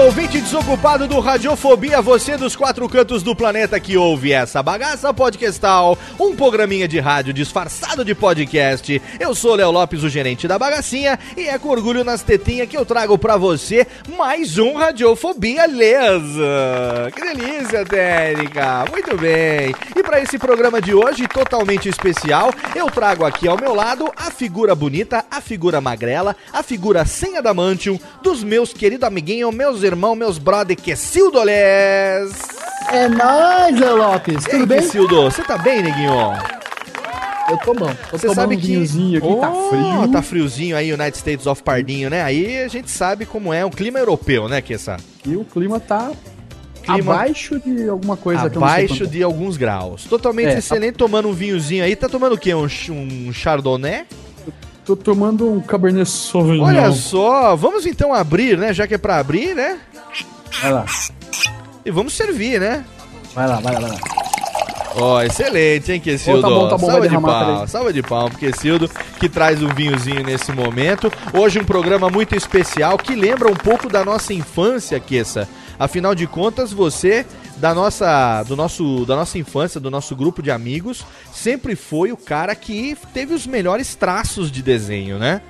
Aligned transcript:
Ouvinte 0.00 0.40
desocupado 0.40 1.08
do 1.08 1.18
Radiofobia, 1.18 2.00
você 2.00 2.36
dos 2.36 2.54
quatro 2.54 2.88
cantos 2.88 3.20
do 3.22 3.34
planeta 3.34 3.80
que 3.80 3.96
ouve 3.96 4.32
essa 4.32 4.62
bagaça 4.62 5.12
podcastal, 5.12 5.98
um 6.20 6.36
programinha 6.36 6.86
de 6.86 7.00
rádio 7.00 7.32
disfarçado 7.32 8.04
de 8.04 8.14
podcast. 8.14 9.02
Eu 9.18 9.34
sou 9.34 9.56
Léo 9.56 9.72
Lopes, 9.72 10.04
o 10.04 10.08
gerente 10.08 10.46
da 10.46 10.56
bagacinha, 10.56 11.18
e 11.36 11.48
é 11.48 11.58
com 11.58 11.70
orgulho 11.70 12.04
nas 12.04 12.22
tetinhas 12.22 12.68
que 12.68 12.76
eu 12.76 12.86
trago 12.86 13.18
pra 13.18 13.36
você 13.36 13.88
mais 14.16 14.56
um 14.56 14.74
Radiofobia 14.74 15.66
Lesa. 15.66 17.10
Que 17.12 17.20
delícia, 17.20 17.84
técnica. 17.84 18.84
Muito 18.92 19.16
bem. 19.16 19.74
E 19.96 20.02
pra 20.04 20.20
esse 20.20 20.38
programa 20.38 20.80
de 20.80 20.94
hoje, 20.94 21.26
totalmente 21.26 21.88
especial, 21.88 22.54
eu 22.76 22.86
trago 22.86 23.24
aqui 23.24 23.48
ao 23.48 23.58
meu 23.58 23.74
lado 23.74 24.12
a 24.16 24.30
figura 24.30 24.76
bonita, 24.76 25.24
a 25.28 25.40
figura 25.40 25.80
magrela, 25.80 26.36
a 26.52 26.62
figura 26.62 27.04
sem 27.04 27.36
adamantium 27.36 27.98
dos 28.22 28.44
meus 28.44 28.72
queridos 28.72 29.06
amiguinhos, 29.06 29.52
meus 29.52 29.87
irmãos, 29.88 30.14
meus 30.16 30.38
brother, 30.38 30.76
Quesildo 30.76 31.38
Olés. 31.38 32.32
É 32.90 33.08
nóis, 33.08 33.78
Léo 33.78 33.96
Lopes. 33.96 34.46
Ei, 34.46 34.52
Tudo 34.52 34.66
bem? 34.66 34.78
Quesildo, 34.80 35.22
você 35.24 35.42
tá 35.42 35.58
bem, 35.58 35.82
neguinho? 35.82 36.12
Eu 37.50 37.56
tô 37.58 37.72
bom. 37.74 37.90
Tô 38.10 38.18
Você 38.18 38.34
sabe 38.34 38.56
um 38.56 38.58
que 38.58 38.76
aqui, 39.16 39.20
tá 39.40 39.50
Oh, 39.50 39.70
frio. 39.70 40.12
Tá 40.12 40.22
friozinho 40.22 40.76
aí, 40.76 40.92
United 40.92 41.16
States 41.16 41.46
of 41.46 41.62
Pardinho, 41.62 42.10
né? 42.10 42.22
Aí 42.22 42.58
a 42.62 42.68
gente 42.68 42.90
sabe 42.90 43.24
como 43.24 43.52
é 43.52 43.64
o 43.64 43.70
clima 43.70 43.98
europeu, 43.98 44.48
né, 44.48 44.60
Kessa? 44.60 44.98
E 45.26 45.34
o 45.34 45.44
clima 45.44 45.80
tá 45.80 46.10
Clima- 46.82 47.14
abaixo 47.14 47.58
de 47.58 47.88
alguma 47.88 48.16
coisa 48.18 48.50
que 48.50 48.56
Abaixo 48.58 49.04
é. 49.04 49.06
de 49.06 49.22
alguns 49.22 49.56
graus. 49.56 50.04
Totalmente 50.04 50.54
É, 50.54 50.58
excelente, 50.58 50.96
tomando 50.96 51.28
um 51.28 51.32
vinhozinho 51.32 51.84
aí. 51.84 51.96
Tá 51.96 52.08
tomando 52.08 52.34
o 52.34 52.38
quê? 52.38 52.54
Um, 52.54 52.66
um 52.90 53.32
chardonnay? 53.32 54.04
Tô 54.88 54.96
tomando 54.96 55.52
um 55.52 55.60
Cabernet 55.60 56.08
Sauvignon. 56.08 56.64
Olha 56.64 56.90
só, 56.92 57.54
vamos 57.54 57.84
então 57.84 58.14
abrir, 58.14 58.56
né? 58.56 58.72
Já 58.72 58.86
que 58.86 58.94
é 58.94 58.98
pra 58.98 59.18
abrir, 59.18 59.54
né? 59.54 59.80
Vai 60.62 60.72
lá, 60.72 60.86
E 61.84 61.90
vamos 61.90 62.14
servir, 62.14 62.58
né? 62.58 62.86
vai 63.34 63.46
lá, 63.46 63.60
vai 63.60 63.74
lá, 63.74 63.80
vai 63.80 63.90
lá. 63.90 63.98
Ó, 64.96 65.22
excelente, 65.22 65.92
hein, 65.92 66.00
Quesildo? 66.00 66.38
Ô, 66.38 66.40
tá 66.40 66.48
bom, 66.48 66.68
tá 66.70 66.78
bom, 66.78 66.86
vai 66.86 67.06
salva 67.06 67.08
de 67.08 67.20
peraí. 67.20 67.68
salva 67.68 67.92
de 67.92 68.02
palmas 68.02 68.30
pro 68.30 68.38
Quesildo, 68.38 68.90
que 69.20 69.28
traz 69.28 69.62
um 69.62 69.68
vinhozinho 69.68 70.24
nesse 70.24 70.52
momento. 70.52 71.12
Hoje 71.34 71.60
um 71.60 71.64
programa 71.64 72.08
muito 72.08 72.34
especial, 72.34 72.96
que 72.96 73.14
lembra 73.14 73.52
um 73.52 73.56
pouco 73.56 73.90
da 73.90 74.02
nossa 74.02 74.32
infância, 74.32 74.98
Kessa. 74.98 75.46
Afinal 75.78 76.14
de 76.14 76.26
contas, 76.26 76.72
você, 76.72 77.26
da 77.60 77.74
nossa, 77.74 78.42
do 78.44 78.56
nosso, 78.56 79.04
da 79.04 79.16
nossa 79.16 79.38
infância, 79.38 79.80
do 79.80 79.90
nosso 79.90 80.14
grupo 80.14 80.42
de 80.42 80.50
amigos, 80.50 81.04
sempre 81.32 81.74
foi 81.74 82.12
o 82.12 82.16
cara 82.16 82.54
que 82.54 82.96
teve 83.12 83.34
os 83.34 83.46
melhores 83.46 83.94
traços 83.94 84.50
de 84.50 84.62
desenho, 84.62 85.18
né? 85.18 85.40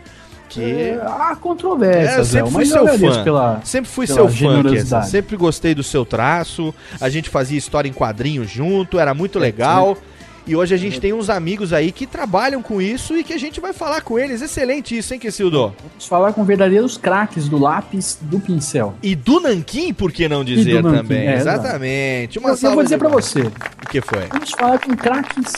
Que... 0.48 0.62
É, 0.62 1.02
há 1.06 1.36
controvérsias, 1.36 2.34
É, 2.34 2.38
sempre 2.38 2.52
fui 2.52 2.64
seu 2.64 2.86
fã. 2.86 3.22
pela... 3.24 3.60
Sempre 3.64 3.90
fui 3.90 4.06
seu 4.06 4.28
fã, 4.28 4.62
Kessa. 4.62 5.02
Sempre 5.02 5.36
gostei 5.36 5.74
do 5.74 5.82
seu 5.82 6.06
traço. 6.06 6.74
A 6.98 7.10
gente 7.10 7.28
fazia 7.28 7.58
história 7.58 7.88
em 7.88 7.92
quadrinhos 7.92 8.50
junto, 8.50 8.98
era 8.98 9.12
muito 9.12 9.38
legal. 9.38 9.98
E 10.48 10.56
hoje 10.56 10.74
a 10.74 10.78
gente 10.78 10.98
tem 10.98 11.12
uns 11.12 11.28
amigos 11.28 11.74
aí 11.74 11.92
que 11.92 12.06
trabalham 12.06 12.62
com 12.62 12.80
isso 12.80 13.14
e 13.14 13.22
que 13.22 13.34
a 13.34 13.38
gente 13.38 13.60
vai 13.60 13.74
falar 13.74 14.00
com 14.00 14.18
eles. 14.18 14.40
Excelente 14.40 14.96
isso, 14.96 15.12
hein, 15.12 15.20
Kessildo? 15.20 15.74
Vamos 15.78 16.06
falar 16.06 16.32
com 16.32 16.42
verdadeiros 16.42 16.96
craques 16.96 17.50
do 17.50 17.58
lápis 17.58 18.18
do 18.22 18.40
pincel. 18.40 18.94
E 19.02 19.14
do 19.14 19.40
Nanquim, 19.40 19.92
por 19.92 20.10
que 20.10 20.26
não 20.26 20.42
dizer 20.42 20.82
Nanquim, 20.82 20.96
também? 20.96 21.28
é. 21.28 21.34
Exatamente. 21.36 22.38
Uma 22.38 22.50
Eu, 22.50 22.58
eu 22.62 22.74
vou 22.74 22.82
dizer 22.82 22.96
palmas. 22.98 23.26
você, 23.26 23.42
O 23.42 23.88
que 23.90 24.00
foi? 24.00 24.26
vamos 24.32 24.50
falar 24.52 24.78
com 24.78 24.96
craques 24.96 25.52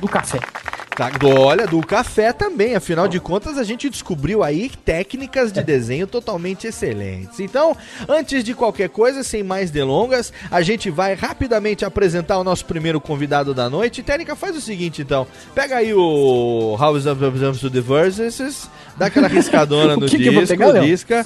do 0.00 0.08
café. 0.08 0.40
Tá, 0.94 1.08
do- 1.08 1.28
olha, 1.40 1.66
do 1.66 1.80
café 1.80 2.32
também. 2.34 2.74
Afinal 2.74 3.08
de 3.08 3.18
contas, 3.18 3.56
a 3.56 3.64
gente 3.64 3.88
descobriu 3.88 4.42
aí 4.44 4.70
técnicas 4.84 5.50
de 5.50 5.62
desenho 5.62 6.06
totalmente 6.06 6.66
excelentes. 6.66 7.40
Então, 7.40 7.74
antes 8.06 8.44
de 8.44 8.52
qualquer 8.54 8.90
coisa, 8.90 9.22
sem 9.22 9.42
mais 9.42 9.70
delongas, 9.70 10.32
a 10.50 10.60
gente 10.60 10.90
vai 10.90 11.14
rapidamente 11.14 11.82
apresentar 11.82 12.38
o 12.38 12.44
nosso 12.44 12.66
primeiro 12.66 13.00
convidado 13.00 13.54
da 13.54 13.70
noite. 13.70 14.02
Técnica, 14.02 14.36
faz 14.36 14.54
o 14.54 14.60
seguinte, 14.60 15.00
então. 15.00 15.26
Pega 15.54 15.76
aí 15.76 15.94
o 15.94 16.76
House 16.78 17.06
of 17.06 17.24
of 17.24 17.70
the 17.70 17.80
Verses, 17.80 18.68
dá 18.96 19.06
aquela 19.06 19.28
riscadona 19.32 19.96
no 19.96 20.06
que 20.06 20.18
que 20.18 20.28
disco, 20.28 20.46
pegar, 20.48 20.66
Léo? 20.72 20.84
disca, 20.84 21.24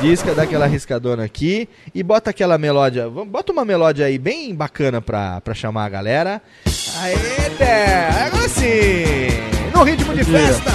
disca, 0.00 0.32
dá 0.32 0.44
aquela 0.44 0.66
riscadona 0.66 1.24
aqui 1.24 1.68
e 1.92 2.04
bota 2.04 2.30
aquela 2.30 2.56
melódia. 2.56 3.08
Bota 3.08 3.50
uma 3.52 3.64
melódia 3.64 4.06
aí 4.06 4.16
bem 4.16 4.54
bacana 4.54 5.00
pra, 5.00 5.40
pra 5.40 5.54
chamar 5.54 5.86
a 5.86 5.88
galera. 5.88 6.40
Aê, 7.00 7.50
Té, 7.58 8.08
agora 8.26 8.48
sim! 8.48 9.07
No 9.74 9.84
ritmo 9.84 10.12
de 10.12 10.24
festa, 10.24 10.72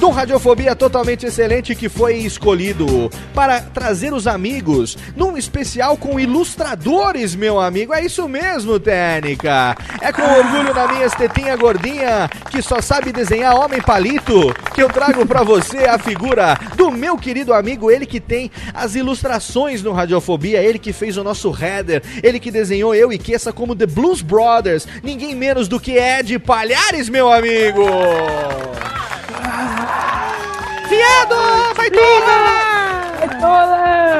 do 0.00 0.08
Radiofobia 0.08 0.74
totalmente 0.74 1.26
excelente 1.26 1.74
que 1.74 1.86
foi 1.86 2.16
escolhido 2.16 3.10
para 3.34 3.60
trazer 3.60 4.14
os 4.14 4.26
amigos 4.26 4.96
num 5.14 5.36
especial 5.36 5.94
com 5.94 6.18
ilustradores, 6.18 7.34
meu 7.34 7.60
amigo. 7.60 7.92
É 7.92 8.02
isso 8.02 8.26
mesmo, 8.26 8.80
Técnica. 8.80 9.76
É 10.00 10.10
com 10.10 10.22
orgulho 10.22 10.72
na 10.72 10.88
minha 10.88 11.04
estetinha 11.04 11.54
gordinha 11.54 12.30
que 12.50 12.62
só 12.62 12.80
sabe 12.80 13.12
desenhar 13.12 13.54
homem 13.54 13.82
palito 13.82 14.54
que 14.74 14.82
eu 14.82 14.88
trago 14.88 15.26
pra 15.26 15.42
você 15.42 15.84
a 15.84 15.98
figura 15.98 16.58
do 16.76 16.90
meu 16.90 17.18
querido 17.18 17.52
amigo, 17.52 17.90
ele 17.90 18.06
que 18.06 18.20
tem 18.20 18.50
as 18.72 18.94
ilustrações 18.94 19.82
no 19.82 19.92
Radiofobia, 19.92 20.62
ele 20.62 20.78
que 20.78 20.94
fez 20.94 21.18
o 21.18 21.24
nosso 21.24 21.54
header, 21.54 22.02
ele 22.22 22.40
que 22.40 22.50
desenhou 22.50 22.94
eu 22.94 23.12
e 23.12 23.18
Kessa 23.18 23.52
como 23.52 23.76
The 23.76 23.86
Blues 23.86 24.22
Brothers, 24.22 24.88
ninguém 25.02 25.34
menos 25.34 25.68
do 25.68 25.78
que 25.78 25.98
Ed 25.98 26.38
Palhares, 26.38 27.10
meu 27.10 27.30
amigo. 27.30 27.84
Fiado, 30.88 31.34
vai 31.76 31.90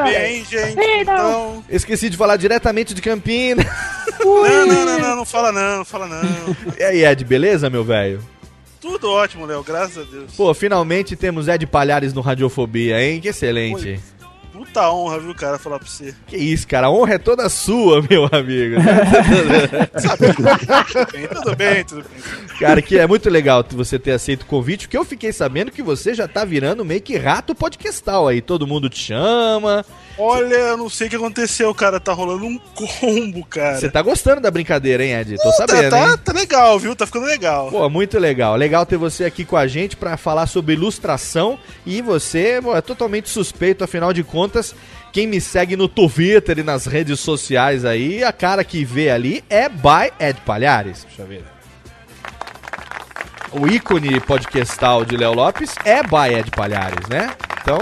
Bem, 0.05 0.44
gente, 0.44 0.81
então. 1.00 1.64
Esqueci 1.69 2.08
de 2.11 2.17
falar 2.17 2.37
diretamente 2.37 2.94
de 2.94 3.02
Campinas. 3.02 3.67
Não, 4.19 4.67
não, 4.67 4.84
não, 4.84 4.99
não, 4.99 5.17
não 5.17 5.25
fala 5.25 5.50
não, 5.52 5.78
não 5.78 5.84
fala 5.84 6.06
não. 6.06 6.22
E 6.78 6.82
aí, 6.82 7.05
Ed, 7.05 7.25
beleza, 7.25 7.70
meu 7.70 7.84
velho? 7.84 8.22
Tudo 8.81 9.11
ótimo, 9.11 9.46
Léo, 9.46 9.62
graças 9.62 9.99
a 9.99 10.11
Deus. 10.11 10.32
Pô, 10.37 10.52
finalmente 10.55 11.17
temos 11.17 11.49
Ed 11.49 11.67
Palhares 11.67 12.12
no 12.12 12.20
Radiofobia, 12.20 13.02
hein? 13.02 13.20
Que 13.20 13.28
excelente. 13.28 14.00
Puta 14.61 14.93
honra, 14.93 15.19
viu, 15.19 15.35
cara, 15.35 15.59
falar 15.59 15.79
pra 15.79 15.89
você. 15.89 16.15
Que 16.27 16.37
isso, 16.37 16.69
cara. 16.69 16.89
A 16.89 16.91
honra 16.91 17.15
é 17.15 17.19
toda 17.19 17.49
sua, 17.49 18.03
meu 18.11 18.27
amigo. 18.31 18.77
Tudo 20.93 21.12
bem, 21.12 21.27
tudo 21.29 21.57
bem, 21.57 21.85
tudo 21.85 22.03
bem. 22.03 22.59
Cara, 22.59 22.83
que 22.83 22.99
é 22.99 23.07
muito 23.07 23.31
legal 23.31 23.65
você 23.71 23.99
ter 23.99 24.12
aceito 24.12 24.43
o 24.43 24.47
convite, 24.47 24.87
porque 24.87 24.99
eu 24.99 25.05
fiquei 25.05 25.33
sabendo 25.33 25.71
que 25.71 25.83
você 25.83 26.12
já 26.12 26.29
tá 26.29 26.45
virando 26.45 26.85
meio 26.85 27.01
que 27.01 27.17
rato 27.17 27.55
podcastal 27.55 28.29
aí. 28.29 28.43
Todo 28.43 28.67
mundo 28.67 28.91
te 28.91 28.99
chama. 28.99 29.83
Olha, 30.20 30.55
eu 30.55 30.76
não 30.76 30.90
sei 30.90 31.06
o 31.06 31.11
que 31.11 31.17
aconteceu, 31.17 31.75
cara. 31.75 31.99
Tá 31.99 32.12
rolando 32.12 32.44
um 32.46 32.58
combo, 32.58 33.44
cara. 33.46 33.78
Você 33.78 33.88
tá 33.90 34.02
gostando 34.02 34.40
da 34.40 34.50
brincadeira, 34.50 35.02
hein, 35.05 35.12
Ed? 35.14 35.37
Tô 35.38 35.50
Tá- 35.50 35.52
sabendo, 35.67 35.90
tá, 35.90 36.11
hein? 36.11 36.17
tá 36.25 36.32
legal, 36.32 36.78
viu? 36.78 36.94
Tá 36.94 37.06
ficando 37.06 37.26
legal. 37.26 37.70
Pô, 37.70 37.88
muito 37.88 38.19
legal. 38.19 38.55
Legal 38.56 38.84
ter 38.84 38.96
você 38.99 39.25
aqui 39.25 39.44
com 39.44 39.56
a 39.56 39.67
gente 39.67 39.96
pra 39.96 40.17
falar 40.17 40.46
sobre 40.46 40.75
ilustração. 40.75 41.58
E 41.87 42.02
você 42.02 42.61
pô, 42.62 42.76
é 42.76 42.81
totalmente 42.81 43.28
suspeito, 43.31 43.82
afinal 43.82 44.12
de 44.12 44.22
contas, 44.22 44.75
quem 45.12 45.26
me 45.26 45.40
segue 45.40 45.76
no 45.76 45.88
Twitter 45.88 46.58
e 46.58 46.62
nas 46.62 46.87
redes 46.87 47.19
sociais 47.20 47.84
aí, 47.84 48.23
a 48.23 48.32
cara 48.32 48.62
que 48.62 48.84
vê 48.84 49.11
ali 49.11 49.43
é 49.49 49.69
by 49.69 50.12
Ed 50.20 50.40
Palhares. 50.44 51.05
Deixa 51.06 51.23
eu 51.23 51.26
ver. 51.26 51.44
O 53.52 53.66
ícone 53.66 54.20
podcastal 54.20 55.05
de 55.05 55.16
Léo 55.16 55.32
Lopes 55.34 55.75
é 55.84 56.02
by 56.02 56.34
Ed 56.38 56.50
Palhares, 56.52 57.08
né? 57.08 57.32
Então, 57.61 57.78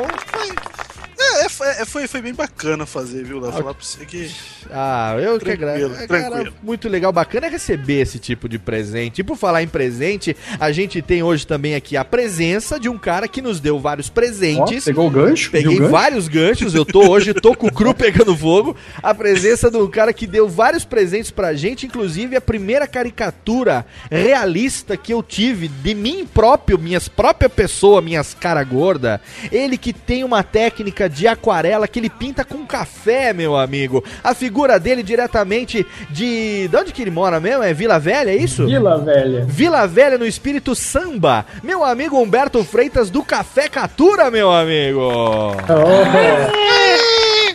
foi- 1.58 1.66
é, 1.68 1.84
foi, 1.84 2.06
foi 2.06 2.22
bem 2.22 2.32
bacana 2.32 2.86
fazer, 2.86 3.24
viu, 3.24 3.40
Léo? 3.40 3.52
Falar 3.52 3.74
pra 3.74 3.84
você 3.84 4.04
que. 4.06 4.30
Ah, 4.70 5.16
eu 5.20 5.38
que 5.38 5.50
agradeço. 5.50 6.06
Cara, 6.06 6.30
tranquilo. 6.30 6.54
muito 6.62 6.88
legal, 6.88 7.12
bacana 7.12 7.46
é 7.46 7.50
receber 7.50 8.00
esse 8.00 8.18
tipo 8.18 8.48
de 8.48 8.58
presente. 8.58 9.20
E 9.20 9.24
por 9.24 9.36
falar 9.36 9.62
em 9.62 9.68
presente, 9.68 10.36
a 10.60 10.70
gente 10.72 11.02
tem 11.02 11.22
hoje 11.22 11.46
também 11.46 11.74
aqui 11.74 11.96
a 11.96 12.04
presença 12.04 12.78
de 12.78 12.88
um 12.88 12.96
cara 12.98 13.26
que 13.28 13.42
nos 13.42 13.60
deu 13.60 13.78
vários 13.78 14.08
presentes. 14.08 14.84
pegou 14.84 15.08
o 15.08 15.10
gancho? 15.10 15.50
Peguei 15.50 15.78
gancho? 15.78 15.90
vários 15.90 16.28
ganchos, 16.28 16.74
eu 16.74 16.84
tô 16.84 17.08
hoje, 17.10 17.34
tô 17.34 17.54
com 17.54 17.66
o 17.66 17.72
cru 17.72 17.92
pegando 17.94 18.36
fogo. 18.36 18.76
A 19.02 19.14
presença 19.14 19.70
de 19.70 19.76
um 19.76 19.88
cara 19.90 20.12
que 20.12 20.26
deu 20.26 20.48
vários 20.48 20.84
presentes 20.84 21.30
pra 21.30 21.54
gente, 21.54 21.86
inclusive 21.86 22.36
a 22.36 22.40
primeira 22.40 22.86
caricatura 22.86 23.84
realista 24.10 24.96
que 24.96 25.12
eu 25.12 25.22
tive 25.22 25.68
de 25.68 25.94
mim 25.94 26.26
próprio, 26.26 26.78
minhas 26.78 27.08
própria 27.08 27.48
pessoa, 27.48 28.00
minhas 28.00 28.34
cara 28.34 28.62
gorda. 28.62 29.20
Ele 29.50 29.76
que 29.76 29.92
tem 29.92 30.22
uma 30.24 30.42
técnica 30.42 31.08
de 31.08 31.26
aquarela 31.48 31.88
que 31.88 31.98
ele 31.98 32.10
pinta 32.10 32.44
com 32.44 32.66
café, 32.66 33.32
meu 33.32 33.56
amigo. 33.56 34.04
A 34.22 34.34
figura 34.34 34.78
dele 34.78 35.02
diretamente 35.02 35.86
de. 36.10 36.68
De 36.68 36.76
onde 36.76 36.92
que 36.92 37.02
ele 37.02 37.10
mora 37.10 37.40
mesmo? 37.40 37.62
É 37.62 37.72
Vila 37.72 37.98
Velha, 37.98 38.30
é 38.30 38.36
isso? 38.36 38.66
Vila 38.66 38.98
Velha. 38.98 39.44
Vila 39.46 39.86
Velha 39.86 40.18
no 40.18 40.26
espírito 40.26 40.74
samba. 40.74 41.46
Meu 41.62 41.84
amigo 41.84 42.20
Humberto 42.20 42.62
Freitas 42.62 43.10
do 43.10 43.22
Café 43.22 43.68
Catura, 43.68 44.30
meu 44.30 44.52
amigo. 44.52 45.00
Oh. 45.00 45.52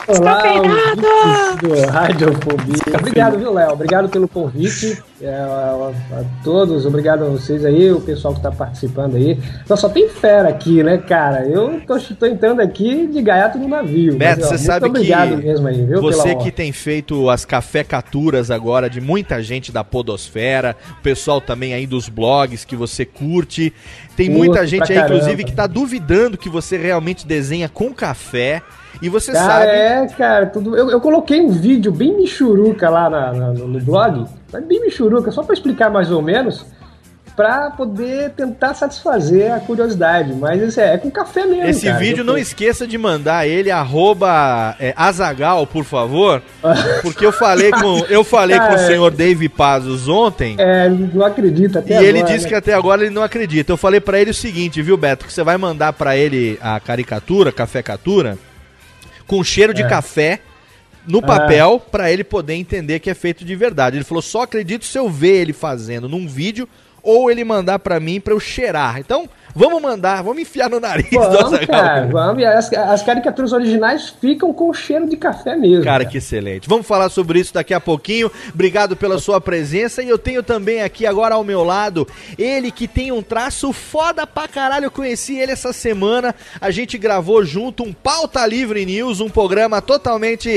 Olá, 0.05 0.43
ouvintes 0.55 1.61
do 1.61 1.91
Radiofobia. 1.91 2.97
Obrigado, 2.99 3.37
viu, 3.37 3.53
Léo? 3.53 3.71
Obrigado 3.71 4.09
pelo 4.09 4.27
convite. 4.27 5.01
É, 5.25 5.33
a, 5.33 5.91
a 6.19 6.23
todos, 6.43 6.85
obrigado 6.85 7.23
a 7.23 7.29
vocês 7.29 7.63
aí, 7.63 7.89
o 7.93 8.01
pessoal 8.01 8.33
que 8.33 8.41
tá 8.41 8.51
participando 8.51 9.15
aí. 9.15 9.39
Só, 9.65 9.77
só 9.77 9.87
tem 9.87 10.09
fera 10.09 10.49
aqui, 10.49 10.83
né, 10.83 10.97
cara? 10.97 11.45
Eu 11.47 11.79
tô, 11.87 11.97
tô 12.19 12.25
entrando 12.25 12.59
aqui 12.59 13.07
de 13.07 13.21
gaiato 13.21 13.57
no 13.57 13.69
navio. 13.69 14.17
Beto, 14.17 14.41
Mas, 14.41 14.47
ó, 14.47 14.49
você 14.49 14.57
sabe 14.57 14.85
obrigado 14.87 15.37
que 15.37 15.45
mesmo 15.45 15.65
aí, 15.67 15.85
viu? 15.85 16.01
você 16.01 16.35
que 16.35 16.51
tem 16.51 16.73
feito 16.73 17.29
as 17.29 17.45
cafecaturas 17.45 18.51
agora 18.51 18.89
de 18.89 18.99
muita 18.99 19.41
gente 19.41 19.71
da 19.71 19.81
podosfera, 19.81 20.75
o 20.99 21.01
pessoal 21.01 21.39
também 21.39 21.73
aí 21.73 21.87
dos 21.87 22.09
blogs 22.09 22.65
que 22.65 22.75
você 22.75 23.05
curte. 23.05 23.73
Tem 24.17 24.27
Curto 24.27 24.37
muita 24.39 24.67
gente 24.67 24.91
aí, 24.91 24.99
inclusive, 24.99 25.43
que 25.45 25.53
tá 25.53 25.65
duvidando 25.67 26.37
que 26.37 26.49
você 26.49 26.75
realmente 26.77 27.25
desenha 27.25 27.69
com 27.69 27.93
café. 27.93 28.61
E 29.01 29.09
você 29.09 29.31
Cara, 29.31 29.47
sabe... 29.47 29.71
é, 29.71 30.07
cara, 30.17 30.45
tudo. 30.47 30.77
Eu, 30.77 30.89
eu 30.89 31.01
coloquei 31.01 31.41
um 31.41 31.49
vídeo 31.49 31.91
bem 31.91 32.15
michuruca 32.15 32.89
lá 32.89 33.09
na- 33.09 33.33
na- 33.33 33.53
no 33.53 33.79
blog, 33.79 34.25
mas 34.53 34.63
bem 34.65 34.79
michuruca, 34.81 35.31
só 35.31 35.43
pra 35.43 35.53
explicar 35.53 35.89
mais 35.89 36.11
ou 36.11 36.21
menos, 36.21 36.65
pra 37.35 37.71
poder 37.71 38.29
tentar 38.31 38.75
satisfazer 38.75 39.51
a 39.51 39.59
curiosidade. 39.59 40.31
Mas 40.33 40.61
esse 40.61 40.79
é, 40.79 40.93
é 40.93 40.97
com 40.99 41.09
café 41.09 41.45
mesmo. 41.47 41.63
Esse 41.65 41.87
cara. 41.87 41.97
vídeo 41.97 42.23
não 42.23 42.37
esqueça 42.37 42.85
de 42.85 42.95
mandar 42.95 43.47
ele 43.47 43.71
arroba 43.71 44.75
é, 44.79 44.93
Azagal, 44.95 45.65
por 45.65 45.83
favor, 45.83 46.43
porque 47.01 47.25
eu 47.25 47.31
falei 47.31 47.71
com 47.71 48.05
eu 48.07 48.23
falei 48.23 48.57
com 48.59 48.65
o 48.65 48.67
Cara, 48.69 48.85
senhor 48.85 49.09
Dave 49.09 49.49
Pazos 49.49 50.07
ontem 50.07 50.55
É, 50.59 50.87
não 50.89 51.25
acredito 51.25 51.79
até 51.79 51.99
e 52.01 52.05
ele 52.05 52.19
agora, 52.19 52.33
disse 52.33 52.43
né? 52.45 52.49
que 52.49 52.55
até 52.55 52.73
agora 52.73 53.01
ele 53.01 53.09
não 53.13 53.23
acredita. 53.23 53.71
Eu 53.71 53.77
falei 53.77 53.99
pra 53.99 54.19
ele 54.19 54.29
o 54.29 54.33
seguinte, 54.35 54.79
viu, 54.83 54.95
Beto, 54.95 55.25
que 55.25 55.33
você 55.33 55.43
vai 55.43 55.57
mandar 55.57 55.93
pra 55.93 56.15
ele 56.15 56.59
a 56.61 56.79
caricatura, 56.79 57.51
cafecatura, 57.51 58.37
com 59.25 59.43
cheiro 59.43 59.73
de 59.73 59.81
É. 59.81 59.87
café 59.87 60.39
no 61.07 61.21
papel 61.21 61.81
pra 61.91 62.11
ele 62.11 62.23
poder 62.23 62.53
entender 62.53 62.99
que 62.99 63.09
é 63.09 63.13
feito 63.13 63.43
de 63.43 63.55
verdade. 63.55 63.97
Ele 63.97 64.03
falou: 64.03 64.21
"Só 64.21 64.43
acredito 64.43 64.85
se 64.85 64.97
eu 64.97 65.09
ver 65.09 65.41
ele 65.41 65.53
fazendo 65.53 66.07
num 66.07 66.27
vídeo 66.27 66.67
ou 67.01 67.29
ele 67.29 67.43
mandar 67.43 67.79
pra 67.79 67.99
mim 67.99 68.19
pra 68.19 68.33
eu 68.33 68.39
cheirar". 68.39 68.99
Então, 68.99 69.29
vamos 69.55 69.81
mandar, 69.81 70.23
vamos 70.23 70.41
enfiar 70.41 70.69
no 70.69 70.79
nariz 70.79 71.09
do 71.09 71.19
Vamos, 71.19 71.59
cara, 71.65 72.07
vamos. 72.07 72.41
E 72.41 72.45
as, 72.45 72.71
as 72.73 73.03
caricaturas 73.03 73.51
originais 73.53 74.13
ficam 74.21 74.53
com 74.53 74.73
cheiro 74.73 75.07
de 75.07 75.17
café 75.17 75.55
mesmo. 75.55 75.83
Cara, 75.83 76.05
que 76.05 76.17
excelente. 76.17 76.67
Vamos 76.67 76.87
falar 76.87 77.09
sobre 77.09 77.39
isso 77.39 77.53
daqui 77.53 77.73
a 77.73 77.79
pouquinho. 77.79 78.31
Obrigado 78.53 78.95
pela 78.95 79.17
sua 79.17 79.39
presença. 79.39 80.01
E 80.01 80.09
eu 80.09 80.17
tenho 80.17 80.43
também 80.43 80.81
aqui 80.81 81.05
agora 81.05 81.35
ao 81.35 81.43
meu 81.43 81.63
lado 81.63 82.07
ele 82.37 82.71
que 82.71 82.87
tem 82.87 83.11
um 83.11 83.21
traço 83.21 83.71
foda 83.71 84.25
pra 84.25 84.47
caralho. 84.47 84.85
Eu 84.85 84.91
conheci 84.91 85.37
ele 85.37 85.51
essa 85.51 85.73
semana. 85.73 86.35
A 86.59 86.71
gente 86.71 86.97
gravou 86.97 87.43
junto 87.43 87.83
um 87.83 87.93
Pauta 87.93 88.45
Livre 88.45 88.85
News, 88.85 89.19
um 89.19 89.29
programa 89.29 89.81
totalmente. 89.81 90.49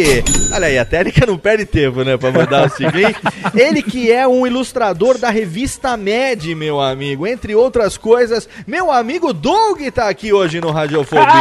Olha 0.52 0.66
aí, 0.66 0.78
a 0.78 0.84
técnica 0.84 1.26
não 1.26 1.38
perde 1.38 1.64
tempo, 1.66 2.02
né? 2.02 2.16
Pra 2.16 2.30
mandar 2.30 2.66
o 2.66 2.70
seguinte. 2.70 3.16
Ele 3.54 3.82
que 3.82 4.10
é 4.10 4.26
um 4.26 4.46
ilustrador 4.46 5.18
da 5.18 5.30
revista 5.30 5.96
Med, 5.96 6.54
meu 6.54 6.80
amigo. 6.80 7.26
Entre 7.26 7.54
outras 7.54 7.96
coisas, 7.96 8.48
meu 8.66 8.85
amigo 8.90 9.32
Doug 9.32 9.80
tá 9.94 10.08
aqui 10.08 10.32
hoje 10.32 10.60
no 10.60 10.70
Radiofobia. 10.70 11.26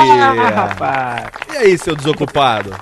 Ah, 0.45 0.49
rapaz. 0.49 1.25
E 1.53 1.57
aí, 1.57 1.77
seu 1.77 1.95
desocupado? 1.95 2.73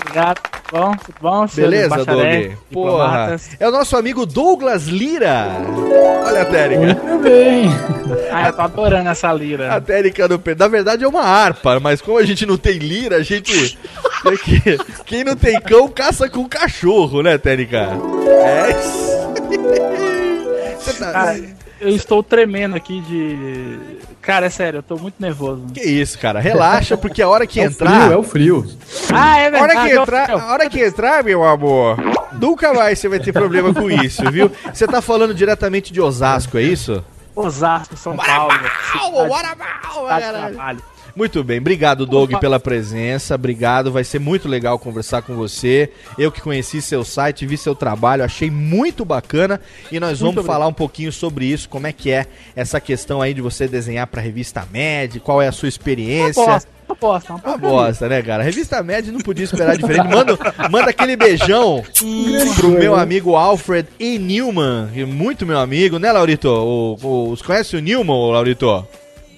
Obrigado. 0.00 0.40
Bom? 0.72 0.92
Tudo 1.04 1.14
bom? 1.20 1.46
Beleza, 1.52 2.04
Doug? 2.04 2.52
Porra. 2.72 3.36
É 3.58 3.68
o 3.68 3.72
nosso 3.72 3.96
amigo 3.96 4.24
Douglas 4.24 4.84
Lira. 4.86 5.46
Olha 6.24 6.42
a 6.42 6.44
Térica. 6.44 6.80
Muito 6.80 7.18
bem. 7.22 7.68
Ah, 8.30 8.48
eu 8.48 8.52
tô 8.52 8.62
adorando 8.62 9.08
essa 9.08 9.32
lira. 9.32 9.74
A 9.74 9.80
Térica 9.80 10.28
no 10.28 10.38
pé. 10.38 10.54
Na 10.54 10.68
verdade 10.68 11.04
é 11.04 11.08
uma 11.08 11.22
harpa, 11.22 11.80
mas 11.80 12.00
como 12.00 12.18
a 12.18 12.24
gente 12.24 12.46
não 12.46 12.56
tem 12.56 12.78
lira, 12.78 13.16
a 13.16 13.22
gente. 13.22 13.76
é 14.26 14.36
que- 14.36 14.78
Quem 15.06 15.24
não 15.24 15.34
tem 15.34 15.60
cão 15.60 15.88
caça 15.88 16.28
com 16.28 16.48
cachorro, 16.48 17.20
né, 17.22 17.36
Térica? 17.36 17.88
É. 18.44 18.72
Você 20.78 20.92
tá- 20.94 21.36
eu 21.80 21.88
estou 21.90 22.22
tremendo 22.22 22.76
aqui 22.76 23.00
de. 23.00 23.78
Cara, 24.20 24.46
é 24.46 24.50
sério, 24.50 24.78
eu 24.78 24.82
tô 24.82 24.96
muito 24.96 25.14
nervoso. 25.18 25.66
Que 25.72 25.80
isso, 25.80 26.18
cara? 26.18 26.38
Relaxa, 26.40 26.96
porque 26.96 27.22
a 27.22 27.28
hora 27.28 27.46
que 27.46 27.58
É 27.60 27.64
o 27.64 27.66
entrar. 27.66 28.00
frio, 28.02 28.12
é 28.12 28.16
o 28.16 28.22
frio. 28.22 28.70
Ah, 29.12 29.38
é 29.38 29.46
A 29.46 29.50
verdade. 29.50 29.62
hora 29.78 29.88
que 29.88 29.94
eu- 29.96 30.02
entrar, 30.02 30.30
a 30.30 30.52
hora 30.52 30.68
que 30.70 30.80
entrar, 30.84 31.24
meu 31.24 31.44
amor, 31.44 31.96
nunca 32.32 32.72
mais 32.74 32.98
você 32.98 33.08
vai 33.08 33.18
ter 33.18 33.32
problema 33.32 33.72
com 33.72 33.90
isso, 33.90 34.22
viu? 34.30 34.50
Você 34.72 34.86
tá 34.86 35.00
falando 35.00 35.34
diretamente 35.34 35.92
de 35.92 36.00
Osasco, 36.00 36.58
é 36.58 36.62
isso? 36.62 37.02
Osasco, 37.34 37.96
São 37.96 38.16
Paulo. 38.16 38.52
cidade- 38.52 39.28
Bora 39.28 39.56
Muito 41.14 41.42
bem, 41.42 41.58
obrigado 41.58 42.06
Doug 42.06 42.32
pela 42.40 42.60
presença, 42.60 43.34
obrigado, 43.34 43.92
vai 43.92 44.04
ser 44.04 44.18
muito 44.18 44.48
legal 44.48 44.78
conversar 44.78 45.22
com 45.22 45.34
você. 45.34 45.90
Eu 46.18 46.30
que 46.30 46.40
conheci 46.40 46.80
seu 46.80 47.04
site, 47.04 47.46
vi 47.46 47.56
seu 47.56 47.74
trabalho, 47.74 48.24
achei 48.24 48.50
muito 48.50 49.04
bacana 49.04 49.60
e 49.90 49.98
nós 49.98 50.20
vamos 50.20 50.44
falar 50.44 50.66
um 50.66 50.72
pouquinho 50.72 51.12
sobre 51.12 51.46
isso, 51.46 51.68
como 51.68 51.86
é 51.86 51.92
que 51.92 52.10
é 52.10 52.26
essa 52.54 52.80
questão 52.80 53.20
aí 53.20 53.34
de 53.34 53.40
você 53.40 53.66
desenhar 53.66 54.06
pra 54.06 54.20
revista 54.20 54.66
Med, 54.70 55.20
qual 55.20 55.40
é 55.40 55.48
a 55.48 55.52
sua 55.52 55.68
experiência. 55.68 56.42
Uma 56.42 56.52
bosta, 56.52 56.68
uma 56.88 56.96
bosta, 56.96 57.34
uma 57.34 57.58
bosta, 57.58 58.08
né, 58.08 58.22
cara? 58.22 58.42
Revista 58.42 58.82
Med 58.82 59.10
não 59.10 59.20
podia 59.20 59.44
esperar 59.44 59.76
diferente. 59.76 60.08
Manda, 60.08 60.38
manda 60.70 60.90
aquele 60.90 61.16
beijão 61.16 61.82
pro 62.56 62.70
meu 62.70 62.94
amigo 62.94 63.36
Alfred 63.36 63.88
E. 63.98 64.18
Newman, 64.18 64.88
que 64.92 65.00
é 65.02 65.06
muito 65.06 65.46
meu 65.46 65.58
amigo, 65.58 65.98
né, 65.98 66.10
Laurito? 66.12 66.48
O, 66.48 66.96
o, 67.02 67.36
você 67.36 67.44
conhece 67.44 67.76
o 67.76 67.80
Newman, 67.80 68.32
Laurito? 68.32 68.86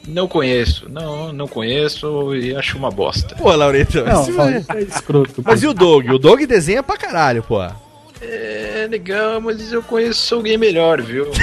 Não 0.06 0.26
conheço, 0.26 0.88
não, 0.88 1.32
não 1.32 1.46
conheço 1.46 2.34
e 2.34 2.54
acho 2.54 2.76
uma 2.76 2.90
bosta. 2.90 3.36
Pô, 3.36 3.54
Laurito. 3.54 4.04
Não, 4.04 4.24
fala, 4.26 4.58
isso 4.58 4.72
é 4.72 4.82
escroto. 4.82 5.42
Mas 5.44 5.62
e 5.62 5.66
o 5.66 5.72
Doug? 5.74 6.08
O 6.10 6.18
Doug 6.18 6.42
desenha 6.42 6.82
pra 6.82 6.96
caralho, 6.96 7.42
pô. 7.42 7.62
É 8.20 8.86
legal, 8.90 9.40
mas 9.40 9.72
eu 9.72 9.82
conheço 9.82 10.34
alguém 10.34 10.58
melhor, 10.58 11.00
viu? 11.00 11.30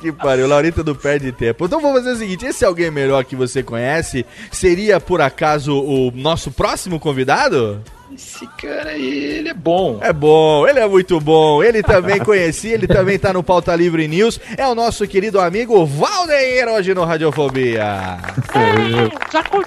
Que 0.00 0.12
pariu, 0.12 0.46
o 0.46 0.48
Laurito 0.48 0.82
não 0.84 0.94
perde 0.94 1.30
tempo. 1.32 1.64
Então 1.64 1.80
vamos 1.80 1.98
fazer 1.98 2.12
o 2.12 2.18
seguinte: 2.18 2.44
esse 2.44 2.64
alguém 2.64 2.90
melhor 2.90 3.24
que 3.24 3.36
você 3.36 3.62
conhece 3.62 4.26
seria 4.50 4.98
por 5.00 5.20
acaso 5.20 5.78
o 5.78 6.10
nosso 6.12 6.50
próximo 6.50 6.98
convidado? 6.98 7.80
Esse 8.14 8.46
cara 8.60 8.90
aí, 8.90 9.38
ele 9.38 9.48
é 9.48 9.54
bom. 9.54 9.98
É 10.02 10.12
bom, 10.12 10.66
ele 10.68 10.78
é 10.78 10.86
muito 10.86 11.18
bom. 11.20 11.62
Ele 11.62 11.82
também 11.82 12.18
conheci, 12.24 12.68
ele 12.68 12.86
também 12.86 13.18
tá 13.18 13.32
no 13.32 13.42
Pauta 13.42 13.74
Livre 13.74 14.06
News. 14.06 14.38
É 14.56 14.66
o 14.66 14.74
nosso 14.74 15.06
querido 15.06 15.40
amigo 15.40 15.86
Valdeir 15.86 16.68
hoje 16.68 16.94
no 16.94 17.04
Radiofobia. 17.04 18.18
É, 18.54 19.32
já 19.32 19.42
comi, 19.44 19.64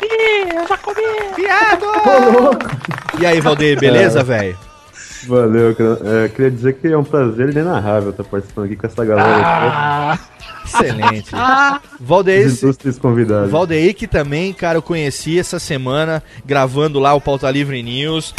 eu 0.55 0.67
já 0.67 0.77
comi. 0.77 1.01
Viado! 1.35 1.85
E 3.19 3.25
aí, 3.25 3.39
Valdeir, 3.39 3.79
beleza, 3.79 4.23
velho? 4.23 4.57
Valeu, 5.25 5.73
cara. 5.73 6.25
É, 6.25 6.27
queria 6.27 6.51
dizer 6.51 6.73
que 6.73 6.87
é 6.87 6.97
um 6.97 7.03
prazer 7.03 7.49
inenarrável 7.49 8.09
estar 8.09 8.25
participando 8.25 8.65
aqui 8.65 8.75
com 8.75 8.85
essa 8.87 9.05
galera. 9.05 9.41
Ah, 9.41 10.19
excelente. 10.65 11.29
Valdeir, 11.99 12.47
Os 12.47 12.61
ilustres 12.61 12.97
convidados. 12.97 13.51
Valdeir 13.51 13.95
que 13.95 14.07
também, 14.07 14.51
cara, 14.53 14.77
eu 14.77 14.81
conheci 14.81 15.39
essa 15.39 15.59
semana 15.59 16.21
gravando 16.45 16.99
lá 16.99 17.13
o 17.13 17.21
Pauta 17.21 17.49
Livre 17.49 17.81
News. 17.81 18.33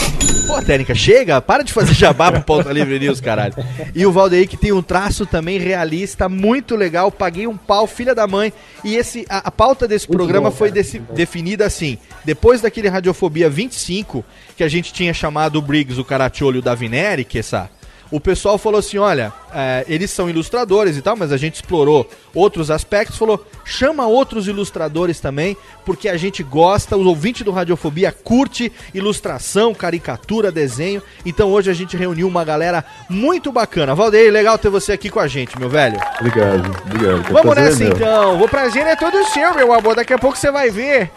Pô, 0.46 0.62
técnica, 0.62 0.94
chega, 0.94 1.40
para 1.40 1.62
de 1.64 1.72
fazer 1.72 1.92
jabá 1.94 2.30
pro 2.30 2.42
Pauta 2.42 2.72
Livre 2.72 2.98
News, 2.98 3.20
caralho. 3.20 3.54
E 3.94 4.06
o 4.06 4.12
Valdeir 4.12 4.48
que 4.48 4.56
tem 4.56 4.72
um 4.72 4.82
traço 4.82 5.26
também 5.26 5.58
realista, 5.58 6.28
muito 6.28 6.76
legal, 6.76 7.10
paguei 7.10 7.46
um 7.46 7.56
pau, 7.56 7.86
filha 7.86 8.14
da 8.14 8.26
mãe. 8.26 8.52
E 8.84 8.94
esse 8.94 9.26
a, 9.28 9.48
a 9.48 9.50
pauta 9.50 9.88
desse 9.88 10.06
Muito 10.08 10.18
programa 10.18 10.50
bom, 10.50 10.56
foi 10.56 10.70
desse- 10.70 10.98
definida 10.98 11.66
assim, 11.66 11.98
depois 12.24 12.60
daquele 12.60 12.88
Radiofobia 12.88 13.50
25, 13.50 14.24
que 14.56 14.62
a 14.62 14.68
gente 14.68 14.92
tinha 14.92 15.12
chamado 15.12 15.58
o 15.58 15.62
Briggs, 15.62 16.00
o 16.00 16.04
Caracciolo 16.04 16.56
e 16.56 16.58
o 16.60 16.62
Davineri, 16.62 17.24
que 17.24 17.38
essa 17.38 17.68
o 18.10 18.20
pessoal 18.20 18.56
falou 18.58 18.78
assim: 18.78 18.98
olha, 18.98 19.32
é, 19.52 19.84
eles 19.88 20.10
são 20.10 20.30
ilustradores 20.30 20.96
e 20.96 21.02
tal, 21.02 21.16
mas 21.16 21.32
a 21.32 21.36
gente 21.36 21.56
explorou 21.56 22.08
outros 22.34 22.70
aspectos. 22.70 23.16
Falou, 23.16 23.44
chama 23.64 24.06
outros 24.06 24.46
ilustradores 24.46 25.20
também, 25.20 25.56
porque 25.84 26.08
a 26.08 26.16
gente 26.16 26.42
gosta, 26.42 26.96
o 26.96 27.06
ouvinte 27.06 27.42
do 27.42 27.50
Radiofobia 27.50 28.12
curte 28.12 28.70
ilustração, 28.94 29.74
caricatura, 29.74 30.52
desenho. 30.52 31.02
Então 31.24 31.50
hoje 31.50 31.70
a 31.70 31.74
gente 31.74 31.96
reuniu 31.96 32.28
uma 32.28 32.44
galera 32.44 32.84
muito 33.08 33.50
bacana. 33.50 33.94
Valdeir, 33.94 34.32
legal 34.32 34.58
ter 34.58 34.68
você 34.68 34.92
aqui 34.92 35.10
com 35.10 35.20
a 35.20 35.26
gente, 35.26 35.58
meu 35.58 35.68
velho. 35.68 35.98
Obrigado, 36.20 36.76
obrigado. 36.84 37.32
Vamos 37.32 37.54
prazer 37.54 37.64
nessa 37.64 37.84
meu. 37.84 37.96
então. 37.96 38.42
O 38.42 38.48
prazer 38.48 38.86
é 38.86 38.96
todo 38.96 39.24
seu, 39.26 39.54
meu 39.54 39.72
amor. 39.72 39.96
Daqui 39.96 40.12
a 40.12 40.18
pouco 40.18 40.36
você 40.36 40.50
vai 40.50 40.70
ver. 40.70 41.10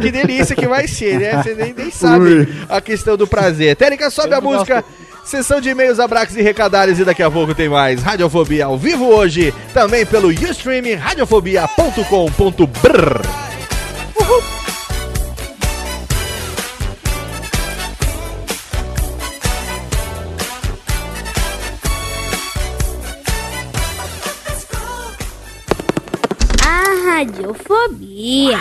Que 0.00 0.10
delícia 0.10 0.56
que 0.56 0.66
vai 0.66 0.88
ser, 0.88 1.18
né? 1.18 1.42
Você 1.42 1.54
nem, 1.54 1.74
nem 1.74 1.90
sabe 1.90 2.24
Ui. 2.24 2.48
a 2.68 2.80
questão 2.80 3.16
do 3.16 3.26
prazer. 3.26 3.76
Técnica, 3.76 4.10
sobe 4.10 4.34
a 4.34 4.40
música. 4.40 4.84
Sessão 5.30 5.60
de 5.60 5.68
e-mails, 5.68 6.00
abraços 6.00 6.36
e 6.36 6.42
recadários 6.42 6.98
e 6.98 7.04
daqui 7.04 7.22
a 7.22 7.30
pouco 7.30 7.54
tem 7.54 7.68
mais 7.68 8.02
Radiofobia 8.02 8.66
ao 8.66 8.76
vivo 8.76 9.06
hoje, 9.06 9.54
também 9.72 10.04
pelo 10.04 10.28
Ustream 10.28 10.98
radiofobia.com.br. 10.98 13.22
A 26.66 26.82
radiofobia. 27.08 28.58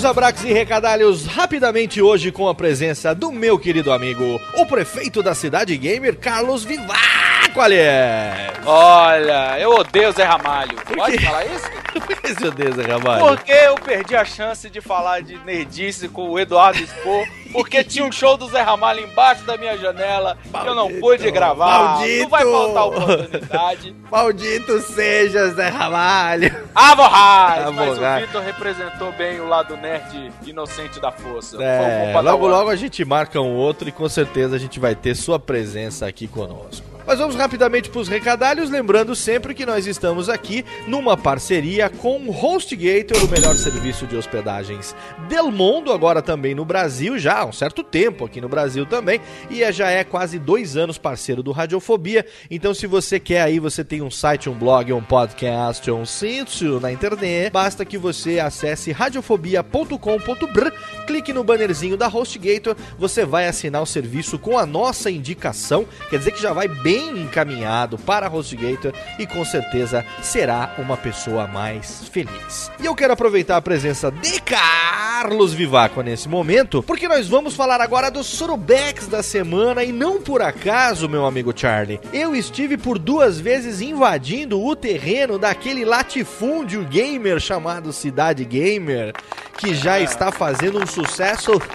E-mails, 0.00 0.04
abraços 0.04 0.44
e 0.44 0.52
recadalhos 0.52 1.26
rapidamente 1.26 2.00
hoje 2.00 2.32
com 2.32 2.48
a 2.48 2.54
presença 2.54 3.14
do 3.14 3.30
meu 3.30 3.58
querido 3.58 3.92
amigo, 3.92 4.40
o 4.56 4.66
prefeito 4.66 5.22
da 5.22 5.34
cidade 5.34 5.76
gamer, 5.76 6.16
Carlos 6.16 6.64
Vivaco, 6.64 7.39
aliás. 7.58 8.50
Olha, 8.66 9.58
eu 9.58 9.70
odeio 9.70 10.10
o 10.10 10.12
Zé 10.12 10.24
Ramalho. 10.24 10.76
Pode 10.94 11.18
falar 11.24 11.46
isso? 11.46 11.70
Meu 12.40 12.50
Deus, 12.52 12.76
Ramalho. 12.76 13.26
Porque 13.26 13.52
eu 13.52 13.74
perdi 13.76 14.14
a 14.14 14.24
chance 14.24 14.68
de 14.68 14.80
falar 14.80 15.22
de 15.22 15.38
nerdice 15.38 16.08
com 16.08 16.28
o 16.28 16.38
Eduardo 16.38 16.78
Spor, 16.86 17.26
porque 17.52 17.82
tinha 17.82 18.04
um 18.04 18.12
show 18.12 18.36
do 18.36 18.46
Zé 18.48 18.60
Ramalho 18.60 19.00
embaixo 19.04 19.42
da 19.44 19.56
minha 19.56 19.76
janela, 19.76 20.36
que 20.44 20.68
eu 20.68 20.74
não 20.74 20.88
pude 21.00 21.30
gravar. 21.30 21.96
maldito. 21.96 22.22
Não 22.22 22.28
vai 22.28 22.44
faltar 22.44 22.86
oportunidade. 22.86 23.96
Maldito 24.10 24.80
seja, 24.80 25.48
Zé 25.48 25.68
Ramalho. 25.68 26.68
Avorrais! 26.74 27.74
Mas 27.74 27.88
Avorrais. 27.88 28.22
o 28.22 28.26
Vitor 28.26 28.42
representou 28.42 29.12
bem 29.12 29.40
o 29.40 29.48
lado 29.48 29.76
nerd 29.76 30.30
inocente 30.46 31.00
da 31.00 31.10
força. 31.10 31.56
É, 31.62 32.18
logo 32.20 32.46
logo 32.46 32.70
a 32.70 32.76
gente 32.76 33.04
marca 33.04 33.40
um 33.40 33.54
outro 33.56 33.88
e 33.88 33.92
com 33.92 34.08
certeza 34.08 34.56
a 34.56 34.58
gente 34.58 34.78
vai 34.78 34.94
ter 34.94 35.14
sua 35.14 35.38
presença 35.38 36.06
aqui 36.06 36.28
conosco. 36.28 36.89
Mas 37.10 37.18
vamos 37.18 37.34
rapidamente 37.34 37.90
para 37.90 38.00
os 38.00 38.06
recadalhos, 38.06 38.70
lembrando 38.70 39.16
sempre 39.16 39.52
que 39.52 39.66
nós 39.66 39.84
estamos 39.84 40.28
aqui 40.28 40.64
numa 40.86 41.16
parceria 41.16 41.90
com 41.90 42.18
o 42.18 42.30
HostGator, 42.30 43.24
o 43.24 43.28
melhor 43.28 43.56
serviço 43.56 44.06
de 44.06 44.14
hospedagens 44.14 44.94
del 45.28 45.50
mundo, 45.50 45.92
agora 45.92 46.22
também 46.22 46.54
no 46.54 46.64
Brasil, 46.64 47.18
já 47.18 47.38
há 47.38 47.44
um 47.46 47.52
certo 47.52 47.82
tempo 47.82 48.24
aqui 48.24 48.40
no 48.40 48.48
Brasil 48.48 48.86
também, 48.86 49.20
e 49.50 49.60
é- 49.60 49.72
já 49.72 49.90
é 49.90 50.04
quase 50.04 50.38
dois 50.38 50.76
anos 50.76 50.98
parceiro 50.98 51.42
do 51.42 51.50
Radiofobia. 51.50 52.24
Então, 52.48 52.72
se 52.72 52.86
você 52.86 53.18
quer 53.18 53.40
aí, 53.42 53.58
você 53.58 53.82
tem 53.82 54.02
um 54.02 54.10
site, 54.10 54.48
um 54.48 54.54
blog, 54.54 54.92
um 54.92 55.02
podcast, 55.02 55.90
um 55.90 56.06
sítio 56.06 56.78
na 56.78 56.92
internet, 56.92 57.50
basta 57.50 57.84
que 57.84 57.98
você 57.98 58.38
acesse 58.38 58.92
radiofobia.com.br, 58.92 60.70
clique 61.08 61.32
no 61.32 61.42
bannerzinho 61.42 61.96
da 61.96 62.06
HostGator, 62.06 62.76
você 62.96 63.24
vai 63.24 63.48
assinar 63.48 63.82
o 63.82 63.86
serviço 63.86 64.38
com 64.38 64.56
a 64.56 64.64
nossa 64.64 65.10
indicação, 65.10 65.84
quer 66.08 66.18
dizer 66.18 66.30
que 66.30 66.40
já 66.40 66.52
vai 66.52 66.68
bem 66.68 66.99
encaminhado 67.08 67.98
para 67.98 68.28
HostGator 68.28 68.92
e 69.18 69.26
com 69.26 69.44
certeza 69.44 70.04
será 70.22 70.74
uma 70.78 70.96
pessoa 70.96 71.46
mais 71.46 72.08
feliz. 72.08 72.70
E 72.78 72.86
eu 72.86 72.94
quero 72.94 73.12
aproveitar 73.12 73.56
a 73.56 73.62
presença 73.62 74.10
de 74.10 74.40
Carlos 74.40 75.52
Vivaco 75.52 76.02
nesse 76.02 76.28
momento, 76.28 76.82
porque 76.82 77.08
nós 77.08 77.28
vamos 77.28 77.54
falar 77.54 77.80
agora 77.80 78.10
dos 78.10 78.26
Surubex 78.26 79.06
da 79.06 79.22
semana 79.22 79.84
e 79.84 79.92
não 79.92 80.20
por 80.20 80.42
acaso, 80.42 81.08
meu 81.08 81.26
amigo 81.26 81.52
Charlie, 81.54 82.00
eu 82.12 82.34
estive 82.34 82.76
por 82.76 82.98
duas 82.98 83.38
vezes 83.38 83.80
invadindo 83.80 84.60
o 84.60 84.76
terreno 84.76 85.38
daquele 85.38 85.84
latifúndio 85.84 86.84
gamer 86.84 87.40
chamado 87.40 87.92
Cidade 87.92 88.44
Gamer, 88.44 89.12
que 89.58 89.74
já 89.74 90.00
está 90.00 90.32
fazendo 90.32 90.82
um 90.82 90.86
sucesso 90.86 91.52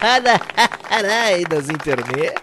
das 1.50 1.70
internet. 1.70 2.34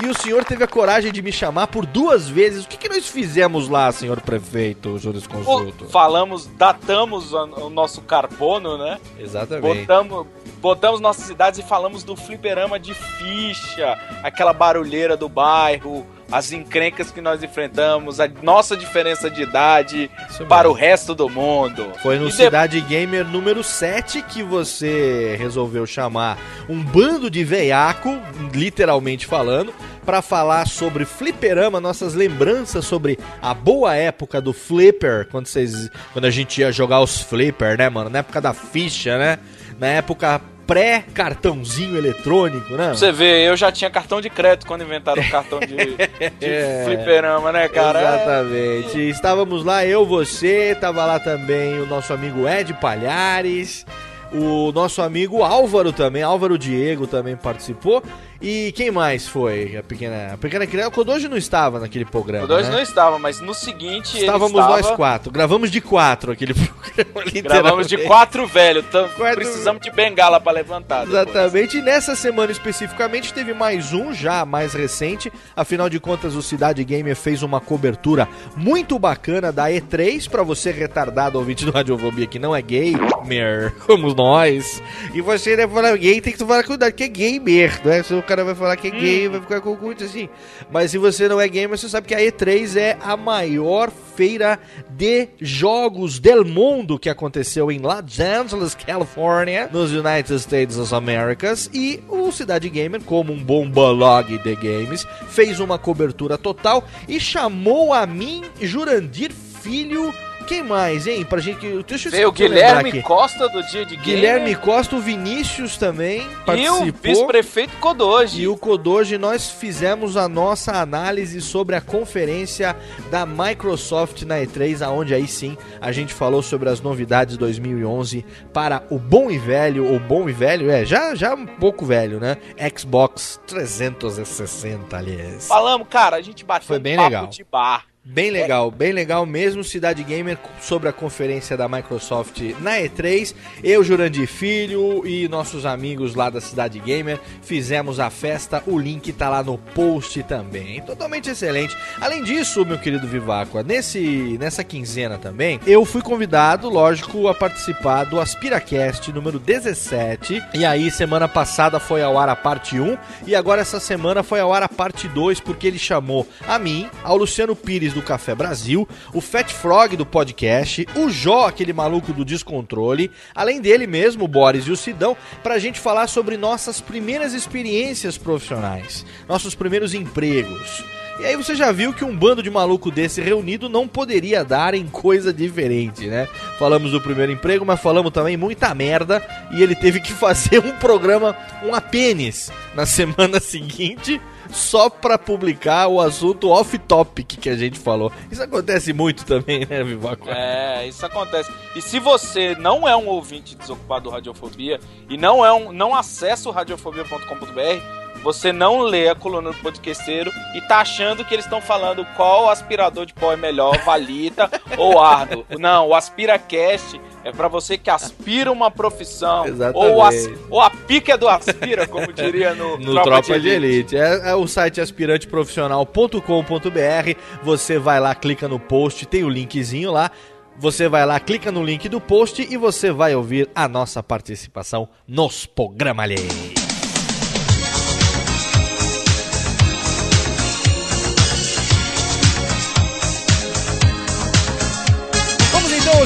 E 0.00 0.06
o 0.06 0.14
senhor 0.14 0.44
teve 0.44 0.64
a 0.64 0.68
coragem 0.68 1.12
de 1.12 1.22
me 1.22 1.32
chamar 1.32 1.66
por 1.66 1.86
duas 1.86 2.28
vezes. 2.28 2.64
O 2.64 2.68
que, 2.68 2.76
que 2.76 2.88
nós 2.88 3.08
fizemos 3.08 3.68
lá, 3.68 3.90
senhor 3.92 4.20
prefeito, 4.20 4.98
jurisconsulto? 4.98 5.86
Falamos, 5.86 6.46
datamos 6.46 7.32
o, 7.32 7.70
nosso 7.70 8.00
carbono, 8.02 8.78
né? 8.78 8.98
Exatamente. 9.18 9.80
Botamos, 9.80 10.26
botamos 10.60 11.00
nossas 11.00 11.24
cidades 11.24 11.60
e 11.60 11.62
falamos 11.62 12.02
do 12.02 12.16
fliperama 12.16 12.78
de 12.78 12.94
ficha, 12.94 13.98
aquela 14.22 14.52
barulheira 14.52 15.16
do 15.16 15.28
bairro, 15.28 16.06
as 16.32 16.50
encrencas 16.52 17.10
que 17.10 17.20
nós 17.20 17.42
enfrentamos, 17.42 18.18
a 18.18 18.28
nossa 18.42 18.76
diferença 18.76 19.30
de 19.30 19.42
idade 19.42 20.10
para 20.48 20.68
o 20.68 20.72
resto 20.72 21.14
do 21.14 21.28
mundo. 21.28 21.92
Foi 22.02 22.18
no 22.18 22.26
E 22.28 22.30
de- 22.30 22.36
Cidade 22.36 22.80
Gamer 22.80 23.24
número 23.26 23.62
7 23.62 24.22
que 24.22 24.42
você 24.42 25.36
resolveu 25.38 25.86
chamar 25.86 26.38
um 26.68 26.82
bando 26.82 27.30
de 27.30 27.44
veiaco, 27.44 28.18
literalmente 28.54 29.26
falando, 29.26 29.72
para 30.04 30.20
falar 30.22 30.66
sobre 30.66 31.04
fliperama, 31.04 31.80
nossas 31.80 32.14
lembranças 32.14 32.84
sobre 32.84 33.18
a 33.40 33.54
boa 33.54 33.94
época 33.94 34.40
do 34.40 34.52
flipper, 34.52 35.28
quando 35.30 35.46
vocês, 35.46 35.88
quando 36.12 36.24
a 36.24 36.30
gente 36.30 36.60
ia 36.60 36.72
jogar 36.72 37.00
os 37.00 37.20
flipper, 37.20 37.76
né, 37.78 37.88
mano, 37.88 38.10
na 38.10 38.18
época 38.20 38.40
da 38.40 38.52
ficha, 38.52 39.16
né? 39.18 39.38
Na 39.78 39.86
época 39.88 40.40
pré-cartãozinho 40.66 41.96
eletrônico, 41.96 42.74
né? 42.74 42.90
Você 42.94 43.10
vê, 43.12 43.48
eu 43.48 43.56
já 43.56 43.70
tinha 43.72 43.90
cartão 43.90 44.20
de 44.20 44.30
crédito 44.30 44.66
quando 44.66 44.82
inventaram 44.82 45.22
o 45.22 45.30
cartão 45.30 45.60
de, 45.60 45.74
de 46.38 46.46
É. 46.46 46.82
fliperama, 46.84 47.52
né, 47.52 47.68
cara? 47.68 48.00
Exatamente. 48.00 49.08
Estávamos 49.08 49.64
lá, 49.64 49.84
eu, 49.84 50.04
você, 50.06 50.76
tava 50.80 51.04
lá 51.04 51.18
também 51.18 51.78
o 51.80 51.86
nosso 51.86 52.12
amigo 52.12 52.48
Ed 52.48 52.72
Palhares, 52.74 53.84
o 54.32 54.72
nosso 54.72 55.02
amigo 55.02 55.42
Álvaro 55.42 55.92
também, 55.92 56.22
Álvaro 56.22 56.56
Diego 56.56 57.06
também 57.06 57.36
participou. 57.36 58.02
E 58.42 58.72
quem 58.72 58.90
mais 58.90 59.28
foi? 59.28 59.76
A 59.76 59.82
pequena, 59.84 60.32
a 60.34 60.36
pequena 60.36 60.66
criança. 60.66 60.88
O 60.88 60.92
Kodoji 60.92 61.28
não 61.28 61.36
estava 61.36 61.78
naquele 61.78 62.04
programa. 62.04 62.44
O 62.44 62.48
dois 62.48 62.66
né? 62.66 62.74
não 62.74 62.82
estava, 62.82 63.18
mas 63.18 63.40
no 63.40 63.54
seguinte 63.54 64.18
Estávamos 64.18 64.50
estava... 64.50 64.80
nós 64.80 64.90
quatro. 64.90 65.30
Gravamos 65.30 65.70
de 65.70 65.80
quatro 65.80 66.32
aquele 66.32 66.52
programa. 67.04 67.30
Gravamos 67.42 67.86
de 67.86 67.98
quatro, 67.98 68.46
velho. 68.46 68.82
Tam- 68.82 69.08
Precisamos 69.34 69.80
de 69.80 69.90
bengala 69.90 70.40
pra 70.40 70.52
levantar. 70.52 71.06
depois. 71.06 71.22
Exatamente, 71.28 71.78
e 71.78 71.82
nessa 71.82 72.16
semana 72.16 72.50
especificamente 72.50 73.32
teve 73.32 73.54
mais 73.54 73.92
um 73.92 74.12
já 74.12 74.44
mais 74.44 74.74
recente. 74.74 75.32
Afinal 75.54 75.88
de 75.88 76.00
contas, 76.00 76.34
o 76.34 76.42
Cidade 76.42 76.82
Gamer 76.82 77.14
fez 77.14 77.42
uma 77.44 77.60
cobertura 77.60 78.28
muito 78.56 78.98
bacana 78.98 79.52
da 79.52 79.66
E3 79.68 80.28
para 80.28 80.42
você 80.42 80.72
retardado 80.72 81.38
ouvinte 81.38 81.64
do 81.64 81.70
Radiofobia 81.70 82.26
que 82.26 82.38
não 82.40 82.54
é 82.56 82.60
gamer, 82.60 83.72
como 83.86 84.12
nós. 84.14 84.82
E 85.14 85.20
você 85.20 85.56
falar 85.68 85.96
gay, 85.96 86.20
tem 86.20 86.32
que 86.32 86.38
tomar 86.38 86.64
cuidado 86.64 86.92
que 86.92 87.04
é 87.04 87.08
gamer, 87.08 87.80
não 87.84 87.92
é? 87.92 88.02
O 88.32 88.34
cara 88.34 88.46
vai 88.46 88.54
falar 88.54 88.76
que 88.78 88.88
é 88.88 88.90
gay, 88.90 89.28
vai 89.28 89.42
ficar 89.42 89.60
com 89.60 89.76
curto 89.76 90.04
assim. 90.04 90.26
Mas 90.70 90.90
se 90.90 90.96
você 90.96 91.28
não 91.28 91.38
é 91.38 91.46
gamer, 91.46 91.76
você 91.76 91.86
sabe 91.86 92.08
que 92.08 92.14
a 92.14 92.18
E3 92.18 92.76
é 92.76 92.96
a 93.02 93.14
maior 93.14 93.90
feira 93.90 94.58
de 94.88 95.28
jogos 95.38 96.18
del 96.18 96.42
mundo 96.42 96.98
que 96.98 97.10
aconteceu 97.10 97.70
em 97.70 97.78
Los 97.78 98.18
Angeles, 98.18 98.74
Califórnia, 98.74 99.68
nos 99.70 99.92
United 99.92 100.34
States 100.36 100.78
of 100.78 100.94
Americas. 100.94 101.68
E 101.74 102.02
o 102.08 102.32
Cidade 102.32 102.70
Gamer, 102.70 103.02
como 103.02 103.34
um 103.34 103.44
bom 103.44 103.70
blog 103.70 104.38
de 104.38 104.56
games, 104.56 105.06
fez 105.28 105.60
uma 105.60 105.78
cobertura 105.78 106.38
total 106.38 106.84
e 107.06 107.20
chamou 107.20 107.92
a 107.92 108.06
mim, 108.06 108.44
Jurandir 108.62 109.30
Filho. 109.30 110.10
Quem 110.42 110.62
mais, 110.62 111.06
hein? 111.06 111.24
Pra 111.24 111.40
gente. 111.40 111.82
Deixa 111.86 112.08
eu 112.08 112.12
Veio 112.12 112.28
o 112.28 112.32
Guilherme. 112.32 113.02
Costa 113.02 113.48
do 113.48 113.62
Dia 113.62 113.84
de 113.84 113.96
Guilherme 113.96 114.54
Costa, 114.54 114.96
o 114.96 115.00
Vinícius 115.00 115.76
também 115.76 116.22
e 116.22 116.24
o 116.26 116.44
participou. 116.44 116.92
vice-prefeito 117.02 117.76
Kodoji. 117.78 118.42
E 118.42 118.48
o 118.48 118.56
Kodoji, 118.56 119.18
nós 119.18 119.50
fizemos 119.50 120.16
a 120.16 120.28
nossa 120.28 120.72
análise 120.72 121.40
sobre 121.40 121.76
a 121.76 121.80
conferência 121.80 122.76
da 123.10 123.26
Microsoft 123.26 124.22
na 124.22 124.36
E3, 124.38 124.82
aonde 124.82 125.14
aí 125.14 125.26
sim 125.26 125.56
a 125.80 125.92
gente 125.92 126.12
falou 126.14 126.42
sobre 126.42 126.68
as 126.68 126.80
novidades 126.80 127.36
2011 127.36 128.24
para 128.52 128.82
o 128.90 128.98
bom 128.98 129.30
e 129.30 129.38
velho, 129.38 129.94
o 129.94 129.98
bom 129.98 130.28
e 130.28 130.32
velho, 130.32 130.70
é, 130.70 130.84
já, 130.84 131.14
já 131.14 131.34
um 131.34 131.46
pouco 131.46 131.84
velho, 131.84 132.20
né? 132.20 132.36
Xbox 132.76 133.40
360, 133.46 134.96
aliás. 134.96 135.46
Falamos, 135.48 135.86
cara, 135.88 136.16
a 136.16 136.22
gente 136.22 136.44
bateu 136.44 136.66
Foi 136.66 136.78
bem 136.78 136.98
um 136.98 137.02
legal. 137.02 137.26
de 137.26 137.44
bar. 137.44 137.91
Bem 138.04 138.32
legal, 138.32 138.68
bem 138.68 138.90
legal 138.90 139.24
mesmo. 139.24 139.62
Cidade 139.62 140.02
Gamer 140.02 140.36
sobre 140.60 140.88
a 140.88 140.92
conferência 140.92 141.56
da 141.56 141.68
Microsoft 141.68 142.40
na 142.60 142.72
E3. 142.72 143.32
Eu, 143.62 143.84
Jurandir 143.84 144.26
Filho 144.26 145.06
e 145.06 145.28
nossos 145.28 145.64
amigos 145.64 146.16
lá 146.16 146.28
da 146.28 146.40
Cidade 146.40 146.80
Gamer 146.80 147.20
fizemos 147.42 148.00
a 148.00 148.10
festa. 148.10 148.60
O 148.66 148.76
link 148.76 149.12
tá 149.12 149.28
lá 149.28 149.44
no 149.44 149.56
post 149.56 150.20
também. 150.24 150.82
Totalmente 150.82 151.30
excelente. 151.30 151.76
Além 152.00 152.24
disso, 152.24 152.66
meu 152.66 152.76
querido 152.76 153.06
Viváqua, 153.06 153.62
nesse, 153.62 154.36
nessa 154.36 154.64
quinzena 154.64 155.16
também, 155.16 155.60
eu 155.64 155.84
fui 155.84 156.02
convidado, 156.02 156.68
lógico, 156.68 157.28
a 157.28 157.34
participar 157.34 158.02
do 158.02 158.20
AspiraCast 158.20 159.12
número 159.12 159.38
17. 159.38 160.42
E 160.54 160.64
aí, 160.64 160.90
semana 160.90 161.28
passada 161.28 161.78
foi 161.78 162.02
ao 162.02 162.18
ar 162.18 162.28
a 162.28 162.34
parte 162.34 162.80
1 162.80 162.98
e 163.28 163.36
agora 163.36 163.60
essa 163.60 163.78
semana 163.78 164.24
foi 164.24 164.40
ao 164.40 164.52
ar 164.52 164.64
a 164.64 164.68
parte 164.68 165.06
2 165.06 165.38
porque 165.38 165.68
ele 165.68 165.78
chamou 165.78 166.26
a 166.48 166.58
mim, 166.58 166.90
ao 167.04 167.16
Luciano 167.16 167.54
Pires 167.54 167.91
do 167.92 168.02
Café 168.02 168.34
Brasil, 168.34 168.88
o 169.12 169.20
Fat 169.20 169.52
Frog 169.52 169.96
do 169.96 170.06
podcast, 170.06 170.86
o 170.96 171.10
Jó, 171.10 171.46
aquele 171.46 171.72
maluco 171.72 172.12
do 172.12 172.24
descontrole, 172.24 173.10
além 173.34 173.60
dele 173.60 173.86
mesmo, 173.86 174.24
o 174.24 174.28
Boris 174.28 174.66
e 174.66 174.70
o 174.70 174.76
Sidão, 174.76 175.16
pra 175.42 175.58
gente 175.58 175.80
falar 175.80 176.06
sobre 176.06 176.36
nossas 176.36 176.80
primeiras 176.80 177.34
experiências 177.34 178.18
profissionais, 178.18 179.04
nossos 179.28 179.54
primeiros 179.54 179.94
empregos. 179.94 181.01
E 181.20 181.26
aí 181.26 181.36
você 181.36 181.54
já 181.54 181.70
viu 181.70 181.92
que 181.92 182.04
um 182.04 182.16
bando 182.16 182.42
de 182.42 182.50
maluco 182.50 182.90
desse 182.90 183.20
reunido 183.20 183.68
não 183.68 183.86
poderia 183.86 184.44
dar 184.44 184.74
em 184.74 184.86
coisa 184.86 185.32
diferente, 185.32 186.06
né? 186.06 186.26
Falamos 186.58 186.92
do 186.92 187.00
primeiro 187.00 187.32
emprego, 187.32 187.64
mas 187.64 187.80
falamos 187.80 188.12
também 188.12 188.36
muita 188.36 188.74
merda 188.74 189.24
e 189.52 189.62
ele 189.62 189.74
teve 189.74 190.00
que 190.00 190.12
fazer 190.14 190.58
um 190.58 190.72
programa, 190.72 191.36
um 191.62 191.74
apênis, 191.74 192.50
na 192.74 192.86
semana 192.86 193.38
seguinte, 193.40 194.20
só 194.50 194.88
pra 194.90 195.18
publicar 195.18 195.88
o 195.88 196.00
assunto 196.00 196.48
off-topic 196.48 197.38
que 197.38 197.48
a 197.48 197.56
gente 197.56 197.78
falou. 197.78 198.12
Isso 198.30 198.42
acontece 198.42 198.92
muito 198.92 199.24
também, 199.24 199.66
né, 199.66 199.84
Vivaco? 199.84 200.28
É, 200.28 200.86
isso 200.86 201.04
acontece. 201.04 201.50
E 201.76 201.82
se 201.82 201.98
você 201.98 202.54
não 202.56 202.88
é 202.88 202.96
um 202.96 203.06
ouvinte 203.06 203.54
desocupado 203.54 204.04
do 204.04 204.10
Radiofobia 204.10 204.80
e 205.08 205.16
não 205.16 205.44
é 205.44 205.52
um, 205.52 205.72
não 205.72 205.94
acessa 205.94 206.48
o 206.48 206.52
radiofobia.com.br, 206.52 208.01
você 208.22 208.52
não 208.52 208.80
lê 208.80 209.08
a 209.08 209.14
coluna 209.14 209.50
do 209.50 209.58
podcasteiro 209.58 210.30
e 210.54 210.60
tá 210.60 210.80
achando 210.80 211.24
que 211.24 211.34
eles 211.34 211.44
estão 211.44 211.60
falando 211.60 212.04
qual 212.16 212.48
aspirador 212.48 213.04
de 213.06 213.14
pó 213.14 213.32
é 213.32 213.36
melhor, 213.36 213.78
Valita 213.84 214.48
ou 214.78 215.00
Ardo. 215.00 215.44
Não, 215.58 215.88
o 215.88 215.94
AspiraCast 215.94 217.00
é 217.24 217.32
pra 217.32 217.48
você 217.48 217.78
que 217.78 217.90
aspira 217.90 218.50
uma 218.50 218.70
profissão. 218.70 219.46
Exatamente. 219.46 219.92
Ou, 219.92 220.02
as, 220.02 220.30
ou 220.50 220.60
a 220.60 220.70
pica 220.70 221.18
do 221.18 221.28
aspira, 221.28 221.86
como 221.86 222.10
diria 222.12 222.54
no, 222.54 222.78
No 222.78 223.00
Tropa, 223.02 223.38
de 223.38 223.48
Elite. 223.48 223.96
É, 223.96 224.30
é 224.30 224.34
o 224.34 224.46
site 224.46 224.80
aspiranteprofissional.com.br. 224.80 227.18
Você 227.42 227.78
vai 227.78 228.00
lá, 228.00 228.14
clica 228.14 228.48
no 228.48 228.58
post, 228.58 229.04
tem 229.06 229.24
o 229.24 229.28
linkzinho 229.28 229.90
lá. 229.90 230.10
Você 230.58 230.88
vai 230.88 231.06
lá, 231.06 231.18
clica 231.18 231.50
no 231.50 231.64
link 231.64 231.88
do 231.88 232.00
post 232.00 232.46
e 232.48 232.56
você 232.56 232.92
vai 232.92 233.14
ouvir 233.14 233.48
a 233.54 233.66
nossa 233.66 234.02
participação 234.02 234.88
nos 235.08 235.46
programas 235.46 236.04
alheios. 236.04 236.61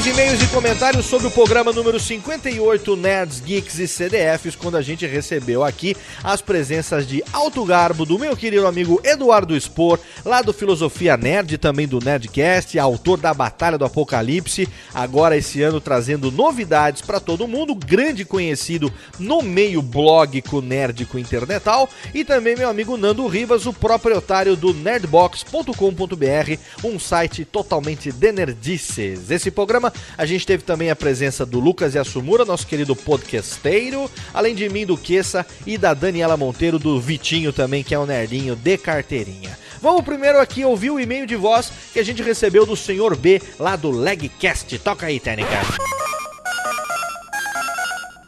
E-mails 0.07 0.41
e 0.41 0.47
comentários 0.47 1.05
sobre 1.05 1.27
o 1.27 1.31
programa 1.31 1.73
número 1.73 1.99
58 1.99 2.95
Nerds, 2.95 3.41
Geeks 3.41 3.77
e 3.77 3.87
CDFs, 3.87 4.55
quando 4.55 4.77
a 4.77 4.81
gente 4.81 5.05
recebeu 5.05 5.65
aqui 5.65 5.97
as 6.23 6.41
presenças 6.41 7.05
de 7.05 7.21
alto 7.33 7.65
garbo 7.65 8.05
do 8.05 8.17
meu 8.17 8.35
querido 8.37 8.65
amigo 8.65 9.01
Eduardo 9.03 9.59
Spor, 9.59 9.99
lá 10.23 10.41
do 10.41 10.53
Filosofia 10.53 11.17
Nerd, 11.17 11.57
também 11.57 11.85
do 11.85 11.99
Nerdcast, 11.99 12.79
autor 12.79 13.17
da 13.17 13.33
Batalha 13.33 13.77
do 13.77 13.83
Apocalipse, 13.83 14.69
agora 14.93 15.35
esse 15.35 15.61
ano 15.61 15.81
trazendo 15.81 16.31
novidades 16.31 17.01
para 17.01 17.19
todo 17.19 17.47
mundo, 17.47 17.75
grande 17.75 18.23
conhecido 18.23 18.93
no 19.19 19.41
meio 19.41 19.81
blogico 19.81 20.61
nerdico 20.61 21.19
internetal, 21.19 21.89
e 22.13 22.23
também 22.23 22.55
meu 22.55 22.69
amigo 22.69 22.95
Nando 22.95 23.27
Rivas, 23.27 23.65
o 23.65 23.73
proprietário 23.73 24.55
do 24.55 24.73
nerdbox.com.br, 24.73 26.59
um 26.81 26.97
site 26.97 27.43
totalmente 27.43 28.09
de 28.09 28.31
nerdices. 28.31 29.29
Esse 29.29 29.51
programa 29.51 29.91
a 30.17 30.25
gente 30.25 30.45
teve 30.45 30.63
também 30.63 30.89
a 30.89 30.95
presença 30.95 31.45
do 31.45 31.59
Lucas 31.59 31.95
Yasumura, 31.95 32.45
nosso 32.45 32.67
querido 32.67 32.95
podcasteiro, 32.95 34.09
além 34.33 34.55
de 34.55 34.67
mim, 34.69 34.85
do 34.85 34.97
Queça 34.97 35.45
e 35.65 35.77
da 35.77 35.93
Daniela 35.93 36.37
Monteiro, 36.37 36.79
do 36.79 36.99
Vitinho 36.99 37.53
também, 37.53 37.83
que 37.83 37.93
é 37.93 37.99
um 37.99 38.05
nerdinho 38.05 38.55
de 38.55 38.77
carteirinha. 38.77 39.57
Vamos 39.81 40.03
primeiro 40.03 40.39
aqui 40.39 40.65
ouvir 40.65 40.89
o 40.89 40.99
e-mail 40.99 41.25
de 41.25 41.35
voz 41.35 41.71
que 41.93 41.99
a 41.99 42.03
gente 42.03 42.23
recebeu 42.23 42.65
do 42.65 42.75
Senhor 42.75 43.15
B, 43.15 43.41
lá 43.59 43.75
do 43.75 43.91
Legcast. 43.91 44.79
Toca 44.79 45.05
aí, 45.05 45.19
Técnica. 45.19 45.61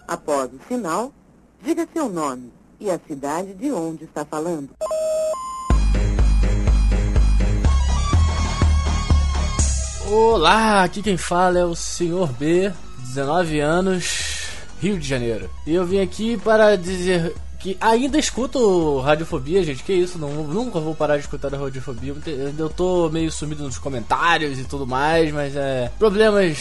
Após 0.07 0.49
o 0.51 0.59
sinal, 0.67 1.11
diga 1.63 1.87
seu 1.91 2.09
nome 2.09 2.51
e 2.79 2.89
a 2.89 2.99
cidade 3.07 3.53
de 3.53 3.71
onde 3.71 4.05
está 4.05 4.23
falando. 4.23 4.69
Olá, 10.11 10.83
aqui 10.83 11.03
quem 11.03 11.17
fala 11.17 11.59
é 11.59 11.63
o 11.63 11.75
Sr. 11.75 12.33
B, 12.39 12.73
19 12.97 13.59
anos, 13.59 14.47
Rio 14.81 14.97
de 14.97 15.07
Janeiro. 15.07 15.47
E 15.67 15.75
eu 15.75 15.85
vim 15.85 15.99
aqui 15.99 16.35
para 16.35 16.75
dizer 16.75 17.35
que 17.59 17.77
ainda 17.79 18.17
escuto 18.17 19.01
Radiofobia, 19.01 19.63
gente, 19.63 19.83
que 19.83 19.93
isso, 19.93 20.17
não, 20.17 20.31
nunca 20.45 20.79
vou 20.79 20.95
parar 20.95 21.17
de 21.17 21.21
escutar 21.21 21.53
a 21.53 21.57
Radiofobia. 21.59 22.15
Eu 22.57 22.69
tô 22.71 23.07
meio 23.09 23.31
sumido 23.31 23.63
nos 23.63 23.77
comentários 23.77 24.57
e 24.57 24.63
tudo 24.63 24.87
mais, 24.87 25.31
mas 25.31 25.55
é. 25.55 25.91
Problemas 25.99 26.57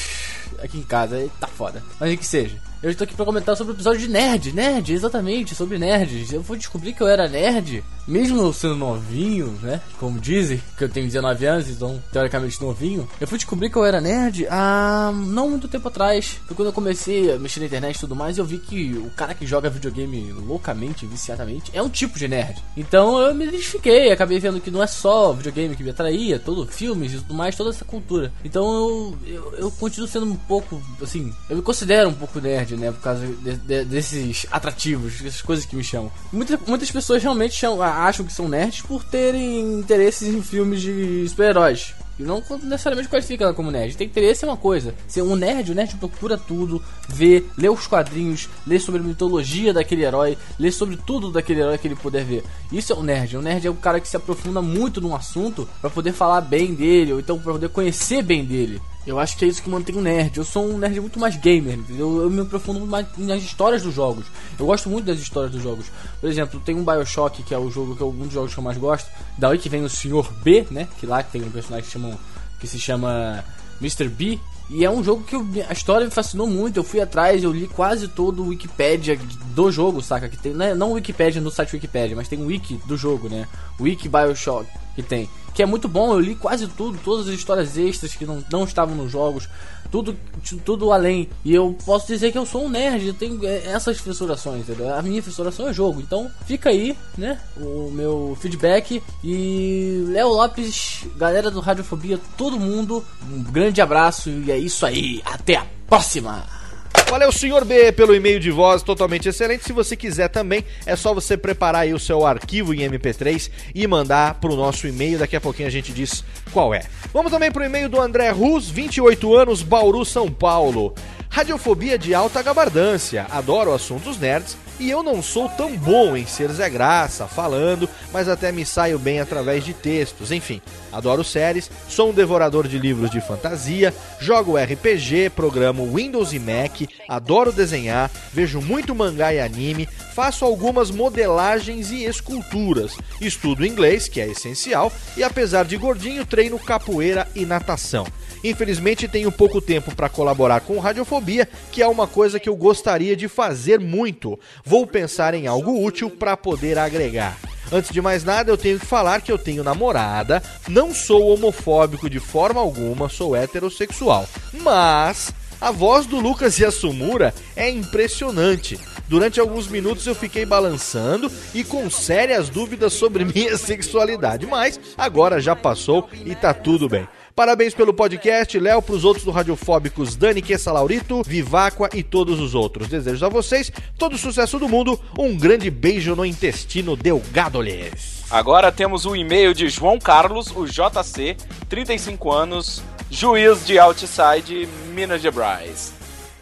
aqui 0.63 0.77
em 0.77 0.83
casa, 0.83 1.27
tá 1.41 1.47
foda. 1.47 1.83
Mas 1.99 2.19
que 2.19 2.27
seja. 2.27 2.68
Eu 2.81 2.91
estou 2.91 3.05
aqui 3.05 3.15
para 3.15 3.25
comentar 3.25 3.57
sobre 3.57 3.73
o 3.73 3.75
episódio 3.75 3.99
de 3.99 4.09
Nerd, 4.09 4.53
Nerd, 4.53 4.93
exatamente, 4.93 5.53
sobre 5.53 5.81
nerds. 5.81 6.33
Eu 6.33 6.45
fui 6.45 6.57
descobrir 6.57 6.93
que 6.93 7.01
eu 7.01 7.09
era 7.09 7.27
nerd, 7.27 7.83
mesmo 8.07 8.53
sendo 8.53 8.77
novinho, 8.77 9.59
né? 9.61 9.81
Como 9.99 10.21
dizem, 10.21 10.63
que 10.77 10.85
eu 10.85 10.89
tenho 10.89 11.07
19 11.07 11.45
anos, 11.45 11.69
então 11.69 12.01
teoricamente 12.13 12.63
novinho. 12.63 13.09
Eu 13.21 13.27
fui 13.27 13.37
descobrir 13.37 13.69
que 13.69 13.77
eu 13.77 13.85
era 13.85 14.01
nerd 14.01 14.47
há 14.49 15.13
não 15.13 15.51
muito 15.51 15.67
tempo 15.67 15.89
atrás. 15.89 16.39
Foi 16.47 16.55
quando 16.55 16.69
eu 16.69 16.73
comecei 16.73 17.33
a 17.33 17.39
mexer 17.39 17.59
na 17.59 17.67
internet 17.67 17.97
e 17.97 18.01
tudo 18.01 18.15
mais, 18.15 18.39
eu 18.39 18.45
vi 18.45 18.59
que 18.59 18.93
o 18.93 19.11
cara 19.11 19.35
que 19.35 19.45
joga 19.45 19.69
videogame 19.69 20.31
loucamente, 20.31 21.05
viciadamente, 21.05 21.73
é 21.75 21.83
um 21.83 21.89
tipo 21.89 22.17
de 22.17 22.29
nerd. 22.29 22.63
Então 22.77 23.21
eu 23.21 23.35
me 23.35 23.45
identifiquei, 23.45 24.13
acabei 24.13 24.39
vendo 24.39 24.61
que 24.61 24.71
não 24.71 24.85
é 24.85 24.87
só 24.87 25.33
videogame 25.33 25.75
que 25.75 25.83
me 25.83 25.91
atraía, 25.91 26.39
todo 26.39 26.65
filmes 26.65 27.13
e 27.13 27.17
tudo 27.17 27.35
mais, 27.35 27.57
toda 27.57 27.71
essa 27.71 27.85
cultura. 27.85 28.33
Então 28.45 28.65
eu, 28.73 29.19
eu, 29.27 29.55
eu 29.55 29.71
continuo 29.73 30.07
sendo 30.07 30.27
um 30.27 30.37
pouco, 30.37 30.81
assim, 31.03 31.35
eu 31.51 31.57
me 31.57 31.63
considero 31.63 32.09
um 32.09 32.15
pouco 32.15 32.41
nerd 32.41 32.68
né? 32.77 32.93
Por 32.93 33.01
causa 33.01 33.27
de, 33.27 33.57
de, 33.57 33.85
desses 33.85 34.47
atrativos, 34.51 35.21
dessas 35.21 35.43
coisas 35.43 35.65
que 35.65 35.77
me 35.77 35.85
chamam. 35.85 36.11
Muita, 36.33 36.59
muitas 36.67 36.91
pessoas 36.91 37.23
realmente 37.23 37.55
chamam, 37.55 37.83
acham 37.83 38.25
que 38.25 38.33
são 38.33 38.49
nerds 38.49 38.83
por 38.83 39.05
terem 39.05 39.79
interesses 39.79 40.29
em 40.29 40.43
filmes 40.43 40.81
de 40.81 41.29
super-heróis. 41.29 41.95
E 42.19 42.23
não 42.25 42.43
necessariamente 42.65 43.09
qualifica 43.09 43.45
ela 43.45 43.55
como 43.55 43.71
nerd. 43.71 43.97
Tem 43.97 44.07
interesse 44.07 44.45
é 44.45 44.49
uma 44.49 44.57
coisa. 44.57 44.95
Ser 45.07 45.23
um 45.23 45.37
nerd, 45.37 45.71
o 45.71 45.75
nerd 45.75 45.95
procura 45.97 46.37
tudo, 46.37 46.83
vê, 47.09 47.45
lê 47.57 47.69
os 47.69 47.87
quadrinhos, 47.87 48.49
lê 48.67 48.79
sobre 48.81 49.01
a 49.01 49.05
mitologia 49.05 49.73
daquele 49.73 50.05
herói, 50.05 50.37
lê 50.59 50.73
sobre 50.73 50.97
tudo 50.97 51.31
daquele 51.31 51.61
herói 51.61 51.79
que 51.79 51.87
ele 51.87 51.95
puder 51.95 52.25
ver. 52.25 52.43
Isso 52.73 52.93
é 52.93 52.97
um 52.97 53.03
nerd. 53.05 53.37
O 53.37 53.43
nerd 53.43 53.67
é 53.67 53.71
o 53.71 53.75
cara 53.75 54.01
que 54.01 54.09
se 54.09 54.17
aprofunda 54.17 54.61
muito 54.61 55.01
num 55.01 55.15
assunto 55.15 55.69
para 55.81 55.91
poder 55.91 56.13
falar 56.13 56.41
bem 56.41 56.75
dele, 56.75 57.13
ou 57.13 57.21
então 57.21 57.39
para 57.39 57.53
poder 57.53 57.69
conhecer 57.69 58.21
bem 58.23 58.45
dele. 58.45 58.81
Eu 59.09 59.19
acho 59.19 59.39
que 59.39 59.45
é 59.47 59.49
isso 59.49 59.63
que 59.63 59.71
mantém 59.71 59.97
o 59.97 60.03
nerd. 60.03 60.37
Eu 60.37 60.45
sou 60.45 60.69
um 60.69 60.77
nerd 60.77 61.01
muito 61.01 61.19
mais 61.19 61.35
gamer, 61.35 61.79
entendeu? 61.79 62.25
Eu 62.25 62.29
me 62.29 62.43
aprofundo 62.43 62.87
mais 62.87 63.07
nas 63.17 63.43
histórias 63.43 63.83
dos 63.83 63.95
jogos. 63.95 64.27
Eu 64.59 64.67
gosto 64.67 64.91
muito 64.91 65.07
das 65.07 65.19
histórias 65.19 65.51
dos 65.51 65.63
jogos. 65.63 65.87
Por 66.21 66.29
exemplo, 66.29 66.61
tem 66.61 66.77
um 66.77 66.85
Bioshock, 66.85 67.43
que 67.43 67.55
é 67.55 67.59
o 67.59 67.71
jogo 67.71 67.97
que 67.97 68.03
é 68.03 68.07
um 68.07 68.13
dos 68.13 68.33
jogos 68.35 68.53
que 68.53 68.61
eu 68.61 68.65
mais 68.65 68.77
gosto. 68.77 69.11
Daí 69.39 69.57
que 69.57 69.71
vem 69.71 69.83
o 69.83 69.89
Sr. 69.89 70.31
B, 70.43 70.67
né? 70.71 70.87
Que 70.99 71.07
lá 71.07 71.23
tem 71.23 71.43
um 71.43 71.51
personagem 71.51 71.87
que, 71.87 71.91
chamam, 71.91 72.19
que 72.61 72.67
se 72.67 72.79
chama 72.79 73.43
Mr. 73.81 74.11
B. 74.11 74.39
E 74.69 74.85
é 74.85 74.91
um 74.91 75.03
jogo 75.03 75.25
que 75.25 75.35
eu, 75.35 75.47
a 75.67 75.73
história 75.73 76.05
me 76.05 76.13
fascinou 76.13 76.47
muito. 76.47 76.77
Eu 76.77 76.85
fui 76.85 77.01
atrás, 77.01 77.43
eu 77.43 77.51
li 77.51 77.67
quase 77.67 78.09
todo 78.09 78.43
o 78.43 78.49
Wikipedia 78.49 79.19
do 79.55 79.73
jogo, 79.73 80.03
saca? 80.03 80.29
Que 80.29 80.37
tem, 80.37 80.53
né? 80.53 80.75
Não 80.75 80.91
o 80.91 80.95
Wikipedia 80.95 81.41
no 81.41 81.51
site 81.51 81.73
Wikipedia, 81.73 82.15
mas 82.15 82.29
tem 82.29 82.43
o 82.43 82.47
Wiki 82.49 82.79
do 82.85 82.95
jogo, 82.95 83.31
né? 83.31 83.49
Wiki 83.81 84.07
Bioshock 84.07 84.69
que 84.99 85.03
tem. 85.03 85.31
Que 85.59 85.63
é 85.65 85.67
muito 85.67 85.89
bom, 85.89 86.13
eu 86.13 86.21
li 86.21 86.37
quase 86.37 86.69
tudo, 86.69 86.97
todas 87.05 87.27
as 87.27 87.35
histórias 87.35 87.77
extras 87.77 88.15
que 88.15 88.25
não, 88.25 88.45
não 88.49 88.63
estavam 88.63 88.95
nos 88.95 89.11
jogos, 89.11 89.49
tudo, 89.91 90.17
tudo 90.65 90.93
além. 90.93 91.29
E 91.45 91.53
eu 91.53 91.77
posso 91.85 92.07
dizer 92.07 92.31
que 92.31 92.39
eu 92.39 92.47
sou 92.47 92.67
um 92.67 92.69
nerd, 92.69 93.09
eu 93.09 93.15
tenho 93.15 93.45
é, 93.45 93.67
essas 93.67 93.99
fissurações, 93.99 94.61
entendeu? 94.61 94.95
A 94.95 95.03
minha 95.03 95.21
fissuração 95.21 95.67
é 95.67 95.73
jogo. 95.73 96.01
Então 96.01 96.31
fica 96.47 96.71
aí, 96.71 96.97
né? 97.17 97.41
O 97.57 97.91
meu 97.91 98.39
feedback. 98.41 99.03
E 99.25 100.05
Léo 100.11 100.29
Lopes, 100.29 101.05
galera 101.17 101.51
do 101.51 101.59
Radiofobia, 101.59 102.21
todo 102.37 102.57
mundo, 102.61 103.05
um 103.29 103.43
grande 103.43 103.81
abraço 103.81 104.31
e 104.31 104.53
é 104.53 104.57
isso 104.57 104.87
aí. 104.87 105.21
Até 105.25 105.57
a 105.57 105.67
próxima! 105.89 106.58
Valeu, 107.07 107.33
senhor 107.33 107.65
B, 107.65 107.93
pelo 107.93 108.15
e-mail 108.15 108.39
de 108.39 108.51
voz 108.51 108.83
totalmente 108.83 109.29
excelente. 109.29 109.65
Se 109.65 109.73
você 109.73 109.97
quiser 109.97 110.29
também, 110.29 110.65
é 110.87 110.95
só 110.95 111.15
você 111.15 111.37
preparar 111.37 111.83
aí 111.83 111.95
o 111.95 111.99
seu 111.99 112.27
arquivo 112.27 112.75
em 112.75 112.81
MP3 112.81 113.51
e 113.75 113.87
mandar 113.87 114.35
pro 114.35 114.55
nosso 114.55 114.87
e-mail. 114.87 115.19
Daqui 115.19 115.35
a 115.35 115.41
pouquinho 115.41 115.69
a 115.69 115.71
gente 115.71 115.93
diz 115.93 116.25
qual 116.53 116.75
é. 116.75 116.83
Vamos 117.13 117.31
também 117.33 117.51
pro 117.51 117.65
e-mail 117.65 117.89
do 117.89 118.01
André 118.01 118.31
Rus, 118.31 118.69
28 118.69 119.35
anos, 119.35 119.63
Bauru, 119.63 120.05
São 120.05 120.31
Paulo. 120.31 120.95
Radiofobia 121.29 121.99
de 121.99 122.15
alta 122.15 122.43
gabardância. 122.43 123.27
Adoro 123.31 123.73
assuntos 123.73 124.19
nerds 124.19 124.57
e 124.79 124.91
eu 124.91 125.03
não 125.03 125.23
sou 125.23 125.49
tão 125.49 125.77
bom 125.77 126.17
em 126.17 126.27
ser 126.27 126.51
Zé 126.51 126.69
Graça, 126.71 127.27
falando, 127.27 127.89
mas 128.13 128.29
até 128.29 128.53
me 128.53 128.65
saio 128.65 128.99
bem 128.99 129.21
através 129.21 129.65
de 129.65 129.75
textos. 129.75 130.31
Enfim, 130.31 130.61
adoro 130.93 131.25
séries, 131.25 131.71
sou 131.89 132.11
um 132.11 132.15
devorador 132.15 132.69
de 132.69 132.79
livros 132.79 133.11
de 133.11 133.21
fantasia, 133.21 133.93
jogo 134.21 134.57
RPG, 134.57 135.31
programo 135.31 135.95
Windows 135.95 136.33
e 136.33 136.39
Mac, 136.39 136.89
adoro 137.09 137.53
desenhar, 137.53 138.11
vejo 138.33 138.61
muito 138.61 138.95
mangá 138.95 139.33
e 139.33 139.41
anime, 139.41 139.89
faço 140.15 140.45
algumas 140.45 140.91
modelagens 140.91 141.91
e 141.91 142.05
esculturas, 142.05 142.97
estudo 143.21 143.67
inglês, 143.67 144.09
que 144.09 144.21
é 144.21 144.27
essencial, 144.29 144.93
e 145.17 145.23
apesar 145.23 145.65
de 145.65 145.77
gordinho, 145.77 146.25
treino 146.25 146.59
capoeira 146.59 147.29
e 147.35 147.45
natação. 147.45 148.07
Infelizmente 148.43 149.09
tenho 149.09 149.33
pouco 149.33 149.61
tempo 149.61 149.95
para 149.95 150.09
colaborar 150.09 150.61
com 150.61 150.79
Radiofobia, 150.79 151.49
que 151.73 151.83
é 151.83 151.89
uma 151.89 152.07
coisa 152.07 152.39
que 152.39 152.49
eu 152.49 152.57
gostaria 152.57 153.17
de 153.17 153.29
fazer 153.29 153.81
muito. 153.81 154.39
Vou 154.65 154.87
pensar 154.87 155.35
em 155.35 155.47
algo 155.47 155.85
útil 155.85 156.11
para 156.11 156.37
poder 156.37 156.79
agregar. 156.79 157.37
Antes 157.71 157.93
de 157.93 158.01
mais 158.01 158.25
nada, 158.25 158.51
eu 158.51 158.57
tenho 158.57 158.79
que 158.79 158.87
falar 158.87 159.21
que 159.21 159.31
eu 159.31 159.39
tenho 159.39 159.63
namorada, 159.63 160.43
não 160.67 160.95
sou 160.95 161.29
homofóbico 161.29 162.09
de 162.09 162.19
forma 162.19 162.61
alguma, 162.61 163.11
sou 163.11 163.37
heterossexual. 163.37 164.27
Mas 164.55 165.35
a 165.61 165.71
voz 165.71 166.07
do 166.07 166.19
Lucas 166.19 166.59
Yasumura 166.59 167.35
é 167.55 167.69
impressionante. 167.69 168.79
Durante 169.09 169.41
alguns 169.41 169.67
minutos 169.67 170.07
eu 170.07 170.15
fiquei 170.15 170.47
balançando 170.47 171.31
e 171.53 171.65
com 171.65 171.91
sérias 171.91 172.49
dúvidas 172.49 172.93
sobre 172.93 173.25
minha 173.27 173.57
sexualidade, 173.57 174.47
mas 174.47 174.79
agora 174.97 175.41
já 175.41 175.57
passou 175.57 176.09
e 176.13 176.35
tá 176.35 176.55
tudo 176.55 176.89
bem. 176.89 177.07
Parabéns 177.39 177.73
pelo 177.73 177.95
podcast, 177.95 178.59
Léo, 178.59 178.83
pros 178.83 179.05
outros 179.05 179.25
do 179.25 179.31
Radiofóbicos, 179.31 180.17
Dani 180.17 180.43
Quessa 180.43 180.73
Laurito, 180.73 181.23
Viváqua 181.25 181.89
e 181.95 182.03
todos 182.03 182.41
os 182.41 182.53
outros. 182.53 182.89
Desejo 182.89 183.25
a 183.25 183.29
vocês 183.29 183.71
todo 183.97 184.15
o 184.15 184.19
sucesso 184.19 184.59
do 184.59 184.69
mundo, 184.69 185.01
um 185.17 185.37
grande 185.37 185.71
beijo 185.71 186.17
no 186.17 186.27
intestino 186.27 186.97
delgado-lhes. 186.97 188.25
Agora 188.29 188.73
temos 188.73 189.07
o 189.07 189.15
e-mail 189.15 189.55
de 189.55 189.69
João 189.69 190.01
Carlos, 190.01 190.51
o 190.51 190.67
JC, 190.67 191.37
35 191.69 192.33
anos, 192.33 192.83
juiz 193.09 193.65
de 193.65 193.79
Outside, 193.79 194.69
Minas 194.93 195.23
Gerais. 195.23 195.93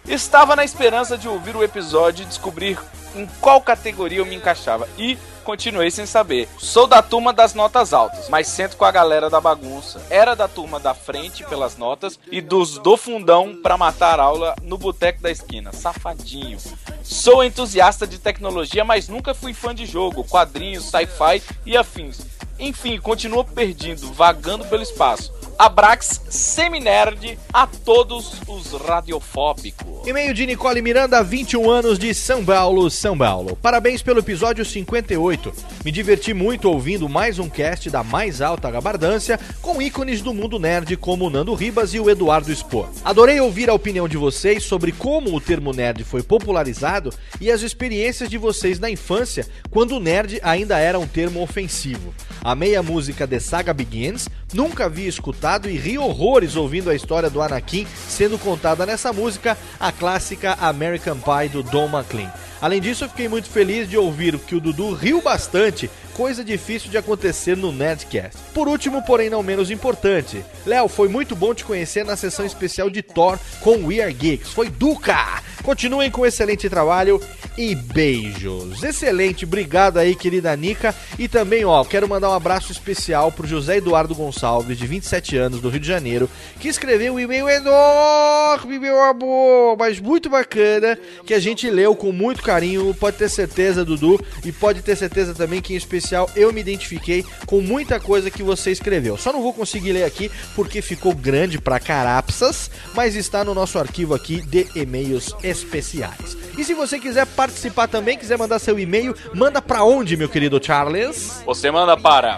Estava 0.09 0.57
na 0.57 0.65
esperança 0.65 1.19
de 1.19 1.29
ouvir 1.29 1.55
o 1.55 1.63
episódio 1.63 2.23
e 2.23 2.27
descobrir 2.27 2.79
em 3.17 3.27
qual 3.41 3.61
categoria 3.61 4.19
eu 4.19 4.27
me 4.27 4.37
encaixava 4.37 4.89
e 4.99 5.19
continuei 5.45 5.91
sem 5.91 6.07
saber. 6.07 6.49
Sou 6.59 6.89
da 6.89 7.01
turma 7.01 7.33
das 7.33 7.55
notas 7.55 7.93
altas, 7.93 8.29
mas 8.29 8.49
sento 8.49 8.77
com 8.77 8.85
a 8.85 8.91
galera 8.91 9.31
da 9.31 9.41
bagunça. 9.41 10.05
Era 10.11 10.35
da 10.35 10.49
turma 10.49 10.81
da 10.81 10.93
frente 10.93 11.45
pelas 11.45 11.77
notas 11.77 12.19
e 12.31 12.41
dos 12.41 12.79
do 12.79 12.97
fundão 12.97 13.57
para 13.63 13.79
matar 13.79 14.19
aula 14.19 14.57
no 14.63 14.77
boteco 14.77 15.23
da 15.23 15.31
esquina. 15.31 15.73
Safadinho. 15.73 16.59
Sou 17.03 17.45
entusiasta 17.45 18.07
de 18.07 18.19
tecnologia, 18.19 18.85
mas 18.85 19.09
nunca 19.09 19.33
fui 19.35 19.55
fã 19.55 19.73
de 19.73 19.87
jogo, 19.87 20.25
quadrinhos, 20.25 20.85
sci-fi 20.91 21.41
e 21.65 21.77
afins. 21.77 22.21
Enfim, 22.59 22.99
continuo 22.99 23.45
perdido, 23.45 24.13
vagando 24.13 24.65
pelo 24.65 24.83
espaço. 24.83 25.33
Abrax 25.59 26.21
Seminerd 26.29 27.39
a 27.53 27.67
todos 27.67 28.43
os 28.47 28.73
radiofóbicos. 28.73 30.07
E-mail 30.07 30.35
de 30.35 30.45
Nicole 30.45 30.83
Miranda, 30.83 31.23
21 31.23 31.71
anos, 31.71 31.99
de 31.99 32.13
São 32.15 32.45
Paulo, 32.45 32.91
São 32.91 33.17
Paulo. 33.17 33.57
Parabéns 33.57 34.03
pelo 34.03 34.19
episódio 34.19 34.65
58. 34.65 35.53
Me 35.85 35.91
diverti 35.91 36.35
muito 36.35 36.71
ouvindo 36.71 37.09
mais 37.09 37.39
um 37.39 37.49
cast 37.49 37.89
da 37.89 38.05
mais 38.05 38.43
alta 38.43 38.71
gabardância 38.71 39.41
com 39.63 39.81
ícones 39.81 40.21
do 40.21 40.35
mundo 40.35 40.59
nerd 40.59 40.95
como 40.99 41.31
Nando 41.31 41.55
Ribas 41.55 41.95
e 41.95 42.01
o 42.01 42.11
Eduardo 42.11 42.55
Spor. 42.55 42.89
Adorei 43.05 43.41
ouvir 43.41 43.71
a 43.71 43.75
opinião 43.75 44.07
de 44.07 44.17
vocês 44.17 44.63
sobre 44.63 44.93
como 44.93 45.35
o 45.35 45.41
termo 45.41 45.73
nerd 45.73 46.05
foi 46.05 46.23
popularizado 46.23 47.13
e 47.41 47.51
as 47.51 47.63
experiências 47.63 48.29
de 48.29 48.37
vocês 48.37 48.79
na 48.79 48.91
infância, 48.91 49.47
quando 49.71 49.97
o 49.97 50.01
nerd 50.01 50.39
ainda 50.43 50.79
era 50.79 50.99
um 50.99 51.07
termo 51.07 51.43
ofensivo. 51.43 52.15
Amei 52.45 52.77
a 52.77 52.83
música 52.83 53.27
The 53.27 53.41
Saga 53.41 53.73
Begins, 53.73 54.29
nunca 54.53 54.85
havia 54.85 55.09
escutado 55.09 55.69
e 55.69 55.77
ri 55.77 55.99
horrores 55.99 56.57
ouvindo 56.57 56.91
a 56.91 56.95
história 56.95 57.31
do 57.31 57.43
Anakin 57.43 57.87
sendo 58.09 58.39
contada 58.39 58.87
nessa 58.87 59.13
música, 59.13 59.57
a 59.79 59.93
clássica 59.93 60.57
American 60.61 61.19
Pie 61.19 61.49
do 61.49 61.63
Don 61.63 61.89
McLean. 61.89 62.33
Além 62.61 62.81
disso, 62.81 63.05
eu 63.05 63.09
fiquei 63.09 63.29
muito 63.29 63.49
feliz 63.49 63.89
de 63.89 63.97
ouvir 63.97 64.39
que 64.39 64.55
o 64.55 64.61
Dudu 64.61 64.93
riu 64.93 65.21
bastante, 65.21 65.91
coisa 66.15 66.43
difícil 66.43 66.91
de 66.91 66.97
acontecer 66.97 67.57
no 67.57 67.71
Nerdcast. 67.71 68.39
Por 68.55 68.67
último, 68.67 69.03
porém 69.03 69.29
não 69.29 69.43
menos 69.43 69.71
importante, 69.71 70.43
Léo, 70.65 70.89
foi 70.89 71.09
muito 71.09 71.37
bom 71.37 71.53
te 71.53 71.65
conhecer 71.65 72.05
na 72.05 72.17
sessão 72.17 72.47
especial 72.47 72.89
de 72.89 73.03
Thor 73.03 73.39
com 73.61 73.85
We 73.87 74.01
Are 74.01 74.13
Geeks. 74.13 74.53
Foi 74.53 74.71
Duca! 74.71 75.43
Continuem 75.63 76.11
com 76.11 76.25
excelente 76.25 76.71
trabalho 76.71 77.21
e 77.59 77.75
beijos. 77.75 78.83
Excelente, 78.85 79.45
obrigado 79.45 79.99
aí, 79.99 80.15
querida 80.15 80.55
Nica. 80.55 80.95
E 81.19 81.27
também, 81.27 81.65
ó, 81.65 81.83
quero 81.85 82.09
mandar 82.09 82.31
um 82.31 82.35
abraço 82.35 82.71
especial 82.71 83.33
pro 83.33 83.47
José 83.47 83.79
Eduardo 83.79 84.15
Gonçalves, 84.15 84.79
de 84.79 84.87
27 84.87 85.37
anos, 85.37 85.61
do 85.61 85.69
Rio 85.69 85.81
de 85.81 85.89
Janeiro, 85.89 86.31
que 86.61 86.69
escreveu 86.69 87.15
um 87.15 87.21
e-mail 87.21 87.49
enorme, 87.49 88.79
meu 88.79 89.03
amor, 89.03 89.77
mas 89.79 89.99
muito 89.99 90.29
bacana, 90.29 90.99
que 91.25 91.35
a 91.35 91.41
gente 91.41 91.69
leu 91.69 91.97
com 91.97 92.13
muito 92.13 92.43
carinho. 92.47 92.95
Pode 92.95 93.17
ter 93.17 93.29
certeza, 93.29 93.85
Dudu, 93.85 94.25
e 94.45 94.53
pode 94.53 94.83
ter 94.83 94.95
certeza 94.97 95.35
também 95.35 95.61
que 95.61 95.75
em 95.75 95.77
especial 95.77 96.31
eu 96.37 96.53
me 96.53 96.61
identifiquei 96.61 97.25
com 97.45 97.61
muita 97.61 97.99
coisa 97.99 98.31
que 98.31 98.45
você 98.45 98.71
escreveu. 98.71 99.17
Só 99.17 99.33
não 99.33 99.43
vou 99.43 99.53
conseguir 99.53 99.91
ler 99.93 100.05
aqui 100.05 100.31
porque 100.55 100.81
ficou 100.81 101.13
grande 101.13 101.61
pra 101.61 101.81
carapsas, 101.81 102.71
mas 102.95 103.17
está 103.17 103.45
no 103.45 103.53
nosso 103.53 103.77
arquivo 103.79 104.15
aqui 104.15 104.41
de 104.41 104.69
e-mails 104.77 105.35
especiais. 105.43 106.37
E 106.57 106.63
se 106.65 106.73
você 106.73 107.01
quiser 107.01 107.27
participar 107.27 107.89
também, 107.89 108.17
quiser 108.17 108.39
mandar 108.39 108.61
seu 108.61 108.79
e-mail, 108.79 109.13
manda 109.35 109.61
pra 109.61 109.83
onde, 109.83 110.17
meu 110.17 110.29
querido 110.29 110.65
Charles? 110.65 111.43
Você 111.45 111.69
manda 111.71 111.97
para 111.97 112.37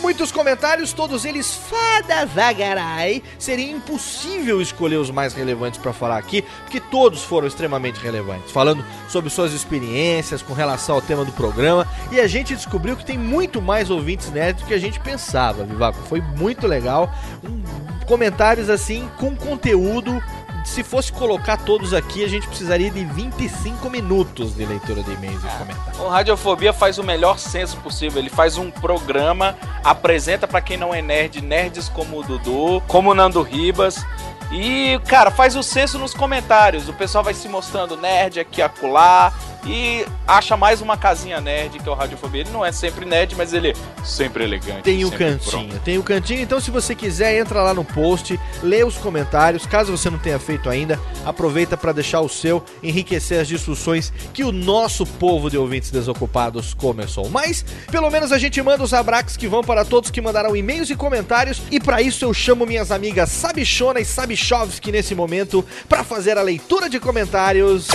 Muitos 0.00 0.30
comentários, 0.30 0.92
todos 0.92 1.24
eles 1.24 1.54
fada 1.54 2.26
vagarai. 2.26 3.22
Seria 3.38 3.70
impossível 3.70 4.60
escolher 4.60 4.96
os 4.96 5.10
mais 5.10 5.32
relevantes 5.32 5.80
para 5.80 5.92
falar 5.92 6.18
aqui, 6.18 6.42
porque 6.62 6.80
todos 6.80 7.22
foram 7.22 7.46
extremamente 7.46 7.98
relevantes, 8.00 8.50
falando 8.52 8.84
sobre 9.08 9.30
suas 9.30 9.52
experiências 9.52 10.42
com 10.42 10.52
relação 10.52 10.96
ao 10.96 11.02
tema 11.02 11.24
do 11.24 11.32
programa. 11.32 11.88
E 12.12 12.20
a 12.20 12.26
gente 12.26 12.54
descobriu 12.54 12.96
que 12.96 13.04
tem 13.04 13.18
muito 13.18 13.60
mais 13.62 13.90
ouvintes 13.90 14.30
nerds 14.30 14.62
do 14.62 14.68
que 14.68 14.74
a 14.74 14.78
gente 14.78 15.00
pensava, 15.00 15.64
Vivaco. 15.64 15.98
Foi 16.08 16.20
muito 16.20 16.66
legal. 16.66 17.12
Um, 17.42 17.62
comentários 18.06 18.70
assim 18.70 19.08
com 19.18 19.34
conteúdo 19.34 20.22
se 20.66 20.82
fosse 20.82 21.12
colocar 21.12 21.58
todos 21.58 21.94
aqui, 21.94 22.24
a 22.24 22.28
gente 22.28 22.46
precisaria 22.48 22.90
de 22.90 23.04
25 23.04 23.88
minutos 23.88 24.54
de 24.56 24.66
leitura 24.66 25.00
de 25.02 25.12
e-mails 25.12 25.42
e 25.42 25.58
comentários. 25.58 25.98
O 26.00 26.08
Radiofobia 26.08 26.72
faz 26.72 26.98
o 26.98 27.04
melhor 27.04 27.38
senso 27.38 27.76
possível. 27.78 28.18
Ele 28.18 28.28
faz 28.28 28.58
um 28.58 28.68
programa, 28.70 29.56
apresenta 29.84 30.46
para 30.46 30.60
quem 30.60 30.76
não 30.76 30.92
é 30.92 31.00
nerd, 31.00 31.40
nerds 31.40 31.88
como 31.88 32.18
o 32.18 32.22
Dudu, 32.24 32.82
como 32.88 33.12
o 33.12 33.14
Nando 33.14 33.40
Ribas. 33.42 34.04
E, 34.50 35.00
cara, 35.06 35.30
faz 35.30 35.54
o 35.54 35.62
senso 35.62 35.98
nos 35.98 36.12
comentários. 36.12 36.88
O 36.88 36.92
pessoal 36.92 37.22
vai 37.22 37.32
se 37.32 37.48
mostrando 37.48 37.96
nerd 37.96 38.40
aqui 38.40 38.60
acolá. 38.60 39.32
E 39.66 40.06
acha 40.26 40.56
mais 40.56 40.80
uma 40.80 40.96
casinha 40.96 41.40
nerd 41.40 41.78
que 41.78 41.88
é 41.88 41.92
o 41.92 41.94
Radiofobia. 41.94 42.42
Ele 42.42 42.50
não 42.50 42.64
é 42.64 42.72
sempre 42.72 43.04
nerd, 43.04 43.34
mas 43.36 43.52
ele 43.52 43.70
é 43.70 44.04
sempre 44.04 44.44
elegante. 44.44 44.82
Tem 44.82 45.04
o 45.04 45.10
cantinho, 45.10 45.50
pronto. 45.50 45.78
tem 45.80 45.98
o 45.98 46.02
cantinho. 46.02 46.40
Então, 46.40 46.60
se 46.60 46.70
você 46.70 46.94
quiser, 46.94 47.38
entra 47.38 47.62
lá 47.62 47.74
no 47.74 47.84
post, 47.84 48.38
lê 48.62 48.84
os 48.84 48.96
comentários. 48.96 49.66
Caso 49.66 49.96
você 49.96 50.08
não 50.08 50.18
tenha 50.18 50.38
feito 50.38 50.70
ainda, 50.70 51.00
aproveita 51.24 51.76
para 51.76 51.92
deixar 51.92 52.20
o 52.20 52.28
seu, 52.28 52.64
enriquecer 52.82 53.40
as 53.40 53.48
discussões 53.48 54.12
que 54.32 54.44
o 54.44 54.52
nosso 54.52 55.04
povo 55.04 55.50
de 55.50 55.58
ouvintes 55.58 55.90
desocupados 55.90 56.74
começou. 56.74 57.28
Mas, 57.28 57.64
pelo 57.90 58.10
menos 58.10 58.32
a 58.32 58.38
gente 58.38 58.62
manda 58.62 58.84
os 58.84 58.94
abraços 58.94 59.36
que 59.36 59.48
vão 59.48 59.62
para 59.62 59.84
todos 59.84 60.10
que 60.10 60.20
mandaram 60.20 60.54
e-mails 60.54 60.90
e 60.90 60.96
comentários. 60.96 61.62
E 61.70 61.80
para 61.80 62.02
isso 62.02 62.24
eu 62.24 62.34
chamo 62.34 62.66
minhas 62.66 62.90
amigas 62.90 63.30
Sabichona 63.30 64.00
e 64.00 64.04
Sabichovski 64.04 64.92
nesse 64.92 65.14
momento 65.14 65.64
para 65.88 66.04
fazer 66.04 66.38
a 66.38 66.42
leitura 66.42 66.88
de 66.88 67.00
comentários. 67.00 67.88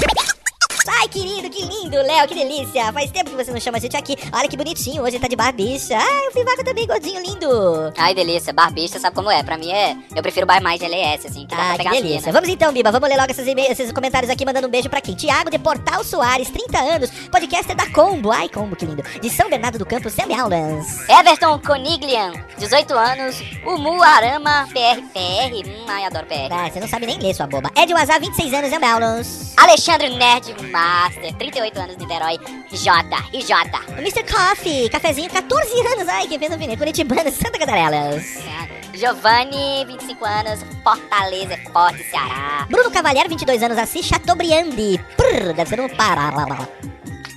Ai, 0.87 1.07
querido, 1.07 1.49
que 1.49 1.63
lindo, 1.63 1.95
Léo, 2.01 2.27
que 2.27 2.33
delícia. 2.33 2.91
Faz 2.91 3.11
tempo 3.11 3.29
que 3.29 3.35
você 3.35 3.51
não 3.51 3.59
chama 3.59 3.77
a 3.77 3.81
gente 3.81 3.95
aqui. 3.95 4.15
Olha 4.33 4.47
que 4.47 4.57
bonitinho, 4.57 5.03
hoje 5.03 5.15
ele 5.15 5.21
tá 5.21 5.27
de 5.27 5.35
barbicha. 5.35 5.95
Ai, 5.97 6.27
o 6.27 6.31
Fivaco 6.31 6.63
também, 6.63 6.87
gordinho, 6.87 7.21
lindo. 7.21 7.93
Ai, 7.97 8.15
delícia, 8.15 8.51
barbicha, 8.51 8.99
sabe 8.99 9.15
como 9.15 9.29
é? 9.29 9.43
Pra 9.43 9.57
mim 9.57 9.71
é. 9.71 9.95
Eu 10.15 10.21
prefiro 10.23 10.45
bar 10.47 10.61
mais 10.61 10.79
de 10.79 10.85
LS, 10.85 11.27
assim, 11.27 11.45
que 11.45 11.55
dá 11.55 11.61
Ah, 11.61 11.65
pra 11.75 11.77
que 11.77 11.83
pegar 11.83 11.91
as 11.91 12.01
delícia. 12.01 12.31
Vamos 12.31 12.49
então, 12.49 12.73
Biba, 12.73 12.91
vamos 12.91 13.07
ler 13.09 13.17
logo 13.17 13.31
esses, 13.31 13.45
esses 13.47 13.91
comentários 13.91 14.29
aqui, 14.31 14.43
mandando 14.43 14.67
um 14.67 14.71
beijo 14.71 14.89
pra 14.89 15.01
quem? 15.01 15.13
Tiago 15.13 15.51
de 15.51 15.59
Portal 15.59 16.03
Soares, 16.03 16.49
30 16.49 16.79
anos, 16.79 17.09
podcaster 17.31 17.75
da 17.75 17.87
Combo. 17.91 18.31
Ai, 18.31 18.49
Combo, 18.49 18.75
que 18.75 18.85
lindo. 18.85 19.03
De 19.21 19.29
São 19.29 19.49
Bernardo 19.49 19.77
do 19.77 19.85
Campo, 19.85 20.09
Semi 20.09 20.33
Aulas. 20.39 21.07
Everton 21.07 21.59
Coniglian, 21.59 22.33
18 22.57 22.93
anos. 22.93 23.35
Umu 23.65 24.01
Arama, 24.01 24.67
PR. 24.73 24.99
PR? 25.13 25.67
Hum, 25.69 25.85
ai, 25.87 26.05
adoro 26.05 26.25
PR. 26.25 26.51
Ah, 26.51 26.69
você 26.71 26.79
não 26.79 26.87
sabe 26.87 27.05
nem 27.05 27.19
ler, 27.19 27.35
sua 27.35 27.45
boba. 27.45 27.69
Ed 27.75 27.93
Wazar, 27.93 28.19
26 28.19 28.53
anos, 28.53 28.69
Semi 28.71 28.85
Aulas. 28.85 29.53
Alexandre 29.57 30.09
Nerd 30.09 30.70
Master, 30.71 31.33
38 31.33 31.79
anos, 31.79 31.97
Niterói. 31.97 32.37
J. 32.71 33.29
e 33.33 33.41
J. 33.41 33.79
O 33.89 33.99
Mr. 33.99 34.23
Coffee, 34.23 34.89
cafezinho, 34.89 35.29
14 35.29 35.87
anos. 35.93 36.07
Ai, 36.07 36.27
quem 36.27 36.39
fez 36.39 36.53
o 36.53 36.57
vinil? 36.57 36.77
Curitibano, 36.77 37.29
Santa 37.31 37.59
Catarelas. 37.59 38.23
Giovanni, 38.93 39.85
25 39.85 40.25
anos, 40.25 40.59
Fortaleza, 40.83 41.57
Forte, 41.71 42.03
Ceará. 42.03 42.65
Bruno 42.69 42.91
Cavalheiro, 42.91 43.29
22 43.29 43.63
anos, 43.63 43.77
Assis 43.77 44.05
Chateaubriand. 44.05 44.75
Prrr, 45.17 45.53
deve 45.53 45.69
ser 45.69 45.79
um 45.79 45.89
Pará. 45.89 46.31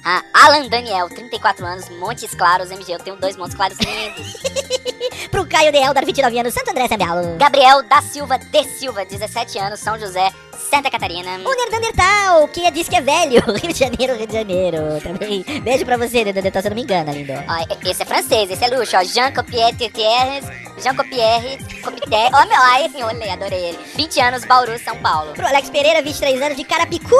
Ah, 0.07 0.23
Alan 0.35 0.69
Daniel, 0.69 1.09
34 1.09 1.65
anos, 1.65 1.89
Montes 1.89 2.35
Claros, 2.35 2.71
MG. 2.71 2.93
Eu 2.93 2.99
tenho 2.99 3.17
dois 3.17 3.37
Montes 3.37 3.55
Claros 3.55 3.79
lindos. 3.79 4.37
Pro 5.31 5.47
Caio 5.47 5.73
de 5.73 5.79
Eldar, 5.79 6.05
29 6.05 6.39
anos, 6.39 6.53
Santo 6.53 6.71
André, 6.71 6.87
Aulas. 7.09 7.39
Gabriel 7.39 7.83
da 7.85 8.03
Silva 8.03 8.39
de 8.39 8.65
Silva, 8.65 9.07
17 9.07 9.59
anos, 9.59 9.81
São 9.81 9.99
José, 9.99 10.31
Santa 10.59 10.91
Catarina. 10.91 11.39
O 11.45 11.55
Nerdandertal, 11.55 12.49
que 12.49 12.71
diz 12.71 12.89
que 12.89 12.97
é 12.97 13.01
velho. 13.01 13.41
Rio 13.55 13.73
de 13.73 13.79
Janeiro, 13.79 14.17
Rio 14.17 14.27
de 14.27 14.33
Janeiro. 14.33 14.79
Também. 15.03 15.45
Beijo 15.63 15.85
pra 15.85 15.97
você, 15.97 16.25
Nerdandertal, 16.25 16.63
se 16.63 16.69
eu 16.69 16.71
não 16.71 16.77
me 16.77 16.83
engano, 16.83 17.13
lindo. 17.13 17.33
Ó, 17.33 17.89
esse 17.89 18.03
é 18.03 18.07
francês, 18.07 18.51
esse 18.51 18.65
é 18.65 18.69
luxo, 18.69 18.97
ó. 18.97 19.05
Jean 19.05 19.33
Copier 19.33 19.75
Terres, 19.75 20.45
Jean 20.83 20.95
Copier, 20.95 21.59
Copité. 21.83 22.29
Ó, 22.33 22.47
meu, 22.47 22.61
ai, 22.61 22.87
assim, 22.87 23.03
olhei, 23.05 23.31
adorei 23.31 23.65
ele. 23.67 23.79
20 23.97 24.21
anos, 24.21 24.45
Bauru, 24.45 24.79
São 24.79 24.97
Paulo. 24.99 25.33
Pro 25.33 25.47
Alex 25.47 25.71
Pereira, 25.71 26.03
23 26.03 26.43
anos, 26.43 26.57
de 26.57 26.65
Carapicu. 26.65 27.17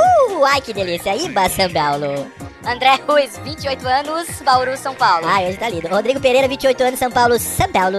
Ai, 0.47 0.61
que 0.61 0.73
delícia. 0.73 1.15
Iba, 1.15 1.49
São 1.49 1.71
Paulo. 1.73 2.27
André 2.67 2.99
Ruiz, 3.07 3.39
28 3.45 3.87
anos, 3.87 4.29
Bauru, 4.43 4.77
São 4.77 4.95
Paulo. 4.95 5.27
Ai, 5.29 5.49
hoje 5.49 5.59
tá 5.59 5.69
lindo. 5.69 5.89
Rodrigo 5.89 6.21
Pereira, 6.21 6.49
28 6.49 6.83
anos, 6.83 6.99
São 6.99 7.11
Paulo, 7.11 7.39
São 7.39 7.71
Paulo. 7.71 7.99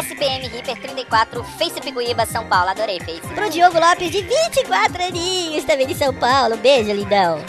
SPM 0.00 0.48
Ripper 0.48 0.80
34, 0.80 1.44
Face 1.44 1.80
Picuíba, 1.80 2.24
São 2.24 2.46
Paulo. 2.46 2.70
Adorei, 2.70 2.98
Face. 3.00 3.20
Pro 3.34 3.50
Diogo 3.50 3.78
Lopes, 3.78 4.10
de 4.10 4.22
24 4.22 5.04
aninhos, 5.04 5.64
também 5.64 5.86
de 5.86 5.94
São 5.94 6.14
Paulo. 6.14 6.56
Beijo, 6.56 6.92
lindão. 6.92 7.44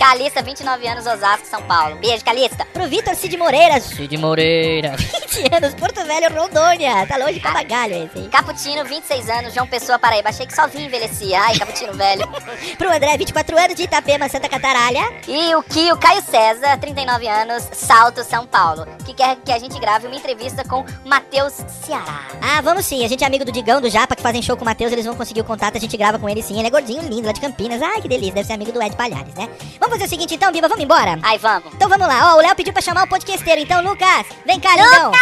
Calista, 0.00 0.40
29 0.40 0.88
anos, 0.88 1.06
Osasco, 1.06 1.46
São 1.46 1.60
Paulo. 1.64 1.96
Beijo, 1.96 2.24
Calista. 2.24 2.64
Pro 2.72 2.88
Vitor 2.88 3.14
Cid 3.14 3.36
Moreira. 3.36 3.78
Cid 3.78 4.16
Moreira. 4.16 4.96
20 5.30 5.54
anos, 5.54 5.74
Porto 5.74 6.02
Velho, 6.06 6.34
Rondônia. 6.34 7.06
Tá 7.06 7.18
longe 7.18 7.38
pra 7.38 7.52
bagalho 7.52 8.04
esse, 8.04 8.18
hein? 8.18 8.28
Caputino, 8.30 8.82
26 8.84 9.28
anos, 9.28 9.54
João 9.54 9.66
Pessoa, 9.66 9.98
Paraíba. 9.98 10.30
Achei 10.30 10.46
que 10.46 10.54
só 10.54 10.66
vinha 10.66 10.86
envelhecer. 10.86 11.38
Ai, 11.38 11.58
Caputino 11.58 11.92
velho. 11.92 12.26
Pro 12.78 12.90
André, 12.90 13.16
24 13.18 13.58
anos, 13.58 13.76
de 13.76 13.82
Itapema, 13.82 14.26
Santa 14.28 14.48
Cataralha. 14.48 15.02
E 15.28 15.54
o 15.54 15.62
Kio 15.62 15.98
Caio 15.98 16.22
César, 16.22 16.78
39 16.78 17.28
anos, 17.28 17.68
Salto, 17.72 18.24
São 18.24 18.46
Paulo. 18.46 18.86
Que 19.04 19.12
quer 19.12 19.36
que 19.36 19.52
a 19.52 19.58
gente 19.58 19.78
grave 19.78 20.06
uma 20.06 20.16
entrevista 20.16 20.64
com 20.64 20.82
Matheus 21.04 21.52
Ceará. 21.84 22.26
Ah, 22.40 22.62
vamos 22.62 22.86
sim. 22.86 23.04
A 23.04 23.08
gente 23.08 23.22
é 23.22 23.26
amigo 23.26 23.44
do 23.44 23.52
Digão, 23.52 23.82
do 23.82 23.90
Japa, 23.90 24.16
que 24.16 24.22
fazem 24.22 24.40
show 24.40 24.56
com 24.56 24.62
o 24.62 24.66
Matheus. 24.66 24.92
Eles 24.92 25.04
vão 25.04 25.14
conseguir 25.14 25.42
o 25.42 25.44
contato, 25.44 25.76
a 25.76 25.80
gente 25.80 25.96
grava 25.96 26.18
com 26.18 26.26
ele 26.26 26.42
sim. 26.42 26.58
Ele 26.58 26.68
é 26.68 26.70
gordinho, 26.70 27.02
lindo, 27.02 27.26
lá 27.26 27.32
de 27.32 27.40
Campinas. 27.40 27.82
Ai, 27.82 28.00
que 28.00 28.08
delícia. 28.08 28.32
Deve 28.34 28.46
ser 28.46 28.54
amigo 28.54 28.72
do 28.72 28.82
Ed 28.82 28.96
Palhares, 28.96 29.34
né? 29.34 29.48
Vamos 29.78 29.89
fazer 29.90 30.04
o 30.04 30.08
seguinte 30.08 30.34
então, 30.34 30.52
Biba, 30.52 30.68
vamos 30.68 30.84
embora? 30.84 31.18
Ai, 31.22 31.38
vamos. 31.38 31.72
Então 31.74 31.88
vamos 31.88 32.06
lá. 32.06 32.34
Ó, 32.34 32.38
o 32.38 32.40
Léo 32.40 32.54
pediu 32.54 32.72
pra 32.72 32.82
chamar 32.82 33.04
o 33.04 33.08
podcasteiro. 33.08 33.60
Então, 33.60 33.82
Lucas, 33.82 34.26
vem 34.46 34.60
cá, 34.60 34.70
lindão. 34.76 35.12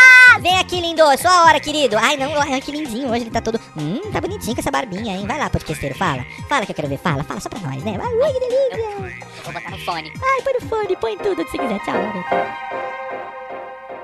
Vem 0.41 0.59
aqui, 0.59 0.81
lindo. 0.81 1.03
Só 1.19 1.29
a 1.29 1.45
hora, 1.45 1.61
querido. 1.61 1.97
Ai, 1.99 2.17
não, 2.17 2.41
ai, 2.41 2.61
que 2.61 2.71
lindinho. 2.71 3.11
Hoje 3.11 3.23
ele 3.23 3.31
tá 3.31 3.41
todo... 3.41 3.61
Hum, 3.77 4.01
tá 4.13 4.21
bonitinho 4.21 4.55
com 4.55 4.61
essa 4.61 4.71
barbinha, 4.71 5.17
hein? 5.17 5.27
Vai 5.27 5.39
lá, 5.39 5.51
podcasteiro, 5.51 5.95
fala. 5.97 6.25
Fala 6.49 6.65
que 6.65 6.73
eu 6.73 6.77
quero 6.77 6.89
ver. 6.89 6.99
Fala, 6.99 7.25
fala 7.25 7.41
só 7.41 7.49
pra 7.49 7.59
nós, 7.61 7.83
né? 7.83 7.99
Ai, 8.01 8.15
ui, 8.15 8.33
que 8.33 8.41
delícia. 8.41 9.29
Vou 9.45 9.53
botar 9.53 9.71
no 9.71 9.79
fone. 9.79 10.13
Ai, 10.23 10.43
põe 10.43 10.53
no 10.55 10.69
fone, 10.69 10.97
põe 10.97 11.19
tudo 11.19 11.49
se 11.51 11.59
quiser. 11.59 11.81
Tchau. 11.81 11.95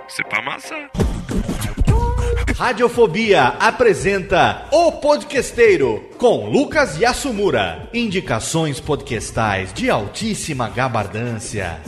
Você 0.09 0.23
pra 0.25 0.39
amassar. 0.41 0.91
Radiofobia 2.57 3.47
apresenta 3.59 4.69
O 4.71 4.93
Podquesteiro 4.93 6.05
com 6.17 6.49
Lucas 6.49 6.97
Yasumura. 6.97 7.91
Indicações 7.93 8.79
podcastais 8.79 9.73
de 9.73 9.91
altíssima 9.91 10.69
gabardância. 10.69 11.81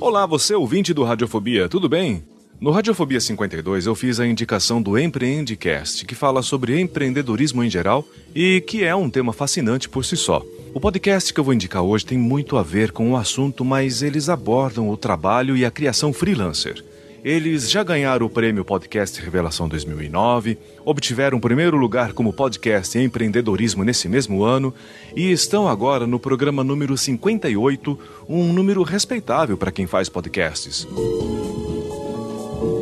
Olá, 0.00 0.24
você 0.24 0.54
ouvinte 0.54 0.94
do 0.94 1.04
Radiofobia, 1.04 1.68
tudo 1.68 1.90
bem? 1.90 2.24
No 2.58 2.70
Radiofobia 2.70 3.20
52 3.20 3.84
eu 3.84 3.94
fiz 3.94 4.18
a 4.18 4.26
indicação 4.26 4.80
do 4.80 4.98
Empreendecast, 4.98 6.06
que 6.06 6.14
fala 6.14 6.40
sobre 6.40 6.80
empreendedorismo 6.80 7.62
em 7.62 7.68
geral 7.68 8.02
e 8.34 8.62
que 8.62 8.82
é 8.82 8.96
um 8.96 9.10
tema 9.10 9.34
fascinante 9.34 9.90
por 9.90 10.06
si 10.06 10.16
só. 10.16 10.42
O 10.74 10.80
podcast 10.80 11.32
que 11.32 11.38
eu 11.38 11.44
vou 11.44 11.54
indicar 11.54 11.84
hoje 11.84 12.04
tem 12.04 12.18
muito 12.18 12.58
a 12.58 12.62
ver 12.62 12.90
com 12.90 13.12
o 13.12 13.16
assunto, 13.16 13.64
mas 13.64 14.02
eles 14.02 14.28
abordam 14.28 14.90
o 14.90 14.96
trabalho 14.96 15.56
e 15.56 15.64
a 15.64 15.70
criação 15.70 16.12
freelancer. 16.12 16.84
Eles 17.22 17.70
já 17.70 17.84
ganharam 17.84 18.26
o 18.26 18.28
prêmio 18.28 18.64
Podcast 18.64 19.22
Revelação 19.22 19.68
2009, 19.68 20.58
obtiveram 20.84 21.38
primeiro 21.38 21.76
lugar 21.76 22.12
como 22.12 22.32
podcast 22.32 22.98
em 22.98 23.04
empreendedorismo 23.04 23.84
nesse 23.84 24.08
mesmo 24.08 24.42
ano 24.42 24.74
e 25.14 25.30
estão 25.30 25.68
agora 25.68 26.08
no 26.08 26.18
programa 26.18 26.64
número 26.64 26.98
58, 26.98 27.96
um 28.28 28.52
número 28.52 28.82
respeitável 28.82 29.56
para 29.56 29.70
quem 29.70 29.86
faz 29.86 30.08
podcasts. 30.08 30.88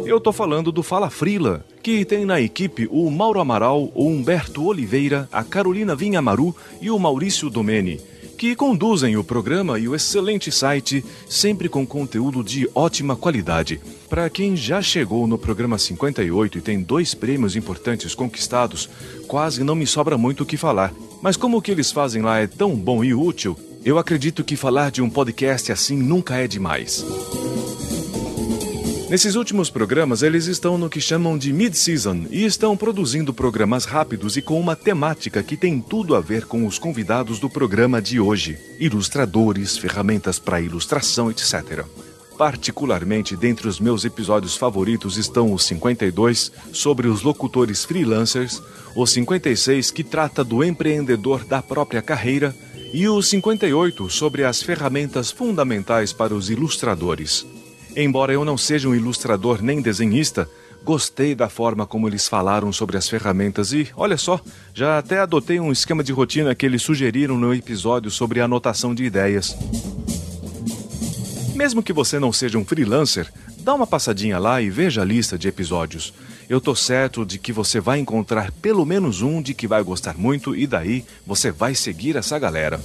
Eu 0.04 0.20
tô 0.20 0.32
falando 0.32 0.72
do 0.72 0.82
Fala 0.82 1.08
Frila, 1.08 1.64
que 1.82 2.04
tem 2.04 2.24
na 2.24 2.40
equipe 2.40 2.88
o 2.90 3.10
Mauro 3.10 3.40
Amaral, 3.40 3.90
o 3.94 4.06
Humberto 4.06 4.64
Oliveira, 4.64 5.28
a 5.32 5.44
Carolina 5.44 5.94
Vinhamaru 5.94 6.54
e 6.80 6.90
o 6.90 6.98
Maurício 6.98 7.48
Domene, 7.48 8.00
que 8.36 8.56
conduzem 8.56 9.16
o 9.16 9.22
programa 9.22 9.78
e 9.78 9.88
o 9.88 9.94
excelente 9.94 10.50
site, 10.50 11.04
sempre 11.28 11.68
com 11.68 11.86
conteúdo 11.86 12.42
de 12.42 12.68
ótima 12.74 13.14
qualidade. 13.14 13.80
Para 14.08 14.28
quem 14.28 14.56
já 14.56 14.82
chegou 14.82 15.26
no 15.26 15.38
programa 15.38 15.78
58 15.78 16.58
e 16.58 16.60
tem 16.60 16.82
dois 16.82 17.14
prêmios 17.14 17.54
importantes 17.54 18.14
conquistados, 18.14 18.90
quase 19.28 19.62
não 19.62 19.76
me 19.76 19.86
sobra 19.86 20.18
muito 20.18 20.42
o 20.42 20.46
que 20.46 20.56
falar. 20.56 20.92
Mas 21.22 21.36
como 21.36 21.58
o 21.58 21.62
que 21.62 21.70
eles 21.70 21.92
fazem 21.92 22.22
lá 22.22 22.40
é 22.40 22.48
tão 22.48 22.74
bom 22.74 23.04
e 23.04 23.14
útil, 23.14 23.56
eu 23.84 23.98
acredito 23.98 24.42
que 24.42 24.56
falar 24.56 24.90
de 24.90 25.00
um 25.00 25.08
podcast 25.08 25.70
assim 25.70 25.96
nunca 25.96 26.36
é 26.36 26.48
demais. 26.48 27.04
Nesses 29.12 29.34
últimos 29.34 29.68
programas, 29.68 30.22
eles 30.22 30.46
estão 30.46 30.78
no 30.78 30.88
que 30.88 30.98
chamam 30.98 31.36
de 31.36 31.52
mid-season 31.52 32.24
e 32.30 32.46
estão 32.46 32.74
produzindo 32.74 33.34
programas 33.34 33.84
rápidos 33.84 34.38
e 34.38 34.40
com 34.40 34.58
uma 34.58 34.74
temática 34.74 35.42
que 35.42 35.54
tem 35.54 35.82
tudo 35.82 36.14
a 36.14 36.20
ver 36.22 36.46
com 36.46 36.66
os 36.66 36.78
convidados 36.78 37.38
do 37.38 37.50
programa 37.50 38.00
de 38.00 38.18
hoje: 38.18 38.58
ilustradores, 38.80 39.76
ferramentas 39.76 40.38
para 40.38 40.62
ilustração, 40.62 41.30
etc. 41.30 41.84
Particularmente 42.38 43.36
dentre 43.36 43.68
os 43.68 43.78
meus 43.78 44.06
episódios 44.06 44.56
favoritos 44.56 45.18
estão 45.18 45.52
os 45.52 45.66
52 45.66 46.50
sobre 46.72 47.06
os 47.06 47.20
locutores 47.20 47.84
freelancers, 47.84 48.62
o 48.96 49.06
56 49.06 49.90
que 49.90 50.02
trata 50.02 50.42
do 50.42 50.64
empreendedor 50.64 51.44
da 51.44 51.60
própria 51.60 52.00
carreira 52.00 52.56
e 52.94 53.06
o 53.06 53.20
58 53.20 54.08
sobre 54.08 54.42
as 54.42 54.62
ferramentas 54.62 55.30
fundamentais 55.30 56.14
para 56.14 56.34
os 56.34 56.48
ilustradores. 56.48 57.44
Embora 57.94 58.32
eu 58.32 58.44
não 58.44 58.56
seja 58.56 58.88
um 58.88 58.94
ilustrador 58.94 59.62
nem 59.62 59.82
desenhista, 59.82 60.48
gostei 60.82 61.34
da 61.34 61.48
forma 61.48 61.86
como 61.86 62.08
eles 62.08 62.26
falaram 62.26 62.72
sobre 62.72 62.96
as 62.96 63.08
ferramentas 63.08 63.72
e, 63.72 63.88
olha 63.94 64.16
só, 64.16 64.40
já 64.74 64.98
até 64.98 65.18
adotei 65.20 65.60
um 65.60 65.70
esquema 65.70 66.02
de 66.02 66.12
rotina 66.12 66.54
que 66.54 66.64
eles 66.64 66.82
sugeriram 66.82 67.36
no 67.36 67.54
episódio 67.54 68.10
sobre 68.10 68.40
anotação 68.40 68.94
de 68.94 69.04
ideias. 69.04 69.56
Mesmo 71.54 71.82
que 71.82 71.92
você 71.92 72.18
não 72.18 72.32
seja 72.32 72.58
um 72.58 72.64
freelancer, 72.64 73.30
dá 73.58 73.74
uma 73.74 73.86
passadinha 73.86 74.38
lá 74.38 74.60
e 74.60 74.70
veja 74.70 75.02
a 75.02 75.04
lista 75.04 75.38
de 75.38 75.46
episódios. 75.46 76.14
eu 76.48 76.60
tô 76.60 76.74
certo 76.74 77.24
de 77.24 77.38
que 77.38 77.52
você 77.52 77.78
vai 77.78 77.98
encontrar 77.98 78.50
pelo 78.52 78.84
menos 78.84 79.22
um 79.22 79.40
de 79.40 79.54
que 79.54 79.66
vai 79.66 79.82
gostar 79.82 80.18
muito 80.18 80.56
e 80.56 80.66
daí 80.66 81.04
você 81.26 81.50
vai 81.50 81.74
seguir 81.74 82.16
essa 82.16 82.38
galera. 82.38 82.80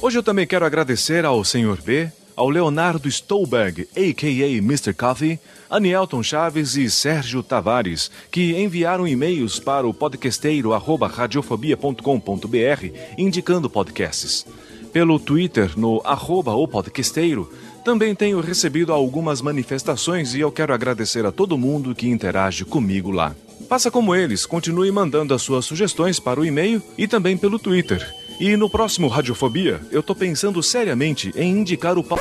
Hoje 0.00 0.18
eu 0.18 0.22
também 0.22 0.46
quero 0.46 0.64
agradecer 0.64 1.24
ao 1.24 1.44
Sr. 1.44 1.80
B, 1.84 2.10
ao 2.36 2.48
Leonardo 2.48 3.08
Stolberg, 3.08 3.88
a.k.a. 3.96 4.48
Mr. 4.58 4.92
Coffee, 4.94 5.38
a 5.68 5.80
Nielton 5.80 6.22
Chaves 6.22 6.76
e 6.76 6.90
Sérgio 6.90 7.42
Tavares, 7.42 8.10
que 8.30 8.54
enviaram 8.60 9.08
e-mails 9.08 9.58
para 9.58 9.86
o 9.86 9.94
podcasteiro 9.94 10.72
arroba 10.72 11.06
radiofobia.com.br 11.06 12.96
indicando 13.16 13.70
podcasts. 13.70 14.46
Pelo 14.92 15.18
Twitter, 15.18 15.72
no 15.78 16.02
arroba 16.04 16.52
o 16.54 16.68
podcasteiro, 16.68 17.50
também 17.82 18.14
tenho 18.14 18.40
recebido 18.40 18.92
algumas 18.92 19.40
manifestações 19.40 20.34
e 20.34 20.40
eu 20.40 20.52
quero 20.52 20.74
agradecer 20.74 21.24
a 21.24 21.32
todo 21.32 21.58
mundo 21.58 21.94
que 21.94 22.08
interage 22.08 22.64
comigo 22.64 23.10
lá. 23.10 23.34
Faça 23.68 23.90
como 23.90 24.14
eles, 24.14 24.44
continue 24.44 24.92
mandando 24.92 25.32
as 25.32 25.40
suas 25.40 25.64
sugestões 25.64 26.20
para 26.20 26.38
o 26.38 26.44
e-mail 26.44 26.82
e 26.98 27.08
também 27.08 27.36
pelo 27.38 27.58
Twitter. 27.58 28.21
E 28.42 28.56
no 28.56 28.68
próximo 28.68 29.06
Radiofobia, 29.06 29.80
eu 29.92 30.02
tô 30.02 30.16
pensando 30.16 30.60
seriamente 30.64 31.30
em 31.36 31.58
indicar 31.60 31.96
o. 31.96 32.02
pa- 32.02 32.16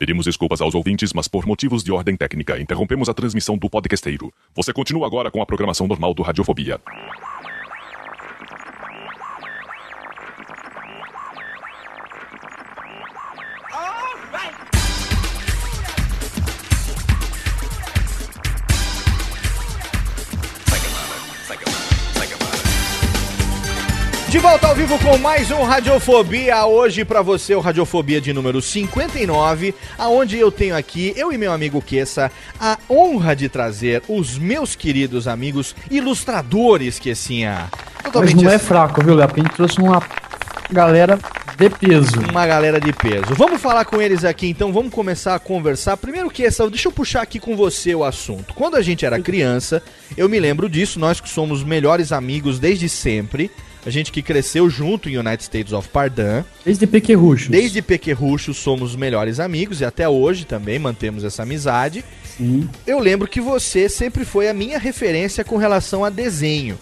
Pedimos 0.00 0.24
desculpas 0.26 0.60
aos 0.60 0.74
ouvintes, 0.74 1.12
mas 1.12 1.26
por 1.28 1.44
motivos 1.44 1.82
de 1.82 1.90
ordem 1.92 2.16
técnica, 2.16 2.58
interrompemos 2.58 3.08
a 3.08 3.14
transmissão 3.14 3.58
do 3.58 3.68
podcasteiro. 3.68 4.32
Você 4.54 4.72
continua 4.72 5.06
agora 5.06 5.28
com 5.30 5.42
a 5.42 5.46
programação 5.46 5.86
normal 5.88 6.14
do 6.14 6.22
Radiofobia. 6.22 6.80
De 24.28 24.38
volta 24.38 24.66
ao 24.66 24.74
vivo 24.74 24.98
com 24.98 25.16
mais 25.16 25.50
um 25.50 25.62
Radiofobia. 25.62 26.66
Hoje 26.66 27.02
pra 27.02 27.22
você 27.22 27.54
o 27.54 27.60
Radiofobia 27.60 28.20
de 28.20 28.30
número 28.30 28.60
59, 28.60 29.74
aonde 29.96 30.36
eu 30.36 30.52
tenho 30.52 30.76
aqui, 30.76 31.14
eu 31.16 31.32
e 31.32 31.38
meu 31.38 31.50
amigo 31.50 31.80
Kessa, 31.80 32.30
a 32.60 32.76
honra 32.90 33.34
de 33.34 33.48
trazer 33.48 34.02
os 34.06 34.36
meus 34.36 34.76
queridos 34.76 35.26
amigos 35.26 35.74
ilustradores 35.90 36.98
Kessinha. 36.98 37.70
Mas 38.14 38.34
não 38.34 38.50
é 38.50 38.58
fraco, 38.58 39.02
viu, 39.02 39.14
Léo? 39.14 39.28
Porque 39.28 39.40
a 39.40 39.44
gente 39.44 39.56
trouxe 39.56 39.80
uma 39.80 40.02
galera 40.70 41.18
de 41.56 41.70
peso. 41.70 42.20
Uma 42.30 42.46
galera 42.46 42.78
de 42.78 42.92
peso. 42.92 43.34
Vamos 43.34 43.62
falar 43.62 43.86
com 43.86 44.00
eles 44.00 44.26
aqui 44.26 44.46
então, 44.46 44.74
vamos 44.74 44.92
começar 44.92 45.36
a 45.36 45.38
conversar. 45.38 45.96
Primeiro 45.96 46.28
que 46.28 46.44
essa, 46.44 46.68
deixa 46.68 46.88
eu 46.88 46.92
puxar 46.92 47.22
aqui 47.22 47.40
com 47.40 47.56
você 47.56 47.94
o 47.94 48.04
assunto. 48.04 48.52
Quando 48.52 48.76
a 48.76 48.82
gente 48.82 49.06
era 49.06 49.18
criança, 49.18 49.82
eu 50.18 50.28
me 50.28 50.38
lembro 50.38 50.68
disso, 50.68 51.00
nós 51.00 51.18
que 51.18 51.30
somos 51.30 51.64
melhores 51.64 52.12
amigos 52.12 52.58
desde 52.58 52.90
sempre. 52.90 53.50
A 53.86 53.90
gente 53.90 54.10
que 54.12 54.20
cresceu 54.22 54.68
junto 54.68 55.08
em 55.08 55.16
United 55.16 55.42
States 55.42 55.72
of 55.72 55.88
Pardon. 55.88 56.44
Desde 56.64 56.86
pequerruchos. 56.86 57.48
Desde 57.48 57.80
pequerruchos 57.80 58.56
somos 58.58 58.94
melhores 58.96 59.40
amigos 59.40 59.80
e 59.80 59.84
até 59.84 60.08
hoje 60.08 60.44
também 60.44 60.78
mantemos 60.78 61.24
essa 61.24 61.42
amizade. 61.44 62.04
Sim. 62.36 62.68
Eu 62.86 62.98
lembro 62.98 63.26
que 63.28 63.40
você 63.40 63.88
sempre 63.88 64.24
foi 64.24 64.48
a 64.48 64.54
minha 64.54 64.78
referência 64.78 65.44
com 65.44 65.56
relação 65.56 66.04
a 66.04 66.10
desenho. 66.10 66.76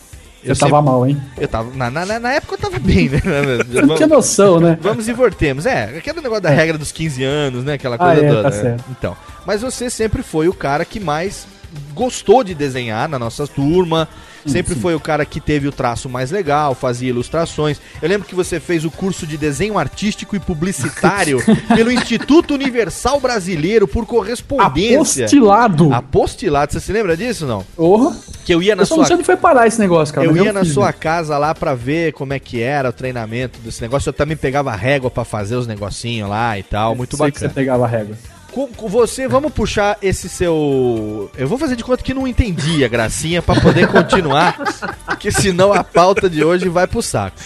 Eu 0.45 0.55
tava 0.57 0.81
mal, 0.81 1.05
hein? 1.07 1.21
Eu 1.37 1.49
tava. 1.49 1.75
Na, 1.75 1.91
na, 1.91 2.21
na 2.21 2.33
época 2.33 2.55
eu 2.55 2.59
tava 2.59 2.79
bem, 2.79 3.09
né? 3.09 3.19
Você 3.69 3.83
não 3.83 3.97
tinha 3.97 4.07
noção, 4.07 4.61
né? 4.61 4.79
Vamos 4.81 5.09
e 5.09 5.13
voltemos. 5.13 5.67
É, 5.67 5.97
aquele 5.99 6.21
negócio 6.21 6.43
da 6.43 6.53
É. 6.53 6.55
regra 6.55 6.79
dos 6.79 6.93
15 6.93 7.25
anos, 7.25 7.65
né? 7.65 7.73
Aquela 7.73 7.97
Ah, 7.97 7.99
coisa 7.99 8.21
é, 8.25 8.29
toda. 8.29 8.43
tá 8.45 8.51
né? 8.57 8.63
certo. 8.63 8.85
Então. 8.91 9.17
Mas 9.45 9.63
você 9.63 9.91
sempre 9.91 10.23
foi 10.23 10.47
o 10.47 10.55
cara 10.55 10.85
que 10.85 11.01
mais 11.01 11.49
gostou 11.95 12.45
de 12.45 12.55
desenhar 12.55 13.09
na 13.09 13.19
nossa 13.19 13.45
turma. 13.49 14.09
Sempre 14.47 14.75
sim. 14.75 14.81
foi 14.81 14.95
o 14.95 15.01
cara 15.01 15.25
que 15.25 15.41
teve 15.41 15.67
o 15.69 15.73
traço 15.73 16.09
mais 16.09 16.31
legal, 16.31 16.75
fazia 16.75 17.09
ilustrações. 17.09 17.81
Eu 18.01 18.09
lembro 18.09 18.27
que 18.27 18.35
você 18.35 18.61
fez 18.61 18.85
o 18.85 18.91
curso 18.91 19.27
de 19.27 19.37
desenho 19.37 19.79
artístico 19.79 20.37
e 20.37 20.41
publicitário 20.41 21.39
pelo 21.75 21.91
Instituto 21.91 22.55
Universal 22.55 23.21
Brasileiro 23.21 23.87
por 23.89 24.07
correspondência. 24.07 25.25
Apostilado. 25.25 25.93
Apostilado. 25.93 26.73
Você 26.73 26.81
se 26.81 26.93
lembra 26.93 27.17
disso, 27.17 27.47
não? 27.47 27.65
Porra. 27.77 28.17
Que 28.45 28.55
eu 28.55 28.63
ia 28.63 28.77
na 28.77 28.83
Eu 28.83 28.87
só 28.87 28.95
sua 28.95 29.03
não 29.03 29.07
sei 29.09 29.17
onde 29.17 29.25
foi 29.25 29.37
parar 29.37 29.67
esse 29.67 29.79
negócio, 29.81 30.15
cara. 30.15 30.27
eu 30.27 30.37
ia 30.37 30.53
na 30.53 30.61
fiz, 30.61 30.73
sua 30.73 30.87
né? 30.87 30.93
casa 30.93 31.37
lá 31.37 31.55
pra 31.55 31.75
ver 31.75 32.13
como 32.13 32.33
é 32.33 32.39
que 32.39 32.61
era 32.63 32.91
o 32.91 32.93
treinamento 32.93 33.59
desse 33.61 33.83
negócio. 33.83 34.09
Eu 34.09 34.13
também 34.13 34.37
pegava 34.37 34.75
régua 34.75 35.11
pra 35.11 35.25
fazer 35.25 35.57
os 35.57 35.67
negocinhos 35.67 36.29
lá 36.31 36.57
e 36.59 36.63
tal. 36.63 36.95
Muito 36.95 37.17
Sei 37.17 37.27
que 37.27 37.33
bacana. 37.33 37.49
você 37.49 37.55
pegava 37.55 37.87
régua. 37.87 38.17
Com, 38.57 38.69
com 38.69 38.89
você, 38.89 39.29
vamos 39.29 39.53
puxar 39.53 39.99
esse 40.01 40.31
seu. 40.31 41.31
Eu 41.37 41.47
vou 41.47 41.59
fazer 41.59 41.77
de 41.77 41.85
conta 41.85 42.03
que 42.03 42.15
não 42.15 42.27
entendi 42.27 42.83
a 42.83 42.89
gracinha 42.89 43.43
pra 43.43 43.61
poder 43.61 43.87
continuar. 43.87 44.57
porque 45.05 45.31
senão 45.31 45.75
a 45.75 45.85
pauta 45.85 46.31
de 46.31 46.43
hoje 46.43 46.67
vai 46.71 46.87
pro 46.87 47.03
saco. 47.03 47.37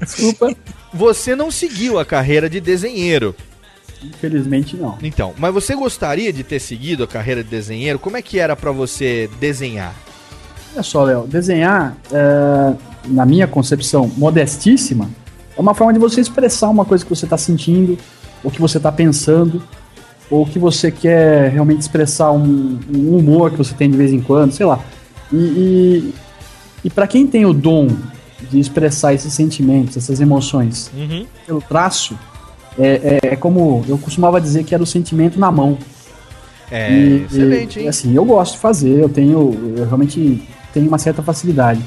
Desculpa. 0.00 0.52
Você 0.92 1.36
não 1.36 1.52
seguiu 1.52 2.00
a 2.00 2.04
carreira 2.04 2.50
de 2.50 2.60
desenheiro. 2.60 3.32
Infelizmente 4.02 4.76
não. 4.76 4.98
Então, 5.04 5.32
mas 5.38 5.54
você 5.54 5.72
gostaria 5.76 6.32
de 6.32 6.42
ter 6.42 6.58
seguido 6.58 7.04
a 7.04 7.06
carreira 7.06 7.44
de 7.44 7.50
desenheiro? 7.50 8.00
Como 8.00 8.16
é 8.16 8.22
que 8.22 8.40
era 8.40 8.56
pra 8.56 8.72
você 8.72 9.30
desenhar? 9.38 9.94
Olha 10.72 10.82
só, 10.82 11.04
Léo, 11.04 11.28
desenhar, 11.28 11.96
é, 12.10 12.74
na 13.06 13.24
minha 13.24 13.46
concepção 13.46 14.10
modestíssima, 14.16 15.08
é 15.56 15.60
uma 15.60 15.74
forma 15.74 15.92
de 15.92 16.00
você 16.00 16.20
expressar 16.20 16.70
uma 16.70 16.84
coisa 16.84 17.04
que 17.04 17.10
você 17.10 17.24
está 17.24 17.38
sentindo, 17.38 17.96
ou 18.42 18.50
que 18.50 18.60
você 18.60 18.78
está 18.78 18.90
pensando, 18.90 19.62
ou 20.30 20.44
que 20.46 20.58
você 20.58 20.90
quer 20.90 21.50
realmente 21.50 21.80
expressar 21.82 22.32
um, 22.32 22.78
um 22.94 23.16
humor 23.16 23.50
que 23.50 23.58
você 23.58 23.74
tem 23.74 23.90
de 23.90 23.96
vez 23.96 24.12
em 24.12 24.20
quando, 24.20 24.52
sei 24.52 24.66
lá. 24.66 24.80
E, 25.32 25.36
e, 25.36 26.14
e 26.84 26.90
para 26.90 27.06
quem 27.06 27.26
tem 27.26 27.44
o 27.44 27.52
dom 27.52 27.88
de 28.50 28.58
expressar 28.58 29.14
esses 29.14 29.32
sentimentos, 29.32 29.96
essas 29.96 30.20
emoções 30.20 30.90
Uhum. 30.96 31.26
pelo 31.46 31.60
traço, 31.62 32.18
é, 32.78 33.18
é- 33.22 33.28
é 33.32 33.36
como 33.36 33.84
eu 33.88 33.96
costumava 33.98 34.40
dizer 34.40 34.64
que 34.64 34.74
era 34.74 34.82
o 34.82 34.86
sentimento 34.86 35.38
na 35.38 35.50
mão. 35.50 35.78
É, 36.70 36.90
E- 36.90 37.24
excelente, 37.30 37.78
e, 37.78 37.82
hein? 37.82 37.88
assim, 37.88 38.14
eu 38.14 38.24
gosto 38.24 38.54
de 38.54 38.58
fazer, 38.58 38.98
eu 39.00 39.08
tenho, 39.08 39.74
eu 39.76 39.84
realmente 39.86 40.42
tenho 40.72 40.88
uma 40.88 40.98
certa 40.98 41.22
facilidade. 41.22 41.80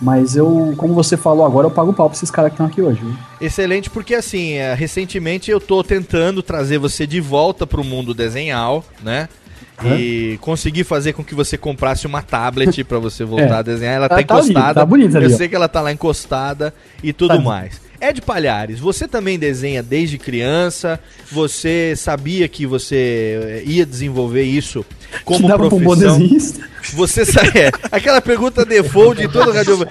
Mas 0.00 0.34
eu, 0.34 0.72
como 0.78 0.94
você 0.94 1.16
falou 1.16 1.44
agora, 1.44 1.66
eu 1.66 1.70
pago 1.70 1.92
pau 1.92 2.08
pra 2.08 2.16
esses 2.16 2.30
caras 2.30 2.50
que 2.50 2.54
estão 2.54 2.66
aqui 2.66 2.80
hoje. 2.80 3.00
Viu? 3.02 3.14
Excelente, 3.40 3.90
porque 3.90 4.14
assim, 4.14 4.52
é, 4.52 4.72
recentemente 4.74 5.50
eu 5.50 5.60
tô 5.60 5.84
tentando 5.84 6.42
trazer 6.42 6.78
você 6.78 7.06
de 7.06 7.20
volta 7.20 7.66
pro 7.66 7.84
mundo 7.84 8.14
desenhal, 8.14 8.82
né? 9.02 9.28
E 9.96 10.38
consegui 10.42 10.84
fazer 10.84 11.14
com 11.14 11.24
que 11.24 11.34
você 11.34 11.56
comprasse 11.56 12.06
uma 12.06 12.20
tablet 12.20 12.84
pra 12.84 12.98
você 12.98 13.24
voltar 13.26 13.56
É. 13.56 13.58
a 13.58 13.62
desenhar. 13.62 13.94
Ela 13.96 14.08
Tá- 14.10 14.16
tá, 14.16 14.22
tá 14.24 14.34
ali, 14.36 14.44
encostada. 14.50 14.74
tá 14.80 14.86
bonita 14.86 15.16
ali, 15.18 15.26
eu 15.32 15.36
sei 15.36 15.48
que 15.48 15.54
ela 15.56 15.68
tá 15.68 15.80
lá 15.80 15.90
encostada 15.92 16.74
e 17.02 17.12
tudo 17.14 17.28
Tá 17.28 17.34
ali. 17.34 17.44
mais. 17.44 17.80
Ed 18.00 18.22
Palhares, 18.22 18.78
você 18.78 19.06
também 19.06 19.38
desenha 19.38 19.82
desde 19.82 20.16
criança? 20.18 20.98
Você 21.30 21.94
sabia 21.96 22.48
que 22.48 22.66
você 22.66 23.38
eh, 23.42 23.62
ia 23.66 23.84
desenvolver 23.84 24.42
isso 24.42 24.84
como 25.24 25.46
dava 25.48 25.66
pra 25.68 25.76
um 25.76 25.80
bom 25.80 25.96
profissão? 25.96 26.18
desenhista. 26.18 26.68
Você 26.94 27.26
sabe, 27.26 27.50
é, 27.60 27.70
aquela 27.92 28.20
pergunta 28.20 28.64
default 28.64 29.20
de 29.20 29.28
todo 29.28 29.52
radio. 29.52 29.86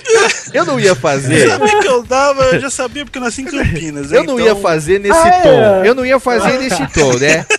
Eu 0.54 0.65
não 0.65 0.80
ia 0.80 0.95
fazer. 0.95 1.50
É 1.50 1.82
que 1.82 1.88
eu 1.88 2.04
dava? 2.04 2.43
Eu 2.45 2.60
já 2.60 2.69
sabia 2.69 3.06
porque 3.06 3.19
eu 3.19 3.24
nasci 3.24 3.43
em 3.43 3.45
Campinas. 3.45 4.12
Eu 4.12 4.24
não 4.24 4.39
então- 4.39 4.48
ia 4.48 4.56
fazer 4.56 5.00
nesse 5.00 5.19
Ah, 5.19 5.28
é? 5.28 5.41
tom. 5.41 5.86
Eu 5.86 5.95
não 5.95 6.06
ia 6.06 6.19
fazer 6.19 6.58
nesse 6.58 6.88
tom, 6.88 7.13
né? 7.17 7.45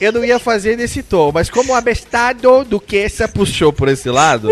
Eu 0.00 0.12
não 0.12 0.24
ia 0.24 0.38
fazer 0.38 0.78
nesse 0.78 1.02
tom, 1.02 1.30
mas 1.30 1.50
como 1.50 1.72
o 1.72 1.74
abestado 1.74 2.64
do 2.64 2.80
Kessa 2.80 3.28
puxou 3.28 3.70
por 3.70 3.86
esse 3.86 4.08
lado, 4.08 4.48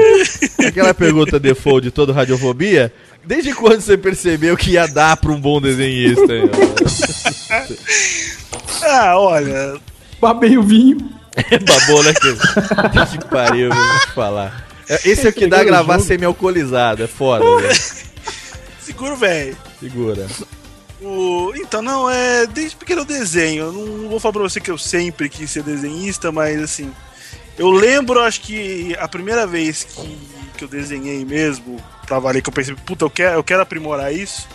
aquela 0.58 0.92
pergunta 0.92 1.40
default 1.40 1.84
de 1.84 1.90
todo 1.90 2.12
Radiofobia, 2.12 2.92
desde 3.28 3.52
quando 3.52 3.82
você 3.82 3.98
percebeu 3.98 4.56
que 4.56 4.70
ia 4.70 4.88
dar 4.88 5.18
pra 5.18 5.30
um 5.30 5.40
bom 5.40 5.60
desenhista? 5.60 6.24
Ah, 8.80 9.18
olha. 9.18 9.76
Babei 10.20 10.56
o 10.56 10.62
vinho. 10.62 10.98
Babou, 11.66 12.02
né, 12.04 12.14
Kessa? 12.14 13.06
Que 13.06 13.24
pariu, 13.26 13.70
vou 13.70 14.00
te 14.00 14.12
falar. 14.12 14.68
Esse 15.04 15.26
é 15.26 15.30
o 15.30 15.32
que 15.32 15.48
dá 15.48 15.60
a 15.60 15.64
gravar 15.64 15.98
semi-alcoolizado, 15.98 17.02
é 17.02 17.06
foda, 17.08 17.44
velho. 17.60 17.80
Seguro, 18.80 19.16
velho. 19.16 19.56
Segura. 19.80 20.26
O... 21.02 21.52
Então, 21.56 21.82
não, 21.82 22.08
é. 22.08 22.46
Desde 22.46 22.76
pequeno 22.76 23.00
eu 23.00 23.04
desenho. 23.04 23.64
Eu 23.64 23.72
não 23.72 24.08
vou 24.08 24.20
falar 24.20 24.34
pra 24.34 24.42
você 24.42 24.60
que 24.60 24.70
eu 24.70 24.78
sempre 24.78 25.28
quis 25.28 25.50
ser 25.50 25.64
desenhista, 25.64 26.30
mas 26.30 26.62
assim. 26.62 26.92
Eu 27.58 27.70
lembro, 27.70 28.20
acho 28.20 28.40
que 28.42 28.96
a 29.00 29.08
primeira 29.08 29.44
vez 29.44 29.82
que, 29.82 30.18
que 30.58 30.64
eu 30.64 30.68
desenhei 30.68 31.24
mesmo, 31.24 31.82
trabalhei, 32.06 32.42
que 32.42 32.48
eu 32.48 32.52
pensei, 32.52 32.74
puta, 32.74 33.04
eu 33.04 33.10
quero, 33.10 33.36
eu 33.36 33.44
quero 33.44 33.62
aprimorar 33.62 34.12
isso. 34.12 34.48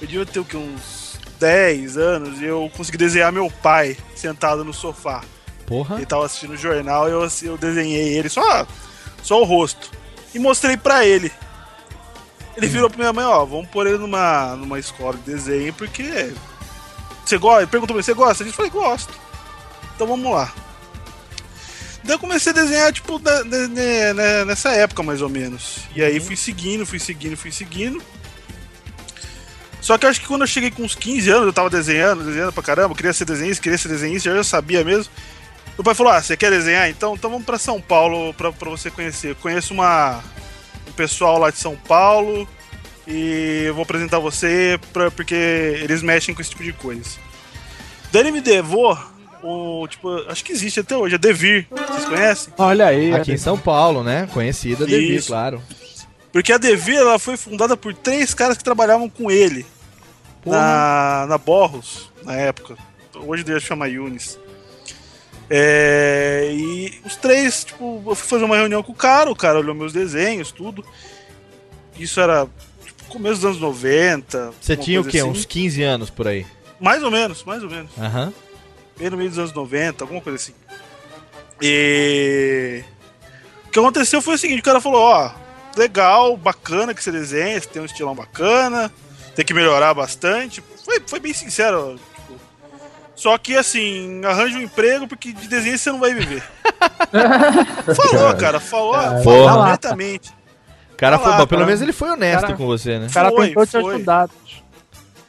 Eu 0.00 0.06
devia 0.06 0.26
ter 0.26 0.40
o 0.40 0.44
que, 0.44 0.56
uns 0.56 1.18
10 1.38 1.98
anos 1.98 2.40
e 2.40 2.44
eu 2.44 2.70
consegui 2.74 2.96
desenhar 2.96 3.30
meu 3.30 3.50
pai 3.50 3.96
sentado 4.14 4.64
no 4.64 4.72
sofá. 4.72 5.22
Porra. 5.66 5.96
Ele 5.96 6.06
tava 6.06 6.24
assistindo 6.24 6.54
o 6.54 6.56
jornal 6.56 7.08
e 7.08 7.12
eu, 7.12 7.28
eu 7.42 7.58
desenhei 7.58 8.16
ele, 8.16 8.28
só, 8.28 8.66
só 9.22 9.40
o 9.40 9.44
rosto. 9.44 9.90
E 10.34 10.38
mostrei 10.38 10.76
pra 10.76 11.04
ele. 11.04 11.30
Ele 12.56 12.66
virou 12.66 12.88
pra 12.88 12.98
minha 12.98 13.12
mãe, 13.12 13.24
ó, 13.24 13.44
vamos 13.44 13.68
pôr 13.68 13.86
ele 13.86 13.98
numa, 13.98 14.56
numa 14.56 14.78
escola 14.78 15.14
de 15.14 15.32
desenho, 15.32 15.74
porque 15.74 16.32
você 17.24 17.36
gosta? 17.36 17.62
Ele 17.62 17.70
perguntou 17.70 17.94
pra 17.94 17.96
mim, 17.96 18.02
você 18.02 18.14
gosta 18.14 18.42
disso? 18.42 18.54
Eu 18.54 18.70
falei, 18.70 18.70
gosto. 18.70 19.12
Então 19.94 20.06
vamos 20.06 20.32
lá. 20.32 20.52
Daí 22.06 22.14
eu 22.14 22.18
comecei 22.20 22.52
a 22.52 22.54
desenhar, 22.54 22.92
tipo, 22.92 23.18
da- 23.18 23.42
da- 23.42 24.44
nessa 24.44 24.70
época, 24.70 25.02
mais 25.02 25.20
ou 25.20 25.28
menos. 25.28 25.80
E 25.94 26.02
aí 26.02 26.20
fui 26.20 26.36
seguindo, 26.36 26.86
fui 26.86 26.98
seguindo, 27.00 27.36
fui 27.36 27.50
seguindo. 27.50 28.00
Só 29.80 29.96
que 29.96 30.04
eu 30.06 30.10
acho 30.10 30.20
que 30.20 30.26
quando 30.26 30.40
eu 30.42 30.46
cheguei 30.46 30.70
com 30.70 30.82
uns 30.82 30.94
15 30.94 31.30
anos, 31.30 31.46
eu 31.46 31.52
tava 31.52 31.70
desenhando, 31.70 32.24
desenhando 32.24 32.52
pra 32.52 32.62
caramba, 32.62 32.94
queria 32.94 33.12
ser 33.12 33.24
desenhista, 33.24 33.62
queria 33.62 33.78
ser 33.78 33.88
desenhista, 33.88 34.28
eu 34.28 34.36
já 34.36 34.44
sabia 34.44 34.82
mesmo. 34.82 35.12
Meu 35.76 35.84
pai 35.84 35.94
falou: 35.94 36.12
Ah, 36.12 36.22
você 36.22 36.36
quer 36.36 36.50
desenhar? 36.50 36.88
Então, 36.88 37.14
então 37.14 37.30
vamos 37.30 37.44
pra 37.46 37.58
São 37.58 37.80
Paulo 37.80 38.32
pra, 38.34 38.50
pra 38.52 38.70
você 38.70 38.90
conhecer. 38.90 39.30
Eu 39.30 39.36
conheço 39.36 39.74
uma, 39.74 40.22
um 40.88 40.92
pessoal 40.92 41.38
lá 41.38 41.50
de 41.50 41.58
São 41.58 41.76
Paulo 41.76 42.48
e 43.06 43.64
eu 43.66 43.74
vou 43.74 43.82
apresentar 43.82 44.18
você 44.18 44.78
pra, 44.92 45.10
porque 45.10 45.34
eles 45.34 46.02
mexem 46.02 46.34
com 46.34 46.40
esse 46.40 46.50
tipo 46.50 46.64
de 46.64 46.72
coisa. 46.72 47.10
Daí 48.10 48.22
ele 48.22 48.32
me 48.32 48.40
levou 48.40 48.98
o. 49.46 49.88
Tipo, 49.88 50.10
acho 50.28 50.44
que 50.44 50.52
existe 50.52 50.80
até 50.80 50.96
hoje, 50.96 51.14
a 51.14 51.18
Devir. 51.18 51.66
Vocês 51.70 52.04
conhecem? 52.04 52.54
Olha 52.58 52.86
aí. 52.86 53.12
Aqui 53.12 53.32
em 53.32 53.38
São 53.38 53.58
Paulo, 53.58 54.02
né? 54.02 54.28
Conhecida 54.32 54.86
Devir, 54.86 55.16
Isso. 55.16 55.28
claro. 55.28 55.62
Porque 56.32 56.52
a 56.52 56.58
Devir 56.58 56.96
ela 56.96 57.18
foi 57.18 57.36
fundada 57.36 57.76
por 57.76 57.94
três 57.94 58.34
caras 58.34 58.58
que 58.58 58.64
trabalhavam 58.64 59.08
com 59.08 59.30
ele 59.30 59.64
na, 60.44 61.26
na 61.28 61.38
Borros, 61.38 62.10
na 62.24 62.34
época. 62.34 62.76
Hoje 63.14 63.42
deve 63.42 63.60
chamar 63.60 63.86
Yunis. 63.86 64.38
É, 65.48 66.50
e 66.52 67.00
os 67.04 67.16
três, 67.16 67.64
tipo, 67.64 68.02
eu 68.06 68.14
fui 68.14 68.28
fazer 68.28 68.44
uma 68.44 68.56
reunião 68.56 68.82
com 68.82 68.92
o 68.92 68.94
cara, 68.94 69.30
o 69.30 69.36
cara 69.36 69.58
olhou 69.58 69.74
meus 69.74 69.92
desenhos, 69.92 70.50
tudo. 70.50 70.84
Isso 71.98 72.20
era 72.20 72.46
tipo, 72.84 73.04
começo 73.04 73.36
dos 73.36 73.44
anos 73.44 73.60
90. 73.60 74.52
Você 74.60 74.76
tinha 74.76 75.00
o 75.00 75.04
quê? 75.04 75.18
assim. 75.18 75.28
Uns 75.28 75.44
15 75.44 75.82
anos 75.82 76.10
por 76.10 76.26
aí. 76.26 76.44
Mais 76.80 77.02
ou 77.02 77.10
menos, 77.10 77.42
mais 77.44 77.62
ou 77.62 77.70
menos. 77.70 77.90
Aham. 77.98 78.32
Bem 78.98 79.10
no 79.10 79.16
meio 79.16 79.28
dos 79.28 79.38
anos 79.38 79.52
90, 79.52 80.04
alguma 80.04 80.20
coisa 80.20 80.36
assim. 80.36 80.54
E. 81.60 82.82
O 83.66 83.70
que 83.70 83.78
aconteceu 83.78 84.22
foi 84.22 84.34
o 84.34 84.38
seguinte: 84.38 84.60
o 84.60 84.64
cara 84.64 84.80
falou: 84.80 85.00
Ó, 85.02 85.30
legal, 85.76 86.36
bacana 86.36 86.94
que 86.94 87.02
você 87.02 87.12
desenha, 87.12 87.60
você 87.60 87.68
tem 87.68 87.82
um 87.82 87.86
estilão 87.86 88.14
bacana, 88.14 88.90
tem 89.34 89.44
que 89.44 89.52
melhorar 89.54 89.92
bastante. 89.94 90.62
Foi, 90.84 91.00
foi 91.06 91.20
bem 91.20 91.32
sincero. 91.34 91.98
tipo, 92.14 92.40
só 93.14 93.36
que 93.38 93.56
assim, 93.56 94.22
arranja 94.24 94.58
um 94.58 94.62
emprego 94.62 95.06
porque 95.06 95.32
de 95.32 95.48
desenho 95.48 95.78
você 95.78 95.90
não 95.92 96.00
vai 96.00 96.14
viver. 96.14 96.42
falou, 97.94 98.34
cara, 98.36 98.60
falou, 98.60 98.92
Cara, 98.94 99.22
falou 99.22 99.48
porra. 99.48 99.64
diretamente. 99.64 100.30
O 100.92 100.96
cara 100.96 101.18
Tá 101.18 101.24
foi, 101.24 101.32
lá, 101.32 101.38
bom, 101.38 101.46
pelo 101.46 101.58
cara. 101.60 101.66
menos 101.66 101.82
ele 101.82 101.92
foi 101.92 102.10
honesto 102.10 102.40
Cara- 102.42 102.54
com 102.56 102.66
você, 102.66 102.98
né? 102.98 103.06
O 103.08 103.12
cara 103.12 103.28
Foi, 103.30 103.48
tentou 103.48 103.66
te 103.66 103.70
foi. 103.80 103.94
ajudar. 103.96 104.30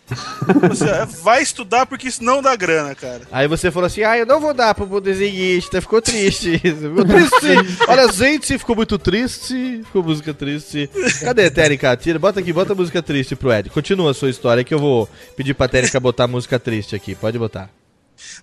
Você 0.70 0.86
vai 1.22 1.42
estudar 1.42 1.86
porque 1.86 2.08
isso 2.08 2.24
não 2.24 2.42
dá 2.42 2.56
grana, 2.56 2.96
cara. 2.96 3.22
Aí 3.32 3.48
você 3.48 3.70
falou 3.70 3.88
assim, 3.88 4.04
ah, 4.04 4.18
eu 4.18 4.26
não 4.26 4.40
vou 4.40 4.54
dar 4.54 4.74
pro 4.74 5.02
desenhista, 5.02 5.82
ficou 5.82 6.02
triste. 6.02 6.58
Ficou 6.60 7.06
triste. 7.06 7.78
Olha, 7.88 8.12
gente, 8.12 8.58
ficou 8.58 8.76
muito 8.76 8.98
triste. 8.98 9.82
Ficou 9.86 10.04
música 10.04 10.34
triste. 10.34 10.90
Cadê 11.22 11.46
a 11.46 11.52
Térica? 11.52 11.96
Tira, 11.98 12.18
bota 12.18 12.40
aqui, 12.40 12.54
bota 12.54 12.74
a 12.74 12.76
música 12.76 13.02
triste 13.02 13.36
pro 13.36 13.52
Ed. 13.52 13.70
Continua 13.70 14.12
a 14.12 14.14
sua 14.14 14.30
história 14.30 14.64
que 14.64 14.74
eu 14.74 14.80
vou 14.80 15.10
pedir 15.36 15.54
pra 15.54 15.68
Térica 15.68 16.00
botar 16.00 16.24
a 16.24 16.28
música 16.28 16.58
triste 16.58 16.96
aqui. 16.96 17.14
Pode 17.14 17.38
botar. 17.38 17.70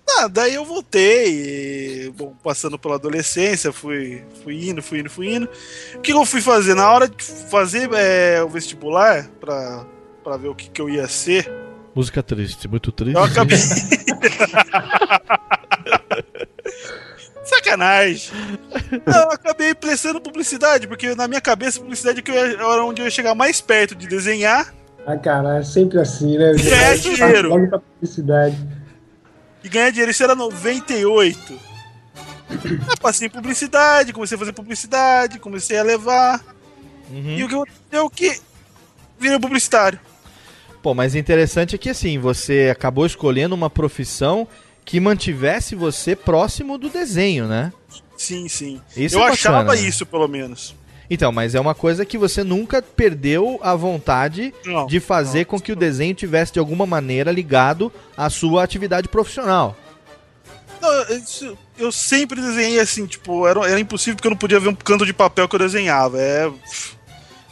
Ah, 0.07 0.27
daí 0.27 0.53
eu 0.53 0.63
voltei, 0.63 2.05
e, 2.05 2.09
bom, 2.11 2.33
passando 2.41 2.79
pela 2.79 2.95
adolescência, 2.95 3.73
fui, 3.73 4.23
fui 4.41 4.69
indo, 4.69 4.81
fui 4.81 4.99
indo, 4.99 5.09
fui 5.09 5.35
indo. 5.35 5.49
O 5.95 5.99
que 5.99 6.13
eu 6.13 6.25
fui 6.25 6.41
fazer? 6.41 6.75
Na 6.75 6.89
hora 6.89 7.09
de 7.09 7.21
fazer 7.21 7.89
é, 7.93 8.41
o 8.41 8.47
vestibular, 8.47 9.27
pra, 9.39 9.85
pra 10.25 10.37
ver 10.37 10.47
o 10.49 10.55
que, 10.55 10.69
que 10.69 10.81
eu 10.81 10.89
ia 10.89 11.07
ser, 11.07 11.49
Música 11.93 12.21
triste, 12.23 12.67
muito 12.67 12.91
triste. 12.91 13.15
eu 13.15 13.23
acabei. 13.23 13.57
Sacanagem. 17.45 18.31
Eu 19.05 19.31
acabei 19.31 19.73
prestando 19.75 20.19
publicidade, 20.19 20.87
porque 20.87 21.13
na 21.15 21.27
minha 21.27 21.41
cabeça, 21.41 21.79
publicidade 21.79 22.19
é 22.19 22.21
que 22.21 22.31
eu 22.31 22.35
ia- 22.35 22.53
era 22.55 22.83
onde 22.83 23.01
eu 23.01 23.05
ia 23.05 23.11
chegar 23.11 23.35
mais 23.35 23.61
perto 23.61 23.93
de 23.95 24.07
desenhar 24.07 24.73
Ah, 25.05 25.15
cara, 25.15 25.59
é 25.59 25.63
sempre 25.63 25.99
assim, 25.99 26.37
né? 26.37 26.53
Ganhar 26.53 26.97
dinheiro. 26.97 27.79
Publicidade. 27.99 28.57
e 29.63 29.69
ganhar 29.69 29.91
dinheiro. 29.91 30.09
Isso 30.11 30.23
era 30.23 30.33
98. 30.33 31.59
Ah, 32.89 32.97
passei 32.99 33.27
em 33.27 33.31
publicidade, 33.31 34.11
comecei 34.11 34.35
a 34.35 34.39
fazer 34.39 34.53
publicidade, 34.53 35.37
comecei 35.39 35.77
a 35.77 35.83
levar. 35.83 36.43
E 37.11 37.43
o 37.43 37.47
que 37.47 37.53
aconteceu 37.55 38.05
é 38.07 38.09
que 38.09 38.41
virei 39.19 39.39
publicitário. 39.39 39.99
Pô, 40.85 40.93
mas 40.93 41.15
interessante 41.15 41.73
é 41.73 41.79
que 41.79 41.89
assim, 41.89 42.19
você 42.19 42.69
acabou 42.71 43.07
escolhendo 43.07 43.55
uma 43.55 43.71
profissão 43.71 44.47
que 44.85 44.99
mantivesse 44.99 45.73
você 45.73 46.15
próximo 46.15 46.77
do 46.77 46.89
desenho, 46.91 47.47
né? 47.47 47.73
Sim, 48.15 48.47
sim. 48.47 48.79
Isso 48.95 49.15
eu 49.17 49.23
é 49.23 49.31
achava 49.31 49.63
bacana, 49.63 49.81
né? 49.81 49.87
isso, 49.87 50.05
pelo 50.05 50.27
menos. 50.27 50.75
Então, 51.09 51.31
mas 51.31 51.55
é 51.55 51.59
uma 51.59 51.73
coisa 51.73 52.05
que 52.05 52.19
você 52.19 52.43
nunca 52.43 52.83
perdeu 52.83 53.59
a 53.63 53.73
vontade 53.73 54.53
Não, 54.63 54.85
de 54.85 54.99
fazer 54.99 55.45
com 55.45 55.59
que 55.59 55.71
o 55.71 55.75
desenho 55.75 56.13
tivesse 56.13 56.53
de 56.53 56.59
alguma 56.59 56.85
maneira 56.85 57.31
ligado 57.31 57.91
à 58.15 58.29
sua 58.29 58.63
atividade 58.63 59.07
profissional. 59.07 59.75
Não, 60.79 61.17
isso- 61.17 61.57
eu 61.79 61.91
sempre 61.91 62.39
desenhei 62.39 62.79
assim, 62.79 63.07
tipo, 63.07 63.47
era, 63.47 63.59
era 63.67 63.79
impossível 63.79 64.17
porque 64.17 64.27
eu 64.27 64.31
não 64.33 64.37
podia 64.37 64.59
ver 64.59 64.69
um 64.69 64.75
canto 64.75 65.03
de 65.03 65.13
papel 65.13 65.49
que 65.49 65.55
eu 65.55 65.59
desenhava. 65.59 66.21
É, 66.21 66.51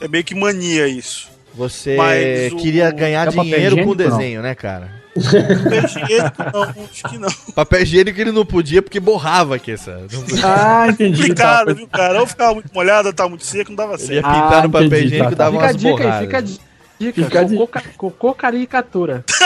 é 0.01 0.07
meio 0.07 0.23
que 0.23 0.35
mania 0.35 0.87
isso. 0.87 1.32
Você 1.55 1.95
Mas 1.95 2.51
o- 2.53 2.55
queria 2.57 2.89
ganhar 2.91 3.27
É 3.27 3.31
dinheiro 3.31 3.75
com 3.77 3.81
o 3.89 3.93
higiênico, 3.93 4.03
não? 4.09 4.17
desenho, 4.17 4.41
né, 4.41 4.55
cara? 4.55 4.89
Papel 5.13 5.85
higiênico, 5.85 6.43
não, 6.51 6.63
acho 6.63 7.03
que 7.09 7.17
não. 7.19 7.29
Papel 7.53 7.81
higiênico 7.83 8.19
ele 8.19 8.31
não 8.31 8.43
podia 8.45 8.81
porque 8.81 8.99
borrava 8.99 9.55
aqui 9.55 9.71
essa. 9.73 10.01
Ah, 10.43 10.87
entendi. 10.89 11.17
Complicado, 11.21 11.75
viu, 11.75 11.87
cara? 11.87 12.19
Ou 12.19 12.25
ficava 12.27 12.55
muito 12.55 12.73
molhado, 12.73 13.09
ou 13.09 13.13
tava 13.13 13.29
muito 13.29 13.45
seco, 13.45 13.69
não 13.69 13.75
dava 13.75 13.93
Ele 13.93 14.01
ia 14.01 14.07
certo. 14.07 14.25
pintar 14.25 14.63
no 14.63 14.69
papel 14.71 14.87
entendi, 14.87 15.05
higiênico 15.05 15.29
tá, 15.29 15.33
e 15.33 15.37
dava 15.37 15.51
Fica 15.51 15.63
a 15.63 15.67
umas 15.67 15.77
dica 15.77 15.89
aí, 15.89 15.97
borradas. 16.01 16.21
fica 16.25 16.37
a 16.37 16.41
dica. 16.41 16.63
Fica 16.99 17.39
a 17.39 17.43
dica. 17.43 17.57
Cocô, 17.57 17.67
ca- 17.67 17.83
cocô 17.97 18.33
caricatura. 18.33 19.23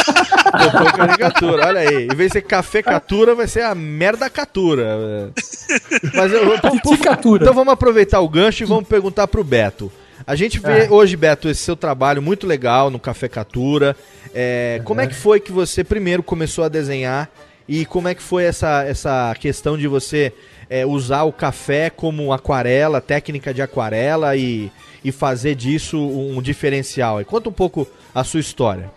Cocô 0.72 0.98
caricatura, 0.98 1.68
olha 1.68 1.80
aí. 1.82 2.06
Em 2.06 2.16
vez 2.16 2.30
de 2.30 2.34
ser 2.34 2.42
café 2.44 2.82
catura, 2.84 3.36
vai 3.36 3.48
ser 3.48 3.64
a 3.64 3.74
merda 3.76 4.30
catura. 4.30 5.32
Mas 6.14 6.32
eu, 6.32 6.58
por- 6.60 6.72
Titicatura. 6.82 7.44
então 7.44 7.54
vamos 7.54 7.74
aproveitar 7.74 8.20
o 8.22 8.30
gancho 8.30 8.64
e 8.64 8.66
vamos 8.68 8.88
perguntar 8.88 9.28
pro 9.28 9.44
Beto. 9.44 9.92
A 10.28 10.36
gente 10.36 10.60
vê 10.60 10.88
Ah. 10.88 10.94
hoje, 10.94 11.16
Beto, 11.16 11.48
esse 11.48 11.62
seu 11.62 11.76
trabalho 11.78 12.22
muito 12.22 12.46
legal 12.46 12.92
no 12.92 13.00
Café 13.00 13.30
Catura. 13.30 13.96
É, 14.36 14.82
Como 14.84 15.00
é 15.00 15.08
que 15.08 15.16
foi 15.16 15.40
que 15.40 15.54
você 15.54 15.86
primeiro 15.86 16.22
começou 16.22 16.66
a 16.66 16.68
desenhar 16.68 17.30
e 17.68 17.86
como 17.86 18.10
é 18.10 18.14
que 18.14 18.22
foi 18.22 18.44
essa, 18.44 18.84
essa 18.84 19.34
questão 19.40 19.78
de 19.78 19.88
você 19.88 20.34
é, 20.70 20.86
usar 20.86 21.24
o 21.24 21.32
café 21.32 21.90
como 21.90 22.34
aquarela, 22.34 23.00
técnica 23.00 23.54
de 23.54 23.62
aquarela 23.62 24.36
e, 24.36 24.70
e 25.04 25.14
fazer 25.14 25.56
disso 25.56 25.98
um 25.98 26.42
diferencial? 26.42 27.22
E 27.22 27.26
conta 27.26 27.48
um 27.48 27.54
pouco 27.54 27.88
a 28.14 28.24
sua 28.26 28.42
história. 28.42 28.92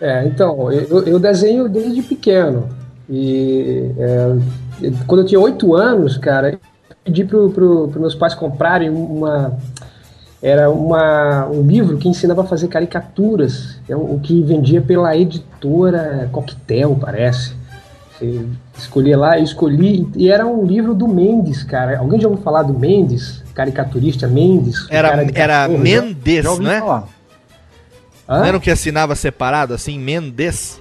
É, 0.00 0.24
então, 0.26 0.72
eu, 0.72 1.04
eu 1.06 1.18
desenho 1.18 1.68
desde 1.68 2.02
pequeno. 2.02 2.68
E 3.08 3.90
é, 3.98 4.90
quando 5.06 5.20
eu 5.20 5.26
tinha 5.26 5.40
oito 5.40 5.74
anos, 5.74 6.16
cara, 6.16 6.52
eu 6.52 6.58
pedi 7.04 7.22
para 7.24 7.38
pro, 7.50 7.88
pro 7.88 8.00
meus 8.00 8.14
pais 8.14 8.34
comprarem 8.34 8.88
uma. 8.88 9.56
Era 10.44 10.68
uma, 10.68 11.46
um 11.46 11.62
livro 11.66 11.96
que 11.96 12.06
ensinava 12.06 12.42
a 12.42 12.44
fazer 12.44 12.68
caricaturas, 12.68 13.80
é 13.88 13.96
o 13.96 14.20
que 14.22 14.42
vendia 14.42 14.82
pela 14.82 15.16
editora 15.16 16.28
Coquetel, 16.30 16.98
parece. 17.00 17.54
Você 18.12 18.44
escolhia 18.76 19.16
lá, 19.16 19.38
eu 19.38 19.44
escolhi, 19.44 20.06
e 20.14 20.30
era 20.30 20.46
um 20.46 20.66
livro 20.66 20.92
do 20.92 21.08
Mendes, 21.08 21.62
cara. 21.64 21.98
Alguém 21.98 22.20
já 22.20 22.28
ouviu 22.28 22.44
falar 22.44 22.62
do 22.62 22.78
Mendes? 22.78 23.42
Caricaturista 23.54 24.28
Mendes? 24.28 24.82
o 24.84 24.88
Era, 24.92 25.08
cara 25.08 25.22
era 25.34 25.54
cachorro, 25.62 25.78
Mendes, 25.78 26.44
Já 26.44 26.50
ouvi 26.50 26.64
né? 26.64 26.78
falar. 26.78 27.08
Hã? 28.28 28.38
Não 28.40 28.44
era 28.44 28.56
um 28.58 28.60
que 28.60 28.70
assinava 28.70 29.14
separado, 29.14 29.72
assim, 29.72 29.98
Mendes? 29.98 30.78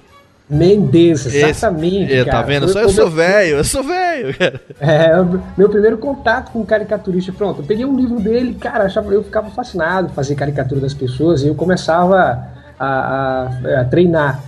Mendes, 0.50 1.26
Esse- 1.26 1.38
exatamente. 1.38 2.14
É, 2.14 2.26
tá 2.26 2.32
cara. 2.32 2.46
vendo? 2.48 2.68
Só 2.70 2.82
eu 2.82 2.90
sou 2.90 3.10
velho, 3.10 3.58
eu 3.58 3.64
sou 3.64 3.84
velho, 3.84 4.38
cara. 4.38 4.62
É, 4.80 5.10
meu 5.58 5.70
primeiro 5.70 5.98
contato 5.98 6.52
com 6.52 6.66
caricaturista. 6.66 7.32
Pronto, 7.32 7.62
eu 7.62 7.66
peguei 7.66 7.86
um 7.86 7.96
livro 7.96 8.20
dele, 8.20 8.54
cara, 8.56 8.84
achava, 8.86 9.12
eu 9.14 9.24
ficava 9.24 9.50
fascinado 9.50 10.10
fazer 10.10 10.36
caricatura 10.36 10.82
das 10.82 10.94
pessoas 10.94 11.42
e 11.44 11.48
eu 11.48 11.56
começava 11.56 12.46
a, 12.80 12.86
a- 12.86 13.82
a 13.82 13.86
treinar. 13.86 14.42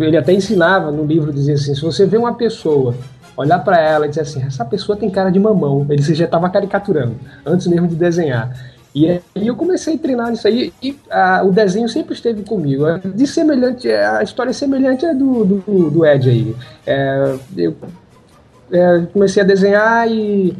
Ele 0.00 0.16
até 0.16 0.32
ensinava 0.32 0.90
no 0.90 1.04
livro, 1.04 1.32
dizia 1.32 1.54
assim, 1.54 1.74
se 1.74 1.82
você 1.82 2.06
vê 2.06 2.16
uma 2.16 2.34
pessoa, 2.34 2.94
olhar 3.36 3.58
pra 3.60 3.78
ela 3.80 4.06
e 4.06 4.08
dizer 4.08 4.22
assim, 4.22 4.42
essa 4.46 4.64
pessoa 4.64 4.96
tem 4.96 5.08
cara 5.10 5.30
de 5.30 5.38
mamão, 5.38 5.86
ele 5.90 6.02
já 6.02 6.24
estava 6.24 6.48
caricaturando, 6.50 7.16
antes 7.44 7.66
mesmo 7.66 7.86
de 7.86 7.94
desenhar. 7.94 8.50
E 8.98 9.08
aí 9.36 9.46
eu 9.46 9.54
comecei 9.54 9.94
a 9.94 9.98
treinar 9.98 10.30
nisso 10.30 10.48
aí 10.48 10.72
e 10.82 10.98
o 11.44 11.52
desenho 11.52 11.88
sempre 11.88 12.14
esteve 12.14 12.42
comigo. 12.42 12.84
De 13.14 13.26
semelhante, 13.26 13.88
a 13.88 14.22
história 14.22 14.50
é 14.50 14.52
semelhante 14.52 15.06
à 15.06 15.12
do, 15.12 15.44
do, 15.44 15.90
do 15.90 16.04
Ed 16.04 16.28
aí. 16.28 16.56
É, 16.84 17.36
eu 17.56 17.76
é, 18.72 19.06
comecei 19.12 19.42
a 19.42 19.46
desenhar 19.46 20.10
e 20.10 20.56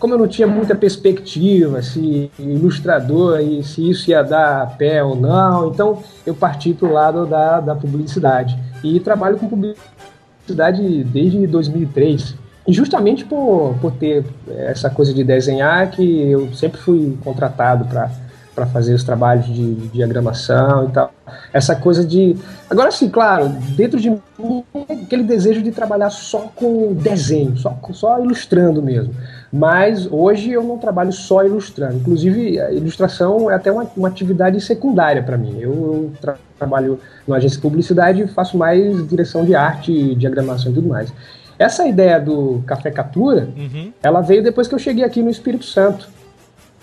como 0.00 0.14
eu 0.14 0.18
não 0.18 0.26
tinha 0.26 0.48
muita 0.48 0.74
perspectiva 0.74 1.80
se 1.80 2.30
ilustrador 2.38 3.40
e 3.40 3.62
se 3.62 3.88
isso 3.88 4.10
ia 4.10 4.22
dar 4.22 4.76
pé 4.76 5.02
ou 5.02 5.14
não, 5.14 5.70
então 5.70 6.02
eu 6.26 6.34
parti 6.34 6.74
para 6.74 6.88
o 6.88 6.92
lado 6.92 7.24
da, 7.24 7.60
da 7.60 7.74
publicidade 7.74 8.58
e 8.82 8.98
trabalho 9.00 9.38
com 9.38 9.48
publicidade 9.48 11.04
desde 11.04 11.46
2003. 11.46 12.45
Justamente 12.68 13.24
por, 13.24 13.76
por 13.80 13.92
ter 13.92 14.24
essa 14.48 14.90
coisa 14.90 15.14
de 15.14 15.22
desenhar 15.22 15.90
que 15.90 16.30
eu 16.30 16.52
sempre 16.52 16.80
fui 16.80 17.16
contratado 17.22 17.84
para 17.84 18.66
fazer 18.66 18.94
os 18.94 19.04
trabalhos 19.04 19.46
de, 19.46 19.74
de 19.74 19.88
diagramação 19.88 20.88
e 20.88 20.92
tal. 20.92 21.12
Essa 21.52 21.76
coisa 21.76 22.04
de. 22.04 22.36
Agora 22.68 22.90
sim, 22.90 23.08
claro, 23.08 23.48
dentro 23.76 24.00
de 24.00 24.10
mim 24.10 24.64
aquele 25.06 25.22
desejo 25.22 25.62
de 25.62 25.70
trabalhar 25.70 26.10
só 26.10 26.50
com 26.54 26.92
desenho, 26.94 27.56
só, 27.56 27.78
só 27.92 28.20
ilustrando 28.20 28.82
mesmo. 28.82 29.14
Mas 29.52 30.06
hoje 30.10 30.50
eu 30.50 30.62
não 30.62 30.78
trabalho 30.78 31.12
só 31.12 31.44
ilustrando. 31.44 31.96
Inclusive, 31.96 32.60
a 32.60 32.72
ilustração 32.72 33.50
é 33.50 33.54
até 33.54 33.70
uma, 33.70 33.86
uma 33.96 34.08
atividade 34.08 34.60
secundária 34.60 35.22
para 35.22 35.38
mim. 35.38 35.56
Eu, 35.60 35.70
eu 35.70 36.12
tra 36.20 36.36
trabalho 36.58 36.98
numa 37.26 37.36
agência 37.36 37.56
de 37.56 37.62
publicidade 37.62 38.22
e 38.22 38.28
faço 38.28 38.56
mais 38.56 39.06
direção 39.08 39.44
de 39.44 39.54
arte, 39.54 40.14
diagramação 40.14 40.72
e 40.72 40.74
tudo 40.74 40.88
mais. 40.88 41.12
Essa 41.58 41.86
ideia 41.86 42.20
do 42.20 42.62
Café 42.66 42.90
Captura, 42.90 43.48
Uhum. 43.56 43.92
ela 44.02 44.20
veio 44.20 44.42
depois 44.42 44.68
que 44.68 44.74
eu 44.74 44.78
cheguei 44.78 45.04
aqui 45.04 45.22
no 45.22 45.30
Espírito 45.30 45.64
Santo. 45.64 46.08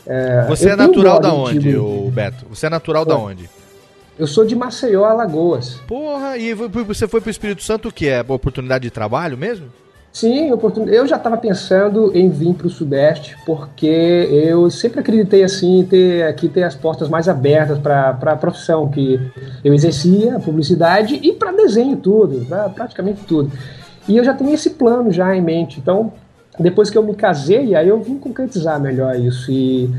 É, 0.06 0.46
Você 0.50 0.70
é 0.70 0.76
natural 0.76 1.20
da 1.20 1.34
onde, 1.34 1.78
ô 1.78 2.10
Beto? 2.12 2.46
Você 2.50 2.66
é 2.66 2.70
natural 2.70 3.06
da 3.06 3.16
Oi. 3.18 3.32
onde? 3.32 3.50
Eu 4.18 4.28
sou 4.28 4.46
de 4.46 4.56
Maceió, 4.56 5.06
Alagoas. 5.06 5.76
Porra, 5.88 6.38
e 6.38 6.54
você 6.54 7.08
foi 7.08 7.20
pro 7.22 7.30
Espírito 7.32 7.64
Santo 7.64 7.88
o 7.88 7.92
que? 7.92 8.08
É 8.08 8.22
oportunidade 8.28 8.84
de 8.84 8.92
trabalho 8.92 9.38
mesmo? 9.38 9.68
Sim, 10.12 10.52
oportun- 10.52 10.86
eu 10.88 11.08
já 11.08 11.16
estava 11.16 11.36
pensando 11.38 12.12
em 12.16 12.30
vir 12.30 12.54
para 12.54 12.68
o 12.68 12.70
Sudeste, 12.70 13.36
porque 13.48 13.88
eu 14.32 14.70
sempre 14.70 15.00
acreditei 15.00 15.44
assim, 15.44 15.84
ter 15.90 16.28
aqui 16.28 16.48
ter 16.48 16.62
as 16.64 16.76
portas 16.76 17.10
mais 17.10 17.28
abertas 17.28 17.80
para 17.80 18.10
a 18.22 18.36
profissão 18.36 18.88
que 18.90 19.20
eu 19.64 19.74
exercia, 19.74 20.40
publicidade, 20.40 21.16
e 21.24 21.34
para 21.34 21.52
desenho 21.52 21.98
tudo, 21.98 22.46
pra 22.46 22.70
praticamente 22.70 23.24
tudo. 23.24 23.52
E 24.08 24.18
eu 24.18 24.24
já 24.24 24.34
tinha 24.34 24.54
esse 24.54 24.72
plano 24.72 25.12
já 25.12 25.36
em 25.36 25.42
mente. 25.42 25.80
Então, 25.80 26.12
depois 26.60 26.90
que 26.90 26.98
eu 26.98 27.04
me 27.04 27.16
casei, 27.16 27.76
aí 27.76 27.88
eu 27.88 28.02
vim 28.02 28.18
concretizar 28.18 28.80
melhor 28.80 29.16
isso. 29.16 29.52
E 29.52 29.90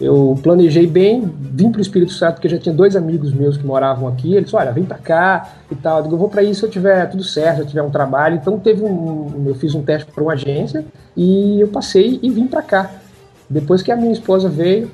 eu 0.00 0.38
planejei 0.42 0.86
bem, 0.86 1.22
vim 1.38 1.70
para 1.70 1.78
o 1.78 1.82
Espírito 1.82 2.12
Santo, 2.12 2.34
porque 2.34 2.48
já 2.48 2.58
tinha 2.58 2.74
dois 2.74 2.94
amigos 2.94 3.32
meus 3.32 3.56
que 3.56 3.64
moravam 3.64 4.06
aqui. 4.08 4.34
Eles 4.34 4.52
olha, 4.52 4.72
vem 4.72 4.84
para 4.84 4.98
cá 4.98 5.48
e 5.70 5.74
tal. 5.74 5.98
Eu 5.98 6.02
digo, 6.04 6.14
eu 6.14 6.18
vou 6.18 6.28
para 6.28 6.42
isso 6.42 6.60
se 6.60 6.66
eu 6.66 6.70
tiver 6.70 7.06
tudo 7.08 7.24
certo, 7.24 7.56
se 7.56 7.62
eu 7.62 7.66
tiver 7.66 7.82
um 7.82 7.90
trabalho. 7.90 8.36
Então, 8.36 8.58
teve 8.58 8.84
um, 8.84 9.44
eu 9.46 9.54
fiz 9.54 9.74
um 9.74 9.82
teste 9.82 10.10
para 10.10 10.22
uma 10.22 10.34
agência 10.34 10.84
e 11.16 11.60
eu 11.60 11.68
passei 11.68 12.20
e 12.22 12.30
vim 12.30 12.46
para 12.46 12.62
cá. 12.62 12.90
Depois 13.48 13.82
que 13.82 13.90
a 13.90 13.96
minha 13.96 14.12
esposa 14.12 14.48
veio, 14.48 14.90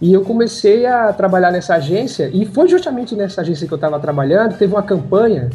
e 0.00 0.14
eu 0.14 0.22
comecei 0.22 0.86
a 0.86 1.12
trabalhar 1.12 1.50
nessa 1.50 1.74
agência, 1.74 2.30
e 2.32 2.46
foi 2.46 2.66
justamente 2.66 3.14
nessa 3.14 3.42
agência 3.42 3.66
que 3.66 3.72
eu 3.72 3.76
estava 3.76 4.00
trabalhando, 4.00 4.56
teve 4.56 4.72
uma 4.72 4.82
campanha 4.82 5.50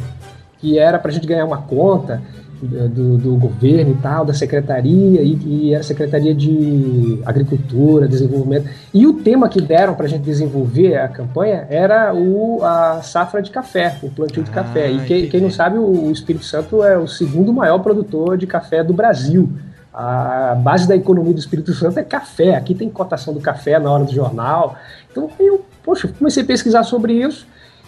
que 0.58 0.78
era 0.78 0.98
para 0.98 1.10
a 1.10 1.14
gente 1.14 1.26
ganhar 1.26 1.44
uma 1.44 1.62
conta 1.62 2.22
do, 2.62 3.18
do 3.18 3.36
governo 3.36 3.92
e 3.92 3.94
tal, 3.96 4.24
da 4.24 4.32
secretaria, 4.32 5.22
e, 5.22 5.38
e 5.44 5.74
era 5.74 5.82
Secretaria 5.82 6.34
de 6.34 7.20
Agricultura, 7.24 8.08
Desenvolvimento. 8.08 8.68
E 8.92 9.06
o 9.06 9.14
tema 9.14 9.48
que 9.48 9.60
deram 9.60 9.94
para 9.94 10.06
a 10.06 10.08
gente 10.08 10.22
desenvolver 10.22 10.96
a 10.96 11.08
campanha 11.08 11.66
era 11.68 12.14
o, 12.14 12.64
a 12.64 13.02
safra 13.02 13.42
de 13.42 13.50
café, 13.50 13.98
o 14.02 14.10
plantio 14.10 14.42
de 14.42 14.50
café. 14.50 14.90
E 14.90 15.00
quem, 15.04 15.28
quem 15.28 15.40
não 15.40 15.50
sabe, 15.50 15.78
o, 15.78 16.06
o 16.06 16.12
Espírito 16.12 16.44
Santo 16.44 16.82
é 16.82 16.96
o 16.96 17.06
segundo 17.06 17.52
maior 17.52 17.78
produtor 17.78 18.36
de 18.36 18.46
café 18.46 18.82
do 18.82 18.92
Brasil. 18.92 19.48
A 19.92 20.54
base 20.54 20.86
da 20.86 20.94
economia 20.94 21.32
do 21.32 21.40
Espírito 21.40 21.72
Santo 21.72 21.98
é 21.98 22.02
café. 22.02 22.54
Aqui 22.54 22.74
tem 22.74 22.88
cotação 22.90 23.32
do 23.32 23.40
café 23.40 23.78
na 23.78 23.90
hora 23.90 24.04
do 24.04 24.12
jornal. 24.12 24.76
Então 25.10 25.30
eu, 25.40 25.64
poxa, 25.82 26.08
comecei 26.18 26.42
a 26.42 26.46
pesquisar 26.46 26.84
sobre 26.84 27.14
isso 27.14 27.46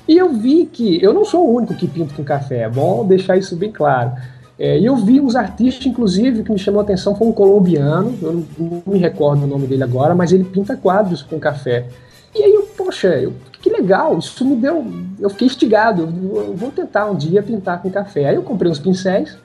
e 0.08 0.16
eu 0.16 0.32
vi 0.32 0.64
que 0.64 1.02
eu 1.04 1.12
não 1.12 1.22
sou 1.22 1.46
o 1.46 1.54
único 1.54 1.74
que 1.74 1.86
pinto 1.86 2.14
com 2.14 2.24
café. 2.24 2.60
É 2.60 2.68
bom 2.68 3.06
deixar 3.06 3.36
isso 3.36 3.54
bem 3.54 3.70
claro. 3.70 4.12
É, 4.58 4.78
E 4.78 4.86
eu 4.86 4.96
vi 4.96 5.20
uns 5.20 5.36
artistas, 5.36 5.86
inclusive, 5.86 6.42
que 6.42 6.50
me 6.50 6.58
chamou 6.58 6.80
a 6.80 6.82
atenção, 6.82 7.14
foi 7.14 7.28
um 7.28 7.32
colombiano, 7.32 8.18
eu 8.20 8.32
não, 8.32 8.44
não 8.58 8.82
me 8.86 8.98
recordo 8.98 9.44
o 9.44 9.46
nome 9.46 9.66
dele 9.66 9.84
agora, 9.84 10.14
mas 10.14 10.32
ele 10.32 10.44
pinta 10.44 10.76
quadros 10.76 11.22
com 11.22 11.38
café. 11.38 11.86
E 12.34 12.42
aí 12.42 12.52
eu, 12.52 12.62
poxa, 12.76 13.08
eu, 13.08 13.32
que 13.60 13.70
legal, 13.70 14.18
isso 14.18 14.44
me 14.44 14.56
deu. 14.56 14.84
Eu 15.18 15.30
fiquei 15.30 15.46
instigado, 15.46 16.02
eu, 16.02 16.54
vou 16.54 16.70
tentar 16.70 17.06
um 17.06 17.14
dia 17.14 17.42
pintar 17.42 17.80
com 17.80 17.90
café. 17.90 18.26
Aí 18.26 18.34
eu 18.34 18.42
comprei 18.42 18.70
uns 18.70 18.78
pincéis 18.78 19.36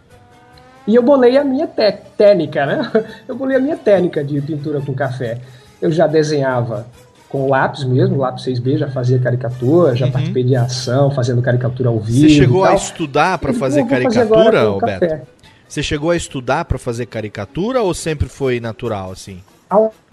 e 0.87 0.95
eu 0.95 1.03
bolei 1.03 1.37
a 1.37 1.43
minha 1.43 1.67
técnica, 1.67 2.65
né? 2.65 2.91
Eu 3.27 3.35
bolei 3.35 3.55
a 3.55 3.59
minha 3.59 3.77
técnica 3.77 4.21
de 4.23 4.41
pintura 4.41 4.81
com 4.81 4.93
café. 4.93 5.39
Eu 5.81 5.89
já 5.89 6.07
desenhava 6.07 6.85
com 7.33 7.49
lápis 7.49 7.83
mesmo, 7.83 8.17
lápis 8.17 8.45
6B, 8.45 8.77
já 8.77 8.87
fazia 8.91 9.17
caricatura, 9.17 9.95
já 9.95 10.05
participei 10.07 10.43
de 10.43 10.55
ação, 10.55 11.09
fazendo 11.09 11.41
caricatura 11.41 11.89
ao 11.89 11.99
vivo. 11.99 12.29
Você 12.29 12.29
chegou 12.29 12.63
a 12.63 12.75
estudar 12.75 13.39
Eu 13.41 13.53
fazer 13.55 13.79
fazer 13.87 13.89
caricatura, 13.89 14.65
com 14.65 14.77
ô 14.77 14.77
café. 14.77 15.23
Você 15.67 15.81
chegou 15.81 16.11
a 16.11 16.15
estudar 16.15 16.63
pra 16.65 16.77
fazer 16.77 17.07
caricatura 17.07 17.81
ou 17.81 17.91
sempre 17.95 18.29
foi 18.29 18.59
natural 18.59 19.11
assim? 19.11 19.39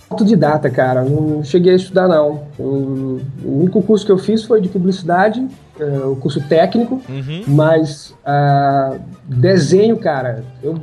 Autodidata, 0.09 0.71
cara. 0.71 1.05
Não 1.05 1.45
cheguei 1.45 1.75
a 1.75 1.77
estudar, 1.77 2.09
não. 2.09 2.45
Eu- 2.59 3.21
o 3.45 3.59
único 3.61 3.83
curso 3.83 4.07
que 4.07 4.11
eu 4.11 4.17
fiz 4.19 4.43
foi 4.43 4.63
de 4.63 4.71
publicidade, 4.71 5.47
é, 5.79 5.85
o 6.07 6.17
curso 6.17 6.41
técnico, 6.41 7.03
Uhum. 7.07 7.45
mas 7.47 8.15
ah, 8.25 8.95
desenho, 9.27 9.99
cara, 9.99 10.43
eu, 10.63 10.81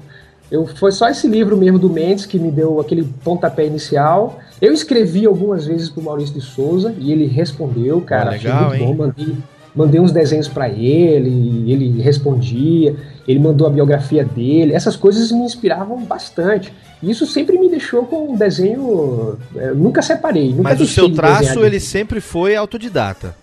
eu, 0.52 0.68
foi 0.68 0.92
só 0.92 1.10
esse 1.10 1.28
livro 1.28 1.58
mesmo 1.58 1.80
do 1.80 1.90
Mendes 1.90 2.28
que 2.28 2.38
me 2.38 2.52
deu 2.52 2.80
aquele 2.80 3.04
pontapé 3.24 3.66
inicial. 3.66 4.38
Eu 4.62 4.74
escrevi 4.74 5.26
algumas 5.26 5.66
vezes 5.66 5.90
pro 5.90 6.02
Maurício 6.02 6.34
de 6.34 6.42
Souza 6.42 6.94
e 6.98 7.12
ele 7.12 7.28
respondeu, 7.28 8.02
cara. 8.02 8.32
Pô, 8.32 8.36
achei 8.36 8.50
legal, 8.52 8.70
muito 8.70 8.82
hein? 8.82 8.88
bom. 8.88 8.96
Mandei, 8.96 9.36
mandei 9.76 10.00
uns 10.00 10.12
desenhos 10.12 10.48
para 10.48 10.68
ele, 10.68 11.30
e 11.30 11.72
ele 11.72 12.02
respondia, 12.02 12.96
ele 13.28 13.40
mandou 13.40 13.68
a 13.68 13.70
biografia 13.70 14.26
dele. 14.26 14.74
Essas 14.74 14.96
coisas 14.96 15.32
me 15.32 15.42
inspiravam 15.42 16.04
bastante. 16.04 16.74
E 17.02 17.12
isso 17.12 17.28
sempre 17.28 17.60
me 17.60 17.70
deixou 17.70 18.04
com 18.06 18.34
um 18.34 18.36
desenho. 18.36 19.38
eh, 19.56 19.72
nunca 19.76 20.02
separei. 20.02 20.50
Nunca 20.50 20.64
Mas 20.64 20.82
o 20.82 20.88
seu 20.88 21.14
traço, 21.14 21.64
ele 21.64 21.80
sempre 21.80 22.20
foi 22.20 22.56
autodidata. 22.56 23.36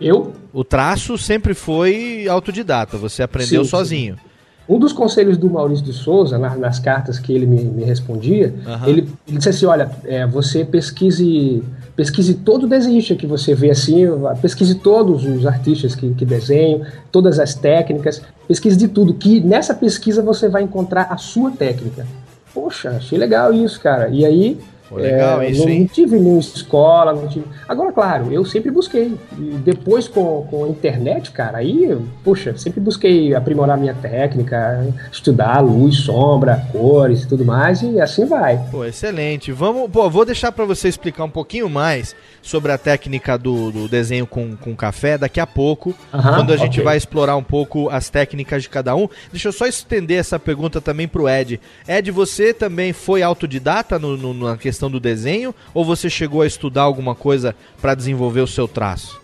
Eu? 0.00 0.32
O 0.52 0.62
traço 0.62 1.18
sempre 1.18 1.54
foi 1.54 2.28
autodidata, 2.28 2.96
você 2.96 3.22
aprendeu 3.22 3.64
Sim, 3.64 3.70
sim. 4.14 4.27
Um 4.68 4.78
dos 4.78 4.92
conselhos 4.92 5.36
do 5.38 5.48
Maurício 5.48 5.84
de 5.84 5.92
Souza, 5.92 6.36
na- 6.38 6.54
nas 6.56 6.78
cartas 6.78 7.18
que 7.18 7.32
ele 7.32 7.46
me, 7.46 7.62
me 7.62 7.84
respondia, 7.84 8.54
Aham. 8.66 8.86
ele, 8.88 9.08
ele 9.26 9.36
disse 9.38 9.48
assim: 9.48 9.64
olha, 9.66 9.90
é, 10.04 10.26
você 10.26 10.64
pesquise, 10.64 11.62
pesquise 11.96 12.34
todo 12.34 12.66
desenhista 12.66 13.14
que 13.14 13.26
você 13.26 13.54
vê 13.54 13.70
assim, 13.70 14.04
pesquise 14.42 14.74
todos 14.74 15.24
os 15.24 15.46
artistas 15.46 15.94
que, 15.94 16.12
que 16.12 16.24
desenham, 16.24 16.82
todas 17.10 17.38
as 17.38 17.54
técnicas, 17.54 18.20
pesquise 18.46 18.76
de 18.76 18.88
tudo, 18.88 19.14
que 19.14 19.40
nessa 19.40 19.74
pesquisa 19.74 20.20
você 20.22 20.48
vai 20.48 20.62
encontrar 20.62 21.08
a 21.10 21.16
sua 21.16 21.50
técnica. 21.50 22.06
Poxa, 22.52 22.90
achei 22.90 23.18
legal 23.18 23.52
isso, 23.54 23.80
cara. 23.80 24.08
E 24.10 24.24
aí. 24.24 24.58
Pô, 24.88 24.96
legal 24.96 25.42
é, 25.42 25.50
isso, 25.50 25.62
não, 25.62 25.68
hein? 25.68 25.80
não 25.80 25.86
tive 25.86 26.18
nenhuma 26.18 26.40
escola, 26.40 27.12
não 27.12 27.28
tive. 27.28 27.44
Agora, 27.68 27.92
claro, 27.92 28.32
eu 28.32 28.44
sempre 28.44 28.70
busquei. 28.70 29.14
E 29.38 29.42
depois 29.64 30.08
com, 30.08 30.46
com 30.50 30.64
a 30.64 30.68
internet, 30.68 31.30
cara, 31.30 31.58
aí, 31.58 31.96
poxa, 32.24 32.56
sempre 32.56 32.80
busquei 32.80 33.34
aprimorar 33.34 33.76
minha 33.76 33.94
técnica, 33.94 34.86
estudar 35.12 35.60
luz, 35.60 35.96
sombra, 35.98 36.64
cores 36.72 37.22
e 37.24 37.28
tudo 37.28 37.44
mais, 37.44 37.82
e 37.82 38.00
assim 38.00 38.24
vai. 38.24 38.58
Pô, 38.70 38.84
excelente. 38.84 39.52
Vamos, 39.52 39.90
pô, 39.90 40.08
vou 40.08 40.24
deixar 40.24 40.52
pra 40.52 40.64
você 40.64 40.88
explicar 40.88 41.24
um 41.24 41.30
pouquinho 41.30 41.68
mais 41.68 42.14
sobre 42.40 42.72
a 42.72 42.78
técnica 42.78 43.36
do, 43.36 43.70
do 43.70 43.88
desenho 43.88 44.26
com, 44.26 44.56
com 44.56 44.74
café 44.74 45.18
daqui 45.18 45.40
a 45.40 45.46
pouco, 45.46 45.94
Aham, 46.14 46.34
quando 46.36 46.52
a 46.52 46.56
gente 46.56 46.80
vai 46.80 46.96
explorar 46.96 47.36
um 47.36 47.42
pouco 47.42 47.88
as 47.90 48.08
técnicas 48.08 48.62
de 48.62 48.68
cada 48.68 48.94
um. 48.94 49.08
Deixa 49.30 49.48
eu 49.48 49.52
só 49.52 49.66
estender 49.66 50.18
essa 50.18 50.38
pergunta 50.38 50.80
também 50.80 51.06
pro 51.08 51.28
Ed. 51.28 51.60
Ed, 51.86 52.10
você 52.10 52.54
também 52.54 52.92
foi 52.92 53.22
autodidata 53.22 53.98
no, 53.98 54.16
no- 54.16 54.32
na 54.32 54.56
questão 54.56 54.77
do 54.86 55.00
desenho 55.00 55.54
ou 55.74 55.84
você 55.84 56.10
chegou 56.10 56.42
a 56.42 56.46
estudar 56.46 56.82
alguma 56.82 57.14
coisa 57.14 57.56
pra 57.80 57.94
desenvolver 57.94 58.42
o 58.42 58.46
seu 58.46 58.68
traço? 58.68 59.20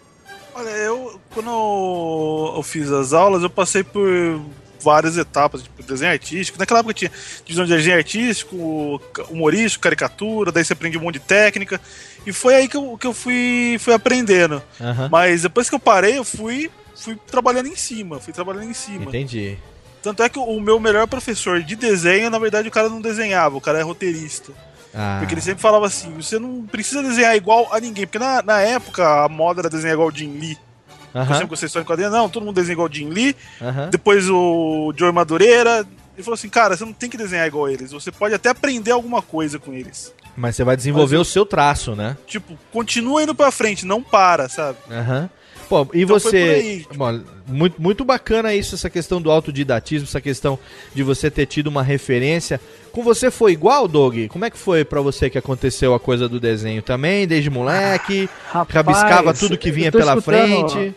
Olha, 0.54 0.70
eu 0.70 1.20
quando 1.34 2.54
eu, 2.56 2.62
fiz 2.62 2.90
as 2.90 3.12
aulas, 3.12 3.42
eu 3.42 3.50
passei 3.50 3.82
por 3.82 4.40
várias 4.80 5.18
etapas, 5.18 5.62
tipo 5.62 5.82
desenho 5.82 6.12
artístico. 6.12 6.58
Naquela 6.58 6.80
época 6.80 6.94
tinha 6.94 7.10
divisão 7.44 7.64
de 7.64 7.74
desenho 7.74 7.96
artístico, 7.96 9.00
humorístico, 9.28 9.82
caricatura, 9.82 10.52
daí 10.52 10.64
você 10.64 10.74
aprende 10.74 10.96
um 10.96 11.02
monte 11.02 11.14
de 11.14 11.20
técnica. 11.20 11.80
E 12.24 12.32
foi 12.32 12.54
aí 12.54 12.68
que 12.68 12.76
eu, 12.76 12.96
que 12.96 13.06
eu 13.06 13.12
fui, 13.12 13.76
fui 13.80 13.92
aprendendo. 13.92 14.62
Aham. 14.80 15.08
Mas 15.10 15.42
depois 15.42 15.68
que 15.68 15.74
eu 15.74 15.80
parei, 15.80 16.18
eu 16.18 16.24
fui, 16.24 16.70
fui 16.94 17.18
trabalhando 17.26 17.66
em 17.66 17.76
cima, 17.76 18.20
fui 18.20 18.32
trabalhando 18.32 18.70
em 18.70 18.74
cima. 18.74 19.06
Entendi. 19.06 19.58
Tanto 20.02 20.22
é 20.22 20.28
que 20.28 20.38
o 20.38 20.60
meu 20.60 20.78
melhor 20.78 21.06
professor 21.08 21.62
de 21.62 21.74
desenho, 21.74 22.28
na 22.28 22.38
verdade, 22.38 22.68
o 22.68 22.70
cara 22.70 22.90
não 22.90 23.00
desenhava, 23.00 23.56
o 23.56 23.60
cara 23.60 23.78
é 23.78 23.82
roteirista. 23.82 24.52
Ah. 24.94 25.16
Porque 25.18 25.34
ele 25.34 25.40
sempre 25.40 25.60
falava 25.60 25.86
assim: 25.86 26.12
você 26.14 26.38
não 26.38 26.62
precisa 26.62 27.02
desenhar 27.02 27.36
igual 27.36 27.68
a 27.72 27.80
ninguém. 27.80 28.06
Porque 28.06 28.18
na, 28.18 28.42
na 28.42 28.60
época 28.60 29.24
a 29.24 29.28
moda 29.28 29.60
era 29.62 29.68
desenhar 29.70 29.94
igual 29.94 30.08
o 30.08 30.14
Jim 30.14 30.38
Lee. 30.38 30.58
Eu 31.12 31.20
Aham. 31.20 31.32
sempre 31.34 31.46
gostei 31.46 31.66
de 31.66 31.70
história 31.70 31.84
em 31.84 31.86
quadrinhos. 31.86 32.12
Não, 32.12 32.28
todo 32.28 32.44
mundo 32.44 32.56
desenha 32.56 32.72
igual 32.74 32.88
o 32.88 32.92
Jim 32.92 33.08
Lee. 33.08 33.36
Aham. 33.60 33.88
Depois 33.90 34.28
o 34.28 34.92
Joey 34.96 35.12
Madureira. 35.12 35.86
Ele 36.16 36.22
falou 36.22 36.34
assim, 36.34 36.48
cara, 36.48 36.76
você 36.76 36.84
não 36.84 36.92
tem 36.92 37.10
que 37.10 37.16
desenhar 37.16 37.44
igual 37.44 37.68
eles, 37.68 37.90
você 37.90 38.12
pode 38.12 38.32
até 38.32 38.48
aprender 38.48 38.92
alguma 38.92 39.20
coisa 39.20 39.58
com 39.58 39.72
eles. 39.74 40.14
Mas 40.36 40.54
você 40.54 40.62
vai 40.62 40.76
desenvolver 40.76 41.18
Mas 41.18 41.26
o 41.26 41.30
seu 41.30 41.44
traço, 41.44 41.96
né? 41.96 42.16
Tipo, 42.24 42.56
continua 42.72 43.24
indo 43.24 43.34
pra 43.34 43.50
frente, 43.50 43.84
não 43.84 44.00
para, 44.00 44.48
sabe? 44.48 44.78
Aham. 44.88 45.28
Pô, 45.68 45.86
e 45.92 46.02
Então 46.02 46.18
você. 46.18 46.36
aí, 46.36 46.86
Bom, 46.94 47.20
muito, 47.46 47.80
muito 47.80 48.04
bacana 48.04 48.54
isso, 48.54 48.74
essa 48.74 48.90
questão 48.90 49.20
do 49.20 49.30
autodidatismo, 49.30 50.06
essa 50.06 50.20
questão 50.20 50.58
de 50.94 51.02
você 51.02 51.30
ter 51.30 51.46
tido 51.46 51.68
uma 51.68 51.82
referência. 51.82 52.60
Com 52.92 53.02
você 53.02 53.30
foi 53.30 53.52
igual, 53.52 53.88
Doug? 53.88 54.28
Como 54.28 54.44
é 54.44 54.50
que 54.50 54.58
foi 54.58 54.84
pra 54.84 55.00
você 55.00 55.28
que 55.28 55.38
aconteceu 55.38 55.94
a 55.94 56.00
coisa 56.00 56.28
do 56.28 56.38
desenho 56.38 56.82
também, 56.82 57.26
desde 57.26 57.50
moleque? 57.50 58.28
rabiscava 58.50 59.34
tudo 59.34 59.58
que 59.58 59.70
vinha 59.70 59.90
pela 59.90 60.20
frente? 60.20 60.94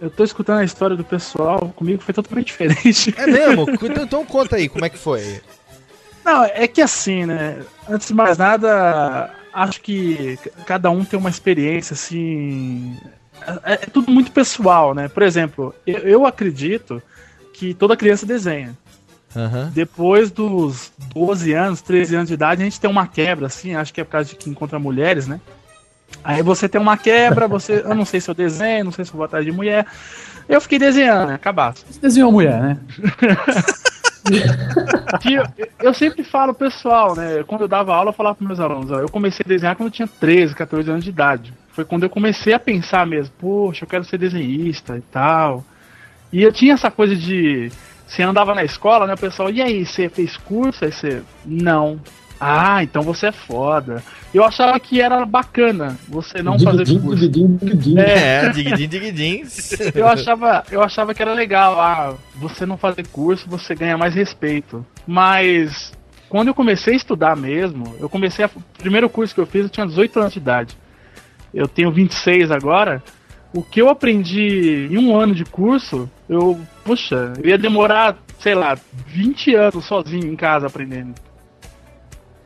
Eu 0.00 0.10
tô 0.10 0.24
escutando 0.24 0.58
a 0.58 0.64
história 0.64 0.96
do 0.96 1.04
pessoal, 1.04 1.72
comigo 1.76 2.02
foi 2.02 2.12
totalmente 2.12 2.46
diferente. 2.58 3.14
É 3.16 3.26
mesmo? 3.26 3.66
então, 3.70 4.04
então 4.04 4.24
conta 4.24 4.56
aí, 4.56 4.68
como 4.68 4.84
é 4.84 4.88
que 4.88 4.98
foi? 4.98 5.40
Não, 6.24 6.44
é 6.44 6.66
que 6.66 6.80
assim, 6.80 7.26
né? 7.26 7.62
Antes 7.88 8.08
de 8.08 8.14
mais 8.14 8.38
nada, 8.38 9.30
acho 9.52 9.80
que 9.80 10.38
cada 10.66 10.90
um 10.90 11.04
tem 11.04 11.18
uma 11.18 11.30
experiência, 11.30 11.94
assim. 11.94 12.96
É, 13.64 13.72
é 13.74 13.76
tudo 13.76 14.10
muito 14.10 14.32
pessoal, 14.32 14.94
né? 14.94 15.08
Por 15.08 15.22
exemplo, 15.22 15.74
eu, 15.86 15.98
eu 15.98 16.26
acredito 16.26 17.02
que 17.52 17.74
toda 17.74 17.96
criança 17.96 18.26
desenha. 18.26 18.76
Aham. 19.34 19.70
Depois 19.74 20.30
dos 20.30 20.92
12 21.14 21.52
anos, 21.52 21.80
13 21.80 22.16
anos 22.16 22.28
de 22.28 22.34
idade, 22.34 22.62
a 22.62 22.64
gente 22.64 22.80
tem 22.80 22.90
uma 22.90 23.06
quebra, 23.06 23.46
assim, 23.46 23.74
acho 23.74 23.92
que 23.92 24.00
é 24.00 24.04
por 24.04 24.10
causa 24.10 24.28
de 24.28 24.36
que 24.36 24.50
encontra 24.50 24.78
mulheres, 24.78 25.26
né? 25.26 25.40
Aí 26.22 26.42
você 26.42 26.68
tem 26.68 26.80
uma 26.80 26.96
quebra, 26.96 27.48
você. 27.48 27.82
Eu 27.84 27.94
não 27.94 28.04
sei 28.04 28.20
se 28.20 28.30
eu 28.30 28.34
desenho, 28.34 28.84
não 28.84 28.92
sei 28.92 29.04
se 29.04 29.10
eu 29.10 29.16
vou 29.16 29.24
atrás 29.24 29.44
de 29.44 29.50
mulher. 29.50 29.86
Eu 30.48 30.60
fiquei 30.60 30.78
desenhando, 30.78 31.28
né? 31.28 31.40
Você 31.86 32.00
desenhou 32.00 32.30
mulher, 32.30 32.60
né? 32.60 32.78
Eu, 35.80 35.92
sempre 35.92 36.22
falo, 36.22 36.54
pessoal, 36.54 37.16
né? 37.16 37.42
Quando 37.46 37.62
eu 37.62 37.68
dava 37.68 37.94
aula, 37.94 38.10
eu 38.10 38.14
falava 38.14 38.36
para 38.36 38.46
meus 38.46 38.60
alunos, 38.60 38.90
ó, 38.90 39.00
eu 39.00 39.08
comecei 39.08 39.42
a 39.44 39.48
desenhar 39.48 39.76
quando 39.76 39.88
eu 39.88 39.92
tinha 39.92 40.08
13, 40.08 40.54
14 40.54 40.90
anos 40.90 41.04
de 41.04 41.10
idade. 41.10 41.52
Foi 41.72 41.84
quando 41.84 42.04
eu 42.04 42.10
comecei 42.10 42.52
a 42.52 42.58
pensar 42.58 43.06
mesmo, 43.06 43.34
poxa, 43.38 43.84
eu 43.84 43.88
quero 43.88 44.04
ser 44.04 44.18
desenhista 44.18 44.96
e 44.96 45.00
tal. 45.00 45.64
E 46.32 46.42
eu 46.42 46.52
tinha 46.52 46.74
essa 46.74 46.90
coisa 46.90 47.14
de. 47.14 47.70
Você 48.06 48.22
andava 48.22 48.54
na 48.54 48.64
escola, 48.64 49.06
né? 49.06 49.16
Pessoal, 49.16 49.50
e 49.50 49.60
aí, 49.60 49.84
você 49.84 50.08
fez 50.08 50.36
curso? 50.36 50.84
Aí 50.84 50.92
você. 50.92 51.22
Não. 51.44 52.00
Ah, 52.44 52.82
então 52.82 53.02
você 53.02 53.26
é 53.28 53.32
foda. 53.32 54.02
Eu 54.34 54.42
achava 54.44 54.78
que 54.80 55.00
era 55.00 55.24
bacana 55.24 55.96
você 56.08 56.42
não 56.42 56.58
fazer 56.64 56.84
curso. 57.00 57.24
É, 58.00 58.48
digdim, 58.48 58.88
digdim. 58.88 59.42
Eu 59.94 60.08
achava, 60.08 60.64
eu 60.68 60.82
achava 60.82 61.14
que 61.14 61.22
era 61.22 61.32
legal, 61.34 61.80
ah, 61.80 62.14
você 62.34 62.66
não 62.66 62.76
fazer 62.76 63.06
curso, 63.06 63.48
você 63.48 63.76
ganha 63.76 63.96
mais 63.96 64.14
respeito. 64.14 64.84
Mas 65.06 65.92
quando 66.28 66.48
eu 66.48 66.54
comecei 66.54 66.94
a 66.94 66.96
estudar 66.96 67.36
mesmo, 67.36 67.94
eu 68.00 68.08
comecei 68.08 68.44
a, 68.44 68.50
o 68.52 68.60
primeiro 68.76 69.08
curso 69.08 69.32
que 69.32 69.40
eu 69.40 69.46
fiz, 69.46 69.62
eu 69.62 69.68
tinha 69.68 69.86
18 69.86 70.18
anos 70.18 70.32
de 70.32 70.38
idade. 70.40 70.76
Eu 71.54 71.68
tenho 71.68 71.92
26 71.92 72.50
agora. 72.50 73.00
O 73.54 73.62
que 73.62 73.80
eu 73.80 73.88
aprendi 73.88 74.88
em 74.90 74.98
um 74.98 75.16
ano 75.16 75.32
de 75.32 75.44
curso, 75.44 76.10
eu, 76.28 76.58
puxa, 76.84 77.34
eu 77.40 77.50
ia 77.50 77.58
demorar, 77.58 78.16
sei 78.40 78.54
lá, 78.54 78.76
20 79.06 79.54
anos 79.54 79.84
sozinho 79.84 80.26
em 80.26 80.34
casa 80.34 80.66
aprendendo. 80.66 81.14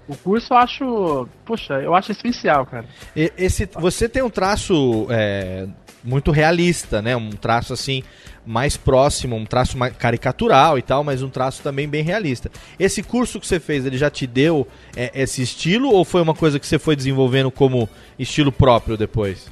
O 0.09 0.17
curso 0.17 0.53
eu 0.53 0.59
acho, 0.59 1.29
puxa, 1.45 1.75
eu 1.75 1.95
acho 1.95 2.13
essencial, 2.13 2.65
cara. 2.67 2.85
Esse, 3.15 3.69
você 3.75 4.09
tem 4.09 4.23
um 4.23 4.31
traço 4.31 5.07
é, 5.11 5.67
muito 6.05 6.31
realista, 6.31 7.03
né? 7.03 7.17
Um 7.17 7.31
traço 7.31 7.73
assim 7.73 8.03
mais 8.47 8.77
próximo, 8.77 9.35
um 9.35 9.45
traço 9.45 9.77
mais 9.77 9.97
caricatural 9.97 10.79
e 10.79 10.83
tal, 10.83 11.03
mas 11.03 11.23
um 11.23 11.29
traço 11.29 11.61
também 11.63 11.89
bem 11.89 12.05
realista. 12.05 12.49
Esse 12.79 13.03
curso 13.03 13.41
que 13.41 13.47
você 13.47 13.59
fez, 13.59 13.85
ele 13.85 13.99
já 13.99 14.09
te 14.09 14.27
deu 14.27 14.69
é, 14.97 15.11
esse 15.15 15.43
estilo 15.43 15.91
ou 15.91 16.05
foi 16.05 16.23
uma 16.23 16.35
coisa 16.35 16.61
que 16.61 16.67
você 16.67 16.79
foi 16.79 16.95
desenvolvendo 16.95 17.51
como 17.51 17.89
estilo 18.17 18.53
próprio 18.53 18.97
depois? 18.97 19.51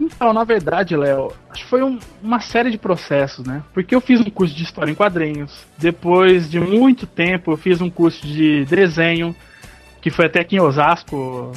Então, 0.00 0.32
na 0.32 0.44
verdade, 0.44 0.96
Léo, 0.96 1.32
acho 1.50 1.64
que 1.64 1.68
foi 1.70 1.82
um- 1.82 1.98
uma 2.22 2.38
série 2.38 2.70
de 2.70 2.78
processos, 2.78 3.44
né? 3.44 3.64
Porque 3.74 3.92
eu 3.92 4.00
fiz 4.00 4.20
um 4.20 4.30
curso 4.30 4.54
de 4.54 4.62
história 4.62 4.92
em 4.92 4.94
quadrinhos. 4.94 5.52
Depois 5.76 6.48
de 6.48 6.60
muito 6.60 7.04
tempo, 7.04 7.50
eu 7.50 7.56
fiz 7.56 7.80
um 7.80 7.90
curso 7.90 8.24
de 8.24 8.64
desenho, 8.66 9.34
que 10.00 10.10
foi 10.10 10.26
até 10.26 10.40
aqui 10.40 10.56
em 10.56 10.60
Osasco, 10.60 11.52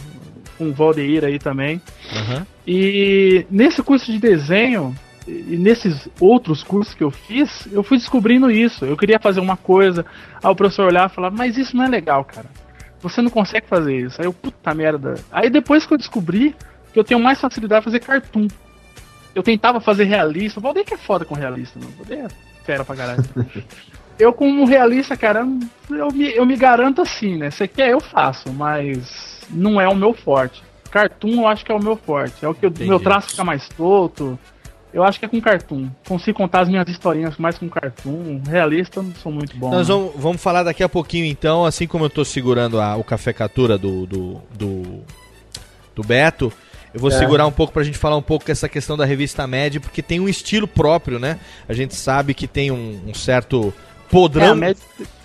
com 0.58 0.70
o 0.70 0.74
Valdeir 0.74 1.24
aí 1.24 1.40
também. 1.40 1.82
E 2.66 3.46
nesse 3.50 3.82
curso 3.82 4.12
de 4.12 4.20
desenho 4.20 4.96
e 5.28 5.58
nesses 5.58 6.08
outros 6.20 6.64
cursos 6.64 6.94
que 6.94 7.04
eu 7.04 7.12
fiz, 7.12 7.68
eu 7.72 7.84
fui 7.84 7.98
descobrindo 7.98 8.50
isso. 8.50 8.86
Eu 8.86 8.98
queria 8.98 9.20
fazer 9.20 9.40
uma 9.40 9.58
coisa, 9.58 10.06
aí 10.44 10.52
o 10.52 10.56
professor 10.56 10.88
olhava 10.88 11.12
e 11.12 11.16
falava, 11.16 11.36
mas 11.36 11.58
isso 11.58 11.76
não 11.76 11.84
é 11.84 11.88
legal, 11.88 12.24
cara. 12.24 12.48
Você 13.02 13.22
não 13.22 13.30
consegue 13.30 13.68
fazer 13.68 13.98
isso. 13.98 14.22
Aí 14.22 14.28
eu, 14.28 14.34
puta 14.34 14.74
merda. 14.74 15.16
Aí 15.32 15.50
depois 15.50 15.86
que 15.86 15.94
eu 15.94 15.98
descobri 15.98 16.56
que 16.94 17.00
eu 17.00 17.04
tenho 17.04 17.20
mais 17.20 17.40
facilidade 17.40 17.84
fazer 17.84 18.00
cartoon. 18.00 18.48
Eu 19.34 19.42
tentava 19.42 19.80
fazer 19.80 20.04
realista. 20.04 20.60
O 20.60 20.64
Valdeir 20.64 20.86
que 20.86 20.94
é 20.94 20.98
foda 20.98 21.26
com 21.26 21.34
realista, 21.34 21.80
mano. 21.80 21.92
O 21.94 21.98
Valdeir 21.98 22.26
é 22.26 22.28
fera 22.64 22.86
pra 22.86 22.96
caralho. 22.96 23.24
eu, 24.22 24.34
como 24.34 24.66
realista, 24.66 25.16
cara, 25.18 25.46
eu 25.90 26.12
me, 26.12 26.32
eu 26.36 26.46
me 26.46 26.56
garanto 26.56 27.02
assim, 27.02 27.38
né? 27.38 27.50
Você 27.52 27.68
quer, 27.68 27.90
eu 27.92 28.00
faço, 28.00 28.52
mas 28.54 29.40
não 29.50 29.80
é 29.82 29.88
o 29.88 29.96
meu 29.96 30.14
forte. 30.14 30.64
Cartoon 30.90 31.42
eu 31.42 31.48
acho 31.48 31.66
que 31.66 31.72
é 31.72 31.76
o 31.76 31.82
meu 31.84 31.96
forte. 31.96 32.44
É 32.44 32.48
o 32.48 32.54
que 32.54 32.68
o 32.68 32.74
meu 32.80 33.00
traço 33.00 33.30
fica 33.30 33.44
mais 33.44 33.68
solto. 33.78 34.38
Eu 34.94 35.04
acho 35.06 35.18
que 35.20 35.26
é 35.26 35.28
com 35.30 35.40
cartoon. 35.40 35.88
Consigo 36.06 36.38
contar 36.38 36.62
as 36.62 36.68
minhas 36.70 36.86
historinhas 36.90 37.38
mais 37.38 37.58
com 37.58 37.70
cartoon. 37.70 38.42
Realista 38.46 39.00
eu 39.00 39.04
não 39.04 39.16
sou 39.16 39.32
muito 39.32 39.56
bom. 39.56 39.72
Nós 39.72 39.88
vamos, 39.88 40.12
vamos 40.18 40.42
falar 40.44 40.64
daqui 40.64 40.84
a 40.84 40.90
pouquinho, 40.90 41.26
então, 41.26 41.64
assim 41.66 41.88
como 41.88 42.04
eu 42.06 42.10
tô 42.10 42.26
segurando 42.26 42.80
a- 42.82 42.98
o 42.98 43.04
cafecatura 43.06 43.78
do, 43.78 44.06
do, 44.06 44.42
do, 44.54 45.00
do 45.96 46.04
Beto, 46.04 46.52
eu 46.94 47.00
vou 47.00 47.10
É. 47.10 47.14
segurar 47.18 47.48
um 47.48 47.54
pouco 47.54 47.72
pra 47.72 47.84
gente 47.84 47.98
falar 47.98 48.18
um 48.18 48.22
pouco 48.22 48.44
dessa 48.46 48.68
questão 48.68 48.98
da 48.98 49.06
revista 49.06 49.48
Med, 49.48 49.80
porque 49.80 50.02
tem 50.02 50.20
um 50.20 50.28
estilo 50.28 50.68
próprio, 50.68 51.20
né? 51.20 51.40
A 51.70 51.74
gente 51.74 51.96
sabe 51.96 52.34
que 52.34 52.46
tem 52.46 52.70
um, 52.70 53.00
um 53.08 53.14
certo 53.14 53.74
podrão. 54.12 54.56
Med- 54.56 54.78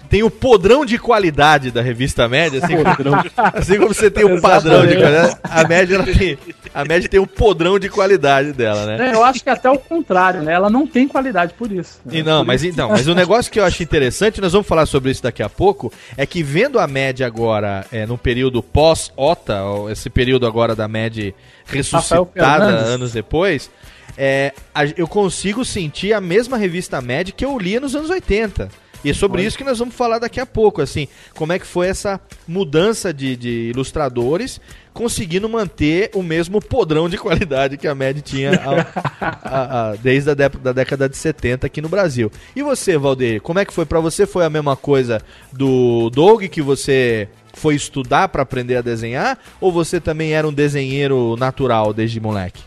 Tem 0.09 0.23
o 0.23 0.31
podrão 0.31 0.87
de 0.87 0.99
qualidade 0.99 1.73
da 1.73 1.83
revista 1.83 2.29
Média, 2.29 2.61
assim, 2.65 2.77
Podrão. 2.77 3.15
assim 3.37 3.77
como 3.77 3.93
você 3.93 4.09
tem 4.09 4.25
o 4.25 4.41
padrão 4.41 4.87
de 4.87 4.95
qualidade, 4.97 5.37
a 5.43 5.67
média 5.67 6.01
tem, 6.05 6.39
a 6.73 6.85
média 6.85 7.09
tem 7.09 7.19
o 7.19 7.27
podrão 7.27 7.77
de 7.77 7.89
qualidade 7.89 8.53
dela, 8.53 8.87
né? 8.87 9.11
É, 9.11 9.15
eu 9.15 9.25
acho 9.25 9.43
que 9.43 9.51
até 9.51 9.69
o 9.69 9.77
contrário, 9.77 10.43
né? 10.43 10.53
Ela 10.53 10.71
não 10.71 10.87
tem 10.87 11.09
qualidade 11.09 11.55
por 11.55 11.73
isso. 11.73 12.01
E 12.09 12.23
não, 12.23 12.45
mas 12.45 12.63
então, 12.63 12.89
mas 12.91 13.09
o 13.09 13.17
negócio 13.17 13.51
que 13.51 13.59
eu 13.59 13.65
acho 13.65 13.83
interessante, 13.83 14.41
nós 14.41 14.53
vamos 14.53 14.69
falar 14.69 14.87
sobre 14.87 15.11
isso 15.11 15.25
daqui 15.25 15.43
a 15.43 15.49
pouco, 15.49 15.93
é 16.17 16.25
que 16.25 16.41
vendo 16.41 16.79
a 16.79 16.87
média 16.87 17.27
agora 17.27 17.85
é, 17.91 18.07
no 18.07 18.17
período 18.17 18.63
pós-OTA, 18.63 19.61
esse 19.91 20.09
período 20.09 20.47
agora 20.47 20.77
da 20.77 20.87
média 20.87 21.35
ressuscitada 21.67 22.65
anos 22.67 23.13
depois, 23.13 23.69
é, 24.17 24.53
a- 24.75 24.85
eu 24.97 25.07
consigo 25.09 25.65
sentir 25.65 26.13
a 26.13 26.21
mesma 26.21 26.57
revista 26.57 27.01
média 27.01 27.35
que 27.37 27.45
eu 27.45 27.59
lia 27.59 27.81
nos 27.81 27.95
anos 27.95 28.11
80. 28.11 28.69
E 29.05 29.11
é 29.11 29.15
sobre 29.15 29.41
Olha. 29.41 29.47
isso 29.49 29.59
que 29.59 29.63
nós 29.63 29.79
vamos 29.79 29.95
falar 29.95 30.19
daqui 30.19 30.41
a 30.41 30.47
pouco, 30.47 30.81
assim, 30.83 31.07
como 31.37 31.53
é 31.53 31.59
que 31.61 31.67
foi 31.67 31.87
essa 31.87 32.19
mudança 32.49 33.13
de, 33.13 33.37
de 33.37 33.71
ilustradores 33.71 34.61
conseguindo 34.93 35.47
manter 35.49 36.11
o 36.15 36.23
mesmo 36.23 36.61
podrão 36.61 37.09
de 37.09 37.17
qualidade 37.19 37.77
que 37.77 37.87
a 37.87 37.95
Med 37.95 38.23
tinha 38.23 38.59
ao- 38.65 38.79
a- 39.21 39.91
a- 39.91 39.97
desde 39.97 40.31
a 40.31 40.35
dé- 40.35 40.49
da 40.49 40.73
década 40.73 41.09
de 41.09 41.17
70 41.17 41.67
aqui 41.67 41.81
no 41.83 41.89
Brasil. 41.89 42.33
E 42.57 42.63
você, 42.63 42.97
Valdeir, 42.97 43.41
como 43.43 43.59
é 43.61 43.65
que 43.65 43.73
foi 43.75 43.85
pra 43.85 44.01
você? 44.01 44.27
Foi 44.27 44.45
a 44.45 44.51
mesma 44.51 44.75
coisa 44.75 45.21
do 45.53 46.11
Doug 46.11 46.45
que 46.45 46.63
você 46.63 47.29
foi 47.53 47.75
estudar 47.77 48.29
pra 48.29 48.43
aprender 48.43 48.77
a 48.77 48.83
desenhar 48.83 49.39
ou 49.61 49.71
você 49.71 50.01
também 50.01 50.33
era 50.33 50.49
um 50.49 50.53
desenheiro 50.53 51.37
natural 51.37 51.93
desde 51.93 52.19
moleque? 52.19 52.63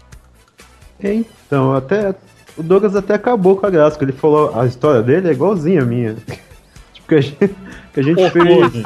Então, 1.02 1.74
até. 1.74 2.14
O 2.58 2.64
Douglas 2.64 2.96
até 2.96 3.14
acabou 3.14 3.56
com 3.56 3.66
a 3.66 3.70
graça, 3.70 3.92
porque 3.92 4.12
ele 4.12 4.20
falou 4.20 4.60
a 4.60 4.66
história 4.66 5.02
dele 5.02 5.30
é 5.30 5.32
igualzinha 5.32 5.82
a 5.82 5.86
minha. 5.86 6.16
tipo, 6.94 7.08
que 7.08 7.16
a 7.16 7.22
gente, 7.22 7.56
que 7.94 8.00
a 8.00 8.04
gente 8.04 8.30
fez. 8.32 8.84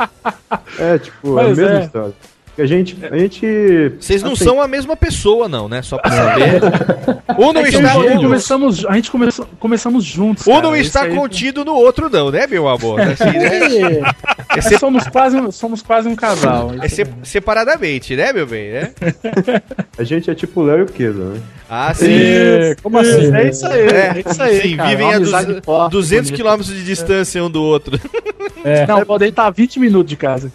É, 0.77 0.97
tipo, 0.99 1.39
é 1.39 1.43
a 1.43 1.47
mesma 1.47 1.69
é. 1.69 1.83
história. 1.83 2.13
Que 2.55 2.61
a 2.61 2.65
gente. 2.67 2.95
A 3.09 3.17
gente 3.17 3.91
Vocês 3.99 4.21
não 4.21 4.33
assim, 4.33 4.43
são 4.43 4.61
a 4.61 4.67
mesma 4.67 4.95
pessoa, 4.95 5.49
não, 5.49 5.67
né? 5.67 5.81
Só 5.81 5.97
pra 5.97 6.11
saber. 6.11 6.61
ou 7.35 7.51
não 7.53 7.61
É 7.65 7.69
está, 7.69 7.79
a 7.79 7.93
gente 8.03 8.15
ou- 8.17 8.21
começamos, 8.23 8.85
a 8.85 8.93
gente 8.93 9.09
começou, 9.09 9.47
começamos 9.59 10.03
juntos. 10.05 10.45
ou 10.45 10.53
cara. 10.53 10.67
não 10.67 10.75
está 10.75 11.01
aí- 11.03 11.15
contido 11.15 11.65
no 11.65 11.73
outro, 11.73 12.09
não, 12.11 12.29
né, 12.29 12.45
meu 12.45 12.67
amor? 12.69 12.99
Assim, 13.01 13.23
né? 13.25 14.01
É, 14.55 14.61
somos, 14.77 15.07
quase, 15.07 15.35
um- 15.35 15.51
somos 15.51 15.81
quase 15.81 16.07
um 16.07 16.15
casal. 16.15 16.73
É 16.79 16.87
se- 16.87 17.07
separadamente, 17.23 18.15
né, 18.15 18.31
meu 18.31 18.45
bem? 18.45 18.71
Né? 18.71 18.91
A 19.97 20.03
gente 20.03 20.29
é 20.29 20.35
tipo 20.35 20.61
o 20.61 20.63
Léo 20.65 20.79
e 20.79 20.81
o 20.83 20.85
Keza, 20.85 21.23
né? 21.23 21.39
Ah, 21.67 21.91
sim. 21.91 22.05
É, 22.11 22.75
como 22.83 22.99
assim? 22.99 23.33
É 23.35 23.49
isso 23.49 23.65
aí, 23.65 23.79
é 23.81 24.23
isso 24.29 24.43
aí, 24.43 24.61
Sim, 24.61 24.77
cara, 24.77 24.89
vivem 24.89 25.11
a 25.11 25.15
amizade 25.17 25.53
duz- 25.53 25.65
forte, 25.65 25.91
200 25.91 26.25
bonita. 26.29 26.35
quilômetros 26.37 26.75
de 26.75 26.83
distância 26.83 27.43
um 27.43 27.49
do 27.49 27.63
outro. 27.63 27.99
Não, 28.87 29.03
pode 29.05 29.25
estar 29.25 29.47
a 29.47 29.49
20 29.49 29.79
minutos 29.79 30.07
de 30.09 30.15
casa. 30.15 30.51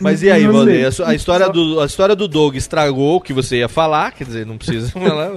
Mas 0.00 0.22
e 0.22 0.30
aí. 0.30 0.46
Valdeir? 0.46 0.88
A, 1.04 1.08
a 1.10 1.14
história 1.14 1.48
do, 1.48 1.80
a 1.80 1.86
história 1.86 2.14
do 2.16 2.26
Doug 2.28 2.54
estragou 2.56 3.16
o 3.16 3.20
que 3.20 3.32
você 3.32 3.56
ia 3.58 3.68
falar, 3.68 4.12
quer 4.12 4.24
dizer, 4.24 4.46
não 4.46 4.56
precisa 4.56 4.88
falar. 4.92 5.30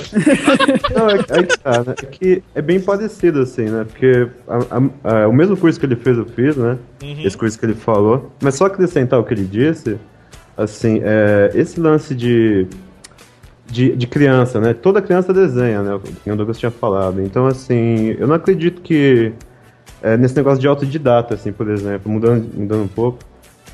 Não, 0.95 1.09
é, 1.09 1.39
é 1.39 1.43
que 1.43 1.59
tá, 1.59 1.83
né? 1.83 1.95
É 2.01 2.05
que 2.05 2.43
é 2.55 2.61
bem 2.61 2.79
parecido, 2.79 3.41
assim, 3.41 3.63
né? 3.65 3.85
Porque 3.89 4.27
a- 4.47 4.57
a- 4.57 5.23
a- 5.23 5.27
o 5.27 5.33
mesmo 5.33 5.55
curso 5.57 5.79
que 5.79 5.85
ele 5.85 5.95
fez, 5.95 6.17
eu 6.17 6.25
fiz, 6.25 6.55
né? 6.55 6.77
Uhum. 7.03 7.21
Esse 7.23 7.37
curso 7.37 7.57
que 7.59 7.65
ele 7.65 7.75
falou. 7.75 8.31
Mas 8.41 8.55
só 8.55 8.65
acrescentar 8.65 9.19
o 9.19 9.23
que 9.23 9.33
ele 9.33 9.45
disse, 9.45 9.97
assim, 10.55 11.01
é, 11.03 11.51
esse 11.53 11.79
lance 11.79 12.15
de, 12.15 12.67
de, 13.69 13.95
de 13.95 14.07
criança, 14.07 14.59
né? 14.59 14.73
Toda 14.73 15.01
criança 15.01 15.33
desenha, 15.33 15.81
né? 15.81 15.99
Que 16.23 16.31
o 16.31 16.35
Douglas 16.35 16.57
tinha 16.57 16.71
falado. 16.71 17.21
Então, 17.21 17.45
assim, 17.47 18.15
eu 18.19 18.27
não 18.27 18.35
acredito 18.35 18.81
que 18.81 19.31
é, 20.01 20.15
nesse 20.17 20.35
negócio 20.35 20.59
de 20.59 20.67
autodidata, 20.67 21.33
assim, 21.35 21.51
por 21.51 21.69
exemplo, 21.69 22.11
mudando, 22.11 22.47
mudando 22.53 22.83
um 22.83 22.87
pouco. 22.87 23.19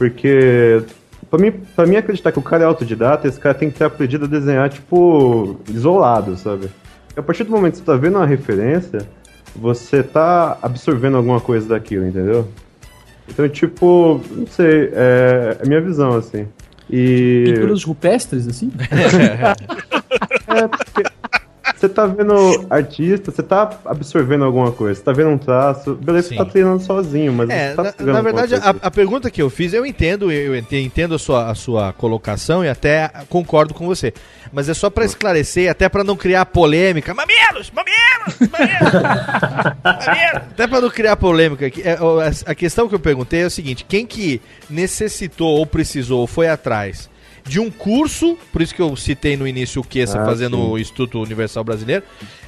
Porque, 0.10 0.84
pra 1.30 1.40
mim, 1.40 1.52
pra 1.52 1.86
mim 1.86 1.96
acreditar 1.96 2.32
que 2.34 2.40
o 2.40 2.42
cara 2.42 2.64
é 2.64 2.66
autodidata, 2.66 3.26
esse 3.26 3.40
cara 3.40 3.56
tem 3.56 3.70
que 3.72 3.78
ter 3.78 3.86
aprendido 3.86 4.26
a 4.26 4.28
desenhar, 4.28 4.70
tipo, 4.70 5.58
isolado, 5.70 6.36
sabe? 6.36 6.70
A 7.16 7.22
partir 7.22 7.46
do 7.46 7.52
momento 7.52 7.74
que 7.74 7.80
você 7.80 7.86
tá 7.86 7.96
vendo 7.96 8.18
uma 8.18 8.26
referência, 8.26 9.08
você 9.56 10.04
tá 10.04 10.58
absorvendo 10.62 11.16
alguma 11.16 11.40
coisa 11.40 11.70
daquilo, 11.70 12.06
entendeu? 12.06 12.50
Então, 13.30 13.48
tipo, 13.48 14.20
não 14.32 14.48
sei, 14.48 14.92
é, 14.94 15.58
é 15.60 15.64
a 15.64 15.66
minha 15.66 15.80
visão, 15.80 16.18
assim. 16.18 16.48
E. 16.90 17.44
Pinturas 17.46 17.84
rupestres, 17.84 18.48
assim? 18.48 18.72
É, 20.46 20.68
porque 20.68 21.04
você 21.88 21.90
tá 21.94 22.06
vendo 22.06 22.34
artista, 22.70 23.32
você 23.32 23.44
tá 23.44 23.70
absorvendo 23.86 24.44
alguma 24.46 24.72
coisa, 24.72 24.96
você 25.00 25.04
tá 25.06 25.12
vendo 25.12 25.30
um 25.32 25.38
traço, 25.38 25.96
beleza, 25.96 26.30
você 26.30 26.36
tá 26.36 26.46
treinando 26.46 26.82
sozinho, 26.82 27.34
mas 27.34 27.50
É, 27.50 27.74
tá 27.74 27.94
na, 28.00 28.14
na 28.14 28.22
verdade, 28.22 28.56
a, 28.56 28.70
a 28.82 28.92
pergunta 28.92 29.30
que 29.30 29.42
eu 29.42 29.50
fiz, 29.50 29.74
eu 29.74 29.86
entendo, 29.86 30.32
eu 30.32 30.56
ente- 30.56 30.76
entendo 30.78 31.16
a 31.16 31.20
sua, 31.20 31.50
a 31.52 31.56
sua 31.56 31.92
colocação 31.94 32.64
e 32.64 32.70
até 32.70 33.12
concordo 33.30 33.74
com 33.74 33.86
você. 33.86 34.14
Mas 34.52 34.70
é 34.70 34.74
só 34.74 34.90
pra 34.90 35.04
esclarecer, 35.04 35.70
até 35.70 35.90
pra 35.90 36.04
não 36.04 36.16
criar 36.16 36.46
polêmica. 36.46 37.14
Mamilos! 37.14 37.72
Mamilos! 37.72 38.52
Mamilos! 38.52 38.94
Mamilos! 39.84 40.44
Até 40.54 40.68
pra 40.68 40.80
não 40.82 40.90
criar 40.90 41.16
polêmica. 41.18 41.66
aqui, 41.66 41.82
é, 41.82 41.98
A 42.46 42.56
questão 42.56 42.88
que 42.88 42.96
eu 42.96 43.00
perguntei 43.00 43.42
é 43.42 43.46
o 43.46 43.50
seguinte: 43.50 43.86
quem 43.88 44.06
que 44.06 44.42
necessitou 44.70 45.58
ou 45.58 45.66
precisou 45.66 46.22
ou 46.22 46.28
foi 46.28 46.48
atrás 46.48 47.10
de 47.46 47.60
um 47.60 47.70
curso, 47.70 48.38
por 48.52 48.62
isso 48.62 48.74
que 48.74 48.82
eu 48.82 48.96
citei 48.96 49.36
no 49.36 49.48
início 49.48 49.82
o 49.82 49.84
Kessa 49.84 50.22
Ah, 50.22 50.26
fazendo 50.26 50.58
sim. 50.58 50.64
o 50.64 50.78
Instituto 50.78 51.22
Universal 51.22 51.64
Brasileiro, 51.64 52.04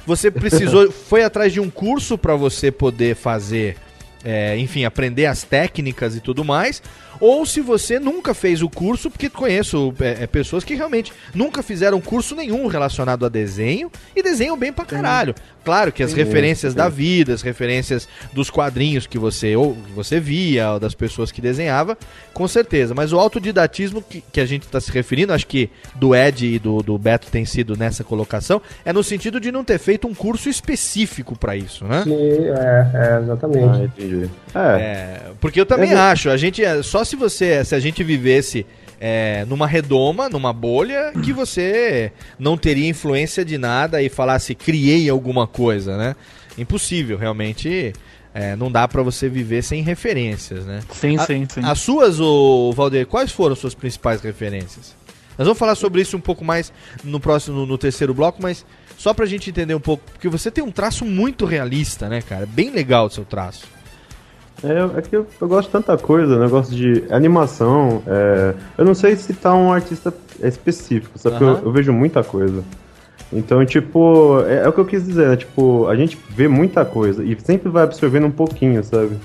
você 0.06 0.30
precisou, 0.30 0.90
foi 1.08 1.22
atrás 1.22 1.52
de 1.52 1.60
um 1.60 1.68
curso 1.70 2.16
pra 2.16 2.34
você 2.34 2.70
poder 2.70 3.14
fazer 3.14 3.76
é, 4.24 4.58
enfim, 4.58 4.84
aprender 4.84 5.26
as 5.26 5.44
técnicas 5.44 6.16
e 6.16 6.20
tudo 6.20 6.44
mais, 6.44 6.82
ou 7.20 7.46
se 7.46 7.60
você 7.60 8.00
nunca 8.00 8.34
fez 8.34 8.60
o 8.60 8.68
curso, 8.68 9.08
porque 9.08 9.30
conheço 9.30 9.94
é, 10.00 10.24
é, 10.24 10.26
pessoas 10.26 10.64
que 10.64 10.74
realmente 10.74 11.12
nunca 11.32 11.62
fizeram 11.62 12.00
curso 12.00 12.34
nenhum 12.34 12.66
relacionado 12.66 13.24
a 13.24 13.28
desenho 13.28 13.88
e 14.16 14.22
desenham 14.24 14.56
bem 14.56 14.72
pra 14.72 14.84
caralho. 14.84 15.32
Claro 15.66 15.90
que 15.90 16.00
as 16.04 16.12
Sim, 16.12 16.16
referências 16.18 16.72
sim. 16.74 16.78
da 16.78 16.88
vida, 16.88 17.34
as 17.34 17.42
referências 17.42 18.08
dos 18.32 18.48
quadrinhos 18.50 19.04
que 19.04 19.18
você 19.18 19.56
ou 19.56 19.74
que 19.74 19.90
você 19.92 20.20
via, 20.20 20.70
ou 20.70 20.78
das 20.78 20.94
pessoas 20.94 21.32
que 21.32 21.40
desenhava, 21.40 21.98
com 22.32 22.46
certeza. 22.46 22.94
Mas 22.94 23.12
o 23.12 23.18
autodidatismo 23.18 24.00
que, 24.00 24.22
que 24.32 24.40
a 24.40 24.46
gente 24.46 24.62
está 24.62 24.80
se 24.80 24.92
referindo, 24.92 25.32
acho 25.32 25.44
que 25.48 25.68
do 25.96 26.14
Ed 26.14 26.46
e 26.46 26.60
do, 26.60 26.82
do 26.84 26.96
Beto 26.96 27.26
tem 27.32 27.44
sido 27.44 27.76
nessa 27.76 28.04
colocação, 28.04 28.62
é 28.84 28.92
no 28.92 29.02
sentido 29.02 29.40
de 29.40 29.50
não 29.50 29.64
ter 29.64 29.80
feito 29.80 30.06
um 30.06 30.14
curso 30.14 30.48
específico 30.48 31.36
pra 31.36 31.56
isso, 31.56 31.84
né? 31.84 32.02
Sim, 32.04 32.14
é, 32.14 32.90
é, 32.94 33.22
exatamente. 33.22 33.66
Ah, 33.80 33.84
entendi. 33.84 34.30
É, 34.54 35.20
porque 35.40 35.60
eu 35.60 35.66
também 35.66 35.90
É, 35.92 35.96
acho, 35.96 36.30
a 36.30 36.36
gente 36.36 36.64
é- 36.64 36.80
só 36.84 37.02
se 37.04 37.16
você, 37.16 37.64
se 37.64 37.74
a 37.74 37.80
gente 37.80 38.04
vivesse 38.04 38.64
é, 39.00 39.44
numa 39.48 39.66
redoma, 39.66 40.28
numa 40.28 40.52
bolha, 40.52 41.12
que 41.24 41.32
você 41.32 42.12
não 42.38 42.56
teria 42.56 42.88
influência 42.88 43.44
de 43.44 43.58
nada 43.58 44.02
e 44.02 44.08
falasse 44.08 44.54
criei 44.54 45.08
alguma 45.08 45.46
coisa, 45.46 45.96
né? 45.96 46.16
Impossível, 46.58 47.18
realmente. 47.18 47.92
é, 48.34 48.54
não 48.56 48.70
dá 48.70 48.86
pra 48.86 49.02
você 49.02 49.28
viver 49.28 49.62
sem 49.62 49.82
referências, 49.82 50.64
né? 50.66 50.80
Sim, 50.92 51.16
A- 51.18 51.24
sim, 51.26 51.46
sim. 51.48 51.60
As 51.64 51.78
suas, 51.78 52.20
ô, 52.20 52.72
Valdeir, 52.72 53.06
quais 53.06 53.32
foram 53.32 53.52
as 53.54 53.58
suas 53.58 53.74
principais 53.74 54.20
referências? 54.20 54.94
Nós 55.38 55.46
vamos 55.46 55.58
falar 55.58 55.74
sobre 55.74 56.00
isso 56.00 56.16
um 56.16 56.20
pouco 56.20 56.42
mais 56.44 56.72
no 57.04 57.20
próximo, 57.20 57.56
no, 57.58 57.66
no 57.66 57.76
terceiro 57.78 58.14
bloco, 58.14 58.40
mas 58.42 58.64
só 58.96 59.12
pra 59.12 59.26
gente 59.26 59.50
entender 59.50 59.74
um 59.74 59.80
pouco, 59.80 60.02
porque 60.12 60.28
você 60.28 60.50
tem 60.50 60.64
um 60.64 60.70
traço 60.70 61.04
muito 61.04 61.44
realista, 61.44 62.08
né, 62.08 62.22
cara? 62.22 62.46
Bem 62.46 62.70
legal 62.70 63.06
o 63.06 63.10
seu 63.10 63.24
traço. 63.24 63.66
É, 64.62 64.98
é 64.98 65.02
que 65.02 65.14
eu, 65.14 65.26
eu 65.40 65.48
gosto 65.48 65.66
de 65.68 65.72
tanta 65.72 65.96
coisa, 65.98 66.38
negócio 66.38 66.74
de 66.74 67.04
animação. 67.10 68.02
é, 68.06 68.54
eu 68.78 68.84
não 68.84 68.94
sei 68.94 69.16
se 69.16 69.32
tá 69.34 69.54
um 69.54 69.72
artista 69.72 70.12
específico, 70.42 71.18
sabe? 71.18 71.36
Porque 71.36 71.50
Aham. 71.50 71.60
Eu, 71.60 71.66
eu 71.66 71.72
vejo 71.72 71.92
muita 71.92 72.24
coisa. 72.24 72.62
Então, 73.32 73.64
tipo, 73.66 74.40
é, 74.46 74.64
é 74.64 74.68
o 74.68 74.72
que 74.72 74.80
eu 74.80 74.84
quis 74.84 75.04
dizer, 75.04 75.28
né? 75.28 75.36
Tipo, 75.36 75.86
a 75.88 75.96
gente 75.96 76.18
vê 76.30 76.48
muita 76.48 76.84
coisa 76.84 77.24
e 77.24 77.36
sempre 77.40 77.68
vai 77.68 77.82
absorvendo 77.82 78.26
um 78.26 78.30
pouquinho, 78.30 78.82
sabe? 78.84 79.16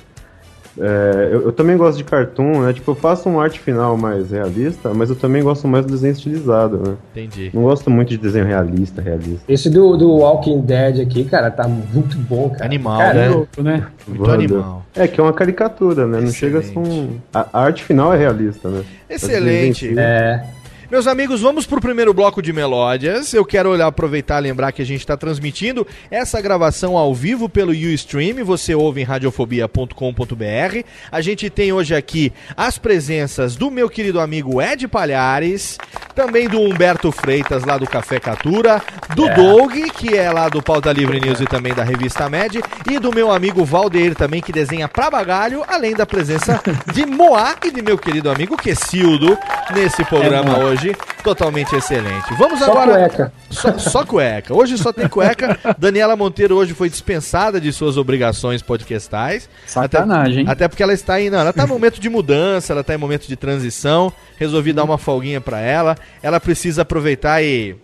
É, 0.80 1.30
eu, 1.32 1.42
eu 1.44 1.52
também 1.52 1.76
gosto 1.78 1.98
de 1.98 2.04
cartoon, 2.04 2.62
né? 2.62 2.74
Tipo, 2.74 2.92
eu 2.92 2.96
faço 2.96 3.28
um 3.30 3.40
arte 3.40 3.60
final 3.60 3.98
mais 3.98 4.32
realista, 4.32 4.94
mas 4.94 5.10
eu 5.10 5.16
também 5.16 5.44
gosto 5.44 5.68
mais 5.68 5.86
do 5.86 5.92
desenho 5.92 6.14
estilizado, 6.14 6.78
né? 6.78 6.96
Entendi. 7.12 7.52
Não 7.54 7.64
gosto 7.64 7.90
muito 7.90 8.10
de 8.10 8.18
desenho 8.18 8.46
realista, 8.46 9.02
realista. 9.02 9.44
Esse 9.48 9.70
do, 9.70 9.98
do 9.98 10.18
Walking 10.18 10.62
Dead 10.62 11.02
aqui, 11.02 11.24
cara, 11.26 11.52
tá 11.52 11.68
muito 11.68 12.18
bom, 12.18 12.50
cara. 12.50 12.66
Animal, 12.66 12.98
cara, 12.98 13.14
né? 13.14 13.30
louco, 13.30 13.62
né? 13.62 13.88
Muito 14.08 14.32
animal. 14.32 14.86
É, 14.96 15.08
que 15.08 15.20
é 15.20 15.24
uma 15.24 15.34
caricatura, 15.34 16.08
né? 16.08 16.22
Não 16.22 16.32
chega 16.32 16.60
a 16.60 16.62
ser 16.62 16.78
um. 16.78 17.20
A 17.34 17.52
a 17.54 17.64
arte 17.64 17.84
final 17.84 18.14
é 18.14 18.18
realista, 18.18 18.70
né? 18.70 18.84
Excelente. 19.10 19.94
Mas 19.94 20.61
Meus 20.92 21.08
amigos, 21.08 21.40
vamos 21.40 21.66
pro 21.66 21.80
primeiro 21.80 22.14
bloco 22.14 22.42
de 22.42 22.52
melódias. 22.52 23.34
Eu 23.34 23.46
quero 23.46 23.70
olhar, 23.70 23.88
aproveitar 23.88 24.40
e 24.40 24.44
lembrar 24.44 24.74
que 24.74 24.82
a 24.82 24.86
gente 24.86 25.00
está 25.00 25.16
transmitindo 25.16 25.88
essa 26.12 26.42
gravação 26.42 26.98
ao 26.98 27.16
vivo 27.16 27.48
pelo 27.48 27.72
Ustream. 27.72 28.44
Você 28.44 28.76
ouve 28.76 29.00
em 29.00 29.06
radiofobia.com.br. 29.06 30.84
A 31.10 31.22
gente 31.22 31.50
tem 31.50 31.72
hoje 31.72 31.96
aqui 31.96 32.34
as 32.58 32.78
presenças 32.78 33.56
do 33.56 33.72
meu 33.72 33.90
querido 33.90 34.20
amigo 34.20 34.62
Ed 34.62 34.86
Palhares, 34.90 35.78
também 36.12 36.48
do 36.48 36.60
Humberto 36.60 37.12
Freitas, 37.12 37.64
lá 37.64 37.78
do 37.78 37.88
Café 37.88 38.20
Catura, 38.20 38.82
do 39.16 39.28
É. 39.28 39.34
Doug, 39.36 39.74
que 39.96 40.16
é 40.18 40.32
lá 40.32 40.50
do 40.50 40.62
Pauta 40.62 40.92
Livre 40.92 41.20
News 41.20 41.40
e 41.42 41.46
também 41.46 41.74
da 41.74 41.84
Revista 41.84 42.30
Med, 42.30 42.62
e 42.90 43.00
do 43.00 43.14
meu 43.14 43.32
amigo 43.32 43.64
Valdeir 43.66 44.16
também, 44.16 44.42
que 44.42 44.52
desenha 44.52 44.88
pra 44.88 45.10
bagalho, 45.10 45.64
além 45.68 45.94
da 45.94 46.06
presença 46.06 46.62
de 46.94 47.06
Moá 47.06 47.56
e 47.64 47.72
de 47.72 47.82
meu 47.82 47.98
querido 47.98 48.30
amigo 48.30 48.58
Quessildo 48.58 49.38
nesse 49.74 50.04
programa 50.06 50.58
É, 50.58 50.64
hoje. 50.64 50.96
Totalmente 51.24 51.76
excelente. 51.76 52.34
Vamos 52.38 52.60
Só 52.60 52.72
agora. 52.72 52.92
cueca. 52.94 53.34
Só, 53.50 53.78
só 53.78 54.06
cueca. 54.06 54.54
Hoje 54.56 54.78
só 54.78 54.92
tem 54.92 55.08
cueca. 55.08 55.58
Daniela 55.78 56.16
Monteiro 56.16 56.56
hoje 56.56 56.74
foi 56.74 56.90
dispensada 56.90 57.62
de 57.62 57.72
suas 57.72 57.96
obrigações 57.96 58.62
podcastais. 58.64 59.48
Sacanagem, 59.68 60.44
Até, 60.44 60.52
até 60.52 60.68
porque 60.68 60.82
ela 60.82 60.94
está 60.94 61.22
em. 61.22 61.30
Não, 61.30 61.40
ela 61.40 61.52
está 61.52 61.64
em 61.64 61.68
momento 61.68 62.00
de 62.02 62.10
mudança, 62.10 62.74
ela 62.74 62.82
está 62.82 62.94
em 62.96 62.98
momento 62.98 63.28
de 63.28 63.36
transição. 63.36 64.12
Resolvi 64.38 64.74
dar 64.74 64.84
uma 64.84 64.98
folguinha 64.98 65.40
pra 65.40 65.60
ela. 65.60 65.96
Ela 66.22 66.40
precisa 66.40 66.82
aproveitar 66.84 67.44
e. 67.44 67.76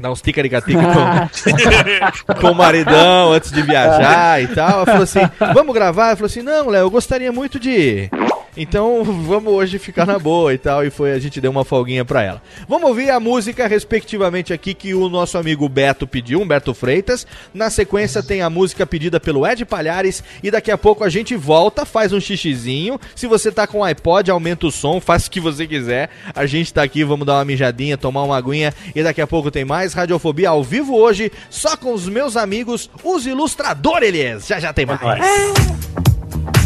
Dar 0.00 0.10
uns 0.10 0.22
ticaricatica 0.22 0.80
com, 0.80 2.34
com 2.40 2.50
o 2.50 2.54
maridão 2.54 3.32
antes 3.32 3.50
de 3.50 3.62
viajar 3.62 4.42
e 4.42 4.48
tal. 4.48 4.70
Ela 4.70 4.86
falou 4.86 5.02
assim: 5.02 5.20
vamos 5.54 5.74
gravar? 5.74 6.08
Ela 6.08 6.16
falou 6.16 6.26
assim: 6.26 6.42
não, 6.42 6.68
Léo, 6.68 6.82
eu 6.82 6.90
gostaria 6.90 7.32
muito 7.32 7.58
de. 7.58 8.10
Então 8.56 9.02
vamos 9.26 9.52
hoje 9.52 9.78
ficar 9.78 10.06
na 10.06 10.18
boa 10.18 10.52
e 10.52 10.58
tal. 10.58 10.84
E 10.84 10.90
foi 10.90 11.12
a 11.12 11.18
gente 11.18 11.40
deu 11.40 11.50
uma 11.50 11.64
folguinha 11.64 12.04
pra 12.04 12.22
ela. 12.22 12.42
Vamos 12.68 12.88
ouvir 12.88 13.10
a 13.10 13.20
música, 13.20 13.66
respectivamente, 13.66 14.52
aqui 14.52 14.74
que 14.74 14.94
o 14.94 15.08
nosso 15.08 15.36
amigo 15.38 15.68
Beto 15.68 16.06
pediu, 16.06 16.40
Humberto 16.40 16.74
Freitas. 16.74 17.26
Na 17.52 17.70
sequência 17.70 18.22
tem 18.22 18.42
a 18.42 18.50
música 18.50 18.86
pedida 18.86 19.18
pelo 19.20 19.46
Ed 19.46 19.64
Palhares. 19.64 20.22
E 20.42 20.50
daqui 20.50 20.70
a 20.70 20.78
pouco 20.78 21.04
a 21.04 21.08
gente 21.08 21.36
volta, 21.36 21.84
faz 21.84 22.12
um 22.12 22.20
xixizinho. 22.20 22.98
Se 23.14 23.26
você 23.26 23.50
tá 23.50 23.66
com 23.66 23.84
iPod, 23.84 24.30
aumenta 24.30 24.66
o 24.66 24.72
som, 24.72 25.00
faz 25.02 25.26
o 25.26 25.30
que 25.30 25.40
você 25.40 25.66
quiser. 25.66 26.10
A 26.34 26.46
gente 26.46 26.72
tá 26.72 26.82
aqui, 26.82 27.04
vamos 27.04 27.26
dar 27.26 27.34
uma 27.34 27.44
mijadinha, 27.44 27.98
tomar 27.98 28.22
uma 28.22 28.36
aguinha. 28.36 28.72
E 28.94 29.02
daqui 29.02 29.20
a 29.20 29.26
pouco 29.26 29.50
tem 29.50 29.64
mais 29.64 29.92
Radiofobia 29.92 30.50
ao 30.50 30.62
vivo 30.62 30.96
hoje, 30.96 31.30
só 31.50 31.76
com 31.76 31.92
os 31.92 32.08
meus 32.08 32.36
amigos, 32.36 32.90
os 33.02 33.26
ilustradores. 33.26 34.46
Já 34.46 34.60
já 34.60 34.72
tem 34.72 34.86
mais. 34.86 35.00
There 35.04 36.63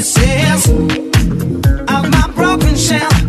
pieces 0.00 0.66
of 0.66 2.10
my 2.10 2.32
broken 2.34 2.74
shell. 2.74 3.19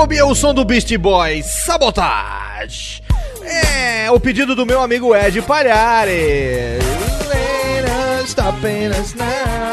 Radiofobia, 0.00 0.24
o 0.24 0.34
som 0.34 0.54
do 0.54 0.64
Beast 0.64 0.96
Boys, 0.96 1.44
Sabotage. 1.66 3.02
É, 3.42 4.10
o 4.10 4.18
pedido 4.18 4.54
do 4.54 4.64
meu 4.64 4.80
amigo 4.80 5.14
Ed 5.14 5.42
Palhares. 5.42 6.82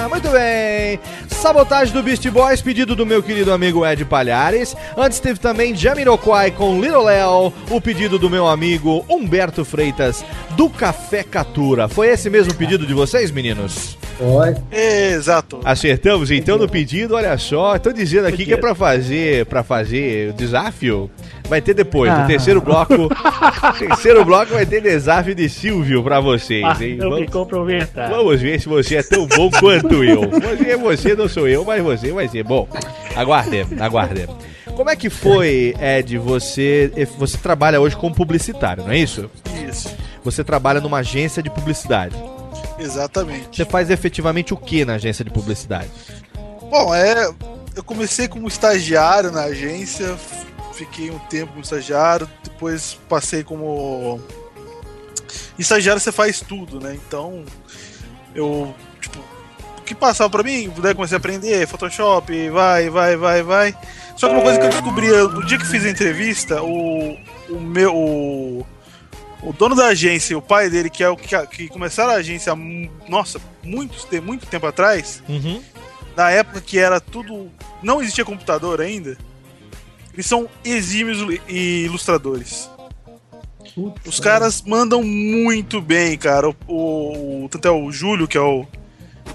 Muito 0.10 0.30
bem. 0.30 1.00
Sabotagem 1.30 1.94
do 1.94 2.04
Beast 2.04 2.28
Boys, 2.30 2.62
pedido 2.62 2.94
do 2.94 3.06
meu 3.06 3.24
querido 3.24 3.54
amigo 3.54 3.86
Ed 3.86 4.04
Palhares. 4.04 4.76
Antes 4.98 5.22
teve 5.22 5.40
também 5.40 5.74
Jamiroquai 5.74 6.52
com 6.52 6.82
Little 6.82 7.04
Léo, 7.04 7.54
o 7.70 7.80
pedido 7.80 8.20
do 8.20 8.30
meu 8.30 8.48
amigo 8.48 9.06
Humberto 9.08 9.64
Freitas, 9.64 10.26
do 10.58 10.70
Café 10.70 11.24
Catura. 11.24 11.88
Foi 11.88 12.10
esse 12.10 12.30
mesmo 12.30 12.54
pedido 12.54 12.86
de 12.86 12.94
vocês, 12.94 13.32
meninos? 13.32 13.98
Foi. 14.18 14.55
Exato. 14.72 15.59
Acertamos 15.63 16.32
então 16.32 16.57
no 16.57 16.68
pedido, 16.68 17.13
olha 17.15 17.38
só. 17.38 17.78
Tô 17.78 17.91
dizendo 17.93 18.28
aqui 18.28 18.45
que 18.45 18.53
é 18.53 18.57
pra 18.57 18.74
fazer, 18.74 19.45
para 19.45 19.63
fazer 19.63 20.32
o 20.32 20.34
desafio. 20.34 21.09
Vai 21.47 21.61
ter 21.61 21.74
depois, 21.74 22.11
no 22.11 22.20
Ah. 22.22 22.26
terceiro 22.26 22.59
bloco. 22.59 23.09
terceiro 23.80 24.26
bloco 24.26 24.53
vai 24.53 24.65
ter 24.65 24.82
desafio 24.82 25.34
de 25.36 25.47
Silvio 25.47 26.03
pra 26.03 26.20
vocês, 26.20 26.63
Ah, 26.65 26.76
hein? 26.84 26.97
eu 26.99 27.09
me 27.09 27.15
Vamos, 27.15 27.32
comprometo. 27.32 27.91
vamos 28.09 28.41
ver 28.41 28.59
se 28.59 28.68
você 28.68 28.97
é 28.97 29.03
tão 29.03 29.26
bom 29.28 29.49
quanto 29.51 30.03
eu. 30.03 30.22
Você, 30.30 30.76
você 30.76 31.15
não 31.15 31.30
sou 31.30 31.47
eu, 31.47 31.63
mas 31.63 31.82
você 31.84 32.11
vai 32.11 32.28
ser. 32.28 32.43
Bom, 32.43 32.68
aguardemos, 33.15 33.80
aguardemos. 33.80 34.36
Como 34.76 34.89
é 34.89 34.95
que 34.95 35.09
foi, 35.09 35.74
Ed, 35.80 36.18
você, 36.18 36.91
você 37.18 37.38
trabalha 37.38 37.80
hoje 37.80 37.95
como 37.95 38.13
publicitário, 38.13 38.84
não 38.84 38.91
é 38.91 38.97
isso? 38.97 39.30
Isso. 39.70 39.95
Você 40.24 40.43
trabalha 40.43 40.82
numa 40.82 40.97
agência 40.99 41.41
de 41.41 41.49
publicidade. 41.49 42.15
Exatamente. 42.80 43.58
Você 43.58 43.66
faz 43.66 43.90
efetivamente 43.90 44.54
o 44.54 44.58
que 44.58 44.86
na 44.86 44.96
agência 44.96 45.24
de 45.24 45.32
publicidade? 45.32 45.90
Bom, 46.70 46.94
é. 46.94 47.30
Eu 47.76 47.84
comecei 47.84 48.28
como 48.28 48.48
estagiário 48.48 49.32
na 49.32 49.44
agência, 49.44 50.18
fiquei 50.74 51.12
um 51.12 51.20
tempo 51.20 51.52
como 51.52 51.62
estagiário, 51.62 52.30
depois 52.44 53.00
passei 53.08 53.44
como. 53.44 54.20
Estagiário 55.58 56.02
você 56.02 56.12
faz 56.12 56.40
tudo, 56.40 56.80
né? 56.80 56.96
Então, 56.96 57.44
eu. 58.34 58.74
Tipo, 59.02 59.20
o 59.78 59.82
que 59.82 59.96
passava 59.96 60.30
pra 60.30 60.44
mim, 60.44 60.72
daí 60.80 60.94
comecei 60.94 61.16
a 61.16 61.20
aprender 61.20 61.68
Photoshop, 61.68 62.50
vai, 62.50 62.90
vai, 62.90 63.16
vai, 63.16 63.44
vai. 63.44 63.78
Só 64.16 64.28
que 64.28 64.34
uma 64.34 64.42
coisa 64.42 64.60
que 64.60 64.66
eu 64.66 64.70
descobri 64.70 65.08
no 65.08 65.46
dia 65.46 65.58
que 65.60 65.68
fiz 65.68 65.86
a 65.86 65.90
entrevista, 65.90 66.64
o, 66.64 67.16
o 67.50 67.60
meu. 67.60 67.96
O, 67.96 68.66
o 69.50 69.54
dono 69.54 69.76
da 69.76 69.88
agência, 69.88 70.34
e 70.34 70.36
o 70.36 70.41
pai 70.41 70.70
dele, 70.70 70.89
que 70.89 71.04
é 71.04 71.10
o 71.10 71.16
que, 71.16 71.36
que 71.48 71.68
começaram 71.70 72.12
a 72.12 72.16
agência, 72.16 72.54
nossa, 73.08 73.39
muitos, 73.64 74.04
tem 74.06 74.20
muito 74.22 74.45
tempo 74.45 74.66
atrás, 74.68 75.22
Uhum. 75.30 75.62
na 76.16 76.30
época 76.32 76.60
que 76.62 76.78
era 76.80 77.00
tudo. 77.00 77.50
não 77.84 78.02
existia 78.02 78.26
computador 78.26 78.82
ainda, 78.82 79.18
eles 80.14 80.26
são 80.26 80.50
exímios 80.66 81.20
ilu- 81.20 81.39
ilustradores. 81.48 82.70
Os 84.06 84.20
caras 84.20 84.62
mandam 84.64 85.04
muito 85.04 85.80
bem, 85.80 86.18
cara. 86.18 86.50
O, 86.50 86.56
o- 86.68 87.45
o- 87.45 87.50
tanto 87.50 87.68
é 87.68 87.72
o 87.72 87.91
Júlio, 87.91 88.28
que 88.28 88.36
é 88.38 88.41
o. 88.41 88.66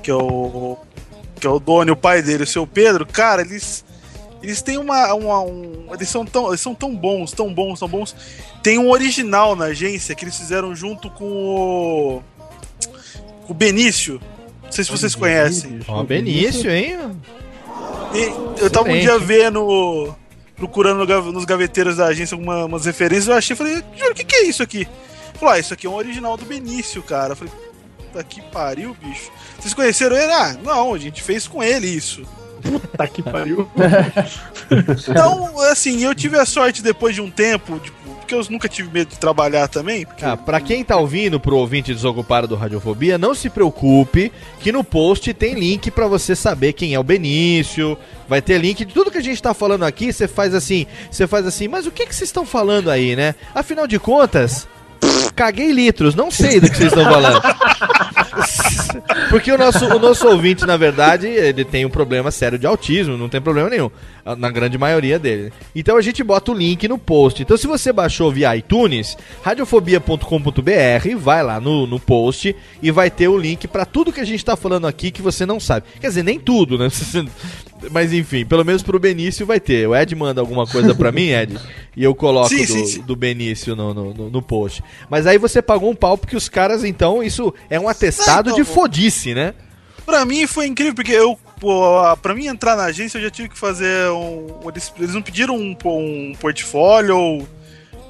que 0.02 0.10
é 0.10 0.14
o. 0.14 0.76
que 1.38 1.46
é 1.46 1.50
o 1.50 1.60
dono 1.60 1.90
e 1.90 1.92
o 1.92 1.96
pai 1.96 2.20
dele, 2.22 2.42
o 2.42 2.46
seu 2.46 2.66
Pedro, 2.66 3.06
cara, 3.06 3.42
eles. 3.42 3.84
Eles 4.42 4.60
têm 4.60 4.76
uma. 4.78 5.12
uma- 5.14 5.40
um, 5.42 5.86
eles, 5.94 6.08
são 6.08 6.24
tão, 6.26 6.48
eles 6.48 6.60
são 6.60 6.74
tão 6.74 6.94
bons, 6.96 7.30
tão 7.32 7.52
bons, 7.52 7.78
tão 7.78 7.88
bons. 7.88 8.14
Tem 8.62 8.78
um 8.78 8.90
original 8.90 9.54
na 9.54 9.66
agência 9.66 10.14
que 10.14 10.24
eles 10.24 10.36
fizeram 10.36 10.74
junto 10.74 11.08
com 11.10 11.24
o. 11.24 12.22
com 13.46 13.52
o 13.52 13.54
Benício. 13.54 14.20
Não 14.64 14.72
sei 14.72 14.84
se 14.84 14.90
vocês 14.90 15.14
conhecem. 15.14 15.80
Ó, 15.86 16.02
Benício, 16.02 16.70
hein? 16.70 16.98
E 18.14 18.60
eu 18.62 18.70
tava 18.70 18.88
um 18.88 18.92
dia 19.00 19.18
vendo, 19.18 20.14
procurando 20.56 21.06
nos 21.32 21.44
gaveteiros 21.44 21.96
da 21.96 22.06
agência 22.06 22.34
algumas 22.34 22.64
umas 22.64 22.84
referências, 22.84 23.28
eu 23.28 23.34
achei, 23.34 23.54
falei, 23.56 23.74
Júlio, 23.96 24.12
o 24.12 24.14
que, 24.14 24.24
que 24.24 24.34
é 24.36 24.44
isso 24.44 24.62
aqui? 24.62 24.86
Falou, 25.34 25.54
ah, 25.54 25.58
isso 25.58 25.72
aqui 25.74 25.86
é 25.86 25.90
um 25.90 25.94
original 25.94 26.36
do 26.36 26.44
Benício, 26.44 27.02
cara. 27.02 27.32
Eu 27.32 27.36
falei, 27.36 27.52
puta 27.98 28.22
que 28.24 28.40
pariu, 28.42 28.96
bicho. 29.02 29.30
Vocês 29.58 29.72
conheceram 29.74 30.16
ele? 30.16 30.32
Ah, 30.32 30.56
não, 30.62 30.94
a 30.94 30.98
gente 30.98 31.22
fez 31.22 31.46
com 31.48 31.62
ele 31.62 31.86
isso. 31.86 32.22
Puta 32.62 33.06
que 33.08 33.22
pariu. 33.22 33.68
Então, 35.08 35.60
assim, 35.70 36.02
eu 36.02 36.14
tive 36.14 36.38
a 36.38 36.46
sorte 36.46 36.82
depois 36.82 37.14
de 37.14 37.20
um 37.20 37.30
tempo, 37.30 37.78
tipo, 37.78 37.96
porque 38.14 38.34
eu 38.34 38.42
nunca 38.50 38.68
tive 38.68 38.90
medo 38.90 39.08
de 39.08 39.18
trabalhar 39.18 39.68
também. 39.68 40.06
Porque 40.06 40.24
Ah, 40.24 40.36
pra 40.36 40.60
quem 40.60 40.82
tá 40.82 40.96
ouvindo, 40.96 41.38
pro 41.38 41.56
ouvinte 41.56 41.92
desocupado 41.92 42.48
do 42.48 42.54
Radiofobia, 42.54 43.18
não 43.18 43.34
se 43.34 43.50
preocupe 43.50 44.32
que 44.60 44.72
no 44.72 44.82
post 44.82 45.32
tem 45.34 45.54
link 45.54 45.90
pra 45.90 46.06
você 46.06 46.34
saber 46.34 46.72
quem 46.72 46.94
é 46.94 46.98
o 46.98 47.04
Benício. 47.04 47.98
Vai 48.28 48.40
ter 48.40 48.58
link 48.58 48.84
de 48.84 48.94
tudo 48.94 49.10
que 49.10 49.18
a 49.18 49.22
gente 49.22 49.42
tá 49.42 49.52
falando 49.52 49.84
aqui. 49.84 50.12
Você 50.12 50.26
faz 50.26 50.54
assim, 50.54 50.86
você 51.10 51.26
faz 51.26 51.46
assim, 51.46 51.68
mas 51.68 51.86
o 51.86 51.90
que 51.90 52.06
que 52.06 52.14
vocês 52.14 52.28
estão 52.28 52.46
falando 52.46 52.90
aí, 52.90 53.14
né? 53.14 53.34
Afinal 53.54 53.86
de 53.86 53.98
contas, 53.98 54.66
caguei 55.34 55.72
litros, 55.72 56.14
não 56.14 56.30
sei 56.30 56.60
do 56.60 56.70
que 56.70 56.76
vocês 56.76 56.92
estão 56.92 57.04
falando. 57.04 57.42
Porque 59.30 59.50
o 59.50 59.58
nosso, 59.58 59.86
o 59.86 59.98
nosso 59.98 60.28
ouvinte, 60.28 60.66
na 60.66 60.76
verdade, 60.76 61.26
ele 61.26 61.64
tem 61.64 61.84
um 61.84 61.90
problema 61.90 62.30
sério 62.30 62.58
de 62.58 62.66
autismo, 62.66 63.16
não 63.16 63.28
tem 63.28 63.40
problema 63.40 63.70
nenhum. 63.70 63.90
Na 64.38 64.50
grande 64.50 64.78
maioria 64.78 65.18
dele. 65.18 65.52
Então 65.74 65.96
a 65.96 66.02
gente 66.02 66.22
bota 66.22 66.52
o 66.52 66.54
link 66.54 66.86
no 66.86 66.98
post. 66.98 67.42
Então 67.42 67.56
se 67.56 67.66
você 67.66 67.92
baixou 67.92 68.30
via 68.30 68.54
iTunes, 68.56 69.16
radiofobia.com.br, 69.42 71.16
vai 71.16 71.42
lá 71.42 71.58
no, 71.58 71.86
no 71.86 71.98
post 71.98 72.54
e 72.80 72.90
vai 72.90 73.10
ter 73.10 73.28
o 73.28 73.36
link 73.36 73.66
pra 73.66 73.84
tudo 73.84 74.12
que 74.12 74.20
a 74.20 74.26
gente 74.26 74.44
tá 74.44 74.56
falando 74.56 74.86
aqui 74.86 75.10
que 75.10 75.22
você 75.22 75.44
não 75.44 75.58
sabe. 75.58 75.86
Quer 76.00 76.08
dizer, 76.08 76.22
nem 76.22 76.38
tudo, 76.38 76.78
né? 76.78 76.88
Mas 77.90 78.12
enfim, 78.12 78.44
pelo 78.44 78.64
menos 78.64 78.82
pro 78.82 78.98
Benício 78.98 79.44
vai 79.44 79.58
ter. 79.58 79.88
O 79.88 79.94
Ed 79.96 80.14
manda 80.14 80.40
alguma 80.40 80.66
coisa 80.66 80.94
pra 80.94 81.10
mim, 81.10 81.28
Ed, 81.30 81.58
e 81.96 82.04
eu 82.04 82.14
coloco 82.14 82.48
Sim, 82.48 82.58
do, 82.64 82.66
sim, 82.66 82.86
sim. 82.86 83.00
do 83.02 83.16
Benício 83.16 83.74
no, 83.74 83.92
no, 83.92 84.30
no- 84.30 84.42
post. 84.42 84.82
Mas 85.10 85.26
aí 85.26 85.38
você 85.38 85.60
pagou 85.60 85.90
um 85.90 85.94
pau 85.94 86.16
porque 86.16 86.36
os 86.36 86.48
caras, 86.48 86.84
então, 86.84 87.22
isso 87.22 87.52
é 87.70 87.78
um 87.80 87.88
atestado 87.88 88.50
Não, 88.50 88.56
de 88.56 88.64
fodice, 88.64 89.34
né? 89.34 89.54
Pra 90.04 90.24
mim 90.24 90.46
foi 90.46 90.66
incrível, 90.66 90.94
porque 90.94 91.12
eu, 91.12 91.38
pô, 91.60 91.98
a- 91.98 92.16
pra 92.16 92.34
mim 92.34 92.46
entrar 92.46 92.76
na 92.76 92.84
agência 92.84 93.18
eu 93.18 93.22
já 93.22 93.30
tive 93.30 93.48
que 93.48 93.58
fazer 93.58 94.10
um. 94.10 94.46
Eles, 94.68 94.92
eles 94.98 95.14
não 95.14 95.22
pediram 95.22 95.56
um, 95.56 95.76
um 95.84 96.34
portfólio 96.40 97.16
ou, 97.16 97.48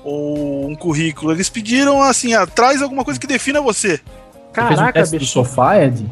ou 0.05 0.69
um 0.69 0.75
currículo, 0.75 1.33
eles 1.33 1.49
pediram 1.49 2.03
assim, 2.03 2.35
ah, 2.35 2.47
traz 2.47 2.81
alguma 2.83 3.05
coisa 3.05 3.21
que 3.21 3.27
defina 3.27 3.61
você. 3.61 4.01
Você 4.55 4.67
fez 4.69 4.81
um 4.81 4.93
teste 4.93 5.19
do 5.19 5.25
sofá, 5.27 5.83
Ed? 5.83 6.05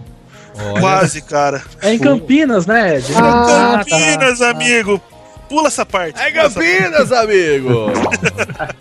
Quase, 0.81 1.21
cara. 1.23 1.63
É 1.81 1.93
em 1.95 1.99
Campinas, 1.99 2.67
né, 2.67 2.97
Ed? 2.97 3.07
Ah, 3.17 3.83
Campinas, 3.89 4.43
amigo! 4.43 5.01
Pula 5.49 5.69
essa 5.69 5.85
parte. 5.87 6.21
É 6.21 6.29
essa 6.29 6.61
Campinas, 6.61 7.13
amigo! 7.13 7.87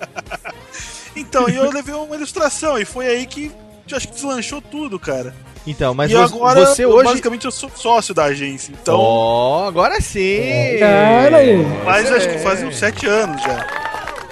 então, 1.15 1.49
e 1.49 1.55
eu 1.55 1.69
levei 1.71 1.93
uma 1.95 2.15
ilustração, 2.15 2.77
e 2.77 2.85
foi 2.85 3.07
aí 3.07 3.25
que 3.25 3.51
eu 3.89 3.97
acho 3.97 4.07
que 4.07 4.13
deslanchou 4.13 4.61
tudo, 4.61 4.99
cara. 4.99 5.33
Então, 5.65 5.93
mas 5.93 6.11
e 6.11 6.13
vo- 6.13 6.21
agora, 6.21 6.65
você 6.65 6.85
eu, 6.85 6.89
hoje. 6.91 7.05
basicamente, 7.05 7.45
eu 7.45 7.51
sou 7.51 7.69
sócio 7.75 8.13
da 8.13 8.25
agência, 8.25 8.71
então. 8.71 8.95
Ó, 8.97 9.67
agora 9.67 9.99
sim! 9.99 10.77
Cara, 10.79 11.37
aí. 11.37 11.57
Mas 11.85 12.11
acho 12.11 12.29
que 12.29 12.37
fazem 12.39 12.67
uns 12.67 12.77
sete 12.77 13.05
anos 13.07 13.41
já. 13.41 13.65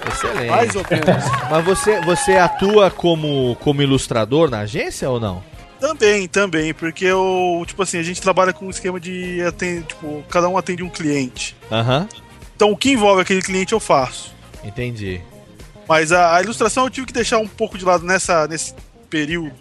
Excelente. 0.07 0.49
Mais 0.49 0.75
ou 0.75 0.85
menos. 0.89 1.25
Mas 1.49 1.65
você, 1.65 2.01
você 2.01 2.33
atua 2.38 2.89
como, 2.89 3.57
como 3.59 3.81
ilustrador 3.81 4.49
na 4.49 4.59
agência 4.59 5.09
ou 5.09 5.19
não? 5.19 5.43
Também, 5.80 6.28
também, 6.28 6.73
porque 6.73 7.05
eu, 7.05 7.63
tipo 7.67 7.84
assim, 7.84 7.97
a 7.97 8.03
gente 8.03 8.21
trabalha 8.21 8.51
com 8.51 8.65
um 8.65 8.69
esquema 8.69 8.99
de 8.99 9.41
atende, 9.43 9.88
tipo, 9.88 10.23
cada 10.30 10.49
um 10.49 10.57
atende 10.57 10.84
um 10.84 10.89
cliente. 10.89 11.55
Aham. 11.71 12.07
Então 12.55 12.71
o 12.71 12.78
que 12.78 12.91
envolve 12.91 13.21
aquele 13.21 13.41
cliente 13.41 13.73
eu 13.73 13.80
faço. 13.80 14.34
Entendi. 14.63 15.21
Mas 15.88 16.11
a, 16.11 16.36
a 16.36 16.41
ilustração 16.41 16.86
eu 16.86 16.89
tive 16.89 17.07
que 17.07 17.13
deixar 17.13 17.38
um 17.38 17.47
pouco 17.47 17.78
de 17.78 17.86
lado 17.86 18.03
nessa, 18.05 18.47
nesse 18.47 18.73
período. 19.09 19.53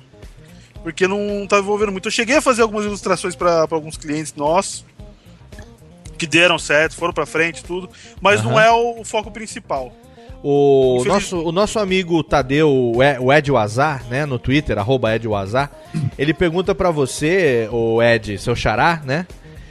Porque 0.83 1.07
não 1.07 1.47
tá 1.47 1.59
envolvendo 1.59 1.93
muito. 1.93 2.07
Eu 2.07 2.12
cheguei 2.12 2.37
a 2.37 2.43
fazer 2.43 2.62
algumas 2.62 2.85
ilustrações 2.85 3.35
para 3.37 3.67
alguns 3.71 3.97
clientes 3.97 4.35
nossos. 4.35 4.85
Que 6.17 6.27
deram 6.27 6.59
certo, 6.59 6.97
foram 6.97 7.12
pra 7.12 7.27
frente, 7.27 7.62
tudo. 7.62 7.91
Mas 8.21 8.43
não 8.43 8.53
Aham. 8.53 8.62
é 8.62 8.71
o, 8.71 9.01
o 9.01 9.05
foco 9.05 9.31
principal. 9.31 9.93
O 10.49 10.99
Infeliz- 11.01 11.13
nosso, 11.13 11.39
o 11.41 11.51
nosso 11.51 11.79
amigo 11.81 12.23
Tadeu, 12.23 12.71
o 12.71 12.99
o 12.99 13.33
Ed 13.33 13.51
Wazar, 13.51 14.05
né, 14.09 14.25
no 14.25 14.39
Twitter, 14.39 14.79
arroba 14.79 15.13
Ed 15.13 15.27
Wazar, 15.27 15.73
ele 16.17 16.33
pergunta 16.33 16.73
pra 16.73 16.93
você, 16.93 17.69
o 17.73 18.01
Ed, 18.01 18.39
seu 18.39 18.55
xará, 18.55 19.03
né, 19.05 19.27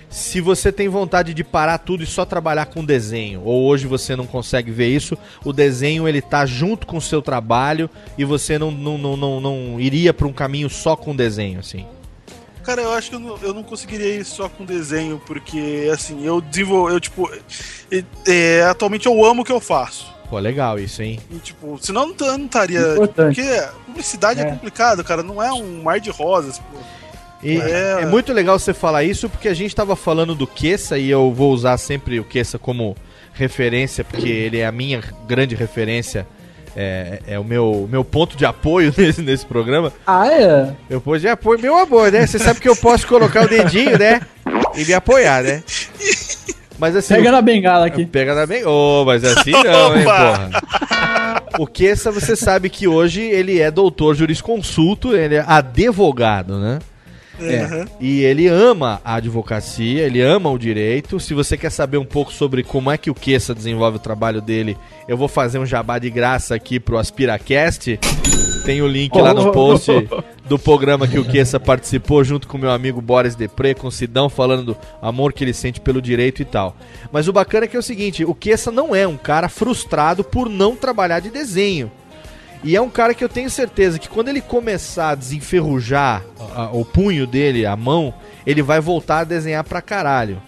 se 0.09 0.41
você 0.41 0.73
tem 0.73 0.89
vontade 0.89 1.33
de 1.33 1.45
parar 1.45 1.77
tudo 1.77 2.03
e 2.03 2.05
só 2.05 2.25
trabalhar 2.25 2.65
com 2.65 2.83
desenho, 2.83 3.41
ou 3.45 3.63
hoje 3.65 3.87
você 3.87 4.17
não 4.17 4.25
consegue 4.25 4.69
ver 4.69 4.89
isso, 4.89 5.17
o 5.45 5.53
desenho 5.53 6.09
ele 6.09 6.21
tá 6.21 6.45
junto 6.45 6.85
com 6.85 6.97
o 6.97 7.01
seu 7.01 7.21
trabalho 7.21 7.89
e 8.17 8.25
você 8.25 8.59
não, 8.59 8.69
não, 8.69 8.97
não, 8.97 9.15
não, 9.15 9.39
não 9.39 9.79
iria 9.79 10.13
pra 10.13 10.27
um 10.27 10.33
caminho 10.33 10.69
só 10.69 10.95
com 10.97 11.15
desenho, 11.15 11.59
assim. 11.59 11.85
Cara, 12.63 12.81
eu 12.81 12.91
acho 12.91 13.11
que 13.11 13.15
eu 13.15 13.19
não, 13.19 13.37
eu 13.41 13.53
não 13.53 13.63
conseguiria 13.63 14.15
ir 14.15 14.25
só 14.25 14.49
com 14.49 14.65
desenho, 14.65 15.21
porque 15.25 15.89
assim, 15.93 16.25
eu 16.25 16.41
desenvolvo. 16.41 16.89
Eu, 16.89 16.99
tipo. 16.99 17.29
é, 18.27 18.63
atualmente 18.63 19.05
eu 19.05 19.23
amo 19.23 19.43
o 19.43 19.45
que 19.45 19.51
eu 19.51 19.59
faço. 19.61 20.14
Pô, 20.29 20.39
legal 20.39 20.79
isso, 20.79 21.03
hein? 21.03 21.19
E, 21.29 21.35
tipo, 21.37 21.77
senão 21.79 22.13
eu 22.19 22.37
não, 22.37 22.45
estaria. 22.45 22.81
Porque 23.15 23.63
publicidade 23.85 24.41
é. 24.41 24.43
É. 24.43 24.49
complicado, 24.49 25.03
cara. 25.03 25.21
Não 25.21 25.41
é 25.41 25.51
um 25.53 25.83
mar 25.83 25.99
de 25.99 26.09
rosas, 26.09 26.59
pô. 26.59 26.77
E 27.43 27.57
é... 27.57 28.05
muito 28.07 28.33
legal 28.33 28.57
você 28.57 28.73
falar 28.73 29.03
isso 29.03 29.29
porque 29.29 29.47
a 29.47 29.53
gente 29.53 29.75
tava 29.75 29.95
falando 29.95 30.33
do 30.33 30.47
Kessa 30.47 30.97
e 30.97 31.09
eu 31.09 31.31
vou 31.31 31.51
usar 31.51 31.77
sempre 31.77 32.19
o 32.19 32.23
Kessa 32.23 32.57
como 32.57 32.95
referência, 33.33 34.03
porque 34.03 34.29
ele 34.29 34.59
é 34.59 34.65
a 34.65 34.71
minha 34.71 35.03
grande 35.27 35.53
referência. 35.53 36.25
É, 36.77 37.21
é 37.27 37.39
o 37.39 37.43
meu, 37.43 37.87
meu 37.89 38.03
ponto 38.03 38.35
de 38.35 38.45
apoio 38.45 38.93
nesse, 38.97 39.21
nesse 39.21 39.45
programa. 39.45 39.93
Ah, 40.05 40.27
é? 40.27 40.73
Meu 40.89 40.99
ponto 40.99 41.19
de 41.19 41.27
apoio, 41.27 41.59
meu 41.59 41.77
amor, 41.77 42.11
né? 42.11 42.25
Você 42.25 42.39
sabe 42.39 42.59
que 42.59 42.67
eu 42.67 42.75
posso 42.75 43.07
colocar 43.07 43.45
o 43.45 43.47
dedinho, 43.47 43.97
né? 43.97 44.21
E 44.75 44.83
me 44.83 44.93
apoiar, 44.93 45.43
né? 45.43 45.63
Mas 46.77 46.95
assim. 46.95 47.15
Pega 47.15 47.31
na 47.31 47.41
bengala 47.41 47.85
aqui. 47.85 48.05
Pega 48.05 48.35
na 48.35 48.45
bengala. 48.45 48.71
Ô, 48.71 49.05
mas 49.05 49.23
assim 49.23 49.51
não, 49.63 49.97
hein, 49.97 50.03
porra. 50.03 50.49
O 51.59 51.67
Kessa, 51.67 52.11
você 52.11 52.35
sabe 52.35 52.69
que 52.69 52.87
hoje 52.87 53.21
ele 53.21 53.59
é 53.59 53.71
doutor 53.71 54.15
jurisconsulto, 54.15 55.15
ele 55.15 55.35
é 55.35 55.45
advogado, 55.47 56.59
né? 56.59 56.79
Uhum. 57.39 57.85
E 57.99 58.21
ele 58.21 58.47
ama 58.47 59.01
a 59.03 59.15
advocacia, 59.15 60.03
ele 60.03 60.21
ama 60.21 60.49
o 60.49 60.57
direito. 60.57 61.19
Se 61.19 61.33
você 61.33 61.57
quer 61.57 61.69
saber 61.69 61.97
um 61.97 62.05
pouco 62.05 62.31
sobre 62.31 62.63
como 62.63 62.91
é 62.91 62.97
que 62.97 63.09
o 63.09 63.15
Kessa 63.15 63.53
desenvolve 63.53 63.97
o 63.97 63.99
trabalho 63.99 64.41
dele, 64.41 64.77
eu 65.07 65.17
vou 65.17 65.27
fazer 65.27 65.59
um 65.59 65.65
jabá 65.65 65.99
de 65.99 66.09
graça 66.09 66.55
aqui 66.55 66.79
pro 66.79 66.97
AspiraCast. 66.97 67.99
Tem 68.65 68.81
o 68.81 68.87
link 68.87 69.15
lá 69.15 69.33
no 69.33 69.51
post 69.51 69.91
do 70.47 70.57
programa 70.57 71.07
que 71.07 71.19
o 71.19 71.25
Kessa 71.25 71.59
participou 71.59 72.23
junto 72.23 72.47
com 72.47 72.57
meu 72.57 72.71
amigo 72.71 73.01
Boris 73.01 73.35
Depré, 73.35 73.73
com 73.73 73.87
o 73.87 73.91
Sidão, 73.91 74.27
falando 74.27 74.73
do 74.73 74.77
amor 75.01 75.33
que 75.33 75.43
ele 75.43 75.53
sente 75.53 75.79
pelo 75.79 76.01
direito 76.01 76.41
e 76.41 76.45
tal. 76.45 76.75
Mas 77.11 77.27
o 77.27 77.33
bacana 77.33 77.65
é 77.65 77.67
que 77.67 77.75
é 77.75 77.79
o 77.79 77.83
seguinte, 77.83 78.25
o 78.25 78.33
Kessa 78.33 78.71
não 78.71 78.95
é 78.95 79.07
um 79.07 79.17
cara 79.17 79.49
frustrado 79.49 80.23
por 80.23 80.49
não 80.49 80.75
trabalhar 80.75 81.19
de 81.19 81.29
desenho. 81.29 81.91
E 82.65 82.75
é 82.75 82.81
um 82.81 82.89
cara 82.89 83.13
que 83.13 83.23
eu 83.23 83.29
tenho 83.29 83.49
certeza 83.49 83.99
que 83.99 84.09
quando 84.09 84.27
ele 84.29 84.41
começar 84.41 85.11
a 85.11 85.15
desenferrujar 85.15 86.23
a- 86.55 86.71
o 86.73 86.83
punho 86.83 87.27
dele, 87.27 87.63
a 87.65 87.75
mão, 87.75 88.11
ele 88.45 88.63
vai 88.63 88.79
voltar 88.81 89.19
a 89.19 89.23
desenhar 89.23 89.63
pra 89.63 89.81
caralho. 89.83 90.41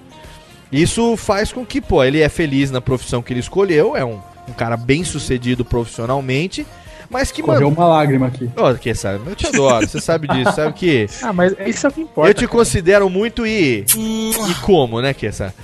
Isso 0.72 1.16
faz 1.16 1.52
com 1.54 1.64
que, 1.64 1.80
pô, 1.80 2.04
ele 2.04 2.20
é 2.20 2.28
feliz 2.28 2.72
na 2.72 2.82
profissão 2.82 3.22
que 3.22 3.32
ele 3.32 3.40
escolheu, 3.40 3.96
é 3.96 4.04
um, 4.04 4.20
um 4.50 4.54
cara 4.54 4.76
bem 4.76 5.04
sucedido 5.04 5.64
profissionalmente, 5.64 6.66
mas 7.10 7.32
que, 7.32 7.42
Correu 7.44 7.70
mano... 7.70 7.82
uma 7.82 7.88
lágrima 7.88 8.28
aqui. 8.28 8.50
Ô, 8.58 8.74
que 8.74 8.94
sabe, 8.96 9.22
eu 9.30 9.36
te 9.36 9.48
adoro, 9.48 9.88
você 9.88 10.02
sabe 10.02 10.28
disso, 10.28 10.52
sabe 10.54 10.74
que... 10.74 11.08
Ah, 11.24 11.32
mas 11.32 11.54
isso 11.68 11.86
é 11.86 11.90
o 11.90 11.94
que 11.94 12.02
importa. 12.02 12.30
Eu 12.32 12.34
te 12.34 12.48
considero 12.48 13.10
muito 13.12 13.46
e... 13.48 13.86
E 13.96 14.54
como, 14.64 15.00
né, 15.02 15.14
Kessa? 15.14 15.54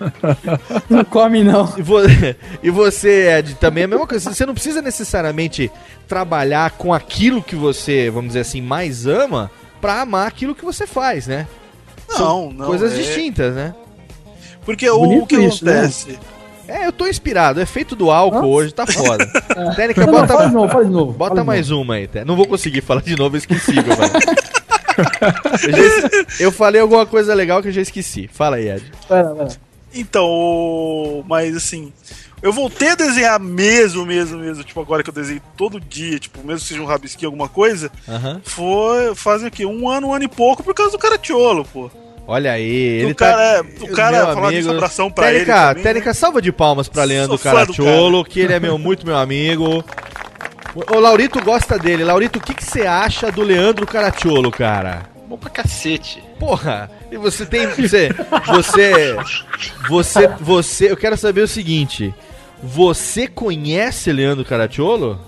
Não 0.88 1.04
come, 1.04 1.42
não. 1.44 1.72
E, 1.76 1.82
vo- 1.82 1.98
e 2.62 2.70
você, 2.70 3.38
Ed, 3.38 3.54
também 3.56 3.82
é 3.82 3.84
a 3.84 3.88
mesma 3.88 4.06
coisa. 4.06 4.32
Você 4.32 4.46
não 4.46 4.54
precisa 4.54 4.80
necessariamente 4.82 5.70
trabalhar 6.08 6.70
com 6.72 6.92
aquilo 6.92 7.42
que 7.42 7.54
você, 7.54 8.10
vamos 8.10 8.28
dizer 8.28 8.40
assim, 8.40 8.60
mais 8.62 9.06
ama 9.06 9.50
pra 9.80 10.00
amar 10.00 10.26
aquilo 10.26 10.54
que 10.54 10.64
você 10.64 10.86
faz, 10.86 11.26
né? 11.26 11.46
Não, 12.08 12.50
não, 12.50 12.66
Coisas 12.66 12.92
é- 12.92 12.96
distintas, 12.96 13.54
né? 13.54 13.74
Porque 14.64 14.88
o, 14.90 14.98
Bonito 14.98 15.22
o 15.24 15.26
que 15.26 15.36
isso, 15.36 15.64
né? 15.64 15.72
acontece? 15.78 16.18
É, 16.68 16.86
eu 16.86 16.92
tô 16.92 17.06
inspirado. 17.06 17.60
É 17.60 17.66
feito 17.66 17.96
do 17.96 18.10
álcool 18.10 18.46
hoje, 18.48 18.72
tá 18.72 18.86
foda. 18.86 19.26
Técnica, 19.74 20.06
Não, 20.06 20.12
não, 20.12 20.20
bota, 20.20 20.34
fala 20.34 20.46
de 20.48 20.54
novo, 20.54 20.68
fala 20.72 20.84
de 20.84 20.90
novo. 20.90 21.12
bota 21.12 21.42
mais 21.44 21.70
uma 21.70 21.94
aí, 21.94 22.06
Té. 22.06 22.24
Não 22.24 22.36
vou 22.36 22.46
conseguir 22.46 22.80
falar 22.80 23.00
de 23.02 23.16
novo, 23.16 23.34
eu 23.36 23.38
esqueci, 23.38 23.72
meu 23.72 23.84
velho. 23.84 24.12
eu, 25.64 26.00
já 26.10 26.24
eu 26.40 26.52
falei 26.52 26.80
alguma 26.80 27.06
coisa 27.06 27.34
legal 27.34 27.60
que 27.62 27.68
eu 27.68 27.72
já 27.72 27.80
esqueci. 27.80 28.28
Fala 28.32 28.56
aí, 28.56 28.68
Ed. 28.68 28.84
Pera, 29.08 29.30
pera. 29.34 29.48
Então, 29.92 31.24
mas 31.28 31.56
assim, 31.56 31.92
eu 32.42 32.52
voltei 32.52 32.90
a 32.90 32.94
desenhar 32.94 33.38
mesmo, 33.40 34.06
mesmo, 34.06 34.38
mesmo, 34.38 34.62
tipo, 34.64 34.80
agora 34.80 35.02
que 35.02 35.10
eu 35.10 35.14
desenho 35.14 35.42
todo 35.56 35.80
dia, 35.80 36.18
tipo, 36.18 36.38
mesmo 36.44 36.60
que 36.60 36.66
seja 36.68 36.80
um 36.80 36.86
rabisquinho, 36.86 37.28
alguma 37.28 37.48
coisa, 37.48 37.90
Aham. 38.08 38.40
foi, 38.44 39.14
fazem 39.14 39.48
o 39.48 39.50
quê? 39.50 39.66
Um 39.66 39.88
ano, 39.88 40.08
um 40.08 40.14
ano 40.14 40.24
e 40.24 40.28
pouco 40.28 40.62
por 40.62 40.74
causa 40.74 40.92
do 40.92 40.98
Caratiolo, 40.98 41.64
pô. 41.64 41.90
Olha 42.26 42.52
aí, 42.52 42.64
ele 42.64 43.12
o 43.12 43.14
cara, 43.16 43.64
tá. 43.64 43.84
o 43.84 43.88
cara 43.92 44.16
meu 44.24 44.34
falar 44.34 44.48
amigo- 44.48 44.62
disso, 44.62 44.70
abração 44.70 45.10
pra 45.10 45.30
ele 45.30 45.40
Técnica, 45.40 45.60
também, 45.60 45.74
né? 45.76 45.82
Técnica, 45.82 46.14
salva 46.14 46.40
de 46.40 46.52
palmas 46.52 46.88
pra 46.88 47.02
Leandro 47.02 47.36
do 47.36 47.42
Caracciolo, 47.42 48.24
que 48.24 48.38
ele 48.40 48.52
é 48.52 48.60
meu, 48.60 48.78
muito 48.78 49.04
meu 49.04 49.16
amigo. 49.16 49.84
O 50.72 50.96
o 50.96 51.00
Laurito 51.00 51.42
gosta 51.42 51.76
dele. 51.76 52.04
Laurito, 52.04 52.38
o 52.38 52.42
que 52.42 52.54
que 52.54 52.64
você 52.64 52.82
acha 52.86 53.32
do 53.32 53.42
Leandro 53.42 53.84
Caracciolo, 53.84 54.52
cara? 54.52 55.02
Bom 55.28 55.36
pra 55.36 55.50
cacete. 55.50 56.22
Porra, 56.40 56.90
e 57.12 57.16
você 57.16 57.46
tem. 57.46 57.66
Você. 57.68 58.08
Você. 58.46 59.16
Você. 59.88 60.28
Você. 60.40 60.90
Eu 60.90 60.96
quero 60.96 61.16
saber 61.16 61.42
o 61.42 61.48
seguinte. 61.48 62.12
Você 62.62 63.26
conhece 63.28 64.10
Leandro 64.12 64.44
Caracciolo? 64.44 65.20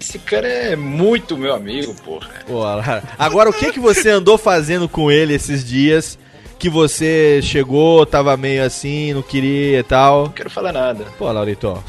Esse 0.00 0.18
cara 0.18 0.46
é 0.48 0.74
muito 0.76 1.36
meu 1.36 1.54
amigo, 1.54 1.94
porra. 2.04 2.28
Pô, 2.46 2.60
lá- 2.60 3.02
Agora, 3.18 3.50
o 3.50 3.52
que 3.52 3.72
que 3.72 3.80
você 3.80 4.08
andou 4.10 4.38
fazendo 4.38 4.88
com 4.88 5.10
ele 5.10 5.34
esses 5.34 5.64
dias? 5.66 6.18
Que 6.58 6.68
você 6.68 7.40
chegou, 7.42 8.04
tava 8.04 8.36
meio 8.36 8.64
assim, 8.64 9.12
não 9.14 9.22
queria 9.22 9.78
e 9.78 9.82
tal. 9.82 10.24
Não 10.24 10.32
quero 10.32 10.50
falar 10.50 10.72
nada. 10.72 11.04
Pô, 11.18 11.30
Laurito. 11.30 11.82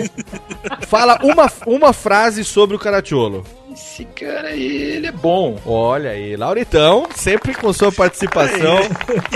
Fala 0.88 1.18
uma, 1.22 1.50
uma 1.66 1.92
frase 1.92 2.44
sobre 2.44 2.76
o 2.76 2.78
Caracciolo. 2.78 3.44
Esse 3.74 4.04
cara 4.04 4.50
aí, 4.50 4.72
ele 4.72 5.08
é 5.08 5.12
bom. 5.12 5.58
Olha 5.66 6.10
aí, 6.10 6.36
Lauritão, 6.36 7.08
sempre 7.12 7.52
com 7.52 7.72
sua 7.72 7.90
participação 7.90 8.78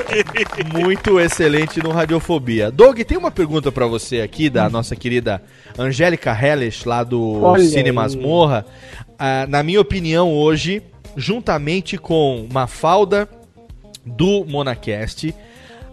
muito 0.72 1.18
excelente 1.18 1.82
no 1.82 1.90
Radiofobia. 1.90 2.70
Doug, 2.70 3.00
tem 3.00 3.18
uma 3.18 3.32
pergunta 3.32 3.72
pra 3.72 3.88
você 3.88 4.20
aqui 4.20 4.48
da 4.48 4.70
nossa 4.70 4.94
querida 4.94 5.42
Angélica 5.76 6.30
Hellish, 6.30 6.86
lá 6.86 7.02
do 7.02 7.42
Olha 7.42 7.64
Cine 7.64 7.88
aí. 7.88 7.92
Masmorra. 7.92 8.64
Ah, 9.18 9.44
na 9.48 9.64
minha 9.64 9.80
opinião, 9.80 10.32
hoje, 10.32 10.84
juntamente 11.16 11.98
com 11.98 12.46
Mafalda 12.52 13.28
do 14.06 14.44
Monacast, 14.44 15.34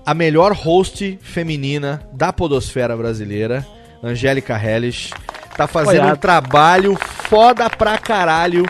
a 0.06 0.14
melhor 0.14 0.54
host 0.54 1.18
feminina 1.20 2.08
da 2.14 2.32
podosfera 2.32 2.96
brasileira, 2.96 3.66
Angélica 4.04 4.56
Hellish, 4.56 5.12
tá 5.56 5.68
fazendo 5.68 6.04
Olha. 6.04 6.14
um 6.14 6.18
trabalho 6.18 6.98
foda 7.30 7.70
pra 7.70 7.98
caralho 7.98 8.66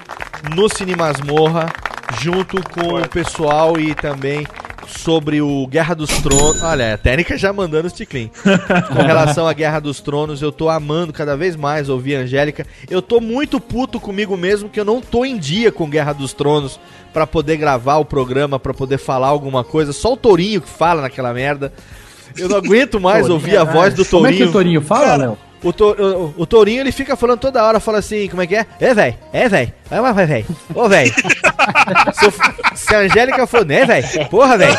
no 0.55 0.69
Cine 0.69 0.95
Masmorra, 0.95 1.67
junto 2.21 2.61
com 2.69 2.95
o 2.95 3.09
pessoal 3.09 3.79
e 3.79 3.95
também 3.95 4.45
sobre 4.87 5.41
o 5.41 5.67
Guerra 5.67 5.95
dos 5.95 6.09
Tronos. 6.21 6.61
Olha, 6.61 6.93
a 6.93 6.97
técnica 6.97 7.37
já 7.37 7.51
mandando 7.51 7.87
os 7.87 7.93
ticlin. 7.93 8.29
Com 8.93 9.01
relação 9.01 9.47
à 9.47 9.53
Guerra 9.53 9.79
dos 9.79 9.99
Tronos, 9.99 10.41
eu 10.41 10.51
tô 10.51 10.69
amando 10.69 11.11
cada 11.11 11.35
vez 11.35 11.55
mais 11.55 11.89
ouvir 11.89 12.15
a 12.15 12.19
Angélica. 12.19 12.65
Eu 12.89 13.01
tô 13.01 13.19
muito 13.19 13.59
puto 13.59 13.99
comigo 13.99 14.37
mesmo 14.37 14.69
que 14.69 14.79
eu 14.79 14.85
não 14.85 15.01
tô 15.01 15.25
em 15.25 15.37
dia 15.37 15.71
com 15.71 15.89
Guerra 15.89 16.13
dos 16.13 16.33
Tronos 16.33 16.79
pra 17.13 17.25
poder 17.25 17.57
gravar 17.57 17.97
o 17.97 18.05
programa, 18.05 18.59
pra 18.59 18.73
poder 18.73 18.97
falar 18.97 19.27
alguma 19.27 19.63
coisa. 19.63 19.91
Só 19.93 20.13
o 20.13 20.17
Tourinho 20.17 20.61
que 20.61 20.69
fala 20.69 21.01
naquela 21.01 21.33
merda. 21.33 21.73
Eu 22.37 22.49
não 22.49 22.57
aguento 22.57 22.99
mais 22.99 23.29
ouvir 23.29 23.57
a 23.57 23.63
voz 23.63 23.93
do 23.93 24.05
Como 24.05 24.27
é 24.27 24.33
que 24.33 24.43
o 24.43 24.51
Tourinho 24.51 24.81
fala, 24.81 25.15
Léo? 25.15 25.37
O, 25.65 25.73
to, 25.73 25.95
o, 25.99 26.33
o 26.43 26.45
Tourinho 26.45 26.81
ele 26.81 26.91
fica 26.91 27.15
falando 27.15 27.39
toda 27.39 27.63
hora, 27.65 27.79
fala 27.79 27.97
assim, 27.97 28.29
como 28.29 28.39
é 28.39 28.45
que 28.45 28.55
é? 28.55 28.67
É, 28.79 28.93
velho, 28.93 29.17
é, 29.33 29.49
velho, 29.49 29.73
vai, 29.89 29.99
vai, 29.99 30.13
vai, 30.13 30.25
velho, 30.27 30.45
ô, 30.75 30.87
velho. 30.87 31.11
se, 32.75 32.93
a 32.93 32.99
Angélica 32.99 33.47
falou, 33.47 33.65
né, 33.65 33.83
velho, 33.83 34.29
porra, 34.29 34.59
velho. 34.59 34.77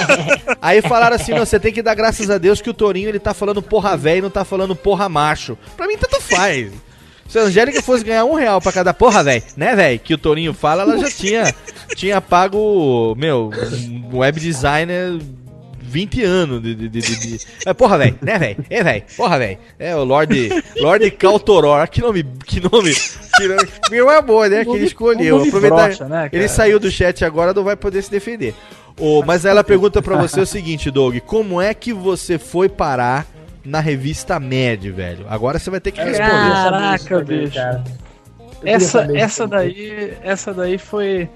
Aí 0.62 0.80
falaram 0.80 1.16
assim, 1.16 1.34
você 1.34 1.58
tem 1.58 1.72
que 1.72 1.82
dar 1.82 1.96
graças 1.96 2.30
a 2.30 2.38
Deus 2.38 2.60
que 2.60 2.70
o 2.70 2.74
Tourinho 2.74 3.08
ele 3.08 3.18
tá 3.18 3.34
falando 3.34 3.60
porra 3.60 3.96
velho 3.96 4.18
e 4.18 4.22
não 4.22 4.30
tá 4.30 4.44
falando 4.44 4.76
porra 4.76 5.08
macho. 5.08 5.58
Pra 5.76 5.88
mim, 5.88 5.96
tanto 5.98 6.20
faz. 6.22 6.70
Se 7.28 7.36
a 7.36 7.42
Angélica 7.42 7.82
fosse 7.82 8.04
ganhar 8.04 8.24
um 8.24 8.34
real 8.34 8.60
pra 8.60 8.70
cada 8.70 8.94
porra, 8.94 9.24
velho, 9.24 9.42
né, 9.56 9.74
velho, 9.74 9.98
que 9.98 10.14
o 10.14 10.18
Tourinho 10.18 10.54
fala, 10.54 10.82
ela 10.82 10.98
já 10.98 11.10
tinha, 11.10 11.52
tinha 11.96 12.20
pago, 12.20 13.12
meu, 13.16 13.50
um 14.12 14.18
web 14.18 14.38
designer 14.38 15.18
20 15.86 16.22
anos 16.24 16.62
de. 16.62 16.74
de, 16.74 16.88
de, 16.88 17.00
de- 17.00 17.38
de- 17.38 17.46
É, 17.64 17.72
porra, 17.72 17.98
velho, 17.98 18.18
né, 18.20 18.38
velho? 18.38 18.64
É, 18.68 18.82
velho, 18.82 19.02
porra, 19.16 19.38
velho. 19.38 19.58
É 19.78 19.94
o 19.96 20.04
Lord. 20.04 20.50
Lord 20.80 21.10
Caltoror. 21.12 21.88
Que 21.88 22.00
nome. 22.00 22.24
Que 22.44 22.60
nome. 22.60 22.94
Que 23.36 23.48
nome 23.48 23.68
meu 23.90 24.08
amor, 24.10 24.48
né? 24.50 24.64
Que 24.64 24.70
ele 24.70 24.84
escolheu. 24.86 25.42
Aproveitar. 25.42 25.86
broxa, 25.86 26.08
né, 26.08 26.28
ele 26.32 26.48
saiu 26.48 26.78
do 26.80 26.90
chat 26.90 27.24
agora, 27.24 27.52
não 27.54 27.64
vai 27.64 27.76
poder 27.76 28.02
se 28.02 28.10
defender. 28.10 28.54
Ô, 28.98 29.22
mas 29.22 29.44
ela 29.44 29.62
pergunta 29.62 30.00
pra 30.00 30.16
você 30.16 30.40
o 30.40 30.46
seguinte, 30.46 30.90
Doug: 30.90 31.18
como 31.20 31.60
é 31.60 31.74
que 31.74 31.92
você 31.92 32.38
foi 32.38 32.68
parar 32.68 33.26
na 33.64 33.80
revista 33.80 34.40
Mad, 34.40 34.82
velho? 34.94 35.26
Agora 35.28 35.58
você 35.58 35.68
vai 35.70 35.80
ter 35.80 35.90
que 35.92 36.00
responder. 36.00 36.28
Caraca, 36.30 37.20
bicho. 37.24 37.58
Essa, 38.64 39.06
essa 39.14 39.46
daí, 39.46 40.14
essa 40.22 40.54
daí 40.54 40.78
foi. 40.78 41.28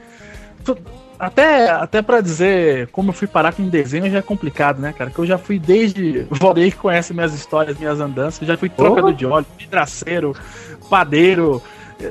Até, 1.21 1.69
até 1.71 2.01
pra 2.01 2.23
dizer 2.23 2.89
como 2.93 3.11
eu 3.11 3.13
fui 3.13 3.27
parar 3.29 3.53
com 3.53 3.69
desenho 3.69 4.11
já 4.11 4.19
é 4.19 4.23
complicado, 4.23 4.81
né, 4.81 4.95
cara? 4.97 5.11
Que 5.11 5.19
eu 5.19 5.27
já 5.27 5.37
fui 5.37 5.59
desde. 5.59 6.27
O 6.31 6.35
Valdeir 6.35 6.73
que 6.73 6.79
conhece 6.79 7.13
minhas 7.13 7.35
histórias, 7.35 7.77
minhas 7.79 8.01
andanças, 8.01 8.49
já 8.49 8.57
fui 8.57 8.71
trocador 8.71 9.13
de 9.13 9.27
óleo, 9.27 9.45
vidraceiro, 9.59 10.35
padeiro, 10.89 11.63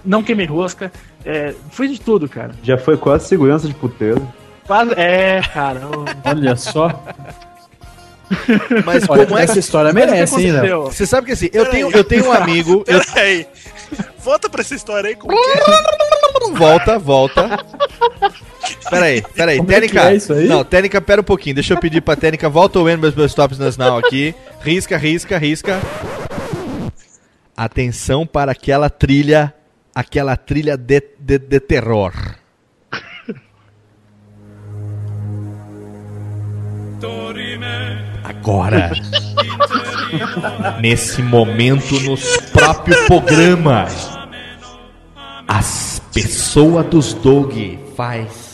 não 0.06 0.22
queimei 0.22 0.45
rosca. 0.45 0.91
É, 1.26 1.56
fui 1.72 1.88
de 1.88 1.99
tudo, 1.99 2.30
cara. 2.30 2.52
Já 2.61 2.77
foi 2.77 2.98
quase 2.98 3.26
segurança 3.27 3.68
de 3.68 3.73
puteiro. 3.73 4.31
Quase- 4.68 4.94
É, 4.95 5.41
cara. 5.53 5.81
Olha 6.26 6.56
só. 6.56 7.03
Mas 8.86 9.10
Olha, 9.10 9.26
como 9.26 9.40
é 9.40 9.44
essa 9.44 9.57
história 9.57 9.91
merece, 9.91 10.40
hein, 10.40 10.52
aconteceu? 10.52 10.84
Você 10.84 11.06
sabe 11.07 11.26
que 11.26 11.34
assim, 11.34 11.49
eu 11.52 11.65
tenho, 11.65 11.90
eu 11.91 12.03
tenho 12.03 12.27
um 12.27 12.31
amigo. 12.31 12.84
Eu... 12.86 13.02
Peraí. 13.03 13.48
Volta 14.19 14.48
pra 14.48 14.61
essa 14.61 14.76
história 14.76 15.10
aí, 15.10 15.15
como 15.15 15.34
que? 15.36 16.57
Volta, 16.60 16.99
volta. 16.99 17.60
Peraí, 18.90 19.22
peraí, 19.36 19.57
Como 19.57 19.72
é 19.72 19.76
Técnica. 19.76 20.11
é 20.11 20.16
isso 20.16 20.34
aí? 20.34 20.48
Não, 20.48 20.64
Técnica, 20.64 21.02
pera 21.02 21.22
um 21.22 21.24
pouquinho. 21.24 21.56
Deixa 21.56 21.74
eu 21.74 21.78
pedir 21.80 22.02
pra 22.02 22.16
Técnica, 22.16 22.49
volta 22.49 22.80
o 22.80 22.90
Embers 22.90 23.14
Bus 23.14 23.32
Stops 23.32 23.57
Nas 23.60 23.78
Now 23.78 23.98
aqui. 23.98 24.34
Risca, 24.61 24.98
risca, 24.98 25.38
risca. 25.38 25.80
Atenção 27.56 28.26
para 28.26 28.52
aquela 28.53 28.90
trilha, 28.90 29.53
aquela 29.94 30.36
trilha 30.38 30.78
de, 30.78 31.02
de, 31.20 31.38
de 31.38 31.60
terror. 31.60 32.14
Agora, 38.24 38.91
nesse 40.82 41.22
momento, 41.22 41.99
nos 42.02 42.38
próprios 42.52 42.99
programas, 43.06 44.10
as 45.48 46.02
pessoas 46.14 46.86
dos 46.88 47.14
Dog 47.14 47.80
faz 47.95 48.49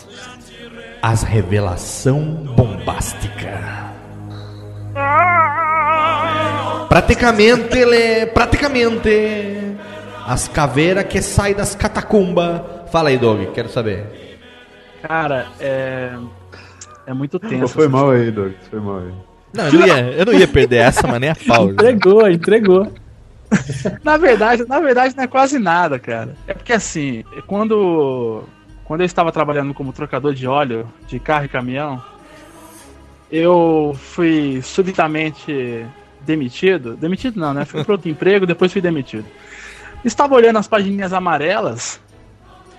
as 1.06 1.22
revelação 1.22 2.20
bombástica. 2.56 3.94
Praticamente, 6.90 7.78
ele, 7.78 8.26
praticamente, 8.26 9.78
as 10.26 10.48
caveiras 10.48 11.04
que 11.04 11.22
saem 11.22 11.54
das 11.54 11.76
catacumbas. 11.76 12.60
Fala 12.92 13.10
aí, 13.10 13.20
Dog, 13.20 13.52
quero 13.54 13.70
saber. 13.70 14.40
Cara, 15.04 15.46
é. 15.60 16.18
É 17.06 17.14
muito 17.14 17.38
tenso. 17.38 17.68
foi 17.68 17.88
mal 17.88 18.10
aí, 18.10 18.32
Doug. 18.32 18.54
Foi 18.72 18.80
mal 18.80 18.98
aí. 18.98 19.14
Não, 19.54 19.68
eu 19.68 19.74
não 19.74 19.88
ia, 19.88 20.12
eu 20.12 20.26
não 20.26 20.34
ia 20.34 20.48
perder 20.48 20.78
essa, 20.78 21.06
mas 21.06 21.22
nem 21.22 21.30
a 21.30 21.36
pau. 21.36 21.70
Entregou, 21.70 22.28
entregou. 22.28 22.92
Na 24.04 24.18
verdade, 24.18 24.66
na 24.68 24.80
verdade 24.80 25.16
não 25.16 25.24
é 25.24 25.28
quase 25.28 25.60
nada, 25.60 26.00
cara. 26.00 26.36
É 26.48 26.54
porque 26.56 26.74
assim, 26.74 27.24
quando 27.46 28.44
quando 28.86 29.02
eu 29.02 29.06
estava 29.06 29.32
trabalhando 29.32 29.74
como 29.74 29.92
trocador 29.92 30.34
de 30.34 30.48
óleo 30.48 30.88
de 31.08 31.20
carro 31.20 31.46
e 31.46 31.50
caminhão, 31.50 32.02
eu 33.32 33.98
fui 34.00 34.62
subitamente 34.62 35.86
demitido. 36.22 36.96
Demitido 36.96 37.40
não, 37.40 37.54
né? 37.54 37.66
Fui 37.66 37.84
para 37.84 37.94
outro 37.94 38.08
emprego, 38.10 38.46
depois 38.46 38.72
fui 38.72 38.82
demitido. 38.82 39.26
Estava 40.04 40.36
olhando 40.36 40.60
as 40.60 40.68
pagininhas 40.68 41.14
amarelas 41.14 42.00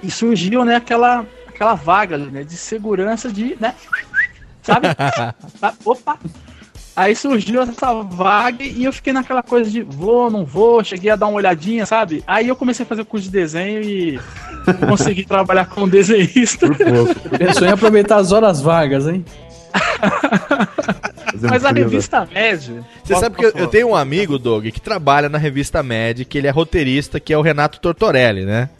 e 0.03 0.11
surgiu, 0.11 0.65
né, 0.65 0.77
aquela 0.77 1.27
aquela 1.49 1.75
vaga 1.75 2.19
né, 2.19 2.45
de 2.45 2.57
segurança 2.57 3.33
de, 3.33 3.57
né? 3.59 3.75
Sabe? 4.63 4.89
Opa! 5.85 6.19
Aí 6.97 7.15
surgiu 7.15 7.61
essa 7.61 7.93
vaga 8.03 8.65
e 8.65 8.85
eu 8.85 8.93
fiquei 8.93 9.13
naquela 9.13 9.43
coisa 9.43 9.71
de 9.71 9.83
vou, 9.83 10.31
não 10.31 10.47
vou, 10.47 10.83
cheguei 10.83 11.11
a 11.11 11.17
dar 11.17 11.27
uma 11.27 11.37
olhadinha, 11.37 11.85
sabe? 11.85 12.25
Aí 12.27 12.49
eu 12.49 12.57
comecei 12.57 12.85
a 12.85 12.87
fazer 12.87 13.05
curso 13.05 13.27
de 13.27 13.33
desenho 13.33 13.83
e 13.83 14.19
consegui 14.89 15.27
trabalhar 15.27 15.67
como 15.67 15.87
desenhista. 15.87 16.67
Pensou 17.39 17.69
em 17.69 17.71
aproveitar 17.71 18.17
as 18.17 18.33
horas 18.33 18.63
vagas, 18.63 19.07
hein? 19.07 19.23
Mas 21.51 21.67
a 21.67 21.71
revista 21.71 22.27
Média. 22.33 22.83
Você 23.05 23.15
sabe 23.15 23.37
que 23.37 23.45
eu, 23.45 23.53
eu 23.55 23.67
tenho 23.67 23.89
um 23.89 23.95
amigo, 23.95 24.39
Doug, 24.39 24.65
que 24.69 24.81
trabalha 24.81 25.29
na 25.29 25.37
revista 25.37 25.83
Med, 25.83 26.25
que 26.25 26.39
ele 26.39 26.47
é 26.47 26.51
roteirista, 26.51 27.21
que 27.21 27.31
é 27.31 27.37
o 27.37 27.43
Renato 27.43 27.79
Tortorelli, 27.79 28.47
né? 28.47 28.71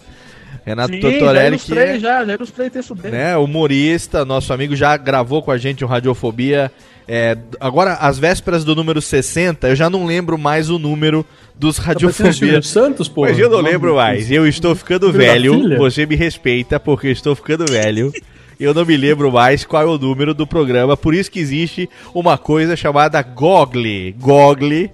Renato 0.65 0.95
Sim, 0.95 1.03
já 1.03 1.11
Tortorelli, 1.11 1.59
que 1.59 1.71
ilustrei, 1.71 1.97
é 1.97 1.99
já, 1.99 2.25
já 2.25 2.33
ilustrei 2.33 2.71
texto 2.71 2.95
dele. 2.95 3.17
né, 3.17 3.37
humorista, 3.37 4.25
nosso 4.25 4.53
amigo 4.53 4.75
já 4.75 4.97
gravou 4.97 5.43
com 5.43 5.51
a 5.51 5.59
gente 5.59 5.85
um 5.85 5.89
Radiofobia. 5.89 6.73
É, 7.09 7.37
agora, 7.61 7.95
às 7.95 8.19
vésperas 8.19 8.65
do 8.65 8.75
número 8.75 9.01
60, 9.01 9.69
eu 9.69 9.77
já 9.77 9.89
não 9.89 10.05
lembro 10.05 10.37
mais 10.37 10.69
o 10.71 10.79
número 10.79 11.25
dos 11.55 11.77
Silvio 11.77 11.89
Radiofobia. 11.89 12.63
Santos, 12.63 13.09
pô. 13.09 13.23
Mas 13.23 13.39
eu 13.39 13.49
não 13.49 13.61
lembro 13.61 13.95
mais. 13.95 14.31
Eu 14.31 14.47
estou 14.47 14.75
ficando 14.75 15.13
velho. 15.13 15.77
Você 15.79 16.05
me 16.05 16.17
respeita 16.17 16.81
porque 16.81 17.07
eu 17.07 17.13
estou 17.13 17.37
ficando 17.37 17.65
velho. 17.71 18.13
Eu 18.59 18.73
não 18.73 18.87
me 18.87 18.97
lembro 18.97 19.31
mais 19.31 19.65
qual 19.65 19.83
é 19.83 19.87
o 19.87 19.99
número 19.99 20.33
do 20.33 20.47
programa. 20.47 20.97
Por 20.97 21.15
isso 21.15 21.31
que 21.31 21.39
existe 21.39 21.89
uma 22.15 22.39
coisa 22.39 22.75
chamada 22.75 23.21
Google. 23.23 24.13
Google. 24.19 24.91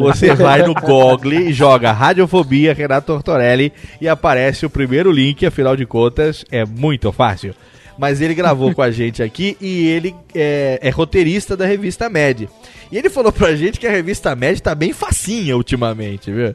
Você 0.00 0.34
vai 0.34 0.62
no 0.62 0.74
Google 0.74 1.34
e 1.34 1.52
joga 1.52 1.92
Radiofobia 1.92 2.72
Renato 2.72 3.06
Tortorelli 3.06 3.70
e 4.00 4.08
aparece 4.08 4.64
o 4.64 4.70
primeiro 4.70 5.12
link. 5.12 5.44
Afinal 5.44 5.76
de 5.76 5.84
contas, 5.84 6.42
é 6.50 6.64
muito 6.64 7.12
fácil. 7.12 7.54
Mas 7.98 8.20
ele 8.20 8.34
gravou 8.34 8.74
com 8.74 8.82
a 8.82 8.90
gente 8.90 9.22
aqui 9.22 9.56
e 9.60 9.86
ele 9.88 10.14
é, 10.34 10.78
é 10.82 10.90
roteirista 10.90 11.56
da 11.56 11.64
revista 11.66 12.08
Med. 12.08 12.48
E 12.90 12.96
ele 12.96 13.10
falou 13.10 13.32
pra 13.32 13.56
gente 13.56 13.80
que 13.80 13.86
a 13.86 13.90
revista 13.90 14.36
Med 14.36 14.60
tá 14.62 14.74
bem 14.74 14.92
facinha 14.92 15.56
ultimamente, 15.56 16.30
viu? 16.30 16.54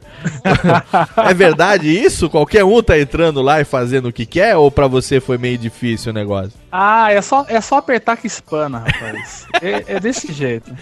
é 1.16 1.34
verdade 1.34 1.88
isso? 1.88 2.30
Qualquer 2.30 2.64
um 2.64 2.82
tá 2.82 2.98
entrando 2.98 3.42
lá 3.42 3.60
e 3.60 3.64
fazendo 3.64 4.08
o 4.08 4.12
que 4.12 4.24
quer? 4.24 4.56
Ou 4.56 4.70
pra 4.70 4.86
você 4.86 5.20
foi 5.20 5.36
meio 5.36 5.58
difícil 5.58 6.10
o 6.10 6.14
negócio? 6.14 6.52
Ah, 6.70 7.12
é 7.12 7.20
só, 7.20 7.44
é 7.48 7.60
só 7.60 7.76
apertar 7.76 8.16
que 8.16 8.26
espana, 8.26 8.78
rapaz. 8.78 9.46
é, 9.60 9.96
é 9.96 10.00
desse 10.00 10.32
jeito. 10.32 10.74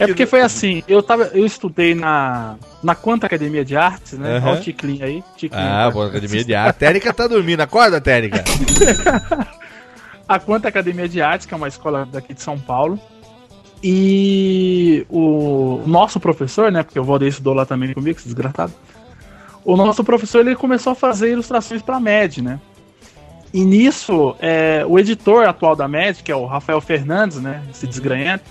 é 0.00 0.06
porque 0.06 0.24
foi 0.24 0.40
assim, 0.40 0.82
eu, 0.88 1.02
tava, 1.02 1.24
eu 1.34 1.44
estudei 1.44 1.94
na, 1.94 2.56
na 2.82 2.94
Quanta 2.94 3.26
Academia 3.26 3.64
de 3.64 3.76
Artes, 3.76 4.14
né? 4.14 4.38
Aham. 4.38 4.50
Olha 4.52 4.60
o 4.60 4.62
Ticlin 4.62 5.02
aí. 5.02 5.22
Ticlin, 5.36 5.60
Ah, 5.60 5.90
boa 5.90 6.06
academia 6.06 6.42
de 6.42 6.54
arte. 6.54 6.70
A 6.70 6.72
Térica 6.72 7.12
tá 7.12 7.26
dormindo. 7.26 7.60
Acorda, 7.60 8.00
Térica. 8.00 8.42
a 10.28 10.38
Quanta 10.38 10.68
Academia 10.68 11.08
de 11.08 11.20
Artes, 11.20 11.46
que 11.46 11.54
é 11.54 11.56
uma 11.56 11.68
escola 11.68 12.06
daqui 12.10 12.34
de 12.34 12.42
São 12.42 12.58
Paulo. 12.58 12.98
E 13.82 15.06
o 15.10 15.82
nosso 15.86 16.18
professor, 16.18 16.72
né? 16.72 16.82
Porque 16.82 16.98
o 16.98 17.04
Valdeir 17.04 17.30
estudou 17.30 17.52
lá 17.52 17.66
também 17.66 17.92
comigo, 17.92 18.16
esse 18.18 18.26
desgraçado. 18.26 18.72
O 19.64 19.76
nosso 19.76 20.02
professor 20.02 20.40
ele 20.40 20.56
começou 20.56 20.92
a 20.92 20.96
fazer 20.96 21.32
ilustrações 21.32 21.82
para 21.82 21.96
a 21.96 22.00
MED, 22.00 22.42
né? 22.42 22.60
E 23.52 23.64
nisso, 23.64 24.34
é, 24.40 24.84
o 24.86 24.98
editor 24.98 25.46
atual 25.46 25.76
da 25.76 25.86
MED, 25.86 26.22
que 26.22 26.32
é 26.32 26.36
o 26.36 26.46
Rafael 26.46 26.80
Fernandes, 26.80 27.40
né? 27.40 27.62
Esse 27.70 27.86
desgranhento, 27.86 28.44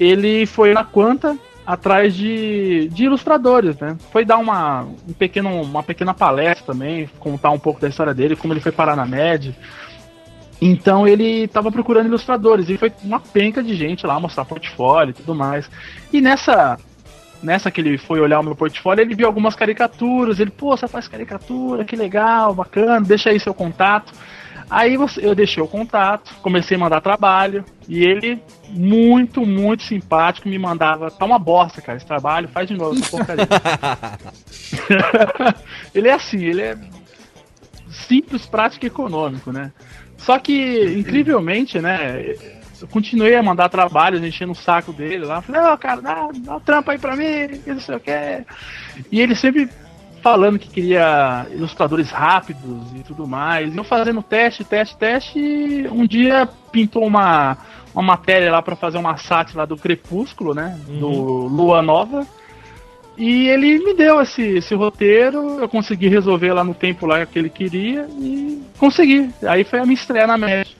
ele 0.00 0.46
foi 0.46 0.72
na 0.72 0.84
Quanta 0.84 1.36
atrás 1.66 2.14
de, 2.14 2.88
de 2.88 3.04
ilustradores, 3.04 3.76
né? 3.76 3.96
Foi 4.10 4.24
dar 4.24 4.38
uma, 4.38 4.86
um 5.06 5.12
pequeno, 5.12 5.60
uma 5.60 5.82
pequena 5.82 6.14
palestra 6.14 6.72
também, 6.72 7.08
contar 7.20 7.50
um 7.50 7.58
pouco 7.58 7.78
da 7.78 7.88
história 7.88 8.14
dele, 8.14 8.34
como 8.34 8.54
ele 8.54 8.60
foi 8.60 8.72
parar 8.72 8.96
na 8.96 9.04
MED. 9.04 9.54
Então 10.60 11.06
ele 11.06 11.44
estava 11.44 11.70
procurando 11.70 12.06
ilustradores 12.06 12.68
e 12.68 12.76
foi 12.76 12.92
uma 13.04 13.20
penca 13.20 13.62
de 13.62 13.74
gente 13.74 14.06
lá 14.06 14.18
mostrar 14.18 14.44
portfólio 14.44 15.10
e 15.10 15.14
tudo 15.14 15.34
mais. 15.34 15.70
E 16.12 16.20
nessa 16.20 16.78
nessa 17.42 17.70
que 17.70 17.80
ele 17.80 17.96
foi 17.96 18.20
olhar 18.20 18.40
o 18.40 18.42
meu 18.42 18.56
portfólio, 18.56 19.02
ele 19.02 19.14
viu 19.14 19.26
algumas 19.26 19.54
caricaturas. 19.54 20.40
Ele, 20.40 20.50
pô, 20.50 20.76
você 20.76 20.88
faz 20.88 21.06
caricatura, 21.06 21.84
que 21.84 21.94
legal, 21.94 22.54
bacana, 22.54 23.00
deixa 23.00 23.30
aí 23.30 23.38
seu 23.38 23.54
contato. 23.54 24.12
Aí 24.70 24.98
eu 25.22 25.34
deixei 25.34 25.62
o 25.62 25.68
contato, 25.68 26.34
comecei 26.42 26.76
a 26.76 26.80
mandar 26.80 27.00
trabalho 27.00 27.64
e 27.88 28.04
ele, 28.04 28.42
muito, 28.68 29.46
muito 29.46 29.82
simpático, 29.82 30.46
me 30.46 30.58
mandava, 30.58 31.10
tá 31.10 31.24
uma 31.24 31.38
bosta, 31.38 31.80
cara, 31.80 31.96
esse 31.96 32.04
trabalho, 32.04 32.48
faz 32.48 32.68
de 32.68 32.74
novo 32.74 33.00
porcaria. 33.10 33.48
ele 35.94 36.08
é 36.08 36.12
assim, 36.12 36.44
ele 36.44 36.60
é 36.60 36.76
simples, 37.90 38.44
prático 38.44 38.84
e 38.84 38.88
econômico, 38.88 39.50
né? 39.50 39.72
Só 40.18 40.38
que, 40.38 40.84
incrivelmente, 40.98 41.80
né? 41.80 42.34
Eu 42.80 42.86
continuei 42.88 43.34
a 43.34 43.42
mandar 43.42 43.68
trabalhos, 43.68 44.22
enchendo 44.22 44.52
o 44.52 44.54
saco 44.54 44.92
dele 44.92 45.24
lá. 45.24 45.40
Falei, 45.40 45.60
ó, 45.62 45.76
cara, 45.76 46.00
dá, 46.00 46.28
dá 46.32 46.56
um 46.56 46.60
trampo 46.60 46.90
aí 46.90 46.98
pra 46.98 47.16
mim, 47.16 47.58
que 47.64 47.72
não 47.72 47.80
sei 47.80 47.96
o 47.96 48.00
que. 48.00 48.44
E 49.10 49.20
ele 49.20 49.34
sempre 49.34 49.68
falando 50.22 50.58
que 50.58 50.68
queria 50.68 51.46
ilustradores 51.50 52.10
rápidos 52.10 52.92
e 52.94 53.00
tudo 53.00 53.26
mais. 53.26 53.72
E 53.72 53.76
eu 53.76 53.84
fazendo 53.84 54.22
teste, 54.22 54.64
teste, 54.64 54.96
teste. 54.96 55.38
E 55.38 55.88
um 55.88 56.06
dia 56.06 56.48
pintou 56.70 57.06
uma, 57.06 57.56
uma 57.94 58.02
matéria 58.02 58.52
lá 58.52 58.62
pra 58.62 58.76
fazer 58.76 58.98
uma 58.98 59.16
sátira 59.16 59.60
lá 59.60 59.64
do 59.64 59.76
Crepúsculo, 59.76 60.54
né? 60.54 60.78
Do 60.86 61.08
Lua 61.08 61.82
Nova. 61.82 62.26
E 63.18 63.48
ele 63.48 63.78
me 63.80 63.94
deu 63.94 64.20
esse, 64.22 64.40
esse 64.42 64.74
roteiro, 64.76 65.58
eu 65.58 65.68
consegui 65.68 66.06
resolver 66.08 66.52
lá 66.52 66.62
no 66.62 66.72
tempo 66.72 67.04
lá 67.04 67.26
que 67.26 67.36
ele 67.38 67.50
queria 67.50 68.06
e 68.18 68.62
consegui. 68.78 69.28
Aí 69.44 69.64
foi 69.64 69.80
a 69.80 69.82
minha 69.82 69.94
estreia 69.94 70.26
na 70.26 70.38
média. 70.38 70.72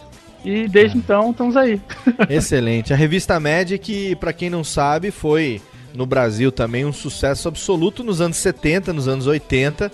E 0.45 0.69
desde 0.69 0.97
então 0.97 1.33
estamos 1.33 1.57
aí. 1.57 1.81
Excelente. 2.31 2.93
A 2.93 2.97
revista 2.97 3.41
que 3.77 4.15
pra 4.17 4.33
quem 4.33 4.49
não 4.49 4.63
sabe, 4.63 5.11
foi 5.11 5.61
no 5.93 6.07
Brasil 6.07 6.53
também 6.53 6.85
um 6.85 6.93
sucesso 6.93 7.49
absoluto 7.49 8.05
nos 8.05 8.21
anos 8.21 8.37
70, 8.37 8.93
nos 8.93 9.09
anos 9.09 9.27
80. 9.27 9.91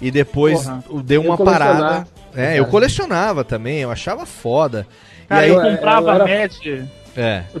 E 0.00 0.10
depois 0.12 0.62
Porra. 0.62 0.84
deu 1.02 1.22
Eu 1.24 1.28
uma 1.30 1.36
parada. 1.36 2.06
É, 2.34 2.58
eu 2.58 2.66
colecionava 2.66 3.42
também, 3.42 3.80
eu 3.80 3.90
achava 3.90 4.24
foda. 4.24 4.86
Cara, 5.28 5.46
e 5.46 5.50
aí, 5.50 5.56
eu 5.56 5.60
comprava 5.60 6.06
eu 6.10 6.14
era- 6.14 6.24
a 6.24 6.26
MED. 6.26 6.88
É. 7.16 7.42
Eu 7.52 7.60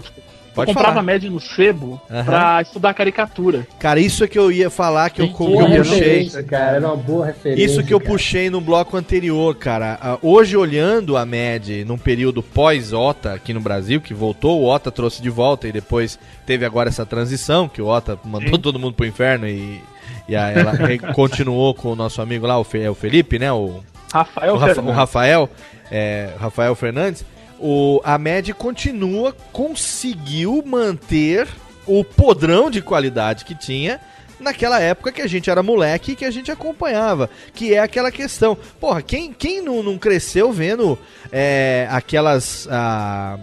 Pode 0.54 0.66
comprava 0.68 0.88
falar. 0.94 1.00
a 1.00 1.02
MED 1.04 1.30
no 1.30 1.38
sebo 1.40 2.00
Aham. 2.10 2.24
pra 2.24 2.62
estudar 2.62 2.92
caricatura. 2.94 3.66
Cara, 3.78 4.00
isso 4.00 4.24
é 4.24 4.28
que 4.28 4.38
eu 4.38 4.50
ia 4.50 4.68
falar 4.68 5.08
que 5.10 5.22
eu, 5.22 5.28
que 5.28 5.42
eu 5.42 5.76
puxei. 5.76 6.28
cara. 6.44 6.76
Era 6.76 6.86
uma 6.88 6.96
boa 6.96 7.26
referência. 7.26 7.64
Isso 7.64 7.82
que 7.84 7.94
eu 7.94 8.00
cara. 8.00 8.10
puxei 8.10 8.50
no 8.50 8.60
bloco 8.60 8.96
anterior, 8.96 9.54
cara. 9.54 9.98
Ah, 10.00 10.18
Hoje, 10.20 10.56
olhando 10.56 11.16
a 11.16 11.24
MED 11.24 11.84
num 11.84 11.96
período 11.96 12.42
pós-OTA 12.42 13.34
aqui 13.34 13.52
no 13.54 13.60
Brasil, 13.60 14.00
que 14.00 14.12
voltou, 14.12 14.60
o 14.60 14.66
OTA 14.66 14.90
trouxe 14.90 15.22
de 15.22 15.30
volta 15.30 15.68
e 15.68 15.72
depois 15.72 16.18
teve 16.44 16.64
agora 16.64 16.88
essa 16.88 17.06
transição, 17.06 17.68
que 17.68 17.80
o 17.80 17.86
OTA 17.86 18.18
mandou 18.24 18.58
todo 18.58 18.78
mundo 18.78 18.94
pro 18.94 19.06
inferno 19.06 19.46
e, 19.46 19.80
e 20.28 20.34
ela 20.34 20.72
continuou 21.14 21.74
com 21.74 21.92
o 21.92 21.96
nosso 21.96 22.20
amigo 22.20 22.46
lá, 22.46 22.58
o, 22.60 22.66
é 22.74 22.90
o 22.90 22.94
Felipe, 22.94 23.38
né? 23.38 23.52
O, 23.52 23.80
Rafael 24.12 24.54
o, 24.54 24.58
Rafa- 24.58 24.82
o 24.82 24.90
Rafael, 24.90 25.48
é, 25.90 26.30
Rafael 26.40 26.74
Fernandes. 26.74 27.24
O, 27.60 28.00
a 28.02 28.16
MED 28.16 28.54
continua, 28.54 29.36
conseguiu 29.52 30.62
manter 30.64 31.46
o 31.86 32.02
podrão 32.02 32.70
de 32.70 32.80
qualidade 32.80 33.44
que 33.44 33.54
tinha 33.54 34.00
naquela 34.40 34.80
época 34.80 35.12
que 35.12 35.20
a 35.20 35.26
gente 35.26 35.50
era 35.50 35.62
moleque 35.62 36.12
e 36.12 36.16
que 36.16 36.24
a 36.24 36.30
gente 36.30 36.50
acompanhava. 36.50 37.28
Que 37.54 37.74
é 37.74 37.78
aquela 37.78 38.10
questão. 38.10 38.56
Porra, 38.80 39.02
quem, 39.02 39.32
quem 39.32 39.60
não, 39.60 39.82
não 39.82 39.98
cresceu 39.98 40.50
vendo 40.50 40.98
é, 41.30 41.86
aquelas. 41.90 42.66
ah, 42.70 43.38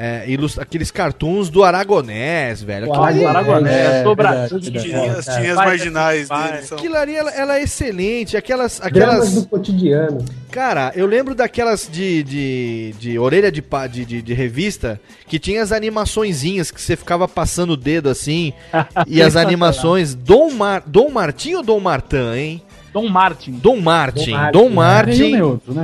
é, 0.00 0.24
aqueles 0.60 0.92
cartoons 0.92 1.50
do 1.50 1.64
Aragonés, 1.64 2.62
velho. 2.62 2.86
O 2.86 2.92
Aquilo 2.92 3.04
ali- 3.04 3.24
Aragonés, 3.26 3.74
é, 3.74 4.02
Dobradinha, 4.04 4.48
verdade, 4.48 4.70
Tinha 4.70 5.00
verdade. 5.00 5.18
as, 5.18 5.24
tinha 5.24 5.50
as 5.50 5.56
marginais 5.56 6.28
dele. 6.28 6.62
São... 6.62 6.78
Aquilo 6.78 6.96
ali, 6.96 7.16
ela, 7.16 7.30
ela 7.32 7.58
é 7.58 7.62
excelente. 7.64 8.36
Aquelas. 8.36 8.78
Dramas 8.78 9.16
aquelas 9.16 9.34
do 9.34 9.48
cotidiano. 9.48 10.24
Cara, 10.52 10.92
eu 10.94 11.04
lembro 11.04 11.34
daquelas 11.34 11.88
de, 11.90 12.22
de, 12.22 12.94
de 12.96 13.18
orelha 13.18 13.50
de, 13.50 13.60
de, 13.90 14.04
de, 14.04 14.22
de 14.22 14.34
revista 14.34 15.00
que 15.26 15.36
tinha 15.36 15.60
as 15.64 15.72
animaçõezinhas 15.72 16.70
que 16.70 16.80
você 16.80 16.94
ficava 16.94 17.26
passando 17.26 17.70
o 17.72 17.76
dedo 17.76 18.08
assim. 18.08 18.52
e 19.04 19.20
as 19.20 19.34
animações. 19.34 20.14
Dom, 20.14 20.52
Mar, 20.52 20.84
Dom 20.86 21.10
Martim 21.10 21.54
ou 21.54 21.62
Dom 21.64 21.80
Martin, 21.80 22.34
hein? 22.36 22.62
Dom 22.92 23.08
Martin. 23.08 23.50
Dom 23.50 23.80
Martin. 23.80 24.30
Dom 24.30 24.50
Dom 24.52 24.70
Martin. 24.70 25.10
Martin. 25.10 25.22
Nem 25.22 25.28
um 25.28 25.32
nem 25.32 25.42
outro, 25.42 25.74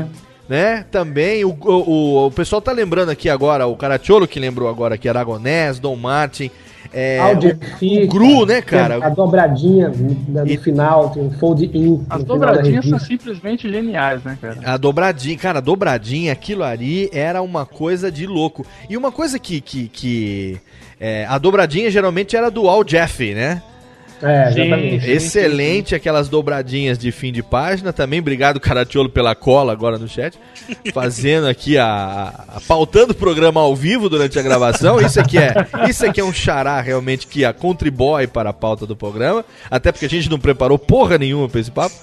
né? 0.48 0.54
Né? 0.64 0.84
Também. 0.90 1.44
O, 1.44 1.50
o, 1.50 2.26
o, 2.26 2.30
pessoal 2.30 2.60
tá 2.60 2.72
lembrando 2.72 3.10
aqui 3.10 3.28
agora, 3.28 3.66
o 3.66 3.76
Caracciolo 3.76 4.28
que 4.28 4.38
lembrou 4.38 4.68
agora 4.68 4.98
que 4.98 5.08
Aragonés, 5.08 5.78
Dom 5.78 5.96
Martin. 5.96 6.50
É, 6.92 7.18
Aldir 7.18 7.58
o, 7.82 8.04
o 8.04 8.08
Gru, 8.08 8.46
né, 8.46 8.62
cara? 8.62 9.04
A 9.04 9.08
dobradinha 9.08 9.88
no, 9.88 10.44
no 10.44 10.58
final, 10.60 11.10
tem 11.10 11.24
um 11.24 11.30
fold-in. 11.32 12.04
As 12.08 12.22
dobradinhas 12.22 12.88
são 12.88 13.00
simplesmente 13.00 13.68
geniais, 13.68 14.22
né, 14.22 14.38
cara? 14.40 14.58
A 14.64 14.76
dobradinha, 14.76 15.36
cara, 15.36 15.58
a 15.58 15.62
dobradinha, 15.62 16.32
aquilo 16.32 16.62
ali 16.62 17.10
era 17.12 17.42
uma 17.42 17.66
coisa 17.66 18.12
de 18.12 18.26
louco. 18.26 18.64
E 18.88 18.96
uma 18.96 19.10
coisa 19.10 19.40
que. 19.40 19.60
que, 19.60 19.88
que 19.88 20.60
é, 21.00 21.26
a 21.28 21.36
dobradinha 21.36 21.90
geralmente 21.90 22.36
era 22.36 22.48
do 22.48 22.68
Al 22.68 22.84
Jeff, 22.84 23.34
né? 23.34 23.60
É, 24.24 24.48
exatamente. 24.48 25.10
Excelente 25.10 25.94
aquelas 25.94 26.28
dobradinhas 26.28 26.96
de 26.98 27.12
fim 27.12 27.32
de 27.32 27.42
página. 27.42 27.92
Também 27.92 28.20
obrigado, 28.20 28.58
Caratiolo, 28.58 29.08
pela 29.10 29.34
cola 29.34 29.72
agora 29.72 29.98
no 29.98 30.08
chat. 30.08 30.38
Fazendo 30.94 31.46
aqui 31.46 31.76
a, 31.76 32.32
a- 32.48 32.60
pautando 32.66 33.12
o 33.12 33.14
programa 33.14 33.60
ao 33.60 33.76
vivo 33.76 34.08
durante 34.08 34.38
a 34.38 34.42
gravação. 34.42 35.00
Isso 35.00 35.20
aqui 35.20 35.36
é, 35.38 35.54
isso 35.88 36.06
aqui 36.06 36.20
é 36.20 36.24
um 36.24 36.32
xará 36.32 36.80
realmente 36.80 37.26
que 37.26 37.44
a 37.44 37.52
contribui 37.52 38.26
para 38.26 38.50
a 38.50 38.52
pauta 38.52 38.86
do 38.86 38.96
programa. 38.96 39.44
Até 39.70 39.92
porque 39.92 40.06
a 40.06 40.10
gente 40.10 40.30
não 40.30 40.38
preparou 40.38 40.78
porra 40.78 41.18
nenhuma 41.18 41.48
pra 41.48 41.60
esse 41.60 41.70
papo. 41.70 41.94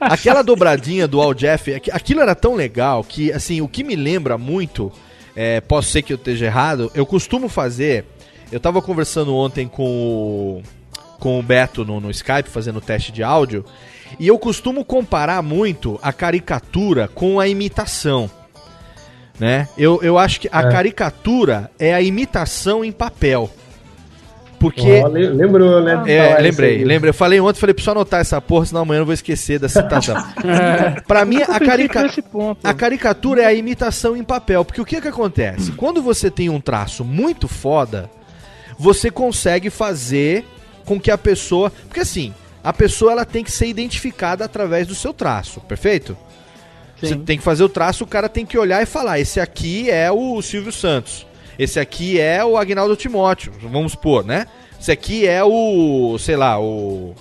Aquela 0.00 0.42
dobradinha 0.42 1.06
do 1.08 1.20
Al 1.20 1.34
Jeff, 1.34 1.74
aqu- 1.74 1.90
aquilo 1.92 2.20
era 2.20 2.34
tão 2.34 2.54
legal 2.54 3.02
que, 3.04 3.32
assim, 3.32 3.60
o 3.60 3.68
que 3.68 3.82
me 3.84 3.96
lembra 3.96 4.38
muito, 4.38 4.90
é, 5.36 5.60
posso 5.60 5.90
ser 5.90 6.02
que 6.02 6.12
eu 6.12 6.16
esteja 6.16 6.46
errado, 6.46 6.90
eu 6.94 7.04
costumo 7.04 7.48
fazer. 7.48 8.04
Eu 8.50 8.60
tava 8.60 8.80
conversando 8.82 9.34
ontem 9.34 9.66
com 9.66 9.82
o, 9.84 10.62
com 11.22 11.38
o 11.38 11.42
Beto 11.42 11.84
no, 11.84 12.00
no 12.00 12.10
Skype, 12.10 12.48
fazendo 12.48 12.80
teste 12.80 13.12
de 13.12 13.22
áudio, 13.22 13.64
e 14.18 14.26
eu 14.26 14.36
costumo 14.40 14.84
comparar 14.84 15.40
muito 15.40 15.96
a 16.02 16.12
caricatura 16.12 17.06
com 17.06 17.38
a 17.38 17.46
imitação. 17.46 18.28
Né? 19.38 19.68
Eu, 19.78 20.00
eu 20.02 20.18
acho 20.18 20.40
que 20.40 20.48
a 20.50 20.62
É. 20.62 20.70
caricatura 20.72 21.70
é 21.78 21.94
a 21.94 22.02
imitação 22.02 22.84
em 22.84 22.90
papel. 22.90 23.48
Porque. 24.58 25.00
Le- 25.12 25.28
lembrou, 25.28 25.80
né? 25.80 26.02
É, 26.08 26.40
lembrei, 26.40 26.84
lembrei. 26.84 27.10
Eu 27.10 27.14
falei 27.14 27.38
ontem, 27.40 27.60
falei, 27.60 27.72
preciso 27.72 27.92
anotar 27.92 28.20
essa 28.20 28.40
porra, 28.40 28.66
senão 28.66 28.82
amanhã 28.82 29.00
eu 29.02 29.04
vou 29.06 29.14
esquecer 29.14 29.60
da 29.60 29.68
citação. 29.68 30.16
pra 31.06 31.24
mim, 31.24 31.40
a, 31.42 31.60
carica... 31.60 32.04
a 32.64 32.74
caricatura 32.74 33.42
é 33.42 33.46
a 33.46 33.54
imitação 33.54 34.16
em 34.16 34.24
papel. 34.24 34.64
Porque 34.64 34.80
o 34.80 34.84
que 34.84 35.00
que 35.00 35.08
acontece? 35.08 35.70
Quando 35.72 36.02
você 36.02 36.32
tem 36.32 36.48
um 36.48 36.60
traço 36.60 37.04
muito 37.04 37.46
foda, 37.46 38.10
você 38.76 39.08
consegue 39.08 39.70
fazer 39.70 40.44
com 40.84 41.00
que 41.00 41.10
a 41.10 41.18
pessoa... 41.18 41.70
Porque 41.70 42.00
assim, 42.00 42.34
a 42.62 42.72
pessoa 42.72 43.12
ela 43.12 43.24
tem 43.24 43.42
que 43.42 43.50
ser 43.50 43.66
identificada 43.66 44.44
através 44.44 44.86
do 44.86 44.94
seu 44.94 45.12
traço, 45.12 45.60
perfeito? 45.62 46.16
Você 47.00 47.16
tem 47.16 47.36
que 47.36 47.42
fazer 47.42 47.64
o 47.64 47.68
traço, 47.68 48.04
o 48.04 48.06
cara 48.06 48.28
tem 48.28 48.46
que 48.46 48.56
olhar 48.56 48.80
e 48.80 48.86
falar: 48.86 49.18
esse 49.18 49.40
aqui 49.40 49.90
é 49.90 50.10
o 50.10 50.40
Silvio 50.40 50.72
Santos. 50.72 51.26
Esse 51.58 51.80
aqui 51.80 52.18
é 52.18 52.44
o 52.44 52.56
Agnaldo 52.56 52.96
Timóteo, 52.96 53.52
vamos 53.60 53.92
supor, 53.92 54.24
né? 54.24 54.46
Esse 54.80 54.92
aqui 54.92 55.26
é 55.26 55.42
o, 55.42 56.16
sei 56.18 56.36
lá, 56.36 56.60
o. 56.60 57.14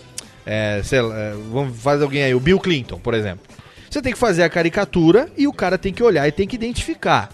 É, 0.46 0.82
sei 0.84 1.02
lá, 1.02 1.18
é, 1.18 1.34
vamos 1.52 1.78
fazer 1.80 2.04
alguém 2.04 2.24
aí, 2.24 2.36
o 2.36 2.40
Bill 2.40 2.60
Clinton, 2.60 3.00
por 3.00 3.14
exemplo. 3.14 3.46
Você 3.90 4.02
tem 4.02 4.14
que 4.14 4.20
fazer 4.20 4.44
a 4.44 4.50
caricatura 4.50 5.30
e 5.36 5.48
o 5.48 5.54
cara 5.54 5.78
tem 5.78 5.92
que 5.92 6.02
olhar 6.02 6.28
e 6.28 6.32
tem 6.32 6.48
que 6.48 6.56
identificar. 6.56 7.30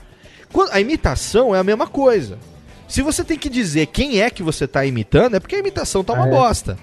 A 0.71 0.79
imitação 0.79 1.53
é 1.55 1.59
a 1.59 1.63
mesma 1.63 1.85
coisa. 1.85 2.39
Se 2.87 3.01
você 3.01 3.23
tem 3.23 3.37
que 3.37 3.49
dizer 3.49 3.87
quem 3.87 4.21
é 4.21 4.29
que 4.29 4.41
você 4.43 4.67
tá 4.67 4.85
imitando, 4.85 5.35
é 5.35 5.39
porque 5.39 5.55
a 5.55 5.59
imitação 5.59 6.03
tá 6.03 6.13
uma 6.13 6.27
É. 6.27 6.29
bosta. 6.31 6.77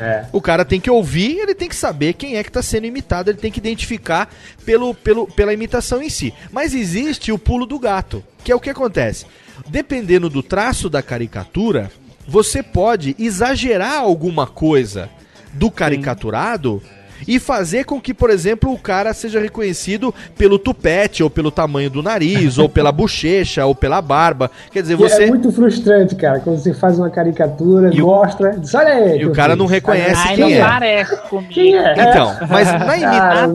É. 0.00 0.24
O 0.32 0.40
cara 0.40 0.64
tem 0.64 0.80
que 0.80 0.90
ouvir, 0.90 1.38
ele 1.38 1.54
tem 1.54 1.68
que 1.68 1.76
saber 1.76 2.14
quem 2.14 2.36
é 2.36 2.42
que 2.42 2.48
está 2.48 2.62
sendo 2.62 2.86
imitado, 2.86 3.30
ele 3.30 3.38
tem 3.38 3.52
que 3.52 3.60
identificar 3.60 4.28
pelo, 4.64 4.94
pelo, 4.94 5.26
pela 5.26 5.52
imitação 5.52 6.02
em 6.02 6.08
si. 6.08 6.32
Mas 6.50 6.74
existe 6.74 7.30
o 7.30 7.38
pulo 7.38 7.66
do 7.66 7.78
gato, 7.78 8.24
que 8.42 8.50
é 8.50 8.54
o 8.54 8.60
que 8.60 8.70
acontece. 8.70 9.26
Dependendo 9.68 10.28
do 10.30 10.42
traço 10.42 10.88
da 10.88 11.02
caricatura, 11.02 11.90
você 12.26 12.62
pode 12.62 13.14
exagerar 13.18 13.98
alguma 13.98 14.46
coisa 14.46 15.08
do 15.52 15.70
caricaturado 15.70 16.82
e 17.26 17.38
fazer 17.38 17.84
com 17.84 18.00
que, 18.00 18.12
por 18.14 18.30
exemplo, 18.30 18.72
o 18.72 18.78
cara 18.78 19.12
seja 19.14 19.40
reconhecido 19.40 20.14
pelo 20.36 20.58
tupete, 20.58 21.22
ou 21.22 21.30
pelo 21.30 21.50
tamanho 21.50 21.90
do 21.90 22.02
nariz, 22.02 22.58
ou 22.58 22.68
pela 22.68 22.90
bochecha, 22.92 23.64
ou 23.66 23.74
pela 23.74 24.00
barba. 24.02 24.50
Quer 24.70 24.82
dizer, 24.82 24.96
Que 24.96 25.02
você. 25.02 25.24
É 25.24 25.26
muito 25.28 25.50
frustrante, 25.52 26.14
cara, 26.14 26.40
quando 26.40 26.58
você 26.58 26.72
faz 26.74 26.98
uma 26.98 27.10
caricatura, 27.10 27.90
mostra, 27.94 28.58
diz, 28.58 28.74
olha 28.74 28.88
aí. 28.94 29.20
E 29.20 29.26
o 29.26 29.32
cara 29.32 29.54
não 29.56 29.66
reconhece 29.66 30.28
Ai, 30.28 30.36
quem 30.36 30.44
não 30.44 30.64
é. 30.64 30.68
parece 30.68 31.16
comigo. 31.28 31.52
Quem 31.52 31.76
é? 31.76 31.92
Então, 31.92 32.36
mas 32.48 32.66
na, 32.72 32.96
imi- 32.96 33.02
Cara, 33.18 33.48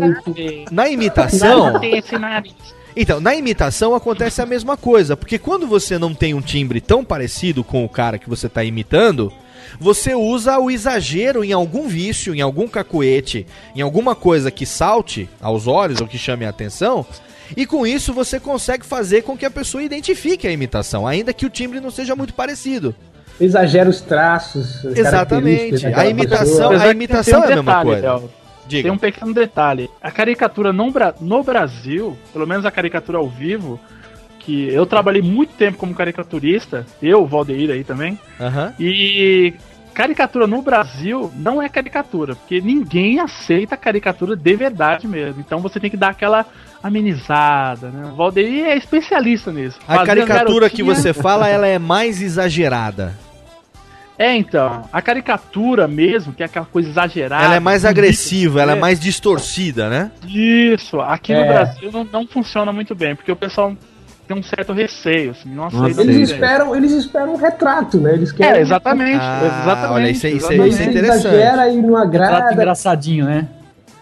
na 0.71 0.89
imitação. 0.89 1.83
Esse 1.83 2.17
nariz. 2.17 2.53
Então, 2.99 3.19
na 3.21 3.35
imitação 3.35 3.93
acontece 3.93 4.41
a 4.41 4.45
mesma 4.45 4.75
coisa, 4.75 5.15
porque 5.15 5.37
quando 5.37 5.67
você 5.67 5.99
não 5.99 6.15
tem 6.15 6.33
um 6.33 6.41
timbre 6.41 6.81
tão 6.81 7.05
parecido 7.05 7.63
com 7.63 7.85
o 7.85 7.89
cara 7.89 8.17
que 8.17 8.27
você 8.27 8.47
está 8.47 8.63
imitando, 8.63 9.31
você 9.79 10.13
usa 10.15 10.57
o 10.59 10.69
exagero 10.71 11.43
em 11.43 11.51
algum 11.53 11.87
vício, 11.87 12.33
em 12.33 12.41
algum 12.41 12.67
cacuete, 12.67 13.45
em 13.75 13.81
alguma 13.81 14.15
coisa 14.15 14.49
que 14.51 14.65
salte 14.65 15.29
aos 15.41 15.67
olhos 15.67 16.01
ou 16.01 16.07
que 16.07 16.17
chame 16.17 16.45
a 16.45 16.49
atenção, 16.49 17.05
e 17.55 17.65
com 17.65 17.87
isso 17.87 18.13
você 18.13 18.39
consegue 18.39 18.85
fazer 18.85 19.21
com 19.23 19.37
que 19.37 19.45
a 19.45 19.51
pessoa 19.51 19.81
identifique 19.83 20.47
a 20.47 20.51
imitação, 20.51 21.07
ainda 21.07 21.33
que 21.33 21.45
o 21.45 21.49
timbre 21.49 21.79
não 21.79 21.89
seja 21.89 22.15
muito 22.15 22.33
parecido. 22.33 22.93
Exagera 23.39 23.89
os 23.89 24.01
traços. 24.01 24.83
Exatamente. 24.83 25.85
A 25.87 26.07
imitação, 26.07 26.71
a 26.71 26.87
imitação 26.89 27.41
tem 27.41 27.49
é 27.51 27.53
a 27.53 27.55
mesma 27.57 27.83
detalhe, 27.83 28.01
coisa. 28.01 28.29
Diga. 28.67 28.83
Tem 28.83 28.91
um 28.91 28.97
pequeno 28.97 29.33
detalhe. 29.33 29.89
A 30.01 30.11
caricatura 30.11 30.73
no, 30.73 30.91
Bra- 30.91 31.13
no 31.21 31.41
Brasil, 31.43 32.17
pelo 32.33 32.45
menos 32.45 32.65
a 32.65 32.71
caricatura 32.71 33.17
ao 33.17 33.29
vivo, 33.29 33.79
que 34.47 34.69
eu 34.73 34.85
trabalhei 34.85 35.21
muito 35.21 35.53
tempo 35.55 35.77
como 35.77 35.93
caricaturista, 35.93 36.85
eu, 37.01 37.27
Valdeir 37.27 37.69
aí 37.69 37.83
também, 37.83 38.17
Aham. 38.39 38.73
e 38.79 39.53
caricatura 39.93 40.47
no 40.47 40.61
Brasil 40.61 41.29
não 41.35 41.61
é 41.61 41.67
caricatura, 41.67 42.33
porque 42.33 42.61
ninguém 42.61 43.19
aceita 43.19 43.75
caricatura 43.75 44.37
de 44.37 44.55
verdade 44.55 45.05
mesmo. 45.05 45.41
Então 45.45 45.59
você 45.59 45.81
tem 45.81 45.89
que 45.89 45.97
dar 45.97 46.11
aquela 46.11 46.45
amenizada, 46.81 47.89
né? 47.89 48.09
O 48.09 48.15
Valdeir 48.15 48.67
é 48.67 48.77
especialista 48.77 49.51
nisso. 49.51 49.79
A 49.85 50.05
caricatura 50.05 50.69
que 50.69 50.81
você 50.81 51.11
fala, 51.11 51.49
ela 51.49 51.67
é 51.67 51.77
mais 51.77 52.21
exagerada. 52.21 53.13
É, 54.17 54.33
então. 54.33 54.83
A 54.93 55.01
caricatura 55.01 55.89
mesmo, 55.89 56.31
que 56.31 56.41
é 56.41 56.45
aquela 56.45 56.65
coisa 56.65 56.89
exagerada. 56.89 57.43
Ela 57.43 57.55
é 57.55 57.59
mais 57.59 57.83
agressiva, 57.83 58.61
ela 58.61 58.71
é 58.71 58.79
mais 58.79 58.97
distorcida, 58.97 59.89
né? 59.89 60.09
Isso, 60.25 61.01
aqui 61.01 61.33
no 61.33 61.41
É. 61.41 61.47
Brasil 61.47 61.91
não, 61.91 62.05
não 62.05 62.25
funciona 62.25 62.71
muito 62.71 62.95
bem, 62.95 63.13
porque 63.13 63.31
o 63.31 63.35
pessoal 63.35 63.75
tem 64.27 64.37
um 64.37 64.43
certo 64.43 64.73
receio, 64.73 65.31
assim, 65.31 65.49
não 65.49 65.65
aceita. 65.65 66.01
Eles 66.01 66.29
esperam, 66.29 66.75
eles 66.75 66.91
esperam 66.91 67.33
um 67.33 67.37
retrato, 67.37 67.97
né? 67.99 68.13
Eles 68.13 68.31
querem. 68.31 68.59
É, 68.59 68.61
exatamente, 68.61 69.19
Ah, 69.21 69.61
exatamente. 69.63 69.91
olha, 69.93 70.09
isso 70.09 70.27
é- 70.27 70.29
isso 70.31 70.51
é- 70.51 70.67
isso 70.67 70.81
é 70.81 70.85
interessante. 70.85 71.27
exagera 71.27 71.69
e 71.69 71.81
não 71.81 71.95
agrada. 71.95 72.53
engraçadinho, 72.53 73.25
né? 73.25 73.47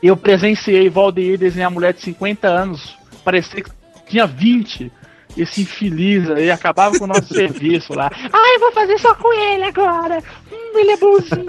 Eu 0.02 0.18
presenciei 0.18 0.90
Valdeir 0.90 1.38
desenhar 1.38 1.70
mulher 1.72 1.94
de 1.94 2.02
50 2.02 2.48
anos, 2.48 2.98
parecia 3.24 3.62
que 3.62 3.72
tinha 4.08 4.26
20. 4.26 4.92
Esse 5.38 5.62
infeliz 5.62 6.30
aí 6.30 6.50
acabava 6.50 6.98
com 6.98 7.04
o 7.04 7.08
nosso 7.08 7.28
serviço 7.34 7.94
lá. 7.94 8.12
Ai, 8.14 8.60
vou 8.60 8.72
fazer 8.72 8.98
só 9.00 9.14
com 9.16 9.34
ele 9.34 9.64
agora. 9.64 10.24
Hum, 10.52 10.78
ele 10.78 10.92
é 10.92 10.98
bonzinho. 10.98 11.46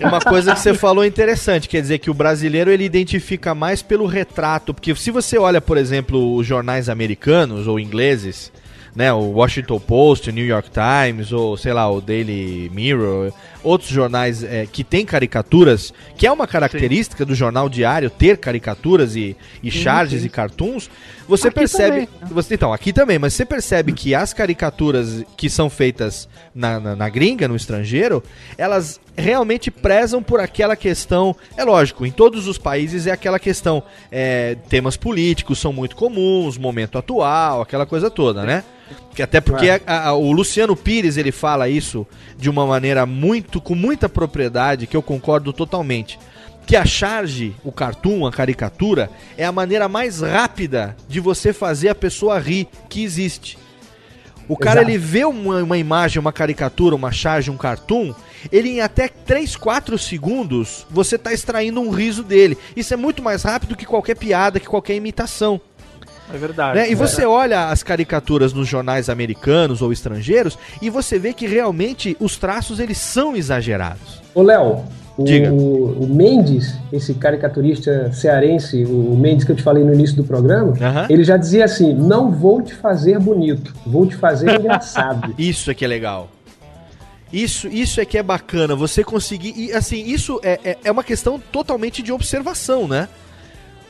Uma 0.00 0.20
coisa 0.20 0.54
que 0.54 0.60
você 0.60 0.74
falou 0.74 1.04
é 1.04 1.06
interessante, 1.06 1.68
quer 1.68 1.80
dizer 1.80 1.98
que 1.98 2.10
o 2.10 2.14
brasileiro 2.14 2.70
ele 2.70 2.84
identifica 2.84 3.54
mais 3.54 3.82
pelo 3.82 4.06
retrato, 4.06 4.74
porque 4.74 4.94
se 4.94 5.10
você 5.10 5.38
olha, 5.38 5.60
por 5.60 5.76
exemplo, 5.76 6.34
os 6.34 6.46
jornais 6.46 6.88
americanos 6.88 7.66
ou 7.66 7.78
ingleses, 7.78 8.52
né, 8.94 9.12
o 9.12 9.30
Washington 9.30 9.80
Post, 9.80 10.30
o 10.30 10.32
New 10.32 10.44
York 10.46 10.70
Times 10.70 11.32
ou 11.32 11.56
sei 11.56 11.72
lá, 11.72 11.90
o 11.90 12.00
Daily 12.00 12.70
Mirror, 12.72 13.32
outros 13.64 13.90
jornais 13.90 14.44
é, 14.44 14.66
que 14.66 14.84
têm 14.84 15.04
caricaturas, 15.04 15.92
que 16.16 16.26
é 16.26 16.30
uma 16.30 16.46
característica 16.46 17.24
do 17.24 17.34
jornal 17.34 17.68
diário 17.68 18.10
ter 18.10 18.36
caricaturas 18.38 19.16
e, 19.16 19.36
e 19.62 19.70
Sim, 19.70 19.78
charges 19.78 20.20
sim. 20.20 20.26
e 20.26 20.30
cartoons, 20.30 20.90
você 21.26 21.48
Aqui 21.48 21.54
percebe. 21.58 22.06
também, 22.06 22.08
né? 22.20 22.28
Você, 22.30 22.54
então, 22.54 22.72
aqui 22.72 22.92
também, 22.92 23.18
mas 23.18 23.32
você 23.32 23.44
percebe 23.46 23.92
que 23.92 24.14
as 24.14 24.32
caricaturas 24.34 25.24
que 25.36 25.48
são 25.48 25.70
feitas 25.70 26.28
na, 26.54 26.78
na, 26.78 26.94
na 26.94 27.08
gringa, 27.08 27.48
no 27.48 27.56
estrangeiro, 27.56 28.22
elas 28.58 29.00
realmente 29.16 29.70
prezam 29.70 30.22
por 30.22 30.38
aquela 30.38 30.76
questão. 30.76 31.34
É 31.56 31.64
lógico, 31.64 32.04
em 32.04 32.10
todos 32.10 32.46
os 32.46 32.58
países 32.58 33.06
é 33.06 33.10
aquela 33.10 33.38
questão. 33.38 33.82
é, 34.12 34.56
temas 34.68 34.96
políticos 34.96 35.58
são 35.58 35.72
muito 35.72 35.96
comuns, 35.96 36.58
momento 36.58 36.98
atual, 36.98 37.62
aquela 37.62 37.86
coisa 37.86 38.10
toda, 38.10 38.44
né? 38.44 38.62
Que 39.14 39.22
até 39.22 39.40
porque 39.40 39.66
É. 39.68 39.80
a- 39.86 40.08
a- 40.08 40.14
o 40.14 40.32
Luciano 40.32 40.74
Pires 40.74 41.16
ele 41.16 41.30
fala 41.30 41.68
isso 41.68 42.06
de 42.36 42.50
uma 42.50 42.66
maneira 42.66 43.06
muito 43.06 43.60
com 43.60 43.74
muita 43.74 44.08
propriedade 44.08 44.86
que 44.86 44.96
eu 44.96 45.02
concordo 45.02 45.52
totalmente. 45.52 46.18
Que 46.66 46.76
a 46.76 46.84
charge, 46.84 47.54
o 47.62 47.70
cartoon, 47.70 48.26
a 48.26 48.32
caricatura, 48.32 49.10
é 49.36 49.44
a 49.44 49.52
maneira 49.52 49.88
mais 49.88 50.20
rápida 50.20 50.96
de 51.08 51.20
você 51.20 51.52
fazer 51.52 51.90
a 51.90 51.94
pessoa 51.94 52.38
rir 52.38 52.66
que 52.88 53.04
existe. 53.04 53.56
O 54.48 54.56
cara 54.56 54.80
Exato. 54.80 54.90
ele 54.90 54.98
vê 54.98 55.24
uma, 55.24 55.62
uma 55.62 55.78
imagem, 55.78 56.18
uma 56.20 56.32
caricatura, 56.32 56.94
uma 56.96 57.12
charge, 57.12 57.50
um 57.50 57.56
cartoon, 57.56 58.12
ele 58.52 58.68
em 58.70 58.80
até 58.80 59.08
3, 59.08 59.56
4 59.56 59.96
segundos 59.98 60.86
você 60.90 61.16
tá 61.16 61.32
extraindo 61.32 61.80
um 61.80 61.88
riso 61.90 62.22
dele. 62.22 62.58
Isso 62.76 62.92
é 62.92 62.96
muito 62.96 63.22
mais 63.22 63.42
rápido 63.42 63.76
que 63.76 63.86
qualquer 63.86 64.16
piada, 64.16 64.58
que 64.60 64.66
qualquer 64.66 64.96
imitação. 64.96 65.58
É 66.32 66.36
verdade. 66.36 66.78
Né? 66.78 66.90
E 66.90 66.94
você 66.94 67.24
olha 67.24 67.68
as 67.68 67.82
caricaturas 67.82 68.52
nos 68.52 68.68
jornais 68.68 69.08
americanos 69.08 69.82
ou 69.82 69.92
estrangeiros 69.92 70.58
e 70.80 70.88
você 70.88 71.18
vê 71.18 71.32
que 71.32 71.46
realmente 71.46 72.16
os 72.18 72.36
traços 72.36 72.80
eles 72.80 72.98
são 72.98 73.36
exagerados. 73.36 74.22
Ô, 74.34 74.42
Léo, 74.42 74.84
o, 75.16 75.22
Diga. 75.22 75.52
o 75.52 76.06
Mendes, 76.08 76.74
esse 76.92 77.14
caricaturista 77.14 78.12
cearense, 78.12 78.84
o 78.84 79.16
Mendes 79.16 79.44
que 79.44 79.52
eu 79.52 79.56
te 79.56 79.62
falei 79.62 79.84
no 79.84 79.94
início 79.94 80.16
do 80.16 80.24
programa, 80.24 80.74
ele 81.08 81.22
já 81.22 81.36
dizia 81.36 81.64
assim: 81.64 81.92
não 81.92 82.32
vou 82.32 82.60
te 82.62 82.74
fazer 82.74 83.18
bonito, 83.20 83.72
vou 83.86 84.06
te 84.06 84.16
fazer 84.16 84.50
engraçado. 84.58 85.34
Isso 85.38 85.70
é 85.70 85.74
que 85.74 85.84
é 85.84 85.88
legal. 85.88 86.28
Isso, 87.32 87.66
isso 87.68 88.00
é 88.00 88.04
que 88.04 88.16
é 88.16 88.22
bacana, 88.22 88.76
você 88.76 89.02
conseguir. 89.02 89.54
E 89.56 89.72
assim, 89.72 90.04
isso 90.04 90.40
é, 90.42 90.58
é, 90.64 90.78
é 90.84 90.92
uma 90.92 91.02
questão 91.02 91.40
totalmente 91.50 92.02
de 92.02 92.12
observação, 92.12 92.86
né? 92.86 93.08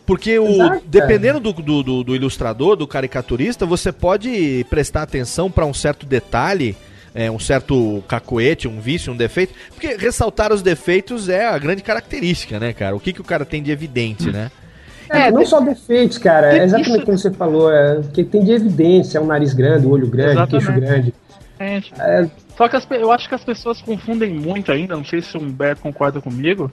Porque 0.06 0.38
o, 0.38 0.46
Exato, 0.48 0.82
dependendo 0.86 1.40
do, 1.40 1.52
do, 1.52 1.82
do- 1.82 2.04
do 2.04 2.14
ilustrador, 2.16 2.76
do 2.76 2.86
caricaturista, 2.86 3.64
você 3.64 3.90
pode 3.90 4.64
prestar 4.68 5.02
atenção 5.02 5.50
para 5.50 5.64
um 5.64 5.72
certo 5.72 6.04
detalhe, 6.04 6.76
é, 7.14 7.30
um 7.30 7.38
certo 7.38 8.04
cacoete, 8.06 8.68
um 8.68 8.80
vício, 8.80 9.12
um 9.12 9.16
defeito. 9.16 9.54
Porque 9.70 9.96
ressaltar 9.96 10.52
os 10.52 10.60
defeitos 10.60 11.28
é 11.28 11.46
a 11.46 11.58
grande 11.58 11.82
característica, 11.82 12.60
né, 12.60 12.72
cara? 12.72 12.94
O 12.94 13.00
que, 13.00 13.12
que 13.12 13.20
o 13.20 13.24
cara 13.24 13.44
tem 13.46 13.62
de 13.62 13.70
evidente, 13.70 14.30
né? 14.30 14.50
É, 15.08 15.30
não 15.30 15.44
só 15.46 15.60
defeitos, 15.60 16.18
cara, 16.18 16.56
é 16.56 16.64
exatamente 16.64 17.04
como 17.04 17.16
você 17.16 17.30
falou, 17.30 17.70
é, 17.72 18.00
que 18.12 18.24
tem 18.24 18.42
de 18.42 18.52
evidência, 18.52 19.18
é 19.18 19.20
um 19.20 19.26
nariz 19.26 19.52
grande, 19.54 19.86
o 19.86 19.90
olho 19.90 20.06
grande, 20.06 20.40
o 20.40 20.46
queixo 20.46 20.70
Exatamente. 20.70 20.90
grande. 20.90 21.14
Gente, 21.60 21.92
Só 22.56 22.68
que 22.68 22.76
as 22.76 22.86
eu 22.90 23.12
acho 23.12 23.28
que 23.28 23.34
as 23.34 23.44
pessoas 23.44 23.80
confundem 23.80 24.30
muito 24.34 24.72
ainda, 24.72 24.96
não 24.96 25.04
sei 25.04 25.20
se 25.22 25.36
o 25.36 25.40
Humberto 25.40 25.82
concorda 25.82 26.20
comigo, 26.20 26.70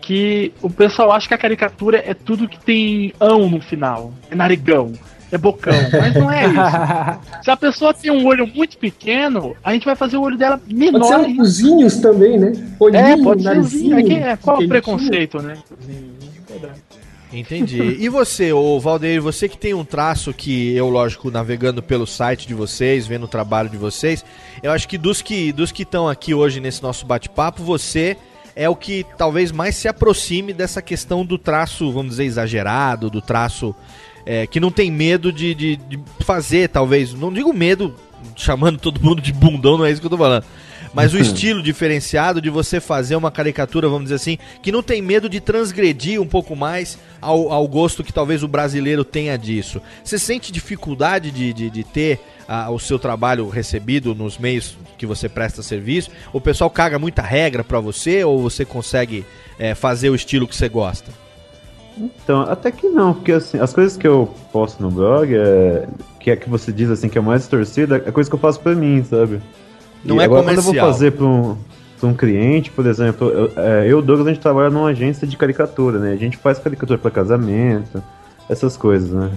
que 0.00 0.52
o 0.62 0.70
pessoal 0.70 1.12
acha 1.12 1.28
que 1.28 1.34
a 1.34 1.38
caricatura 1.38 2.02
é 2.04 2.14
tudo 2.14 2.48
que 2.48 2.58
tem 2.58 3.12
ão 3.20 3.48
no 3.48 3.60
final. 3.60 4.12
É 4.30 4.34
narigão, 4.34 4.92
é 5.30 5.38
bocão, 5.38 5.72
mas 5.92 6.14
não 6.14 6.30
é 6.30 6.46
isso. 6.46 7.42
Se 7.44 7.50
a 7.50 7.56
pessoa 7.56 7.94
tem 7.94 8.10
um 8.10 8.26
olho 8.26 8.46
muito 8.46 8.76
pequeno, 8.78 9.54
a 9.62 9.72
gente 9.72 9.84
vai 9.84 9.94
fazer 9.94 10.16
o 10.16 10.22
olho 10.22 10.36
dela 10.36 10.60
menor. 10.66 11.00
Pode 11.00 11.06
ser 11.08 11.16
um 11.16 11.36
cozinhos 11.36 11.96
também, 11.98 12.38
né? 12.38 12.52
Olhinho, 12.78 13.04
É, 13.04 13.16
pode 13.22 13.42
ser 13.42 13.48
narizinho, 13.48 13.96
um 13.96 14.12
é 14.12 14.36
Qual 14.36 14.58
o 14.58 14.68
preconceito, 14.68 15.40
né? 15.40 15.56
Entendi. 17.32 17.96
E 18.00 18.08
você, 18.08 18.52
ô 18.52 18.80
Valdeir, 18.80 19.22
você 19.22 19.48
que 19.48 19.56
tem 19.56 19.72
um 19.72 19.84
traço 19.84 20.34
que 20.34 20.74
eu, 20.74 20.88
lógico, 20.88 21.30
navegando 21.30 21.80
pelo 21.80 22.06
site 22.06 22.46
de 22.46 22.54
vocês, 22.54 23.06
vendo 23.06 23.24
o 23.24 23.28
trabalho 23.28 23.68
de 23.68 23.76
vocês, 23.76 24.24
eu 24.62 24.72
acho 24.72 24.88
que 24.88 24.98
dos 24.98 25.22
que 25.22 25.52
dos 25.52 25.70
que 25.70 25.84
estão 25.84 26.08
aqui 26.08 26.34
hoje 26.34 26.58
nesse 26.58 26.82
nosso 26.82 27.06
bate-papo, 27.06 27.62
você 27.62 28.16
é 28.54 28.68
o 28.68 28.76
que 28.76 29.04
talvez 29.16 29.52
mais 29.52 29.76
se 29.76 29.88
aproxime 29.88 30.52
dessa 30.52 30.82
questão 30.82 31.24
do 31.24 31.38
traço, 31.38 31.90
vamos 31.92 32.12
dizer, 32.12 32.24
exagerado, 32.24 33.10
do 33.10 33.20
traço 33.20 33.74
é, 34.26 34.46
que 34.46 34.60
não 34.60 34.70
tem 34.70 34.90
medo 34.90 35.32
de, 35.32 35.54
de, 35.54 35.76
de 35.76 36.00
fazer, 36.20 36.68
talvez, 36.68 37.14
não 37.14 37.32
digo 37.32 37.52
medo, 37.52 37.94
chamando 38.36 38.78
todo 38.78 39.02
mundo 39.02 39.20
de 39.20 39.32
bundão, 39.32 39.78
não 39.78 39.84
é 39.84 39.90
isso 39.90 40.00
que 40.00 40.06
eu 40.06 40.10
tô 40.10 40.18
falando. 40.18 40.44
Mas 40.92 41.14
o 41.14 41.18
estilo 41.18 41.62
diferenciado 41.62 42.40
de 42.40 42.50
você 42.50 42.80
fazer 42.80 43.14
uma 43.14 43.30
caricatura, 43.30 43.88
vamos 43.88 44.04
dizer 44.04 44.16
assim, 44.16 44.38
que 44.60 44.72
não 44.72 44.82
tem 44.82 45.00
medo 45.00 45.28
de 45.28 45.40
transgredir 45.40 46.20
um 46.20 46.26
pouco 46.26 46.56
mais 46.56 46.98
ao, 47.20 47.52
ao 47.52 47.68
gosto 47.68 48.02
que 48.02 48.12
talvez 48.12 48.42
o 48.42 48.48
brasileiro 48.48 49.04
tenha 49.04 49.38
disso. 49.38 49.80
Você 50.02 50.18
sente 50.18 50.50
dificuldade 50.50 51.30
de, 51.30 51.52
de, 51.52 51.70
de 51.70 51.84
ter 51.84 52.20
ah, 52.52 52.68
o 52.68 52.80
seu 52.80 52.98
trabalho 52.98 53.48
recebido 53.48 54.12
nos 54.12 54.36
meios 54.36 54.76
que 54.98 55.06
você 55.06 55.28
presta 55.28 55.62
serviço? 55.62 56.10
O 56.32 56.40
pessoal 56.40 56.68
caga 56.68 56.98
muita 56.98 57.22
regra 57.22 57.62
pra 57.62 57.78
você 57.78 58.24
ou 58.24 58.42
você 58.42 58.64
consegue 58.64 59.24
eh, 59.56 59.72
fazer 59.76 60.10
o 60.10 60.16
estilo 60.16 60.48
que 60.48 60.56
você 60.56 60.68
gosta? 60.68 61.12
Então, 61.96 62.40
até 62.42 62.72
que 62.72 62.88
não, 62.88 63.14
porque 63.14 63.30
assim, 63.30 63.60
as 63.60 63.72
coisas 63.72 63.96
que 63.96 64.08
eu 64.08 64.28
posto 64.52 64.82
no 64.82 64.90
blog, 64.90 65.32
é, 65.32 65.86
que 66.18 66.30
é 66.32 66.34
que 66.36 66.48
você 66.50 66.72
diz 66.72 66.90
assim 66.90 67.08
que 67.08 67.18
é 67.18 67.20
mais 67.20 67.46
torcida, 67.46 68.02
é 68.04 68.10
coisa 68.10 68.28
que 68.28 68.34
eu 68.34 68.40
faço 68.40 68.58
pra 68.58 68.74
mim, 68.74 69.04
sabe? 69.04 69.40
Não 70.04 70.16
E 70.16 70.20
é 70.20 70.24
agora, 70.24 70.42
quando 70.42 70.56
eu 70.56 70.62
comercial. 70.62 70.86
vou 70.86 70.92
fazer 70.94 71.12
pra 71.12 71.26
um, 71.26 71.56
pra 72.00 72.08
um 72.08 72.14
cliente, 72.14 72.70
por 72.72 72.84
exemplo, 72.86 73.28
eu, 73.28 73.52
é, 73.56 73.84
eu 73.84 73.90
e 73.90 73.94
o 73.94 74.02
Douglas, 74.02 74.26
a 74.26 74.30
gente 74.32 74.42
trabalha 74.42 74.70
numa 74.70 74.88
agência 74.88 75.24
de 75.24 75.36
caricatura, 75.36 76.00
né? 76.00 76.12
A 76.12 76.16
gente 76.16 76.36
faz 76.36 76.58
caricatura 76.58 76.98
pra 76.98 77.12
casamento, 77.12 78.02
essas 78.48 78.76
coisas, 78.76 79.10
né? 79.10 79.30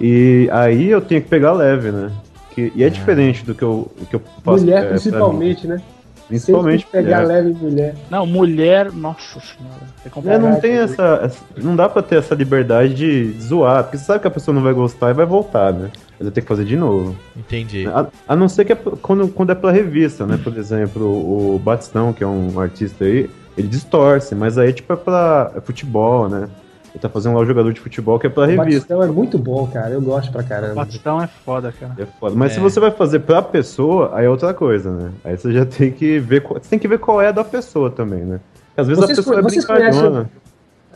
E 0.00 0.48
aí 0.52 0.90
eu 0.90 1.00
tenho 1.00 1.20
que 1.22 1.28
pegar 1.28 1.52
leve, 1.52 1.90
né? 1.90 2.12
Que, 2.54 2.72
e 2.74 2.84
é 2.84 2.88
diferente 2.88 3.44
do 3.44 3.54
que 3.54 3.62
eu, 3.62 3.90
do 3.98 4.06
que 4.06 4.16
eu 4.16 4.22
faço. 4.44 4.58
é, 4.58 4.60
Mulher, 4.60 4.80
pra 4.82 4.88
principalmente, 4.90 5.66
né? 5.66 5.82
Principalmente 6.28 6.84
Sempre 6.84 7.02
pegar 7.02 7.22
mulher. 7.22 7.42
leve 7.42 7.52
mulher. 7.52 7.94
Não, 8.10 8.24
mulher, 8.26 8.90
nossa 8.92 9.40
senhora. 9.40 9.74
É 10.04 10.06
É, 10.06 10.10
complicado. 10.10 10.40
não 10.40 10.58
tem 10.60 10.72
essa, 10.72 11.20
essa- 11.22 11.42
Não 11.56 11.76
dá 11.76 11.86
pra 11.88 12.00
ter 12.02 12.16
essa 12.16 12.34
liberdade 12.34 12.94
de 12.94 13.32
zoar, 13.42 13.82
porque 13.84 13.98
você 13.98 14.04
sabe 14.04 14.20
que 14.20 14.26
a 14.28 14.30
pessoa 14.30 14.54
não 14.54 14.62
vai 14.62 14.72
gostar 14.72 15.10
e 15.10 15.14
vai 15.14 15.26
voltar, 15.26 15.72
né? 15.72 15.90
Mas 16.18 16.26
eu 16.26 16.32
tenho 16.32 16.42
que 16.44 16.48
fazer 16.48 16.64
de 16.64 16.76
novo. 16.76 17.14
Entendi. 17.36 17.86
A, 17.88 18.06
a 18.26 18.34
não 18.36 18.48
ser 18.48 18.64
que 18.64 18.72
é 18.72 18.76
quando, 18.76 19.28
quando 19.28 19.50
é 19.52 19.54
pela 19.54 19.70
revista, 19.72 20.24
né? 20.26 20.38
Por 20.42 20.56
exemplo, 20.56 21.04
o 21.04 21.58
Batistão, 21.58 22.12
que 22.12 22.24
é 22.24 22.26
um 22.26 22.58
artista 22.58 23.04
aí, 23.04 23.28
ele 23.58 23.68
distorce, 23.68 24.34
mas 24.34 24.56
aí 24.56 24.72
tipo 24.72 24.92
é 24.94 24.96
pra 24.96 25.52
é 25.54 25.60
futebol, 25.60 26.28
né? 26.28 26.48
Ele 26.94 27.00
tá 27.00 27.08
fazendo 27.08 27.34
lá 27.34 27.40
o 27.40 27.44
jogador 27.46 27.72
de 27.72 27.80
futebol 27.80 28.20
que 28.20 28.26
é 28.28 28.30
O 28.30 28.40
revista. 28.40 28.64
Batistão 28.64 29.02
é 29.02 29.06
muito 29.08 29.36
bom, 29.36 29.66
cara. 29.66 29.90
Eu 29.90 30.00
gosto 30.00 30.30
pra 30.30 30.44
caramba. 30.44 30.74
Batistão 30.76 31.20
é 31.20 31.26
foda, 31.26 31.72
cara. 31.78 31.92
É 31.98 32.06
foda. 32.20 32.36
Mas 32.36 32.52
É. 32.52 32.54
se 32.54 32.60
você 32.60 32.78
vai 32.78 32.92
fazer 32.92 33.18
pra 33.20 33.42
pessoa, 33.42 34.12
aí 34.14 34.26
é 34.26 34.30
outra 34.30 34.54
coisa, 34.54 34.92
né? 34.92 35.10
Aí 35.24 35.36
você 35.36 35.52
já 35.52 35.66
tem 35.66 35.90
que 35.90 36.20
ver. 36.20 36.42
qual- 36.42 36.60
Você 36.62 36.70
tem 36.70 36.78
que 36.78 36.86
ver 36.86 36.98
qual 36.98 37.20
é 37.20 37.28
a 37.28 37.32
da 37.32 37.42
pessoa 37.42 37.90
também, 37.90 38.20
né? 38.20 38.38
Porque 38.68 38.80
às 38.80 38.86
vezes 38.86 39.04
Vocês 39.04 39.18
a 39.18 39.22
pessoa 39.22 39.34
co- 39.34 39.40
é 39.40 39.42
vocês 39.42 39.66
brincalhona. 39.66 40.30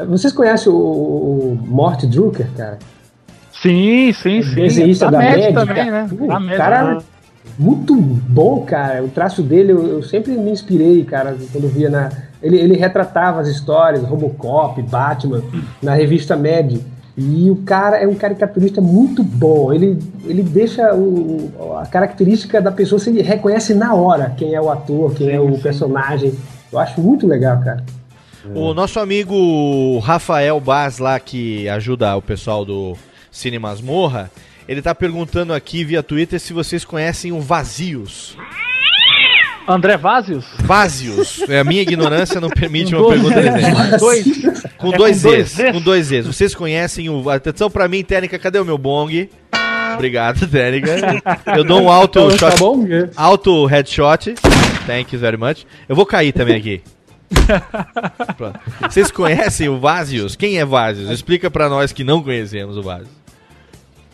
Vocês 0.09 0.33
conhecem 0.33 0.73
o, 0.73 0.77
o 0.77 1.59
Mort 1.67 2.05
Drucker, 2.05 2.47
cara? 2.57 2.79
Sim, 3.53 4.13
sim, 4.13 4.41
sim. 4.43 4.55
Desenhista 4.55 5.11
da, 5.11 5.19
Med 5.19 5.37
Médica. 5.37 5.67
também, 5.67 5.91
né? 5.91 6.09
Pô, 6.17 6.27
Da 6.29 6.39
Med, 6.39 6.57
cara, 6.57 6.95
né? 6.95 6.99
muito 7.59 7.97
bom, 7.97 8.65
cara. 8.65 9.03
O 9.03 9.09
traço 9.09 9.43
dele, 9.43 9.73
eu, 9.73 9.85
eu 9.85 10.03
sempre 10.05 10.31
me 10.33 10.53
inspirei, 10.53 11.05
cara, 11.05 11.37
quando 11.53 11.67
via 11.69 11.91
na. 11.91 12.11
Ele, 12.43 12.59
ele 12.59 12.77
retratava 12.77 13.41
as 13.41 13.49
histórias, 13.49 14.03
Robocop, 14.05 14.81
Batman, 14.83 15.43
na 15.83 15.95
revista 15.95 16.37
Mad. 16.37 16.79
E 17.17 17.51
o 17.51 17.57
cara 17.57 17.97
é 17.97 18.07
um 18.07 18.15
caricaturista 18.15 18.81
muito 18.81 19.25
bom. 19.25 19.73
Ele, 19.73 19.99
ele 20.25 20.43
deixa 20.43 20.95
o, 20.95 21.51
a 21.81 21.87
característica 21.87 22.61
da 22.61 22.71
pessoa, 22.71 23.01
você 23.01 23.11
reconhece 23.23 23.75
na 23.75 23.93
hora 23.93 24.31
quem 24.37 24.55
é 24.55 24.61
o 24.61 24.71
ator, 24.71 25.13
quem 25.15 25.31
é 25.31 25.41
o 25.41 25.59
personagem. 25.59 26.33
Eu 26.73 26.79
acho 26.79 27.01
muito 27.01 27.27
legal, 27.27 27.61
cara. 27.61 27.85
O 28.55 28.73
nosso 28.73 29.01
amigo 29.01 29.99
Rafael 29.99 30.61
Baz 30.61 30.99
lá, 30.99 31.19
que 31.19 31.69
ajuda 31.69 32.17
o 32.17 32.23
pessoal 32.23 32.65
do 32.65 32.97
Cine 33.33 33.59
Masmorra, 33.59 34.31
ele 34.69 34.81
tá 34.81 34.95
perguntando 34.95 35.53
aqui 35.53 35.85
via 35.85 36.03
Twitter 36.03 36.39
se 36.39 36.53
vocês 36.53 36.85
conhecem 36.85 37.33
o 37.33 37.41
Vazios. 37.41 38.37
André 39.69 39.97
Vazios? 39.99 40.47
Vazios. 40.61 41.43
É, 41.49 41.61
a 41.61 41.65
minha 41.65 41.83
ignorância 41.83 42.41
não 42.41 42.49
permite 42.49 42.95
uma 42.95 43.07
pergunta 43.09 43.41
desse. 43.43 43.99
Dois. 43.99 44.25
Com 44.79 44.93
É 44.95 44.97
dois 44.97 45.23
com 45.23 45.29
dois 45.29 45.51
Es. 45.53 45.59
Es? 45.59 45.73
Com 45.73 45.81
dois 45.81 46.11
Es. 46.13 46.27
Vocês 46.27 46.55
conhecem 46.55 47.09
o. 47.11 47.29
Atenção 47.29 47.71
pra 47.71 47.87
mim, 47.87 48.03
técnica, 48.03 48.39
cadê 48.39 48.59
o 48.59 48.65
meu 48.65 48.79
bong? 48.79 49.29
Obrigado, 49.95 50.47
técnica. 50.47 51.23
Eu 51.55 51.65
dou 51.65 51.83
um 51.83 51.91
alto 51.91 52.29
Tá 52.39 52.51
shot. 52.51 52.59
bom? 52.59 52.85
Alto 53.17 53.67
headshot. 53.67 54.35
Thank 54.87 55.15
you 55.15 55.21
very 55.21 55.37
much. 55.37 55.65
Eu 55.89 55.95
vou 55.95 56.07
cair 56.07 56.33
também 56.33 56.57
aqui. 56.57 56.81
Pronto. 58.37 58.59
Vocês 58.81 59.11
conhecem 59.11 59.69
o 59.69 59.79
Vazios? 59.79 60.35
Quem 60.35 60.59
é 60.59 60.65
Vazios? 60.65 61.11
Explica 61.11 61.51
pra 61.51 61.69
nós 61.69 61.93
que 61.93 62.03
não 62.05 62.23
conhecemos 62.23 62.77
o 62.77 62.83
Vazios. 62.83 63.11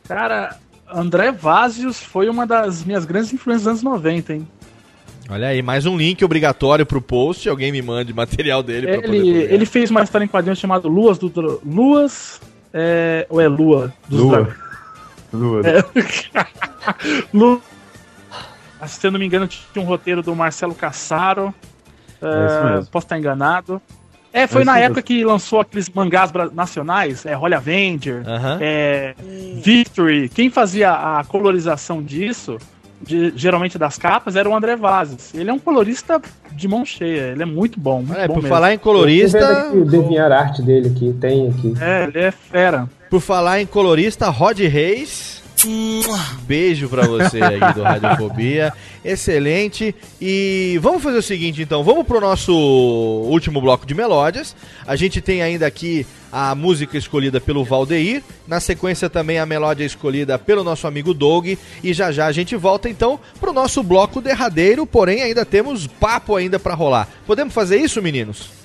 Cara, 0.09 0.56
André 0.93 1.31
Vazios 1.31 1.98
foi 2.01 2.28
uma 2.28 2.47
das 2.47 2.85
minhas 2.85 3.05
grandes 3.05 3.32
influências 3.32 3.62
dos 3.62 3.70
anos 3.70 3.82
90, 3.82 4.32
hein? 4.35 4.48
Olha 5.28 5.48
aí, 5.48 5.62
mais 5.62 5.86
um 5.86 5.96
link 5.96 6.22
obrigatório 6.24 6.84
pro 6.84 7.01
post. 7.01 7.48
Alguém 7.48 7.72
me 7.72 7.80
mande 7.80 8.12
material 8.12 8.62
dele 8.62 8.86
pra 8.86 8.96
poder 9.02 9.16
Ele, 9.16 9.30
publicar. 9.32 9.55
ele 9.55 9.66
fez 9.66 9.90
uma 9.90 10.02
história 10.02 10.24
em 10.24 10.28
quadrinhos 10.28 10.59
chamada 10.59 10.86
Luas 10.86 11.18
do 11.18 11.28
Dra- 11.30 11.56
Luas. 11.64 12.40
É, 12.72 13.26
ou 13.30 13.40
é 13.40 13.48
Lua? 13.48 13.92
Dos 14.09 14.20
Lua. 14.20 14.55
Zoa. 15.34 15.62
É. 15.66 15.84
Lu- 17.32 17.62
Se 18.86 19.06
eu 19.06 19.10
não 19.12 19.18
me 19.18 19.24
engano, 19.26 19.46
tinha 19.46 19.82
um 19.82 19.86
roteiro 19.86 20.22
do 20.22 20.34
Marcelo 20.34 20.74
Cassaro. 20.74 21.55
É 22.20 22.78
É, 22.80 22.84
posso 22.90 23.06
estar 23.06 23.18
enganado. 23.18 23.80
É, 24.32 24.46
foi 24.46 24.62
É 24.62 24.64
na 24.64 24.78
época 24.78 24.96
mesmo. 24.96 25.06
que 25.06 25.24
lançou 25.24 25.60
aqueles 25.60 25.88
mangás 25.88 26.30
nacionais, 26.52 27.24
é 27.24 27.36
Holy 27.38 27.55
Avenger, 27.55 28.24
é, 28.60 29.14
Victory. 29.62 30.28
Quem 30.28 30.51
fazia 30.51 30.90
a 30.90 31.24
colorização 31.24 32.02
disso, 32.02 32.59
de- 33.02 33.32
geralmente 33.36 33.78
das 33.78 33.98
capas, 33.98 34.36
era 34.36 34.48
o 34.48 34.54
André 34.56 34.76
Vazes. 34.76 35.32
Ele 35.34 35.50
é 35.50 35.52
um 35.52 35.58
colorista 35.58 36.20
de 36.52 36.66
mão 36.68 36.84
cheia, 36.84 37.32
ele 37.32 37.42
é 37.42 37.46
muito 37.46 37.78
bom. 37.78 37.98
Muito 38.02 38.18
É, 38.18 38.26
bom 38.26 38.34
por 38.34 38.42
mesmo. 38.42 38.54
falar 38.54 38.72
em 38.74 38.78
colorista- 38.78 39.70
o 39.72 39.84
desenhar 39.84 40.32
arte 40.32 40.62
dele 40.62 40.88
aqui, 40.88 41.14
tem 41.20 41.48
aqui. 41.48 41.74
É, 41.80 42.04
ele 42.04 42.18
é 42.18 42.30
fera. 42.30 42.88
Por 43.10 43.20
falar 43.20 43.60
em 43.60 43.66
colorista, 43.66 44.28
Rod 44.30 44.58
Reis. 44.58 45.43
Beijo 46.43 46.89
pra 46.89 47.07
você 47.07 47.43
aí 47.43 47.61
do 47.74 47.82
Radiofobia. 47.82 48.73
Excelente. 49.05 49.95
E 50.20 50.78
vamos 50.82 51.03
fazer 51.03 51.19
o 51.19 51.23
seguinte 51.23 51.62
então, 51.62 51.82
vamos 51.82 52.07
pro 52.07 52.20
nosso 52.20 52.53
último 52.53 53.61
bloco 53.61 53.86
de 53.86 53.95
melódias. 53.95 54.55
A 54.86 54.97
gente 54.97 55.20
tem 55.20 55.43
ainda 55.43 55.66
aqui 55.66 56.07
a 56.32 56.55
música 56.55 56.99
escolhida 56.99 57.41
pelo 57.41 57.65
Valdeir, 57.65 58.23
na 58.47 58.59
sequência 58.59 59.09
também 59.09 59.39
a 59.39 59.47
melódia 59.47 59.85
escolhida 59.85 60.36
pelo 60.36 60.65
nosso 60.65 60.86
amigo 60.86 61.15
Doug 61.15 61.47
e 61.82 61.93
já 61.93 62.11
já 62.11 62.27
a 62.27 62.32
gente 62.32 62.57
volta 62.57 62.89
então 62.89 63.20
pro 63.39 63.53
nosso 63.53 63.85
bloco 63.85 64.20
derradeiro, 64.20 64.85
porém 64.85 65.23
ainda 65.23 65.45
temos 65.45 65.86
papo 65.86 66.35
ainda 66.35 66.59
pra 66.59 66.74
rolar. 66.74 67.09
Podemos 67.24 67.55
fazer 67.55 67.78
isso, 67.78 68.03
meninos? 68.03 68.64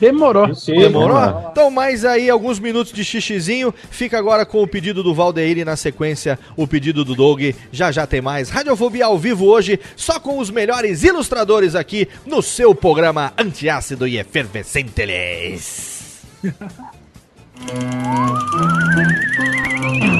Demorou. 0.00 0.48
Demorou? 0.66 1.48
Então, 1.50 1.70
mais 1.70 2.04
aí 2.04 2.30
alguns 2.30 2.58
minutos 2.58 2.92
de 2.92 3.04
xixizinho. 3.04 3.74
Fica 3.90 4.18
agora 4.18 4.46
com 4.46 4.62
o 4.62 4.66
pedido 4.66 5.02
do 5.02 5.14
Valdeir 5.14 5.58
e 5.58 5.64
na 5.64 5.76
sequência 5.76 6.38
o 6.56 6.66
pedido 6.66 7.04
do 7.04 7.14
Doug. 7.14 7.42
Já 7.70 7.92
já 7.92 8.06
tem 8.06 8.20
mais 8.20 8.48
Radiofobia 8.48 9.06
ao 9.06 9.18
vivo 9.18 9.46
hoje, 9.46 9.78
só 9.96 10.18
com 10.18 10.38
os 10.38 10.50
melhores 10.50 11.02
ilustradores 11.02 11.74
aqui 11.74 12.08
no 12.24 12.40
seu 12.40 12.74
programa 12.74 13.32
antiácido 13.36 14.06
e 14.06 14.18
efervescente. 14.18 14.90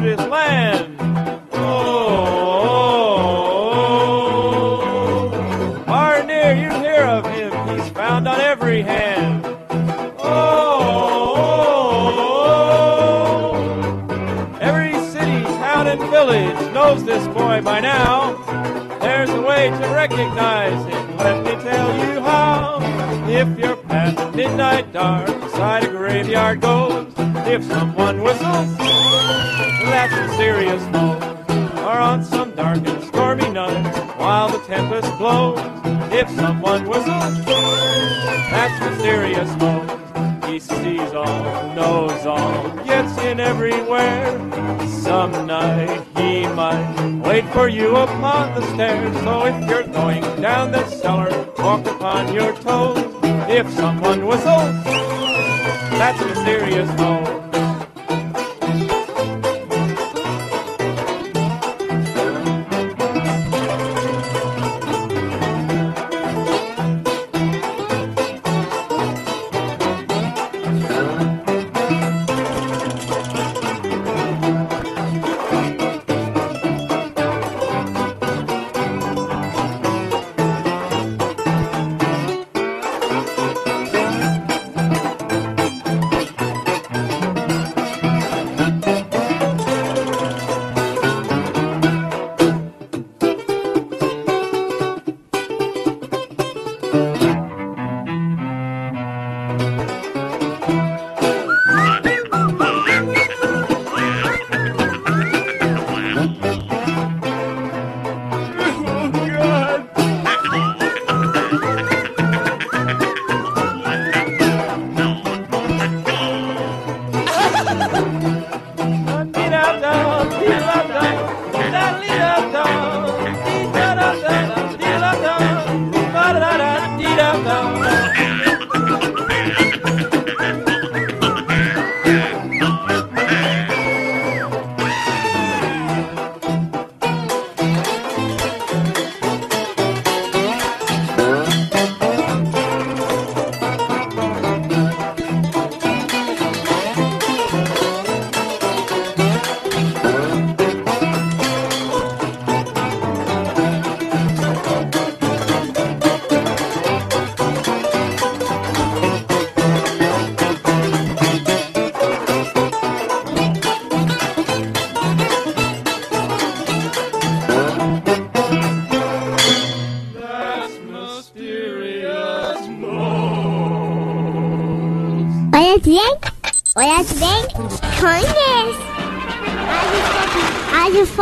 this 0.00 0.20
land. 0.28 0.96
Oh, 1.52 2.22
far 5.86 6.14
and 6.16 6.28
near 6.28 6.54
you 6.54 6.70
hear 6.80 7.02
of 7.04 7.24
him. 7.26 7.52
He's 7.68 7.88
found 7.90 8.26
on 8.28 8.40
every 8.40 8.82
hand. 8.82 9.44
Oh, 10.18 10.36
every 14.60 14.94
city, 15.10 15.42
town, 15.42 15.86
and 15.86 16.00
village 16.10 16.72
knows 16.72 17.04
this 17.04 17.26
boy 17.28 17.60
by 17.62 17.80
now. 17.80 18.34
There's 19.00 19.30
a 19.30 19.40
way 19.40 19.70
to 19.70 19.88
recognize 19.94 20.84
him. 20.84 21.16
Let 21.16 21.42
me 21.44 21.56
tell 21.62 21.96
you 22.06 22.20
how. 22.20 22.80
If 23.28 23.58
you're 23.58 23.76
past 23.76 24.36
midnight 24.36 24.92
dark 24.92 25.26
beside 25.26 25.84
a 25.84 25.88
graveyard 25.88 26.60
goes, 26.60 27.12
if 27.48 27.64
someone 27.64 28.22
whistles, 28.22 28.76
that's 29.86 30.12
a 30.14 30.36
serious 30.36 30.82
mode. 30.86 31.22
Or 31.80 31.98
on 31.98 32.24
some 32.24 32.54
dark 32.54 32.86
and 32.86 33.02
stormy 33.04 33.48
night 33.50 34.18
while 34.18 34.48
the 34.48 34.58
tempest 34.66 35.16
blows, 35.18 35.58
if 36.12 36.28
someone 36.30 36.88
whistles, 36.88 37.44
that's 37.44 38.78
mysterious 38.80 39.50
mode. 39.56 39.90
He 40.44 40.58
sees 40.58 41.12
all, 41.12 41.74
knows 41.74 42.26
all, 42.26 42.70
gets 42.84 43.16
in 43.18 43.38
everywhere. 43.40 44.26
Some 44.88 45.46
night 45.46 46.04
he 46.16 46.46
might 46.48 47.20
wait 47.24 47.44
for 47.52 47.68
you 47.68 47.96
upon 47.96 48.54
the 48.54 48.66
stairs. 48.74 49.14
So 49.22 49.46
if 49.46 49.68
you're 49.68 49.86
going 49.88 50.22
down 50.40 50.72
the 50.72 50.84
cellar, 50.88 51.30
walk 51.58 51.86
upon 51.86 52.32
your 52.34 52.52
toes. 52.56 52.98
If 53.48 53.70
someone 53.70 54.26
whistles, 54.26 54.84
that's 55.98 56.20
mysterious 56.24 56.88
mode. 56.98 57.26
Olha 57.26 57.35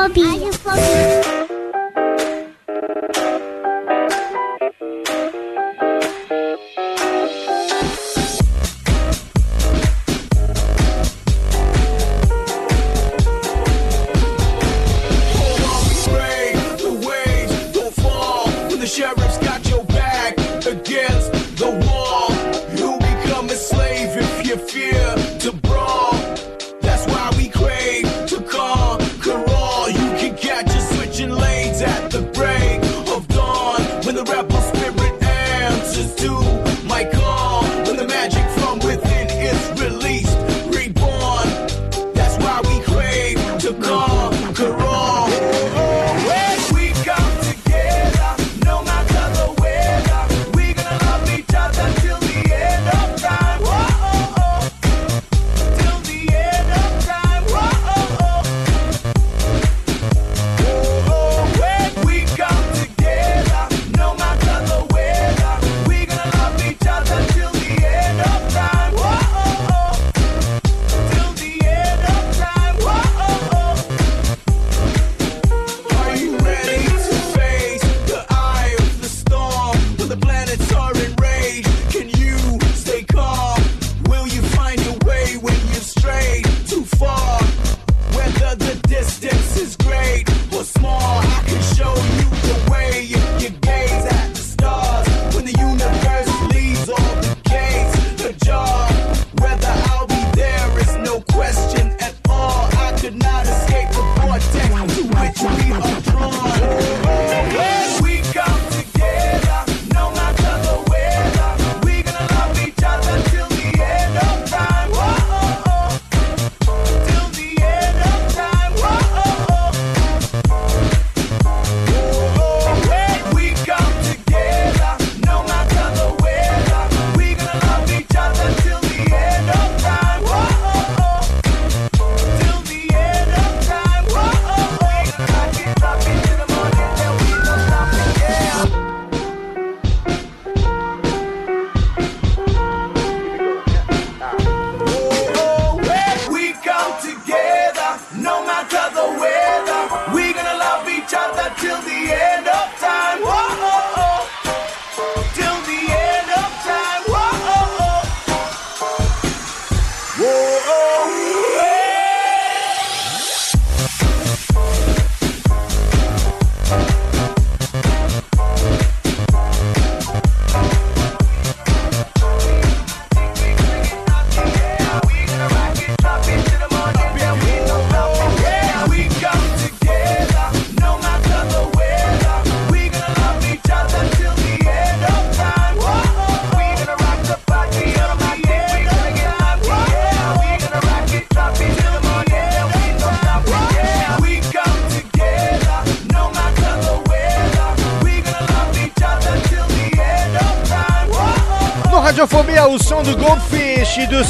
Radiofobia. 0.04 1.13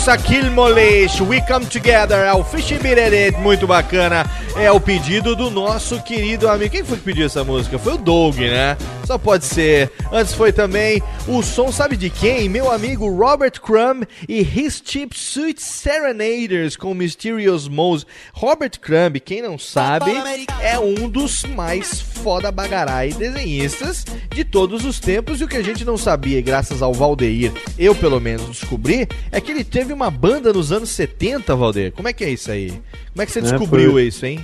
Sakil 0.05 0.51
Moleish, 0.51 1.23
We 1.23 1.41
Come 1.41 1.65
Together, 1.65 2.19
é 2.19 2.33
o 2.35 2.45
Fish 2.45 2.73
It, 2.73 3.39
muito 3.39 3.67
bacana. 3.67 4.27
É 4.55 4.71
o 4.71 4.79
pedido 4.79 5.35
do 5.35 5.51
nosso 5.51 6.01
querido 6.03 6.47
amigo. 6.47 6.73
Quem 6.73 6.85
foi 6.85 6.99
que 6.99 7.05
pediu 7.05 7.25
essa 7.25 7.43
música? 7.43 7.79
Foi 7.79 7.95
o 7.95 7.97
Doug, 7.97 8.37
né? 8.37 8.77
Só 9.07 9.17
pode 9.17 9.47
ser. 9.47 9.91
Antes 10.13 10.35
foi 10.35 10.53
também 10.53 11.03
o 11.27 11.43
som, 11.43 11.73
sabe 11.73 11.97
de 11.97 12.11
quem? 12.11 12.51
Meu 12.51 12.71
amigo 12.71 13.09
Robert 13.09 13.59
Crumb 13.63 14.07
e 14.29 14.41
His 14.43 14.83
Cheap 14.85 15.19
Suit 15.19 15.61
Serenaders 15.63 16.77
com 16.77 16.93
Mysterious 16.93 17.67
Mose. 17.67 18.05
Robert 18.35 18.79
Crumb, 18.81 19.19
quem 19.21 19.41
não 19.41 19.59
sabe, 19.59 20.13
é 20.61 20.79
um 20.79 21.09
dos 21.09 21.45
mais 21.45 22.05
foda 22.25 22.51
bagarai 22.51 23.11
desenhistas 23.13 24.03
de 24.35 24.43
todos 24.45 24.83
os 24.87 24.99
tempos. 24.99 25.43
E 25.43 25.45
o 25.45 25.49
que 25.49 25.59
a 25.59 25.63
gente 25.63 25.85
não 25.85 25.99
sabia, 25.99 26.41
graças 26.41 26.81
ao 26.81 26.95
Valdeir, 26.95 27.53
eu 27.79 27.95
pelo 27.95 28.19
menos 28.19 28.47
descobri, 28.47 29.07
é 29.31 29.41
que 29.43 29.53
ele 29.53 29.63
teve 29.63 29.93
uma 29.93 30.11
banda 30.11 30.51
nos 30.51 30.73
anos 30.73 30.89
70, 30.89 31.55
Valdeir. 31.55 31.93
Como 31.93 32.09
é 32.09 32.15
que 32.15 32.25
é 32.25 32.31
isso 32.31 32.51
aí? 32.51 32.71
Como 33.13 33.21
é 33.23 33.27
que 33.27 33.33
você 33.33 33.41
É, 33.41 33.43
descobriu 33.43 33.93
foi- 33.93 34.05
isso, 34.07 34.25
hein? 34.25 34.41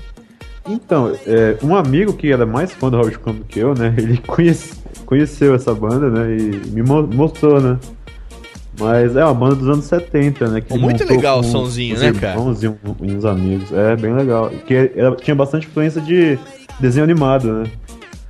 Então, 0.68 1.16
é, 1.26 1.56
um 1.62 1.74
amigo 1.74 2.12
que 2.12 2.30
era 2.30 2.44
mais 2.44 2.70
fã 2.70 2.90
do 2.90 2.98
Robert 2.98 3.18
Crumb 3.18 3.40
que 3.48 3.58
eu, 3.60 3.72
né? 3.74 3.94
Ele 3.96 4.18
conhece- 4.18 4.74
conheceu 5.06 5.54
essa 5.54 5.74
banda, 5.74 6.10
né? 6.10 6.36
E 6.36 6.70
me 6.70 6.82
mo- 6.82 7.06
mostrou, 7.06 7.58
né? 7.62 7.78
Mas 8.78 9.16
é 9.16 9.24
uma 9.24 9.34
banda 9.34 9.54
dos 9.56 9.68
anos 9.68 9.84
70, 9.86 10.48
né? 10.48 10.60
Que 10.60 10.76
muito 10.78 11.04
legal 11.04 11.38
o 11.38 11.40
os 11.40 12.02
né, 12.02 12.12
cara? 12.20 12.34
irmãos 12.38 12.62
E, 12.62 12.68
um- 12.68 12.76
e 13.02 13.12
uns 13.12 13.24
amigos. 13.24 13.72
É, 13.72 13.96
bem 13.96 14.14
legal. 14.14 14.50
Que 14.66 14.92
era- 14.94 15.16
tinha 15.16 15.34
bastante 15.34 15.66
influência 15.66 16.00
de 16.00 16.38
desenho 16.80 17.04
animado, 17.04 17.52
né? 17.52 17.64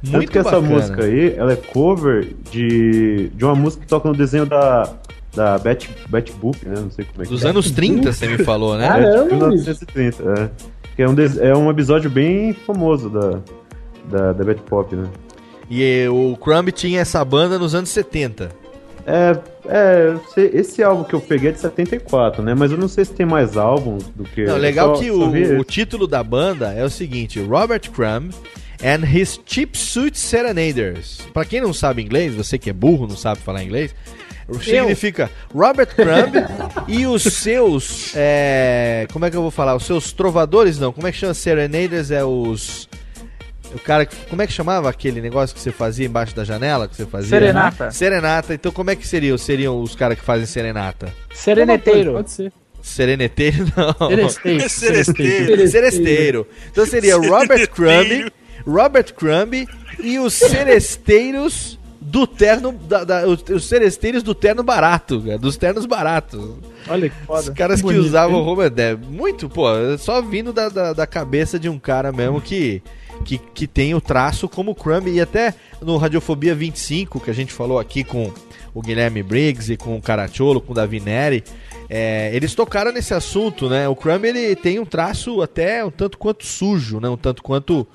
Tanto 0.02 0.16
Muito 0.16 0.32
que 0.32 0.38
essa 0.38 0.50
bacana. 0.52 0.68
música 0.74 1.04
aí, 1.04 1.34
ela 1.36 1.52
é 1.52 1.56
cover 1.56 2.28
de, 2.50 3.28
de 3.34 3.44
uma 3.44 3.54
música 3.54 3.82
que 3.82 3.88
toca 3.88 4.08
no 4.08 4.14
desenho 4.16 4.46
da, 4.46 4.88
da 5.34 5.58
Betty, 5.58 5.90
Betty 6.08 6.32
Boop, 6.32 6.56
né? 6.66 6.74
Não 6.80 6.90
sei 6.90 7.04
como 7.04 7.22
é 7.22 7.26
que 7.26 7.30
Dos 7.32 7.44
é. 7.44 7.48
anos 7.50 7.70
30, 7.70 8.10
você 8.12 8.26
me 8.26 8.38
falou, 8.38 8.78
né? 8.78 8.86
É, 8.88 9.22
de 9.24 9.34
1930, 9.34 10.22
é. 10.40 10.50
Que 10.96 11.02
é 11.02 11.08
um, 11.08 11.14
des- 11.14 11.36
é 11.38 11.54
um 11.54 11.70
episódio 11.70 12.08
bem 12.10 12.54
famoso 12.54 13.10
da, 13.10 13.38
da, 14.10 14.32
da 14.32 14.44
Betty 14.44 14.62
Pop, 14.62 14.94
né? 14.96 15.06
E 15.68 16.08
o 16.08 16.36
Crumb 16.36 16.70
tinha 16.72 17.00
essa 17.00 17.24
banda 17.24 17.58
nos 17.58 17.74
anos 17.74 17.90
70. 17.90 18.48
É, 19.10 19.38
é, 19.68 20.14
eu 20.36 20.50
esse 20.54 20.82
álbum 20.82 21.04
que 21.04 21.14
eu 21.14 21.20
peguei 21.20 21.50
é 21.50 21.52
de 21.52 21.60
74, 21.60 22.42
né? 22.42 22.54
Mas 22.54 22.70
eu 22.70 22.78
não 22.78 22.88
sei 22.88 23.04
se 23.04 23.12
tem 23.12 23.26
mais 23.26 23.56
álbuns 23.56 24.04
do 24.14 24.24
que. 24.24 24.44
Não, 24.44 24.54
eu 24.54 24.60
legal 24.60 24.94
só- 24.94 25.02
que 25.02 25.10
o, 25.10 25.58
o 25.60 25.64
título 25.64 26.06
da 26.06 26.22
banda 26.22 26.72
é 26.72 26.84
o 26.84 26.90
seguinte: 26.90 27.40
Robert 27.40 27.90
Crumb 27.90 28.30
and 28.82 29.04
His 29.06 29.40
Cheap 29.44 29.76
Suit 29.76 30.18
Serenaders. 30.18 31.20
Pra 31.32 31.44
quem 31.44 31.60
não 31.60 31.72
sabe 31.72 32.02
inglês, 32.02 32.34
você 32.34 32.58
que 32.58 32.70
é 32.70 32.72
burro, 32.72 33.06
não 33.06 33.16
sabe 33.16 33.40
falar 33.40 33.62
inglês, 33.64 33.94
significa 34.62 35.30
Robert 35.54 35.88
Crumb 35.94 36.34
e 36.88 37.06
os 37.06 37.22
seus. 37.22 38.12
é, 38.16 39.06
como 39.12 39.24
é 39.24 39.30
que 39.30 39.36
eu 39.36 39.42
vou 39.42 39.50
falar? 39.50 39.74
Os 39.74 39.84
seus 39.86 40.12
trovadores, 40.12 40.78
não. 40.78 40.92
Como 40.92 41.06
é 41.06 41.12
que 41.12 41.18
chama? 41.18 41.34
Serenaders 41.34 42.10
é 42.10 42.24
os. 42.24 42.88
O 43.74 43.78
cara 43.78 44.04
que. 44.06 44.16
Como 44.28 44.42
é 44.42 44.46
que 44.46 44.52
chamava 44.52 44.88
aquele 44.88 45.20
negócio 45.20 45.54
que 45.54 45.60
você 45.60 45.70
fazia 45.70 46.06
embaixo 46.06 46.34
da 46.34 46.44
janela? 46.44 46.88
Que 46.88 46.96
você 46.96 47.06
fazia? 47.06 47.28
Serenata. 47.30 47.90
Serenata. 47.90 48.54
Então 48.54 48.72
como 48.72 48.90
é 48.90 48.96
que 48.96 49.06
seriam? 49.06 49.36
Seriam 49.38 49.80
os 49.80 49.94
caras 49.94 50.18
que 50.18 50.24
fazem 50.24 50.46
serenata? 50.46 51.12
Sereneteiro. 51.32 52.12
Pode 52.14 52.30
ser. 52.30 52.52
Sereneteiro, 52.82 53.66
não. 53.76 54.28
Seresteiro. 54.30 54.68
Seresteiro. 54.70 55.68
Seresteiro. 55.68 56.46
Então 56.70 56.86
seria 56.86 57.16
Robert 57.16 57.68
Crumb, 57.70 58.32
Robert 58.66 59.14
Crumb 59.14 59.66
e 60.02 60.18
os 60.18 60.32
seresteiros 60.34 61.78
do 62.00 62.26
terno. 62.26 62.72
Da, 62.72 63.04
da- 63.04 63.26
os, 63.26 63.42
os 63.50 63.66
seresteiros 63.68 64.22
do 64.22 64.34
terno 64.34 64.62
barato, 64.62 65.20
cara, 65.20 65.38
dos 65.38 65.56
ternos 65.56 65.84
baratos. 65.86 66.54
Olha 66.88 67.08
que 67.10 67.16
foda. 67.26 67.40
Os 67.42 67.48
caras 67.50 67.76
que 67.80 67.82
Bonito, 67.82 68.02
usavam 68.04 68.38
hein? 68.38 68.44
roupa. 68.44 68.72
É, 68.76 68.96
muito, 68.96 69.48
pô, 69.48 69.66
só 69.98 70.20
vindo 70.22 70.52
da, 70.52 70.68
da, 70.68 70.92
da 70.92 71.06
cabeça 71.06 71.58
de 71.58 71.68
um 71.68 71.78
cara 71.78 72.10
mesmo 72.10 72.40
que. 72.40 72.82
Que, 73.24 73.38
que 73.38 73.66
tem 73.66 73.94
o 73.94 74.00
traço 74.00 74.48
como 74.48 74.72
o 74.72 74.74
Crumb. 74.74 75.08
E 75.08 75.20
até 75.20 75.54
no 75.80 75.96
Radiofobia 75.96 76.54
25, 76.54 77.20
que 77.20 77.30
a 77.30 77.34
gente 77.34 77.52
falou 77.52 77.78
aqui 77.78 78.04
com 78.04 78.32
o 78.74 78.82
Guilherme 78.82 79.22
Briggs 79.22 79.72
e 79.72 79.76
com 79.76 79.96
o 79.96 80.02
Caracciolo, 80.02 80.60
com 80.60 80.72
o 80.72 80.74
Davi 80.74 81.00
Neri, 81.00 81.42
é, 81.88 82.30
eles 82.34 82.54
tocaram 82.54 82.92
nesse 82.92 83.12
assunto, 83.12 83.68
né? 83.68 83.88
O 83.88 83.96
Crumb 83.96 84.24
ele 84.24 84.54
tem 84.54 84.78
um 84.78 84.84
traço 84.84 85.42
até 85.42 85.84
um 85.84 85.90
tanto 85.90 86.18
quanto 86.18 86.46
sujo, 86.46 87.00
né? 87.00 87.08
Um 87.08 87.16
tanto 87.16 87.42
quanto 87.42 87.86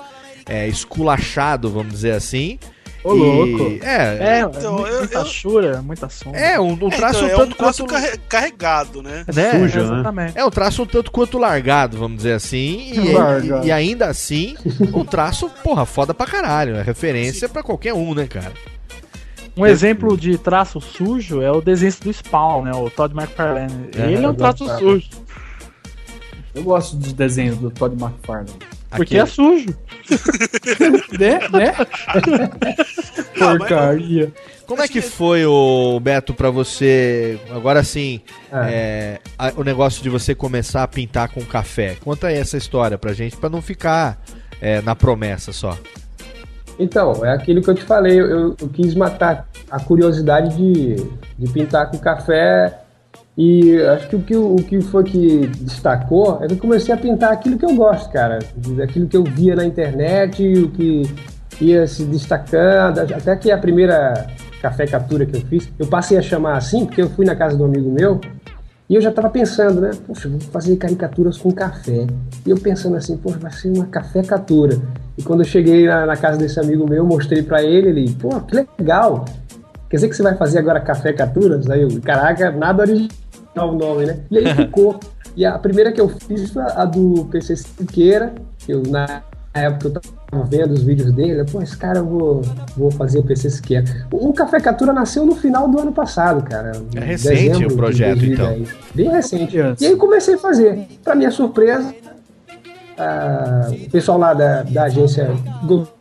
é, 0.46 0.68
esculachado, 0.68 1.70
vamos 1.70 1.94
dizer 1.94 2.12
assim. 2.12 2.60
Ô, 3.06 3.14
E- 3.16 3.20
louco. 3.20 3.86
É, 3.86 4.40
É, 4.40 4.42
muita, 4.44 4.72
muita 4.72 5.26
chura, 5.26 5.82
muita 5.84 6.10
sombra. 6.10 6.40
é 6.40 6.60
um, 6.60 6.72
um 6.72 6.90
traço 6.90 7.24
então, 7.24 7.28
um 7.28 7.30
é 7.30 7.36
um 7.36 7.38
tanto 7.38 7.56
traço 7.56 7.84
quanto 7.84 7.92
carre- 7.94 8.18
carregado, 8.28 9.02
né? 9.04 9.24
né? 9.32 9.52
sujo, 9.52 9.80
né? 9.80 9.84
Exatamente. 9.86 10.38
É 10.38 10.44
um 10.44 10.50
traço 10.50 10.82
um 10.82 10.86
tanto 10.88 11.12
quanto 11.12 11.38
largado, 11.38 11.98
vamos 11.98 12.18
dizer 12.18 12.34
assim. 12.34 12.92
E, 12.94 12.98
e- 13.64 13.68
e 13.68 13.72
ainda 13.72 14.08
assim, 14.08 14.56
um 14.94 15.06
traço, 15.06 15.50
porra, 15.64 15.86
foda 15.86 16.14
pra 16.16 16.26
caralho. 16.26 16.76
É 16.76 16.82
referência 16.82 17.48
pra 17.48 17.62
qualquer 17.62 17.94
um, 17.94 18.16
né, 18.16 18.26
cara? 18.26 18.52
Um 19.56 19.66
exemplo 19.66 20.18
de 20.18 20.38
traço 20.38 20.82
sujo 20.82 21.42
é 21.42 21.50
o 21.52 21.62
desenho 21.62 21.94
do 22.04 22.12
Spawn, 22.12 22.64
né? 22.64 22.72
O 22.74 22.90
Todd 22.90 23.14
McFarlane. 23.16 23.90
É, 23.98 24.02
Ele 24.12 24.16
é 24.16 24.20
um 24.28 24.32
eu 24.32 24.34
traço 24.34 24.66
sujo. 24.80 25.08
Eu 26.54 26.64
gosto 26.64 26.96
dos 26.98 27.14
desenhos 27.14 27.58
do 27.58 27.70
Todd 27.70 27.96
McFarlane. 28.02 28.50
Porque 28.96 29.18
é 29.18 29.26
sujo. 29.26 29.68
né? 31.20 31.40
né? 31.52 31.76
Porcaria. 33.38 34.32
Como 34.66 34.82
é 34.82 34.88
que 34.88 35.00
foi, 35.02 35.46
o 35.46 36.00
Beto, 36.00 36.34
pra 36.34 36.50
você, 36.50 37.40
agora 37.52 37.84
sim, 37.84 38.22
é, 38.52 39.20
a- 39.38 39.54
o 39.56 39.64
negócio 39.64 40.02
de 40.02 40.10
você 40.10 40.34
começar 40.34 40.82
a 40.82 40.88
pintar 40.88 41.30
com 41.30 41.42
café? 41.46 41.96
Conta 42.04 42.28
aí 42.28 42.38
essa 42.38 42.58
história 42.58 42.98
pra 42.98 43.14
gente, 43.14 43.38
pra 43.38 43.48
não 43.50 43.62
ficar 43.62 44.20
é, 44.60 44.82
na 44.82 44.96
promessa 44.96 45.54
só. 45.54 45.78
Então, 46.80 47.24
é 47.24 47.32
aquilo 47.32 47.62
que 47.62 47.70
eu 47.70 47.76
te 47.76 47.84
falei, 47.84 48.20
eu, 48.20 48.56
eu 48.60 48.70
quis 48.74 48.96
matar 48.96 49.48
a 49.70 49.80
curiosidade 49.80 50.56
de, 50.58 50.96
de 51.38 51.54
pintar 51.54 51.90
com 51.92 51.98
café 52.00 52.80
e 53.38 53.82
acho 53.82 54.08
que 54.08 54.16
o, 54.16 54.22
que 54.22 54.36
o 54.36 54.56
que 54.56 54.82
foi 54.82 55.04
que 55.04 55.48
destacou 55.60 56.40
é 56.42 56.48
que 56.48 56.54
eu 56.54 56.58
comecei 56.58 56.94
a 56.94 56.98
pintar 56.98 57.34
aquilo 57.34 57.58
que 57.58 57.66
eu 57.66 57.76
gosto, 57.76 58.10
cara, 58.10 58.40
aquilo 58.82 59.08
que 59.08 59.18
eu 59.18 59.24
via 59.26 59.56
na 59.56 59.66
internet, 59.66 60.42
o 60.58 60.70
que 60.70 61.04
ia 61.60 61.86
se 61.86 62.06
destacando, 62.06 63.00
até 63.00 63.36
que 63.36 63.52
a 63.52 63.58
primeira 63.58 64.28
café 64.62 64.88
captura 64.88 65.26
que 65.26 65.36
eu 65.36 65.42
fiz, 65.42 65.70
eu 65.78 65.86
passei 65.86 66.18
a 66.18 66.22
chamar 66.22 66.58
assim 66.58 66.86
porque 66.86 67.02
eu 67.02 67.10
fui 67.10 67.26
na 67.26 67.36
casa 67.36 67.58
de 67.58 67.62
um 67.62 67.66
amigo 67.66 67.92
meu 67.92 68.22
e 68.90 68.96
eu 68.96 69.02
já 69.02 69.12
tava 69.12 69.30
pensando, 69.30 69.82
né? 69.82 69.92
Poxa, 70.06 70.30
vou 70.30 70.40
fazer 70.40 70.76
caricaturas 70.78 71.38
com 71.38 71.52
café. 71.52 72.06
E 72.46 72.50
eu 72.52 72.58
pensando 72.58 72.96
assim, 72.96 73.18
poxa, 73.18 73.40
vai 73.40 73.52
ser 73.52 73.72
uma 73.76 73.88
café 73.88 74.22
captura. 74.22 74.80
E 75.18 75.24
quando 75.24 75.42
eu 75.42 75.46
cheguei 75.46 75.88
na, 75.88 76.06
na 76.06 76.16
casa 76.16 76.38
desse 76.38 76.60
amigo 76.60 76.88
meu, 76.88 76.98
eu 76.98 77.06
mostrei 77.06 77.42
pra 77.42 77.64
ele, 77.64 77.90
ele, 77.90 78.14
pô, 78.14 78.40
que 78.42 78.56
legal. 78.56 79.26
Quer 79.90 79.98
dizer 79.98 80.10
que 80.10 80.16
você 80.16 80.22
vai 80.22 80.36
fazer 80.36 80.60
agora 80.60 80.80
café 80.80 81.14
capturas? 81.14 81.68
Aí 81.68 81.82
eu, 81.82 82.00
caraca, 82.02 82.52
nada 82.52 82.84
original 82.84 83.25
o 83.64 83.74
nome, 83.74 84.06
né? 84.06 84.20
E 84.30 84.38
aí 84.38 84.56
ficou. 84.56 85.00
E 85.36 85.46
a 85.46 85.58
primeira 85.60 85.92
que 85.92 86.00
eu 86.00 86.08
fiz 86.08 86.50
foi 86.52 86.64
a 86.64 86.86
do 86.86 87.26
PC 87.26 87.56
Siqueira, 87.58 88.34
que 88.60 88.72
eu 88.72 88.84
na 88.84 89.22
época 89.54 89.88
eu 89.88 90.02
tava 90.02 90.44
vendo 90.46 90.74
os 90.74 90.84
vídeos 90.84 91.12
dele, 91.14 91.40
eu, 91.40 91.46
pô, 91.46 91.62
esse 91.62 91.78
cara 91.78 92.00
eu 92.00 92.06
vou, 92.06 92.42
vou 92.76 92.92
fazer 92.92 93.20
o 93.20 93.24
PC 93.24 93.50
Siqueira. 93.50 93.86
O 94.12 94.34
Café 94.34 94.60
Captura 94.60 94.92
nasceu 94.94 95.26
no 95.26 95.36
final 95.36 95.68
do 95.68 95.80
ano 95.80 95.92
passado, 95.92 96.44
cara. 96.44 96.74
É 96.96 97.00
recente 97.00 97.50
Dezembro 97.50 97.74
o 97.74 97.78
projeto, 97.78 98.20
2010. 98.20 98.70
Bem 98.94 99.10
recente. 99.10 99.58
E 99.80 99.86
aí 99.86 99.96
comecei 99.96 100.36
a 100.36 100.38
fazer. 100.38 100.88
Pra 101.04 101.16
minha 101.16 101.32
surpresa, 101.32 101.94
ah, 102.98 103.70
o 103.72 103.90
pessoal 103.90 104.18
lá 104.18 104.34
da, 104.34 104.64
da 104.64 104.84
agência 104.84 105.30
gostou. 105.64 105.95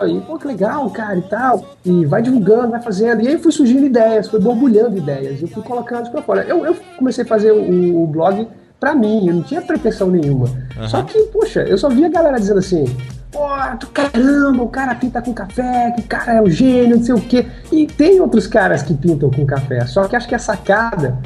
Aí, 0.00 0.20
pô, 0.22 0.38
que 0.38 0.46
legal, 0.46 0.88
cara, 0.90 1.16
e 1.18 1.22
tal. 1.22 1.64
E 1.84 2.06
vai 2.06 2.22
divulgando, 2.22 2.70
vai 2.70 2.82
fazendo. 2.82 3.22
E 3.22 3.28
aí 3.28 3.38
fui 3.38 3.52
surgindo 3.52 3.84
ideias, 3.84 4.28
foi 4.28 4.40
borbulhando 4.40 4.96
ideias. 4.96 5.40
Eu 5.42 5.48
fui 5.48 5.62
colocando 5.62 6.02
isso 6.02 6.10
pra 6.10 6.22
fora. 6.22 6.42
Eu, 6.44 6.64
eu 6.64 6.74
comecei 6.96 7.22
a 7.22 7.26
fazer 7.26 7.52
o, 7.52 8.02
o 8.02 8.06
blog 8.06 8.48
pra 8.80 8.94
mim, 8.94 9.28
eu 9.28 9.34
não 9.34 9.42
tinha 9.42 9.60
pretensão 9.60 10.08
nenhuma. 10.10 10.48
Aham. 10.76 10.88
Só 10.88 11.02
que, 11.02 11.20
poxa, 11.24 11.60
eu 11.62 11.76
só 11.76 11.90
via 11.90 12.06
a 12.06 12.10
galera 12.10 12.40
dizendo 12.40 12.58
assim: 12.58 12.84
pô, 13.30 13.46
tu 13.78 13.88
caramba, 13.88 14.62
o 14.62 14.68
cara 14.68 14.94
pinta 14.94 15.20
com 15.20 15.34
café, 15.34 15.92
que 15.92 16.00
o 16.00 16.06
cara 16.06 16.34
é 16.34 16.42
um 16.42 16.50
gênio, 16.50 16.96
não 16.96 17.04
sei 17.04 17.14
o 17.14 17.20
quê. 17.20 17.46
E 17.70 17.86
tem 17.86 18.20
outros 18.20 18.46
caras 18.46 18.82
que 18.82 18.94
pintam 18.94 19.30
com 19.30 19.44
café. 19.44 19.84
Só 19.86 20.08
que 20.08 20.16
acho 20.16 20.26
que 20.26 20.34
a 20.34 20.38
sacada 20.38 21.18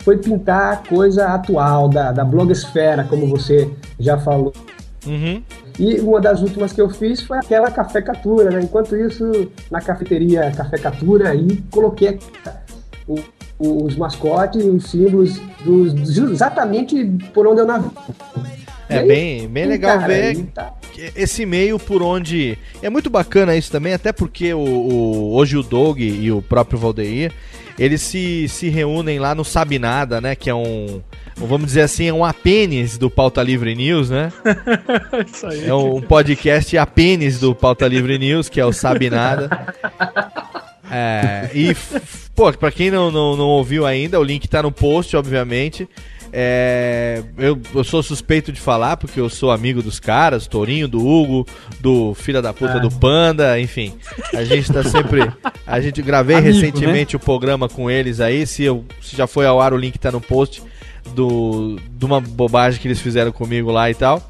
foi 0.00 0.18
pintar 0.18 0.82
coisa 0.84 1.28
atual, 1.28 1.88
da, 1.88 2.12
da 2.12 2.24
blogosfera, 2.24 3.04
como 3.04 3.26
você 3.26 3.70
já 3.98 4.18
falou. 4.18 4.52
Uhum. 5.06 5.42
E 5.78 6.00
uma 6.00 6.20
das 6.20 6.40
últimas 6.42 6.72
que 6.72 6.80
eu 6.80 6.90
fiz 6.90 7.22
foi 7.22 7.38
aquela 7.38 7.70
Café 7.70 8.02
Catura, 8.02 8.50
né? 8.50 8.60
Enquanto 8.62 8.96
isso, 8.96 9.50
na 9.70 9.80
cafeteria 9.80 10.50
Café 10.50 10.76
Catura, 10.78 11.30
aí 11.30 11.62
coloquei 11.70 12.18
o- 13.06 13.18
os 13.60 13.96
mascotes 13.96 14.64
e 14.64 14.68
os 14.68 14.84
símbolos 14.90 15.40
dos, 15.64 16.16
exatamente 16.16 17.04
por 17.34 17.46
onde 17.46 17.60
eu 17.60 17.66
naveguei. 17.66 17.96
É 18.88 18.98
aí, 19.00 19.06
bem, 19.08 19.48
bem 19.48 19.66
legal 19.66 19.98
cara, 19.98 20.06
ver 20.08 20.46
tá- 20.54 20.72
esse 21.14 21.44
meio 21.44 21.78
por 21.78 22.02
onde. 22.02 22.56
É 22.82 22.88
muito 22.88 23.10
bacana 23.10 23.54
isso 23.56 23.70
também, 23.70 23.92
até 23.92 24.12
porque 24.12 24.52
o, 24.54 24.58
o- 24.58 25.34
hoje 25.36 25.56
o 25.56 25.62
Doug 25.62 26.00
e 26.00 26.30
o 26.32 26.40
próprio 26.40 26.78
Valdeir 26.78 27.32
eles 27.78 28.02
se, 28.02 28.48
se 28.48 28.68
reúnem 28.68 29.18
lá 29.18 29.34
no 29.34 29.44
Sabe 29.44 29.78
Nada, 29.78 30.20
né? 30.20 30.34
Que 30.34 30.50
é 30.50 30.54
um. 30.54 31.00
Vamos 31.36 31.68
dizer 31.68 31.82
assim, 31.82 32.06
é 32.06 32.12
um 32.12 32.24
apênis 32.24 32.98
do 32.98 33.08
Pauta 33.08 33.42
Livre 33.42 33.74
News, 33.74 34.10
né? 34.10 34.32
Isso 35.32 35.46
aí. 35.46 35.66
É 35.66 35.74
um 35.74 36.00
podcast 36.00 36.76
apênis 36.76 37.38
do 37.38 37.54
Pauta 37.54 37.86
Livre 37.86 38.18
News, 38.18 38.48
que 38.48 38.60
é 38.60 38.66
o 38.66 38.72
Sabe 38.72 39.08
Nada. 39.08 39.48
É, 40.90 41.50
e, 41.54 41.76
pô, 42.34 42.52
pra 42.52 42.72
quem 42.72 42.90
não, 42.90 43.10
não, 43.10 43.36
não 43.36 43.44
ouviu 43.44 43.86
ainda, 43.86 44.18
o 44.18 44.24
link 44.24 44.48
tá 44.48 44.62
no 44.62 44.72
post, 44.72 45.16
obviamente. 45.16 45.88
É, 46.40 47.20
eu, 47.36 47.60
eu 47.74 47.82
sou 47.82 48.00
suspeito 48.00 48.52
de 48.52 48.60
falar, 48.60 48.96
porque 48.96 49.18
eu 49.18 49.28
sou 49.28 49.50
amigo 49.50 49.82
dos 49.82 49.98
caras, 49.98 50.46
Torinho, 50.46 50.86
do 50.86 51.04
Hugo, 51.04 51.44
do 51.80 52.14
filho 52.14 52.40
da 52.40 52.52
puta 52.52 52.74
Ah. 52.74 52.78
do 52.78 52.92
Panda, 52.92 53.58
enfim. 53.58 53.94
A 54.32 54.44
gente 54.44 54.72
tá 54.72 54.84
sempre. 54.84 55.28
A 55.66 55.80
gente 55.80 56.00
gravei 56.00 56.36
Amigo, 56.36 56.54
recentemente 56.54 57.16
o 57.16 57.18
programa 57.18 57.68
com 57.68 57.90
eles 57.90 58.20
aí. 58.20 58.46
Se, 58.46 58.62
eu, 58.62 58.84
se 59.02 59.16
já 59.16 59.26
foi 59.26 59.46
ao 59.46 59.60
ar, 59.60 59.72
o 59.72 59.76
link 59.76 59.98
tá 59.98 60.12
no 60.12 60.20
post 60.20 60.62
do, 61.12 61.76
de 61.90 62.04
uma 62.04 62.20
bobagem 62.20 62.80
que 62.80 62.86
eles 62.86 63.00
fizeram 63.00 63.32
comigo 63.32 63.72
lá 63.72 63.90
e 63.90 63.94
tal. 63.96 64.22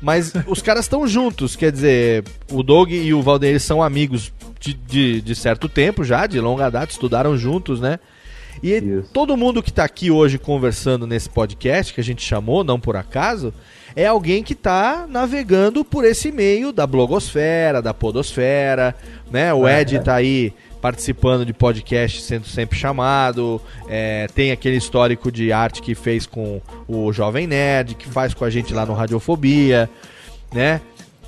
Mas 0.00 0.32
os 0.48 0.62
caras 0.62 0.86
estão 0.86 1.06
juntos, 1.06 1.56
quer 1.56 1.70
dizer, 1.70 2.24
o 2.50 2.62
Doug 2.62 2.90
e 2.90 3.12
o 3.12 3.20
Valdeir 3.20 3.60
são 3.60 3.82
amigos 3.82 4.32
de, 4.58 4.72
de, 4.72 5.20
de 5.20 5.34
certo 5.34 5.68
tempo 5.68 6.04
já, 6.04 6.26
de 6.26 6.40
longa 6.40 6.70
data, 6.70 6.90
estudaram 6.90 7.36
juntos, 7.36 7.80
né? 7.82 7.98
E 8.62 9.02
todo 9.12 9.36
mundo 9.36 9.62
que 9.62 9.72
tá 9.72 9.84
aqui 9.84 10.10
hoje 10.10 10.38
conversando 10.38 11.06
nesse 11.06 11.28
podcast, 11.28 11.94
que 11.94 12.00
a 12.00 12.04
gente 12.04 12.22
chamou, 12.22 12.62
não 12.62 12.78
por 12.78 12.96
acaso, 12.96 13.54
é 13.96 14.06
alguém 14.06 14.42
que 14.42 14.54
tá 14.54 15.06
navegando 15.08 15.84
por 15.84 16.04
esse 16.04 16.30
meio 16.30 16.72
da 16.72 16.86
blogosfera, 16.86 17.80
da 17.80 17.94
podosfera, 17.94 18.94
né? 19.30 19.52
O 19.54 19.68
Ed 19.68 19.98
tá 20.00 20.16
aí 20.16 20.52
participando 20.80 21.44
de 21.44 21.52
podcast 21.52 22.22
sendo 22.22 22.46
sempre 22.46 22.78
chamado, 22.78 23.60
é, 23.88 24.26
tem 24.34 24.50
aquele 24.50 24.76
histórico 24.76 25.30
de 25.30 25.52
arte 25.52 25.82
que 25.82 25.94
fez 25.94 26.26
com 26.26 26.60
o 26.88 27.12
Jovem 27.12 27.46
Nerd, 27.46 27.94
que 27.94 28.08
faz 28.08 28.32
com 28.32 28.44
a 28.44 28.50
gente 28.50 28.72
lá 28.72 28.86
no 28.86 28.94
Radiofobia, 28.94 29.90
né? 30.52 30.80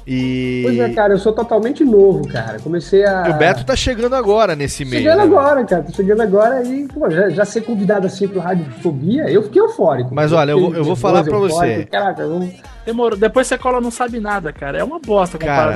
E, 0.06 0.62
Pois 0.64 0.78
é, 0.78 0.88
cara, 0.90 1.14
eu 1.14 1.18
sou 1.18 1.32
totalmente 1.32 1.84
novo, 1.84 2.26
cara. 2.28 2.58
Comecei 2.60 3.04
a. 3.04 3.28
e 3.28 3.30
o 3.30 3.34
Beto 3.34 3.64
tá 3.64 3.76
chegando 3.76 4.14
agora 4.14 4.56
nesse 4.56 4.84
meio. 4.84 5.02
Chegando 5.02 5.18
né? 5.18 5.24
agora, 5.24 5.64
cara. 5.64 5.82
Tô 5.82 5.92
chegando 5.92 6.20
agora 6.22 6.62
e, 6.64 6.88
pô, 6.88 7.08
já, 7.10 7.28
já 7.30 7.44
ser 7.44 7.60
convidado 7.62 8.06
assim 8.06 8.26
pro 8.26 8.40
Radiofobia, 8.40 9.30
eu 9.30 9.42
fiquei 9.44 9.62
eufórico. 9.62 10.14
Mas 10.14 10.32
olha, 10.32 10.52
eu 10.52 10.60
vou- 10.60 10.74
eu 10.74 10.84
vou 10.84 10.96
falar 10.96 11.22
pra 11.24 11.38
você. 11.38 11.84
Caraca, 11.90 12.26
vamos. 12.26 12.50
Demorou. 12.84 13.16
Depois 13.16 13.46
você 13.46 13.56
cola 13.56 13.80
não 13.80 13.90
sabe 13.92 14.18
nada, 14.18 14.52
cara. 14.52 14.78
É 14.78 14.84
uma 14.84 14.98
bosta 14.98 15.38
Cara, 15.38 15.74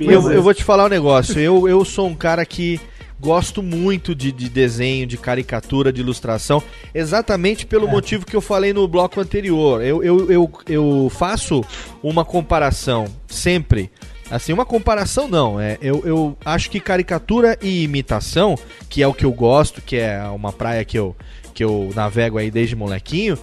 eu, 0.00 0.32
eu 0.32 0.42
vou 0.42 0.54
te 0.54 0.64
falar 0.64 0.86
um 0.86 0.88
negócio. 0.88 1.38
Eu, 1.38 1.68
eu 1.68 1.84
sou 1.84 2.06
um 2.06 2.14
cara 2.14 2.44
que 2.46 2.80
gosto 3.20 3.62
muito 3.62 4.14
de, 4.14 4.30
de 4.30 4.48
desenho, 4.48 5.06
de 5.06 5.16
caricatura, 5.16 5.92
de 5.92 6.00
ilustração, 6.00 6.62
exatamente 6.94 7.66
pelo 7.66 7.88
motivo 7.88 8.24
que 8.24 8.36
eu 8.36 8.40
falei 8.40 8.72
no 8.72 8.86
bloco 8.86 9.20
anterior. 9.20 9.82
Eu, 9.82 10.02
eu, 10.02 10.30
eu, 10.30 10.50
eu 10.68 11.12
faço 11.14 11.64
uma 12.02 12.24
comparação 12.24 13.06
sempre. 13.26 13.90
Assim, 14.30 14.52
uma 14.52 14.66
comparação 14.66 15.26
não. 15.26 15.58
É, 15.58 15.78
eu, 15.80 16.02
eu 16.04 16.36
acho 16.44 16.70
que 16.70 16.80
caricatura 16.80 17.58
e 17.62 17.82
imitação, 17.82 18.56
que 18.88 19.02
é 19.02 19.06
o 19.06 19.14
que 19.14 19.24
eu 19.24 19.32
gosto, 19.32 19.80
que 19.80 19.96
é 19.96 20.22
uma 20.24 20.52
praia 20.52 20.84
que 20.84 20.98
eu, 20.98 21.16
que 21.54 21.64
eu 21.64 21.90
navego 21.94 22.38
aí 22.38 22.50
desde 22.50 22.76
molequinho, 22.76 23.38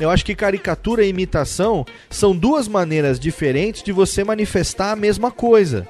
eu 0.00 0.08
acho 0.08 0.24
que 0.24 0.34
caricatura 0.34 1.04
e 1.04 1.10
imitação 1.10 1.84
são 2.08 2.34
duas 2.34 2.66
maneiras 2.66 3.20
diferentes 3.20 3.82
de 3.82 3.92
você 3.92 4.24
manifestar 4.24 4.92
a 4.92 4.96
mesma 4.96 5.30
coisa. 5.30 5.86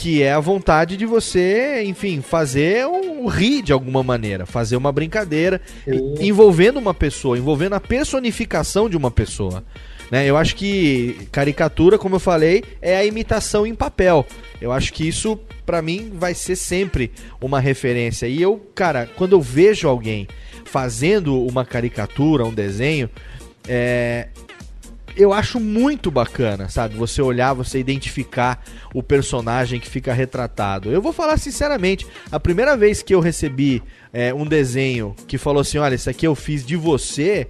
Que 0.00 0.22
é 0.22 0.30
a 0.32 0.38
vontade 0.38 0.96
de 0.96 1.04
você, 1.04 1.82
enfim, 1.84 2.20
fazer 2.22 2.86
um 2.86 3.26
rir 3.26 3.62
de 3.62 3.72
alguma 3.72 4.00
maneira, 4.00 4.46
fazer 4.46 4.76
uma 4.76 4.92
brincadeira, 4.92 5.60
e- 5.84 6.24
envolvendo 6.28 6.78
uma 6.78 6.94
pessoa, 6.94 7.36
envolvendo 7.36 7.72
a 7.72 7.80
personificação 7.80 8.88
de 8.88 8.96
uma 8.96 9.10
pessoa. 9.10 9.64
Né? 10.08 10.24
Eu 10.24 10.36
acho 10.36 10.54
que 10.54 11.26
caricatura, 11.32 11.98
como 11.98 12.14
eu 12.14 12.20
falei, 12.20 12.62
é 12.80 12.96
a 12.96 13.04
imitação 13.04 13.66
em 13.66 13.74
papel. 13.74 14.24
Eu 14.60 14.70
acho 14.70 14.92
que 14.92 15.06
isso, 15.06 15.36
pra 15.66 15.82
mim, 15.82 16.12
vai 16.14 16.32
ser 16.32 16.54
sempre 16.54 17.10
uma 17.40 17.58
referência. 17.58 18.28
E 18.28 18.40
eu, 18.40 18.70
cara, 18.76 19.10
quando 19.16 19.32
eu 19.32 19.40
vejo 19.40 19.88
alguém 19.88 20.28
fazendo 20.64 21.44
uma 21.44 21.64
caricatura, 21.64 22.44
um 22.44 22.54
desenho, 22.54 23.10
é, 23.68 24.28
eu 25.18 25.32
acho 25.32 25.58
muito 25.58 26.12
bacana, 26.12 26.68
sabe? 26.68 26.96
Você 26.96 27.20
olhar, 27.20 27.52
você 27.52 27.80
identificar 27.80 28.64
o 28.94 29.02
personagem 29.02 29.80
que 29.80 29.90
fica 29.90 30.12
retratado. 30.12 30.92
Eu 30.92 31.02
vou 31.02 31.12
falar 31.12 31.36
sinceramente, 31.38 32.06
a 32.30 32.38
primeira 32.38 32.76
vez 32.76 33.02
que 33.02 33.12
eu 33.12 33.18
recebi 33.18 33.82
é, 34.12 34.32
um 34.32 34.46
desenho 34.46 35.16
que 35.26 35.36
falou 35.36 35.60
assim, 35.60 35.78
olha, 35.78 35.96
isso 35.96 36.08
aqui 36.08 36.26
eu 36.26 36.36
fiz 36.36 36.64
de 36.64 36.76
você, 36.76 37.48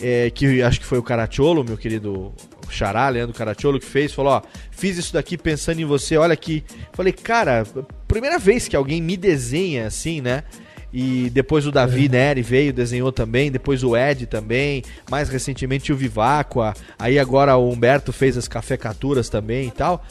é, 0.00 0.30
que 0.30 0.62
acho 0.62 0.80
que 0.80 0.86
foi 0.86 0.98
o 0.98 1.02
Caracciolo, 1.02 1.62
meu 1.62 1.76
querido 1.76 2.32
Xará, 2.70 3.10
Leandro 3.10 3.36
Caracciolo, 3.36 3.78
que 3.78 3.84
fez, 3.84 4.14
falou, 4.14 4.32
ó, 4.32 4.42
fiz 4.70 4.96
isso 4.96 5.12
daqui 5.12 5.36
pensando 5.36 5.80
em 5.80 5.84
você, 5.84 6.16
olha 6.16 6.32
aqui. 6.32 6.64
Falei, 6.94 7.12
cara, 7.12 7.66
primeira 8.08 8.38
vez 8.38 8.66
que 8.66 8.74
alguém 8.74 9.02
me 9.02 9.18
desenha 9.18 9.86
assim, 9.86 10.22
né? 10.22 10.44
E 10.92 11.30
depois 11.30 11.66
o 11.66 11.72
Davi 11.72 12.08
Neri 12.08 12.42
veio, 12.42 12.72
desenhou 12.72 13.10
também, 13.10 13.50
depois 13.50 13.82
o 13.82 13.96
Ed 13.96 14.26
também, 14.26 14.82
mais 15.10 15.28
recentemente 15.28 15.92
o 15.92 15.96
Viváqua, 15.96 16.74
aí 16.98 17.18
agora 17.18 17.56
o 17.56 17.70
Humberto 17.70 18.12
fez 18.12 18.36
as 18.36 18.46
cafecaturas 18.46 19.28
também 19.28 19.68
e 19.68 19.70
tal. 19.70 20.04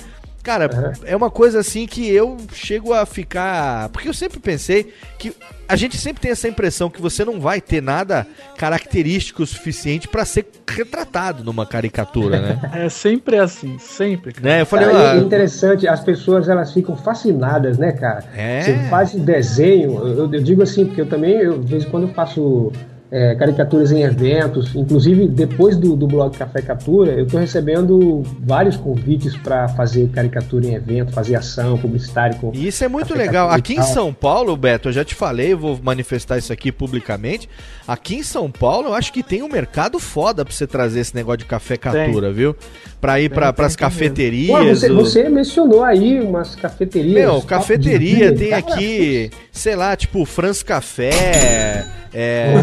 Cara, 0.44 0.94
é 1.06 1.16
uma 1.16 1.30
coisa 1.30 1.60
assim 1.60 1.86
que 1.86 2.10
eu 2.10 2.38
chego 2.54 2.94
a 2.94 3.06
ficar. 3.06 3.90
Porque 3.90 4.10
eu 4.10 4.14
sempre 4.14 4.40
pensei 4.40 4.92
que 5.20 5.34
a 5.68 5.76
gente 5.76 5.98
sempre 5.98 6.22
tem 6.22 6.32
essa 6.32 6.48
impressão 6.48 6.90
que 6.90 7.02
você 7.02 7.24
não 7.24 7.40
vai 7.40 7.62
ter 7.62 7.82
nada 7.82 8.28
característico 8.58 9.44
o 9.44 9.48
suficiente 9.48 10.08
pra 10.08 10.26
ser 10.26 10.46
retratado 10.68 11.44
numa 11.44 11.66
caricatura, 11.66 12.42
né? 12.42 12.60
É 12.74 12.90
sempre 12.90 13.38
assim, 13.38 13.78
sempre. 13.80 14.34
cara. 14.34 14.48
né? 14.48 14.62
Eu 14.62 14.66
falei, 14.66 14.88
Cara, 14.88 15.00
é 15.00 15.12
ah, 15.12 15.18
interessante, 15.18 15.88
as 15.88 16.02
pessoas 16.02 16.50
elas 16.50 16.74
ficam 16.74 16.96
fascinadas, 16.96 17.78
né, 17.78 17.92
cara? 17.92 18.24
É. 18.36 18.62
Você 18.62 18.78
faz 18.90 19.14
desenho, 19.14 20.08
eu, 20.08 20.34
eu 20.34 20.42
digo 20.42 20.64
assim, 20.64 20.86
porque 20.86 21.02
eu 21.02 21.06
também, 21.06 21.36
eu, 21.36 21.60
de 21.60 21.72
vez 21.72 21.86
em 21.86 21.90
quando, 21.90 22.08
eu 22.08 22.14
faço 22.14 22.72
é, 23.12 23.36
caricaturas 23.36 23.92
em 23.92 24.04
eventos, 24.04 24.74
inclusive 24.74 25.28
depois 25.28 25.76
do, 25.76 25.98
do 25.98 26.08
blog 26.08 26.36
Café 26.38 26.62
Catura, 26.62 27.12
eu 27.12 27.28
tô 27.28 27.38
recebendo 27.38 28.24
vários 28.40 28.78
convites 28.78 29.36
para 29.36 29.68
fazer 29.68 30.08
caricatura 30.10 30.66
em 30.66 30.76
evento, 30.76 31.12
fazer 31.12 31.36
ação 31.36 31.78
publicitária. 31.78 32.38
Com 32.38 32.52
E 32.54 32.68
isso 32.68 32.86
é 32.86 32.88
muito 32.88 33.10
café 33.10 33.20
legal. 33.20 33.50
Aqui 33.50 33.74
em. 33.74 33.84
São 33.84 34.14
Paulo, 34.14 34.56
Beto, 34.56 34.88
eu 34.88 34.94
já 34.94 35.04
te 35.04 35.14
falei, 35.14 35.52
eu 35.52 35.58
vou 35.58 35.78
manifestar 35.84 36.38
isso 36.38 36.54
aqui 36.54 36.72
publicamente. 36.72 37.50
Aqui 37.86 38.16
em 38.16 38.24
São 38.24 38.50
Paulo, 38.50 38.90
eu 38.90 38.94
acho 38.94 39.12
que 39.12 39.22
tem 39.22 39.44
um 39.44 39.50
mercado 39.50 40.00
foda 40.00 40.46
pra 40.46 40.54
você 40.54 40.66
trazer 40.66 41.02
esse 41.02 41.14
negócio 41.14 41.40
de 41.40 41.46
café 41.46 41.76
catura, 41.76 42.32
viu? 42.32 42.56
Pra 43.02 43.20
ir 43.20 43.30
pra, 43.30 43.52
pras 43.52 43.76
cafeterias. 43.76 44.48
Pô, 44.60 44.64
você, 44.64 44.92
o- 44.92 44.96
você 44.96 45.28
mencionou 45.28 45.84
aí 45.84 46.20
umas 46.22 46.56
cafeterias. 46.56 47.14
Meu, 47.16 47.34
top 47.36 47.48
cafeteria 47.48 48.32
de 48.32 48.38
tem 48.38 48.54
aqui, 48.54 49.32
sei 49.52 49.76
lá, 49.76 49.96
tipo, 49.96 50.24
France 50.24 50.64
Café, 50.64 51.84
é. 52.14 52.54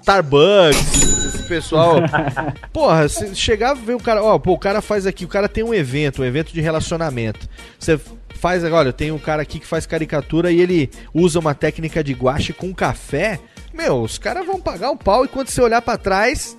Starbucks, 0.00 1.34
esse 1.34 1.42
pessoal. 1.44 1.96
Porra, 2.72 3.08
se 3.08 3.34
chegar 3.34 3.74
ver 3.74 3.94
o 3.94 4.00
cara, 4.00 4.22
ó, 4.22 4.38
pô, 4.38 4.52
o 4.52 4.58
cara 4.58 4.80
faz 4.80 5.06
aqui, 5.06 5.24
o 5.24 5.28
cara 5.28 5.48
tem 5.48 5.62
um 5.62 5.72
evento, 5.74 6.22
um 6.22 6.24
evento 6.24 6.52
de 6.52 6.60
relacionamento. 6.60 7.48
Você 7.78 8.00
faz, 8.34 8.64
olha, 8.64 8.92
tem 8.92 9.10
um 9.12 9.18
cara 9.18 9.42
aqui 9.42 9.58
que 9.60 9.66
faz 9.66 9.86
caricatura 9.86 10.50
e 10.50 10.60
ele 10.60 10.90
usa 11.14 11.38
uma 11.38 11.54
técnica 11.54 12.02
de 12.02 12.12
guache 12.14 12.52
com 12.52 12.74
café. 12.74 13.38
Meu, 13.72 14.02
os 14.02 14.18
caras 14.18 14.46
vão 14.46 14.60
pagar 14.60 14.90
um 14.90 14.96
pau 14.96 15.24
e 15.24 15.28
quando 15.28 15.48
você 15.48 15.60
olhar 15.60 15.80
pra 15.82 15.96
trás, 15.96 16.56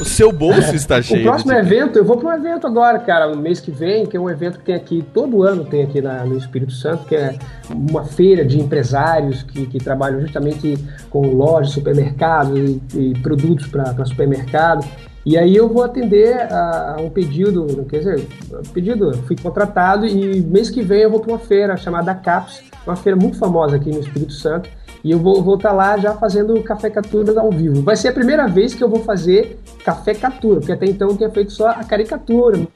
o 0.00 0.04
seu 0.04 0.30
bolso 0.32 0.74
está 0.74 1.00
cheio. 1.00 1.20
O 1.20 1.24
próximo 1.24 1.52
evento, 1.52 1.96
eu 1.98 2.04
vou 2.04 2.16
para 2.18 2.28
um 2.28 2.34
evento 2.34 2.66
agora, 2.66 2.98
cara, 2.98 3.28
no 3.34 3.40
mês 3.40 3.60
que 3.60 3.70
vem, 3.70 4.04
que 4.04 4.16
é 4.16 4.20
um 4.20 4.28
evento 4.28 4.58
que 4.58 4.64
tem 4.66 4.74
aqui, 4.74 5.04
todo 5.14 5.42
ano 5.42 5.64
tem 5.64 5.82
aqui 5.82 6.00
na- 6.02 6.24
no 6.24 6.36
Espírito 6.36 6.72
Santo, 6.72 7.04
que 7.06 7.14
é 7.16 7.38
uma 7.70 8.04
feira 8.04 8.44
de 8.44 8.58
empresários 8.60 9.42
que, 9.42 9.66
que 9.66 9.78
trabalham 9.78 10.20
justamente 10.20 10.76
com 11.08 11.20
lojas, 11.34 11.72
supermercados 11.72 12.58
e, 12.58 12.82
e 12.94 13.18
produtos 13.20 13.66
para 13.66 14.04
supermercado. 14.04 14.86
E 15.24 15.36
aí 15.38 15.54
eu 15.54 15.68
vou 15.68 15.82
atender 15.82 16.34
a, 16.52 16.96
um 16.98 17.10
pedido, 17.10 17.66
quer 17.88 17.98
dizer, 17.98 18.26
pedido, 18.72 19.12
fui 19.26 19.36
contratado 19.36 20.06
e 20.06 20.40
mês 20.42 20.68
que 20.70 20.82
vem 20.82 21.02
eu 21.02 21.10
vou 21.10 21.20
para 21.20 21.32
uma 21.32 21.38
feira 21.38 21.76
chamada 21.76 22.14
CAPS, 22.14 22.62
uma 22.86 22.96
feira 22.96 23.16
muito 23.18 23.38
famosa 23.38 23.76
aqui 23.76 23.90
no 23.90 24.00
Espírito 24.00 24.32
Santo, 24.32 24.68
e 25.02 25.10
eu 25.10 25.18
vou 25.18 25.42
vou 25.42 25.54
estar 25.56 25.72
lá 25.72 25.96
já 25.98 26.14
fazendo 26.14 26.60
café 26.62 26.90
caturas 26.90 27.36
ao 27.36 27.50
vivo. 27.50 27.82
Vai 27.82 27.96
ser 27.96 28.08
a 28.08 28.12
primeira 28.12 28.46
vez 28.46 28.74
que 28.74 28.82
eu 28.84 28.88
vou 28.88 29.00
fazer 29.02 29.58
café 29.84 30.14
catura, 30.14 30.60
porque 30.60 30.72
até 30.72 30.86
então 30.86 31.08
eu 31.08 31.16
tinha 31.16 31.30
feito 31.30 31.52
só 31.52 31.68
a 31.68 31.84
caricatura 31.84 32.58
né, 32.58 32.66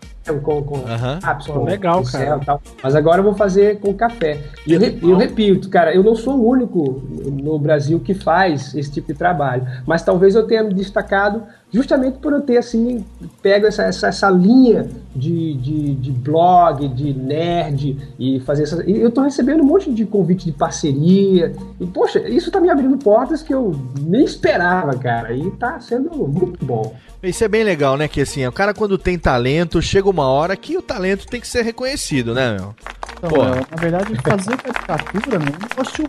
com, 0.42 0.62
com 0.62 0.78
lápis, 1.22 1.46
com 1.46 1.64
legal, 1.64 2.00
pincel 2.00 2.20
cara. 2.26 2.40
e 2.42 2.44
tal. 2.46 2.62
Mas 2.82 2.94
agora 2.94 3.18
eu 3.18 3.24
vou 3.24 3.34
fazer 3.34 3.78
com 3.80 3.92
café. 3.92 4.40
E 4.66 4.72
eu, 4.72 4.80
re- 4.80 4.98
eu 5.02 5.16
repito, 5.16 5.68
cara, 5.68 5.94
eu 5.94 6.02
não 6.02 6.14
sou 6.16 6.36
o 6.38 6.48
único 6.48 7.02
no 7.42 7.58
Brasil 7.58 8.00
que 8.00 8.14
faz 8.14 8.74
esse 8.74 8.90
tipo 8.90 9.12
de 9.12 9.18
trabalho, 9.18 9.66
mas 9.86 10.02
talvez 10.02 10.34
eu 10.34 10.46
tenha 10.46 10.62
me 10.62 10.72
destacado 10.72 11.42
justamente 11.74 12.18
por 12.18 12.32
eu 12.32 12.40
ter 12.40 12.56
assim 12.56 13.04
pego 13.42 13.66
essa, 13.66 13.82
essa, 13.82 14.06
essa 14.06 14.30
linha 14.30 14.88
de, 15.14 15.54
de, 15.54 15.94
de 15.96 16.12
blog, 16.12 16.86
de 16.86 17.12
nerd 17.12 17.98
e 18.16 18.38
fazer 18.40 18.62
essas. 18.62 18.86
E 18.86 19.00
eu 19.00 19.10
tô 19.10 19.22
recebendo 19.22 19.60
um 19.60 19.66
monte 19.66 19.92
de 19.92 20.06
convite 20.06 20.44
de 20.44 20.52
parceria. 20.52 21.52
E, 21.80 21.86
poxa, 21.86 22.20
isso 22.28 22.48
tá 22.48 22.60
me 22.60 22.70
abrindo 22.70 22.96
portas 22.96 23.42
que 23.42 23.52
eu 23.52 23.74
nem 24.00 24.24
esperava, 24.24 24.96
cara. 24.96 25.34
E 25.34 25.50
tá 25.52 25.80
sendo 25.80 26.10
muito 26.28 26.64
bom. 26.64 26.94
Isso 27.20 27.42
é 27.42 27.48
bem 27.48 27.64
legal, 27.64 27.96
né? 27.96 28.06
Que 28.06 28.20
assim, 28.20 28.46
o 28.46 28.52
cara 28.52 28.72
quando 28.72 28.96
tem 28.96 29.18
talento, 29.18 29.82
chega 29.82 30.08
uma 30.08 30.28
hora 30.28 30.56
que 30.56 30.76
o 30.76 30.82
talento 30.82 31.26
tem 31.26 31.40
que 31.40 31.48
ser 31.48 31.62
reconhecido, 31.62 32.34
né, 32.34 32.56
meu? 32.56 32.72
Então, 33.18 33.30
Pô. 33.30 33.42
é, 33.42 33.66
na 33.68 33.76
verdade, 33.80 34.14
fazer 34.22 34.56
caricatura, 34.58 35.38
meu, 35.40 35.48
é 35.48 35.50
um 35.50 35.68
negócio 35.68 36.06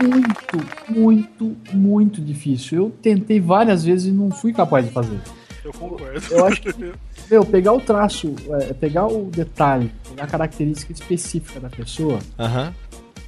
muito, 0.00 0.66
muito, 0.88 1.56
muito 1.72 2.20
difícil. 2.20 2.78
Eu 2.78 2.90
tentei 3.02 3.40
várias 3.40 3.84
vezes 3.84 4.08
e 4.08 4.12
não 4.12 4.30
fui 4.30 4.52
capaz 4.52 4.86
de 4.86 4.92
fazer. 4.92 5.18
Eu 5.64 5.72
concordo. 5.72 6.20
Eu 6.30 6.46
acho 6.46 6.62
que, 6.62 6.72
meu, 7.30 7.44
pegar 7.44 7.72
o 7.72 7.80
traço, 7.80 8.34
é, 8.60 8.72
pegar 8.72 9.06
o 9.06 9.24
detalhe, 9.26 9.92
pegar 10.08 10.24
a 10.24 10.26
característica 10.26 10.92
específica 10.92 11.60
da 11.60 11.68
pessoa, 11.68 12.18
Aham. 12.38 12.72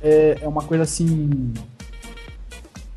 é, 0.01 0.39
é 0.41 0.49
uma 0.49 0.63
coisa 0.63 0.85
assim. 0.85 1.53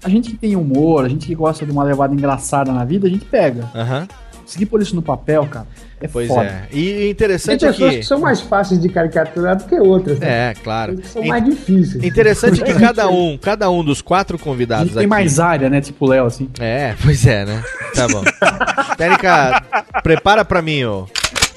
A 0.03 0.09
gente 0.09 0.31
que 0.31 0.37
tem 0.37 0.55
humor, 0.55 1.05
a 1.05 1.09
gente 1.09 1.25
que 1.25 1.35
gosta 1.35 1.65
de 1.65 1.71
uma 1.71 1.83
levada 1.83 2.13
engraçada 2.13 2.71
na 2.71 2.83
vida, 2.83 3.07
a 3.07 3.09
gente 3.09 3.25
pega. 3.25 3.69
Aham. 3.73 4.07
Conseguir 4.41 4.65
pôr 4.65 4.81
isso 4.81 4.95
no 4.95 5.01
papel, 5.01 5.47
cara, 5.47 5.65
é 6.03 6.07
Pois 6.07 6.27
foda. 6.27 6.43
é. 6.45 6.67
E 6.71 6.85
Tem 6.93 7.09
interessante 7.11 7.65
é 7.65 7.67
pessoas 7.69 7.91
que. 7.91 7.97
que 7.99 8.03
são 8.05 8.19
mais 8.19 8.41
fáceis 8.41 8.79
de 8.81 8.89
caricaturar 8.89 9.55
do 9.57 9.63
que 9.65 9.75
outras. 9.75 10.19
né? 10.19 10.51
É, 10.51 10.53
claro. 10.63 10.97
Que 10.97 11.07
são 11.07 11.23
In- 11.23 11.27
mais 11.29 11.43
difíceis. 11.45 12.03
Interessante 12.03 12.61
que 12.61 12.73
cada 12.79 13.07
um, 13.09 13.37
cada 13.37 13.69
um 13.71 13.83
dos 13.83 14.01
quatro 14.01 14.35
A 14.35 14.39
convidados 14.39 14.91
tem 14.91 14.99
aqui. 15.01 15.07
mais 15.07 15.39
área, 15.39 15.69
né? 15.69 15.81
Tipo 15.81 16.05
o 16.05 16.09
Léo, 16.09 16.25
assim. 16.25 16.49
É, 16.59 16.93
pois 17.01 17.25
é, 17.25 17.45
né? 17.45 17.63
Tá 17.95 18.07
bom. 18.07 18.23
Térica, 18.97 19.63
prepara 20.03 20.43
pra 20.45 20.61
mim, 20.61 20.83
ô. 20.83 21.07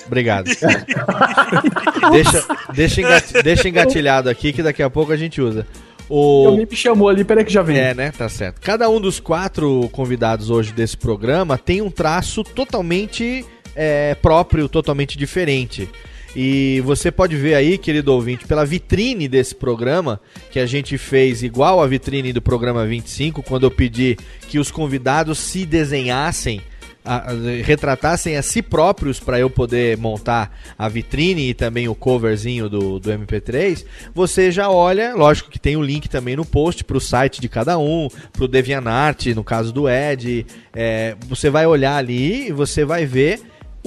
Obrigado. 0.07 0.47
deixa, 2.13 2.45
deixa, 2.75 3.01
engati- 3.01 3.43
deixa 3.43 3.69
engatilhado 3.69 4.29
aqui 4.31 4.53
que 4.53 4.63
daqui 4.63 4.83
a 4.83 4.91
pouco 4.91 5.13
a 5.13 5.17
gente 5.17 5.41
usa. 5.41 5.67
O... 6.09 6.47
Alguém 6.47 6.67
me 6.71 6.77
chamou 6.77 7.09
ali, 7.09 7.25
peraí 7.25 7.45
que 7.45 7.53
já 7.53 7.63
vem. 7.63 7.79
É, 7.79 7.93
né? 7.93 8.13
Tá 8.17 8.29
certo. 8.29 8.61
Cada 8.61 8.89
um 8.89 9.01
dos 9.01 9.19
quatro 9.19 9.89
convidados 9.91 10.51
hoje 10.51 10.73
desse 10.73 10.97
programa 10.97 11.59
tem 11.59 11.83
um 11.83 11.91
traço 11.91 12.45
totalmente 12.45 13.45
é, 13.77 14.15
próprio, 14.17 14.69
totalmente 14.69 15.17
diferente. 15.19 15.89
E 16.35 16.83
você 16.85 17.11
pode 17.11 17.35
ver 17.37 17.55
aí, 17.55 17.79
querido 17.79 18.13
ouvinte, 18.13 18.47
pela 18.47 18.65
vitrine 18.67 19.27
desse 19.27 19.55
programa, 19.55 20.21
que 20.51 20.59
a 20.59 20.67
gente 20.67 20.99
fez 20.99 21.43
igual 21.43 21.83
a 21.83 21.87
vitrine 21.87 22.31
do 22.33 22.43
programa 22.43 22.85
25, 22.87 23.43
quando 23.43 23.65
eu 23.65 23.71
pedi 23.71 24.19
que 24.49 24.59
os 24.59 24.71
convidados 24.71 25.39
se 25.39 25.65
desenhassem, 25.65 26.61
a- 27.03 27.31
a- 27.31 27.63
retratassem 27.65 28.37
a 28.37 28.43
si 28.43 28.61
próprios 28.61 29.19
para 29.19 29.39
eu 29.39 29.49
poder 29.49 29.97
montar 29.97 30.55
a 30.77 30.89
vitrine 30.91 31.49
e 31.51 31.55
também 31.55 31.89
o 31.89 31.95
coverzinho 31.95 32.69
do, 32.69 32.99
do 32.99 33.11
MP3, 33.13 33.87
você 34.15 34.51
já 34.51 34.69
olha, 34.69 35.15
lógico 35.15 35.49
que 35.51 35.59
tem 35.59 35.77
o 35.77 35.83
link 35.83 36.07
também 36.07 36.37
no 36.37 36.45
post 36.45 36.85
para 36.85 36.97
o 36.99 37.01
site 37.01 37.41
de 37.41 37.49
cada 37.49 37.79
um, 37.79 38.09
para 38.33 38.45
o 38.45 38.49
DeviantArt, 38.49 39.27
no 39.29 39.45
caso 39.45 39.73
do 39.73 39.89
Ed, 39.89 40.45
é, 40.75 41.17
você 41.29 41.49
vai 41.49 41.65
olhar 41.65 41.97
ali 41.97 42.49
e 42.49 42.53
você 42.53 42.85
vai 42.85 43.07
ver 43.07 43.41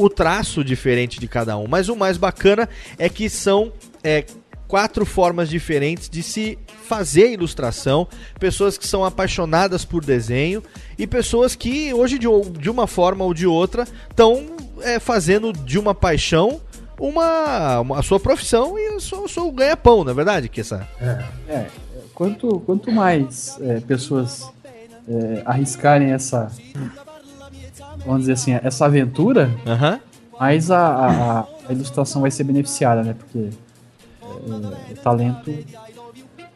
o 0.03 0.09
traço 0.09 0.63
diferente 0.63 1.19
de 1.19 1.27
cada 1.27 1.57
um. 1.57 1.67
Mas 1.67 1.89
o 1.89 1.95
mais 1.95 2.17
bacana 2.17 2.67
é 2.97 3.09
que 3.09 3.29
são 3.29 3.71
é, 4.03 4.23
quatro 4.67 5.05
formas 5.05 5.49
diferentes 5.49 6.09
de 6.09 6.23
se 6.23 6.57
fazer 6.87 7.31
ilustração, 7.31 8.07
pessoas 8.39 8.77
que 8.77 8.87
são 8.87 9.03
apaixonadas 9.03 9.83
por 9.83 10.03
desenho 10.03 10.63
e 10.97 11.05
pessoas 11.05 11.55
que 11.55 11.93
hoje 11.93 12.17
de, 12.17 12.27
uma 12.69 12.87
forma 12.87 13.25
ou 13.25 13.33
de 13.33 13.45
outra 13.45 13.85
estão 14.09 14.45
é, 14.81 14.99
fazendo 14.99 15.51
de 15.53 15.77
uma 15.77 15.93
paixão 15.93 16.61
uma, 16.99 17.79
uma- 17.79 17.99
a 17.99 18.01
sua 18.03 18.19
profissão 18.19 18.77
e 18.77 18.89
o 18.95 18.99
seu, 18.99 19.27
ganha-pão, 19.51 20.03
na 20.03 20.11
é 20.11 20.13
verdade, 20.13 20.49
que 20.49 20.59
essa 20.61 20.87
É, 21.47 21.67
quanto, 22.13 22.59
quanto 22.65 22.91
mais 22.91 23.57
é, 23.61 23.79
pessoas 23.79 24.43
é, 25.07 25.41
arriscarem 25.45 26.11
essa, 26.11 26.51
vamos 28.05 28.21
dizer 28.21 28.33
assim, 28.33 28.57
essa 28.63 28.85
aventura, 28.85 29.51
Mas 30.39 30.71
a, 30.71 30.77
a, 30.79 31.11
a- 31.39 31.45
a 31.67 31.73
ilustração 31.73 32.21
vai 32.21 32.31
ser 32.31 32.43
beneficiada, 32.45 33.03
né? 33.03 33.13
Porque 33.17 33.49
é, 34.21 34.93
o 34.93 34.95
talento, 35.03 35.53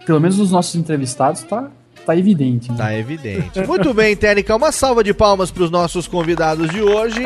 pelo 0.05 0.19
menos 0.21 0.37
nos 0.37 0.51
nossos 0.51 0.73
entrevistados, 0.75 1.43
tá, 1.43 1.69
tá 2.05 2.15
evidente. 2.17 2.71
Né? 2.71 2.77
Tá 2.77 2.97
evidente. 2.97 3.59
Muito 3.67 3.93
bem, 3.93 4.15
Técnica. 4.15 4.55
Uma 4.55 4.71
salva 4.71 5.03
de 5.03 5.13
palmas 5.13 5.51
para 5.51 5.63
os 5.63 5.69
nossos 5.71 6.07
convidados 6.07 6.69
de 6.69 6.81
hoje. 6.81 7.21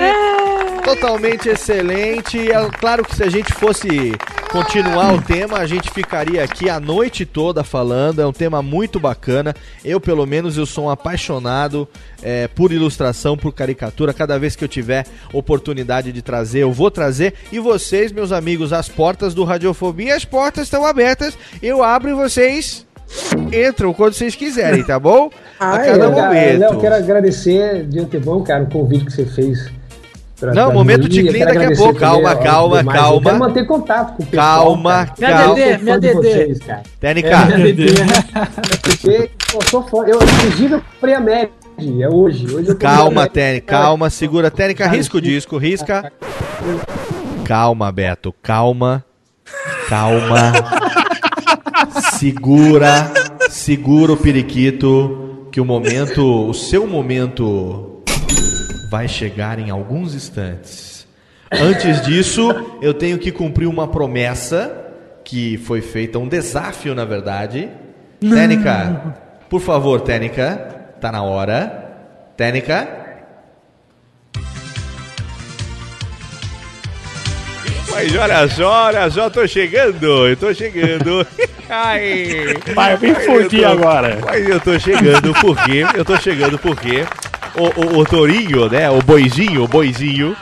Totalmente 0.88 1.50
excelente. 1.50 2.50
É 2.50 2.70
claro 2.80 3.04
que 3.04 3.14
se 3.14 3.22
a 3.22 3.30
gente 3.30 3.54
fosse 3.54 4.14
continuar 4.50 5.14
o 5.14 5.22
tema, 5.22 5.58
a 5.58 5.68
gente 5.68 5.92
ficaria 5.92 6.42
aqui 6.42 6.70
a 6.70 6.80
noite 6.80 7.26
toda 7.26 7.62
falando. 7.62 8.22
É 8.22 8.26
um 8.26 8.32
tema 8.32 8.62
muito 8.62 8.98
bacana. 8.98 9.54
Eu, 9.84 10.00
pelo 10.00 10.26
menos, 10.26 10.58
eu 10.58 10.66
sou 10.66 10.86
um 10.86 10.90
apaixonado 10.90 11.86
é, 12.24 12.48
por 12.48 12.72
ilustração, 12.72 13.36
por 13.38 13.54
caricatura. 13.54 14.14
Cada 14.14 14.40
vez 14.40 14.56
que 14.56 14.64
eu 14.64 14.68
tiver 14.70 15.06
oportunidade 15.34 16.14
de 16.14 16.22
trazer, 16.22 16.60
eu 16.60 16.72
vou 16.72 16.90
trazer. 16.90 17.34
E 17.52 17.60
vocês, 17.60 18.14
meus 18.14 18.32
amigos, 18.32 18.72
as 18.72 18.88
portas 18.88 19.34
do 19.34 19.44
Radiofobia, 19.44 20.16
as 20.16 20.24
portas 20.24 20.64
estão 20.64 20.86
abertas. 20.86 21.38
Eu 21.62 21.84
abro 21.84 22.10
e 22.10 22.14
vocês 22.14 22.88
entram 23.54 23.94
quando 23.94 24.14
vocês 24.14 24.36
quiserem, 24.36 24.86
tá 24.86 24.98
bom? 24.98 25.30
A 25.60 25.76
Ah, 25.76 25.80
cada 25.80 26.06
é, 26.06 26.10
momento. 26.10 26.60
Léo, 26.60 26.80
quero 26.80 26.96
agradecer 26.96 27.86
de 27.88 28.00
antemão, 28.00 28.42
cara, 28.42 28.64
o 28.64 28.70
convite 28.70 29.06
que 29.06 29.12
você 29.12 29.26
fez. 29.26 29.77
Não, 30.54 30.72
momento 30.72 31.10
de 31.10 31.24
clean 31.24 31.46
daqui 31.46 31.74
a 31.74 31.76
pouco. 31.76 32.00
Calma, 32.00 32.36
calma, 32.36 32.78
demais. 32.80 33.00
calma. 33.00 33.18
Eu 33.18 33.22
quero 33.22 33.40
manter 33.40 33.66
contato 33.66 34.18
com 34.18 34.24
o 34.24 34.26
pessoal. 34.26 34.66
Calma, 34.66 35.06
cara. 35.20 35.34
calma. 35.34 35.56
Fã 35.86 36.00
de 36.00 36.14
vocês, 36.14 36.60
cara. 36.60 36.84
Técnica. 37.00 37.30
É, 37.30 37.46
minha 37.46 37.74
DD. 37.74 37.86
Porque 38.82 39.32
eu 39.54 39.62
sou 39.64 39.84
fã. 39.84 40.06
Eu, 40.06 40.20
inclusive, 40.22 40.74
eu 40.76 40.82
comprei 40.82 41.14
a 41.16 41.20
Med. 41.20 41.50
É 42.00 42.10
hoje. 42.10 42.54
hoje 42.54 42.76
Calma. 42.76 43.28
Técnica, 43.28 43.68
calma, 43.68 44.10
segura. 44.10 44.52
Técnica, 44.52 44.88
risca 44.88 45.18
o 45.18 45.22
disco, 45.22 45.58
risca. 45.58 46.12
Calma, 47.44 47.92
Beto, 47.92 48.34
calma. 48.42 49.04
Calma. 49.90 50.54
Segura, 52.18 53.12
segura 53.50 54.14
o 54.14 54.18
periquito, 54.18 55.48
que 55.52 55.62
o 55.62 55.66
momento, 55.66 56.50
o 56.50 56.54
seu 56.54 56.86
momento 56.88 57.87
vai 58.90 59.08
chegar 59.08 59.60
em 59.60 59.70
alguns 59.70 60.14
instantes. 60.16 61.06
Antes 61.52 62.02
disso, 62.06 62.50
eu 62.82 62.94
tenho 62.94 63.18
que 63.18 63.32
cumprir 63.32 63.68
uma 63.68 63.88
promessa 63.88 64.86
que 65.24 65.58
foi 65.60 65.82
feita, 65.82 66.20
um 66.20 66.28
desafio, 66.28 66.94
na 66.96 67.06
verdade. 67.06 67.70
Técnica, 68.20 69.16
por 69.50 69.62
favor, 69.62 70.02
Técnica, 70.02 70.56
tá 71.00 71.12
na 71.12 71.22
hora. 71.24 71.86
Técnica. 72.36 72.88
Mas 77.92 78.16
olha 78.16 78.48
só, 78.50 78.86
olha 78.88 79.10
só, 79.10 79.30
tô 79.30 79.48
chegando, 79.48 80.28
eu 80.28 80.36
tô 80.38 80.54
chegando. 80.54 81.26
Ai. 81.70 82.54
Vai, 82.76 82.98
me 82.98 83.12
Mas 83.12 83.26
fudi 83.26 83.58
eu 83.62 83.62
tô- 83.62 83.74
agora. 83.74 84.20
Mas 84.24 84.48
eu 84.48 84.60
tô 84.60 84.80
chegando 84.80 85.34
porque, 85.42 85.86
eu 85.96 86.06
tô 86.06 86.18
chegando 86.18 86.58
porque 86.60 87.06
o, 87.58 87.98
o, 87.98 88.00
o 88.00 88.06
Torinho, 88.06 88.70
né, 88.70 88.90
o 88.90 89.02
boizinho, 89.02 89.64
o 89.64 89.68
boizinho, 89.68 90.36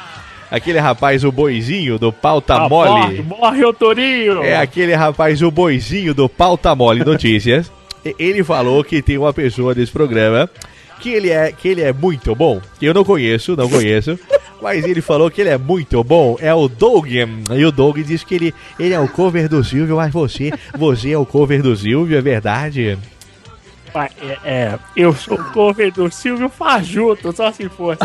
aquele 0.51 0.79
rapaz, 0.79 1.23
o 1.23 1.31
boizinho 1.31 1.97
do 1.97 2.11
pauta 2.11 2.55
Ah, 2.55 2.69
mole. 2.69 2.89
morre, 2.89 3.21
morre 3.23 3.65
o 3.65 3.73
Torinho! 3.73 4.43
É 4.43 4.57
aquele 4.57 4.93
rapaz, 4.93 5.41
o 5.41 5.49
boizinho 5.51 6.13
do 6.13 6.27
Pauta 6.29 6.73
Mole 6.75 7.03
Notícias. 7.03 7.71
Ele 8.19 8.43
falou 8.43 8.83
que 8.83 9.01
tem 9.01 9.17
uma 9.17 9.33
pessoa 9.33 9.73
desse 9.73 9.91
programa 9.91 10.47
que 10.99 11.09
ele 11.09 11.29
é, 11.29 11.51
que 11.51 11.67
ele 11.67 11.81
é 11.81 11.91
muito 11.91 12.35
bom. 12.35 12.61
Que 12.79 12.85
eu 12.85 12.93
não 12.93 13.03
conheço, 13.03 13.55
não 13.55 13.67
conheço. 13.69 14.17
Mas 14.61 14.85
ele 14.85 15.01
falou 15.01 15.29
que 15.29 15.41
ele 15.41 15.49
é 15.49 15.57
muito 15.57 16.03
bom. 16.03 16.37
É 16.39 16.53
o 16.53 16.67
Doug. 16.67 17.07
E 17.11 17.65
o 17.65 17.71
Doug 17.71 17.97
diz 17.99 18.23
que 18.23 18.35
ele, 18.35 18.53
ele 18.79 18.93
é 18.93 18.99
o 18.99 19.07
cover 19.07 19.49
do 19.49 19.63
Silvio, 19.63 19.97
mas 19.97 20.11
você, 20.13 20.51
você 20.77 21.11
é 21.11 21.17
o 21.17 21.25
cover 21.25 21.61
do 21.61 21.75
Silvio, 21.75 22.17
é 22.17 22.21
verdade? 22.21 22.97
É, 23.95 24.37
é, 24.43 24.79
eu 24.95 25.13
sou 25.13 25.35
o 25.39 25.43
cover 25.51 25.91
do 25.93 26.11
Silvio 26.11 26.49
Fajuto, 26.49 27.31
só 27.35 27.51
se 27.51 27.69
fosse. 27.69 27.99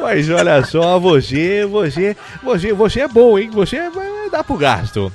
Mas 0.00 0.28
olha 0.30 0.64
só, 0.64 0.98
você, 0.98 1.66
você, 1.66 2.16
você, 2.42 2.72
você 2.72 3.00
é 3.00 3.08
bom, 3.08 3.38
hein? 3.38 3.50
Você 3.52 3.90
vai 3.90 4.06
dar 4.30 4.42
pro 4.42 4.56
gasto. 4.56 5.12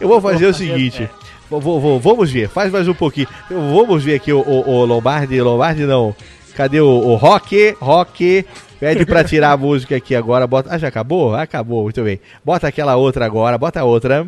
Eu 0.00 0.08
vou 0.08 0.20
fazer 0.20 0.46
o 0.46 0.52
seguinte. 0.54 1.08
Vou, 1.48 1.60
vou- 1.60 1.80
vou- 1.80 2.00
vamos 2.00 2.30
ver, 2.30 2.48
faz 2.48 2.70
mais 2.72 2.86
um 2.88 2.94
pouquinho. 2.94 3.28
Vamos 3.48 4.02
ver 4.04 4.16
aqui 4.16 4.32
o, 4.32 4.40
o, 4.40 4.68
o 4.68 4.84
Lombardi, 4.84 5.40
Lombardi 5.40 5.84
não. 5.84 6.14
Cadê 6.56 6.80
o, 6.80 6.86
o 6.88 7.14
Rock? 7.16 7.76
Rock. 7.80 8.44
Pede 8.80 9.06
pra 9.06 9.24
tirar 9.24 9.52
a 9.52 9.56
música 9.56 9.96
aqui 9.96 10.14
agora. 10.14 10.46
Bota. 10.46 10.68
Ah, 10.74 10.78
já 10.78 10.88
acabou? 10.88 11.34
Acabou, 11.34 11.84
muito 11.84 12.02
bem. 12.02 12.20
Bota 12.44 12.66
aquela 12.68 12.96
outra 12.96 13.24
agora, 13.24 13.56
bota 13.56 13.82
outra. 13.82 14.26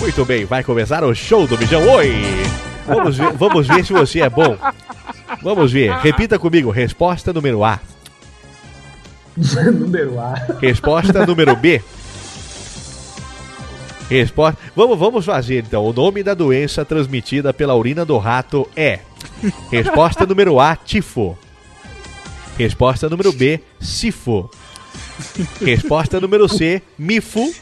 Muito 0.00 0.24
bem, 0.24 0.44
vai 0.44 0.62
começar 0.62 1.02
o 1.04 1.14
show 1.14 1.46
do 1.46 1.58
Mijão. 1.58 1.82
Oi! 1.88 2.45
Vamos 2.86 3.16
ver, 3.16 3.32
vamos 3.32 3.66
ver 3.66 3.84
se 3.84 3.92
você 3.92 4.20
é 4.20 4.30
bom. 4.30 4.56
Vamos 5.42 5.72
ver, 5.72 5.92
repita 5.96 6.38
comigo. 6.38 6.70
Resposta 6.70 7.32
número 7.32 7.64
A. 7.64 7.80
Número 9.72 10.18
A. 10.18 10.34
Resposta 10.60 11.26
número 11.26 11.54
B. 11.56 11.82
Resposta. 14.08 14.58
Vamos, 14.74 14.98
vamos 14.98 15.24
fazer 15.24 15.64
então. 15.64 15.84
O 15.84 15.92
nome 15.92 16.22
da 16.22 16.32
doença 16.32 16.84
transmitida 16.84 17.52
pela 17.52 17.74
urina 17.74 18.04
do 18.04 18.16
rato 18.18 18.68
é. 18.76 19.00
Resposta 19.70 20.24
número 20.24 20.60
A, 20.60 20.76
tifo. 20.76 21.36
Resposta 22.56 23.08
número 23.08 23.32
B, 23.32 23.60
sifo. 23.78 24.48
Resposta 25.62 26.20
número 26.20 26.48
C, 26.48 26.80
mifo. 26.98 27.52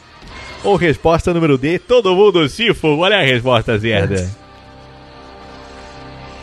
Ou 0.63 0.75
resposta 0.75 1.33
número 1.33 1.57
D, 1.57 1.79
todo 1.79 2.15
mundo 2.15 2.47
sifo. 2.47 2.87
Olha 2.97 3.17
a 3.17 3.21
resposta 3.21 3.77
certa. 3.79 4.44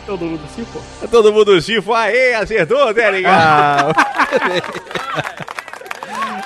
Todo 0.05 0.25
mundo 0.25 0.41
se 0.53 0.65
for. 0.65 0.81
Todo 1.09 1.33
mundo 1.33 1.61
sifo. 1.61 1.93
Aê, 1.93 2.33
acertou, 2.33 2.93
Técnica! 2.93 3.29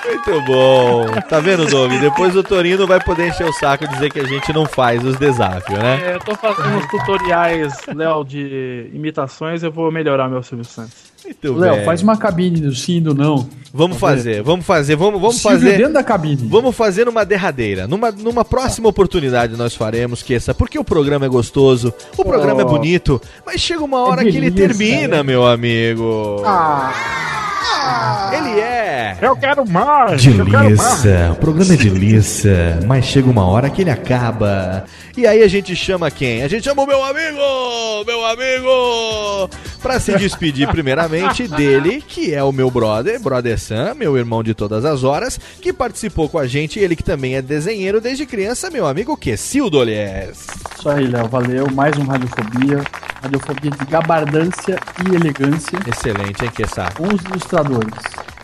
Muito 0.04 0.40
bom. 0.42 1.06
Tá 1.28 1.38
vendo, 1.40 1.66
Doug? 1.66 1.92
Depois 2.00 2.34
o 2.34 2.42
Torino 2.42 2.86
vai 2.86 2.98
poder 3.02 3.28
encher 3.28 3.46
o 3.46 3.52
saco 3.52 3.84
e 3.84 3.88
dizer 3.88 4.10
que 4.10 4.20
a 4.20 4.24
gente 4.24 4.52
não 4.52 4.64
faz 4.64 5.04
os 5.04 5.16
desafios, 5.16 5.78
né? 5.78 6.00
É, 6.02 6.14
eu 6.14 6.20
tô 6.20 6.34
fazendo 6.34 6.76
uns 6.78 6.86
tutoriais, 6.88 7.74
Léo, 7.94 8.24
de 8.24 8.90
imitações, 8.92 9.62
eu 9.62 9.70
vou 9.70 9.90
melhorar 9.92 10.28
meu 10.28 10.42
Silvio 10.42 10.64
Santos. 10.64 11.12
Muito 11.28 11.52
Léo, 11.58 11.84
faz 11.84 12.02
uma 12.02 12.16
cabine 12.16 12.60
do 12.60 12.74
sim 12.74 12.96
e 12.96 13.00
do 13.00 13.14
não. 13.14 13.48
Vamos 13.72 13.98
fazer, 13.98 14.42
vamos 14.42 14.64
fazer, 14.64 14.96
vamos, 14.96 15.20
vamos 15.20 15.36
Silvio 15.36 15.58
fazer. 15.60 15.76
dentro 15.76 15.92
da 15.92 16.02
cabine. 16.02 16.48
Vamos 16.48 16.74
fazer 16.74 17.04
numa 17.04 17.24
derradeira. 17.24 17.86
Numa, 17.86 18.10
numa 18.10 18.44
próxima 18.44 18.88
oportunidade 18.88 19.56
nós 19.56 19.74
faremos 19.74 20.22
que 20.22 20.32
essa. 20.34 20.54
Porque 20.54 20.78
o 20.78 20.84
programa 20.84 21.26
é 21.26 21.28
gostoso, 21.28 21.92
o 22.16 22.24
programa 22.24 22.62
é 22.62 22.64
Oh. 22.64 22.68
bonito, 22.68 23.20
mas 23.44 23.60
chega 23.60 23.84
uma 23.84 24.00
hora 24.00 24.22
que 24.24 24.36
ele 24.36 24.50
termina, 24.50 25.18
né? 25.18 25.22
meu 25.22 25.46
amigo. 25.46 26.42
É. 26.44 27.37
Eu 29.20 29.36
quero 29.36 29.68
mais! 29.68 30.24
eu 30.26 30.44
quero 30.44 30.76
mais. 30.76 31.02
Delícia, 31.02 31.32
o 31.32 31.36
programa 31.36 31.74
é 31.74 31.76
delícia, 31.76 32.78
mas 32.86 33.04
chega 33.04 33.28
uma 33.28 33.46
hora 33.46 33.70
que 33.70 33.82
ele 33.82 33.90
acaba. 33.90 34.84
E 35.16 35.26
aí 35.26 35.42
a 35.42 35.48
gente 35.48 35.74
chama 35.74 36.10
quem? 36.10 36.42
A 36.42 36.48
gente 36.48 36.64
chama 36.64 36.82
o 36.82 36.86
meu 36.86 37.02
amigo, 37.02 38.04
meu 38.06 38.24
amigo, 38.24 39.50
pra 39.82 39.98
se 39.98 40.16
despedir 40.16 40.68
primeiramente 40.70 41.48
dele, 41.48 42.02
que 42.06 42.34
é 42.34 42.42
o 42.42 42.52
meu 42.52 42.70
brother, 42.70 43.20
brother 43.20 43.58
Sam, 43.58 43.94
meu 43.94 44.16
irmão 44.16 44.42
de 44.42 44.54
todas 44.54 44.84
as 44.84 45.02
horas, 45.02 45.38
que 45.60 45.72
participou 45.72 46.28
com 46.28 46.38
a 46.38 46.46
gente, 46.46 46.78
ele 46.78 46.94
que 46.94 47.02
também 47.02 47.34
é 47.34 47.42
desenheiro 47.42 48.00
desde 48.00 48.26
criança, 48.26 48.70
meu 48.70 48.86
amigo 48.86 49.16
Quessildo 49.16 49.78
Olies. 49.78 50.46
Isso 50.78 50.88
aí, 50.88 51.06
Léo. 51.06 51.28
Valeu. 51.28 51.68
Mais 51.72 51.96
um 51.96 52.04
Radiofobia. 52.04 52.82
Radiofobia 53.22 53.70
de 53.70 53.84
gabardância 53.86 54.78
e 55.10 55.14
elegância. 55.14 55.78
Excelente, 55.86 56.44
hein, 56.44 56.50
Kessá? 56.54 56.90
Com 56.92 57.08
os 57.08 57.20
ilustradores. 57.24 57.92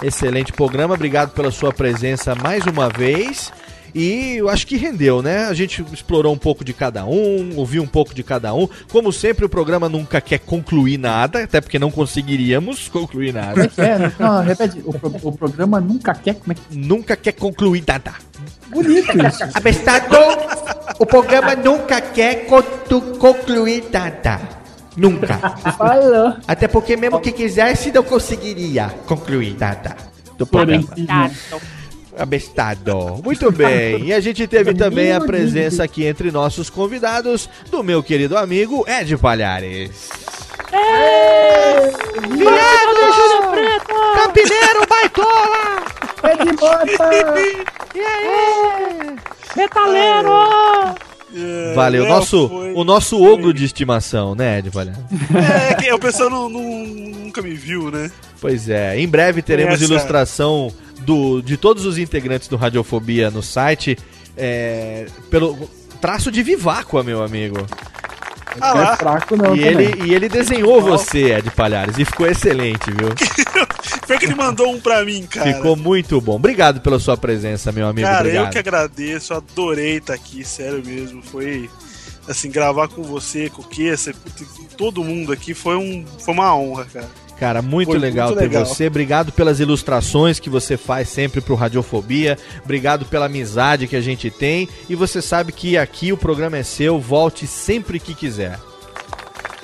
Excelente 0.03 0.53
programa, 0.53 0.95
obrigado 0.95 1.31
pela 1.31 1.51
sua 1.51 1.73
presença 1.73 2.35
mais 2.35 2.65
uma 2.67 2.89
vez. 2.89 3.53
E 3.97 4.39
eu 4.39 4.49
acho 4.49 4.67
que 4.67 4.77
rendeu, 4.77 5.23
né? 5.23 5.47
A 5.47 5.55
gente 5.55 5.81
explorou 5.93 6.35
um 6.35 6.37
pouco 6.39 6.65
de 6.65 6.73
cada 6.73 7.05
um, 7.07 7.53
ouviu 7.55 7.81
um 7.81 7.87
pouco 7.87 8.13
de 8.13 8.25
cada 8.25 8.53
um. 8.53 8.69
Como 8.91 9.13
sempre, 9.13 9.45
o 9.45 9.49
programa 9.49 9.89
nunca 9.89 10.21
quer 10.21 10.41
concluir 10.41 10.99
nada, 10.99 11.45
até 11.45 11.61
porque 11.61 11.79
não 11.79 11.93
conseguiríamos 11.93 12.89
concluir 12.89 13.33
Como 13.33 13.45
é 13.45 13.47
nada. 13.47 13.69
que 13.69 13.81
é? 13.81 14.13
Não, 14.19 14.43
repete. 14.43 14.83
O, 14.85 14.93
pro- 14.99 15.15
o 15.23 15.33
programa 15.39 15.81
nunca 15.81 16.13
quer. 16.13 16.35
Como 16.35 16.51
é 16.51 16.55
que. 16.57 16.63
Nunca 16.77 17.15
quer 17.15 17.33
concluir 17.35 17.85
nada. 17.87 18.15
Bonito 18.67 19.17
isso. 19.29 19.45
Abestado, 19.55 20.17
o 20.99 21.07
programa 21.07 21.55
nunca 21.55 22.01
quer 22.01 22.47
concluir 22.49 23.85
nada. 23.93 24.64
Nunca. 24.97 25.37
Falou. 25.77 26.37
Até 26.47 26.69
porque 26.69 26.97
mesmo 26.97 27.21
que 27.21 27.33
quisesse, 27.33 27.91
não 27.93 28.03
conseguiria 28.03 28.89
concluir 29.07 29.57
nada 29.59 29.97
do 30.39 30.47
programa. 30.47 30.87
Abestado. 32.17 33.21
Muito 33.25 33.51
bem. 33.51 34.05
E 34.07 34.13
a 34.13 34.21
gente 34.21 34.47
teve 34.47 34.73
também 34.75 35.13
a 35.13 35.21
presença 35.21 35.83
aqui 35.83 36.05
entre 36.05 36.31
nossos 36.31 36.71
convidados 36.71 37.49
do 37.71 37.83
meu 37.83 38.03
querido 38.03 38.39
amigo 38.39 38.85
Ed 38.89 39.17
Palhares. 39.17 40.11
Viado! 42.31 42.95
Campineiro, 44.15 44.87
baitola! 44.89 45.85
Ed 46.25 46.53
Mota! 46.61 47.75
E 47.95 48.01
aí? 48.01 49.17
Metaleiro! 49.55 50.95
Valeu, 51.75 52.05
é, 52.05 52.09
nosso, 52.09 52.49
foi- 52.49 52.73
o 52.75 52.85
nosso 52.85 53.23
ogro 53.23 53.53
de 53.53 53.65
estimação, 53.65 54.35
né, 54.35 54.59
Ed 54.59 54.71
Palhares? 54.71 54.99
É, 55.71 55.75
que 55.75 55.93
o 55.93 55.99
pessoal 55.99 56.31
não, 56.31 56.49
não- 56.49 56.87
nunca 56.87 57.43
me 57.43 57.55
viu, 57.55 57.91
né? 57.91 58.11
Pois 58.41 58.69
é, 58.69 58.99
em 58.99 59.09
breve 59.09 59.43
teremos 59.43 59.75
Essa- 59.75 59.85
ilustração 59.85 60.73
do, 61.01 61.41
de 61.43 61.57
todos 61.57 61.85
os 61.85 61.99
integrantes 61.99 62.47
do 62.49 62.57
Radiofobia 62.57 63.31
no 63.31 63.43
site, 63.43 63.99
é, 64.37 65.07
pelo 65.31 65.69
traço 66.01 66.31
de 66.31 66.43
Viváqua, 66.43 67.03
meu 67.03 67.23
amigo. 67.23 67.57
Ah 68.61 68.75
lá. 68.75 68.93
é 68.93 68.97
fraco 68.97 69.37
não 69.37 69.57
e, 69.57 69.59
também. 69.61 69.67
ele, 69.67 70.05
e 70.07 70.15
ele 70.15 70.29
desenhou 70.29 70.81
você, 70.81 71.35
Ed 71.35 71.51
Palhares, 71.51 71.99
e 71.99 72.05
ficou 72.05 72.27
excelente, 72.27 72.91
viu? 72.91 73.09
Foi 74.07 74.19
que 74.19 74.27
ele 74.27 74.35
mandou 74.35 74.73
um 74.73 74.81
pra 74.81 75.05
mim, 75.05 75.27
cara. 75.27 75.53
Ficou 75.53 75.77
muito 75.77 76.21
bom. 76.21 76.37
Obrigado 76.37 76.81
pela 76.81 76.99
sua 76.99 77.17
presença, 77.17 77.73
meu 77.73 77.87
amigo. 77.87 78.07
Cara, 78.07 78.21
Obrigado. 78.21 78.45
eu 78.45 78.51
que 78.51 78.59
agradeço, 78.59 79.35
adorei 79.35 79.97
estar 79.97 80.15
aqui, 80.15 80.45
sério 80.45 80.83
mesmo. 80.85 81.23
Foi 81.23 81.69
assim, 82.29 82.51
gravar 82.51 82.89
com 82.89 83.03
você, 83.03 83.51
com 83.51 83.63
o 83.63 83.65
Kessa, 83.65 84.13
com 84.13 84.65
todo 84.77 85.05
mundo 85.05 85.33
aqui 85.33 85.55
foi, 85.55 85.77
um, 85.77 86.05
foi 86.19 86.35
uma 86.35 86.57
honra, 86.57 86.87
cara. 86.87 87.09
Cara, 87.45 87.61
muito 87.61 87.91
Foi 87.91 87.99
legal 87.99 88.29
muito 88.29 88.39
ter 88.39 88.45
legal. 88.47 88.65
você. 88.65 88.87
Obrigado 88.87 89.31
pelas 89.31 89.61
ilustrações 89.61 90.41
que 90.41 90.49
você 90.49 90.79
faz 90.79 91.11
sempre 91.11 91.43
pro 91.43 91.55
Radiofobia. 91.55 92.39
Obrigado 92.65 93.05
pela 93.05 93.27
amizade 93.27 93.87
que 93.87 93.95
a 93.95 94.01
gente 94.01 94.31
tem. 94.31 94.67
E 94.89 94.95
você 94.95 95.21
sabe 95.21 95.53
que 95.53 95.77
aqui 95.77 96.11
o 96.11 96.17
programa 96.17 96.57
é 96.57 96.63
seu. 96.63 96.99
Volte 96.99 97.47
sempre 97.47 98.01
que 98.01 98.15
quiser. 98.15 98.59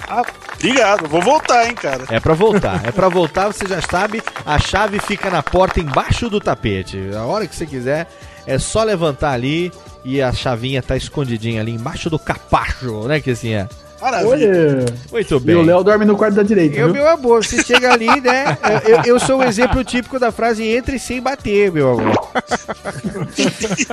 Ah, 0.06 0.22
obrigado, 0.56 1.08
vou 1.08 1.22
voltar, 1.22 1.68
hein, 1.68 1.74
cara. 1.74 2.04
É 2.10 2.20
pra 2.20 2.34
voltar. 2.34 2.84
É 2.86 2.92
pra 2.92 3.08
voltar, 3.08 3.46
você 3.46 3.66
já 3.66 3.80
sabe. 3.80 4.22
A 4.44 4.58
chave 4.58 4.98
fica 4.98 5.30
na 5.30 5.42
porta 5.42 5.80
embaixo 5.80 6.28
do 6.28 6.38
tapete. 6.38 6.98
A 7.16 7.24
hora 7.24 7.46
que 7.46 7.56
você 7.56 7.64
quiser, 7.64 8.06
é 8.46 8.58
só 8.58 8.82
levantar 8.82 9.32
ali 9.32 9.72
e 10.04 10.20
a 10.20 10.34
chavinha 10.34 10.82
tá 10.82 10.98
escondidinha 10.98 11.62
ali 11.62 11.72
embaixo 11.72 12.10
do 12.10 12.18
capacho, 12.18 13.08
né, 13.08 13.20
que 13.20 13.30
assim 13.30 13.54
é. 13.54 13.66
Olha. 14.02 14.84
Muito 15.12 15.36
E 15.36 15.40
bem. 15.40 15.56
o 15.56 15.62
Léo 15.62 15.82
dorme 15.84 16.04
no 16.04 16.16
quarto 16.16 16.34
da 16.36 16.42
direita. 16.42 16.76
Eu, 16.76 16.86
viu? 16.86 16.94
meu 17.02 17.08
amor, 17.08 17.44
você 17.44 17.62
chega 17.62 17.92
ali, 17.92 18.06
né? 18.20 18.56
Eu, 18.86 19.14
eu- 19.14 19.20
sou 19.20 19.40
o 19.40 19.44
exemplo 19.44 19.84
típico 19.84 20.18
da 20.18 20.32
frase 20.32 20.64
entre 20.66 20.98
sem 20.98 21.20
bater, 21.20 21.70
meu 21.70 21.90
amor. 21.92 22.18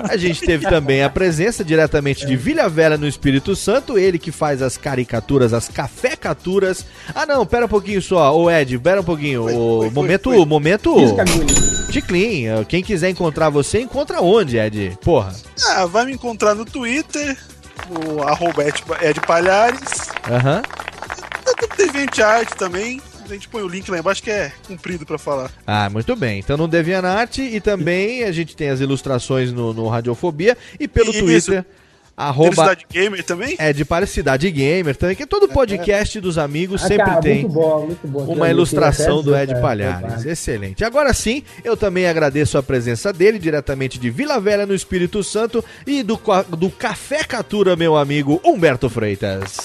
A 0.09 0.17
gente 0.17 0.41
teve 0.41 0.67
também 0.67 1.03
a 1.03 1.09
presença 1.09 1.63
diretamente 1.63 2.25
de 2.25 2.35
Vilha 2.35 2.69
Velha 2.69 2.97
no 2.97 3.07
Espírito 3.07 3.55
Santo, 3.55 3.97
ele 3.97 4.17
que 4.17 4.31
faz 4.31 4.61
as 4.61 4.77
caricaturas, 4.77 5.53
as 5.53 5.67
cafecaturas. 5.67 6.85
Ah, 7.13 7.25
não, 7.25 7.45
pera 7.45 7.65
um 7.65 7.69
pouquinho 7.69 8.01
só, 8.01 8.35
ô 8.35 8.49
Ed, 8.49 8.77
pera 8.79 9.01
um 9.01 9.03
pouquinho. 9.03 9.45
o 9.45 9.91
momento, 9.91 10.31
foi. 10.31 10.45
momento. 10.45 10.93
Pisca, 10.95 11.21
agulha. 11.21 11.67
De 11.89 12.01
clean. 12.01 12.63
Quem 12.65 12.83
quiser 12.83 13.09
encontrar 13.09 13.49
você, 13.49 13.79
encontra 13.79 14.21
onde, 14.21 14.57
Ed? 14.57 14.97
Porra. 15.01 15.33
Ah, 15.69 15.85
vai 15.85 16.05
me 16.05 16.13
encontrar 16.13 16.53
no 16.53 16.65
Twitter, 16.65 17.37
no 17.89 18.23
arroba 18.23 18.63
Ed, 18.67 18.83
Ed 19.01 19.21
Palhares. 19.21 20.09
Aham. 20.29 20.61
Devente 21.77 22.21
Arte 22.21 22.55
também. 22.55 23.01
A 23.23 23.27
gente 23.33 23.47
põe 23.49 23.61
o 23.61 23.67
link 23.67 23.89
lá 23.91 23.99
embaixo 23.99 24.23
que 24.23 24.31
é 24.31 24.51
comprido 24.67 25.05
pra 25.05 25.17
falar. 25.17 25.51
Ah, 25.65 25.89
muito 25.89 26.15
bem. 26.15 26.39
Então 26.39 26.55
no 26.55 26.67
DeviantArt 26.67 27.39
e 27.39 27.59
também 27.59 28.23
a 28.23 28.31
gente 28.31 28.55
tem 28.55 28.69
as 28.69 28.79
ilustrações 28.79 29.51
no, 29.51 29.73
no 29.73 29.87
Radiofobia 29.87 30.57
e 30.79 30.87
pelo 30.87 31.11
Isso. 31.11 31.19
Twitter. 31.19 31.65
Arroba 32.19 32.49
Felicidade 32.55 32.85
Gamer 32.91 33.23
também? 33.23 33.55
é 33.59 33.71
de 33.71 33.85
para 33.85 34.07
Cidade 34.07 34.49
Gamer 34.49 34.95
também, 34.95 35.15
que 35.15 35.27
todo 35.27 35.47
podcast 35.47 36.19
dos 36.19 36.39
amigos 36.39 36.83
Ah, 36.83 36.87
sempre 36.87 37.05
cara, 37.05 37.21
tem 37.21 37.41
muito 37.41 37.53
bom, 37.53 37.85
muito 37.85 38.07
bom. 38.07 38.23
uma 38.33 38.49
ilustração 38.49 39.21
do 39.21 39.37
Ed 39.37 39.53
É, 39.53 39.61
Palhares. 39.61 40.25
Excelente. 40.25 40.83
Agora 40.83 41.13
sim, 41.13 41.43
eu 41.63 41.77
também 41.77 42.07
agradeço 42.07 42.57
a 42.57 42.63
presença 42.63 43.13
dele, 43.13 43.37
diretamente 43.37 43.99
de 43.99 44.09
Vila 44.09 44.39
Velha, 44.39 44.65
no 44.65 44.73
Espírito 44.73 45.23
Santo, 45.23 45.63
e 45.85 46.01
do, 46.01 46.19
do 46.57 46.71
Café 46.71 47.23
Catura, 47.23 47.75
meu 47.75 47.95
amigo 47.95 48.41
Humberto 48.43 48.89
Freitas. 48.89 49.57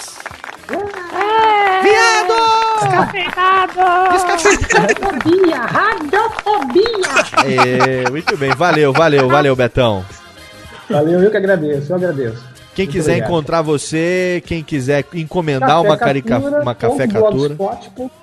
Viado! 1.83 2.33
Radiofobia, 4.37 5.59
radiofobia. 5.59 6.85
É, 8.07 8.11
muito 8.11 8.37
bem, 8.37 8.51
valeu, 8.55 8.93
valeu, 8.93 9.29
valeu, 9.29 9.57
Betão. 9.57 10.05
Valeu, 10.93 11.23
eu 11.23 11.31
que 11.31 11.37
agradeço, 11.37 11.93
eu 11.93 11.97
agradeço. 11.97 12.45
Quem 12.75 12.87
Muito 12.87 12.97
quiser 12.97 13.11
obrigado. 13.13 13.29
encontrar 13.31 13.63
você, 13.63 14.43
quem 14.47 14.63
quiser 14.63 15.05
encomendar 15.13 15.83
uma, 15.83 15.97
carica, 15.97 16.39
uma 16.39 16.75
café 16.75 17.07
catura, 17.07 17.55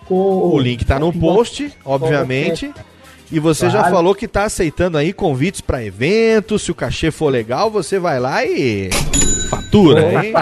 o 0.10 0.60
link 0.60 0.84
tá 0.86 0.98
no 1.00 1.14
post, 1.14 1.72
obviamente. 1.86 2.72
E 3.32 3.40
você 3.40 3.70
já 3.70 3.80
Claro. 3.80 3.94
falou 3.96 4.16
que 4.16 4.28
tá 4.28 4.46
aceitando 4.46 4.98
aí 4.98 5.14
convites 5.14 5.62
pra 5.62 5.84
eventos, 5.86 6.64
se 6.64 6.72
o 6.72 6.76
cachê 6.76 7.12
for 7.12 7.30
legal, 7.30 7.70
você 7.70 8.00
vai 8.00 8.20
lá 8.20 8.44
e 8.44 8.90
fatura, 9.52 10.26
hein? 10.26 10.34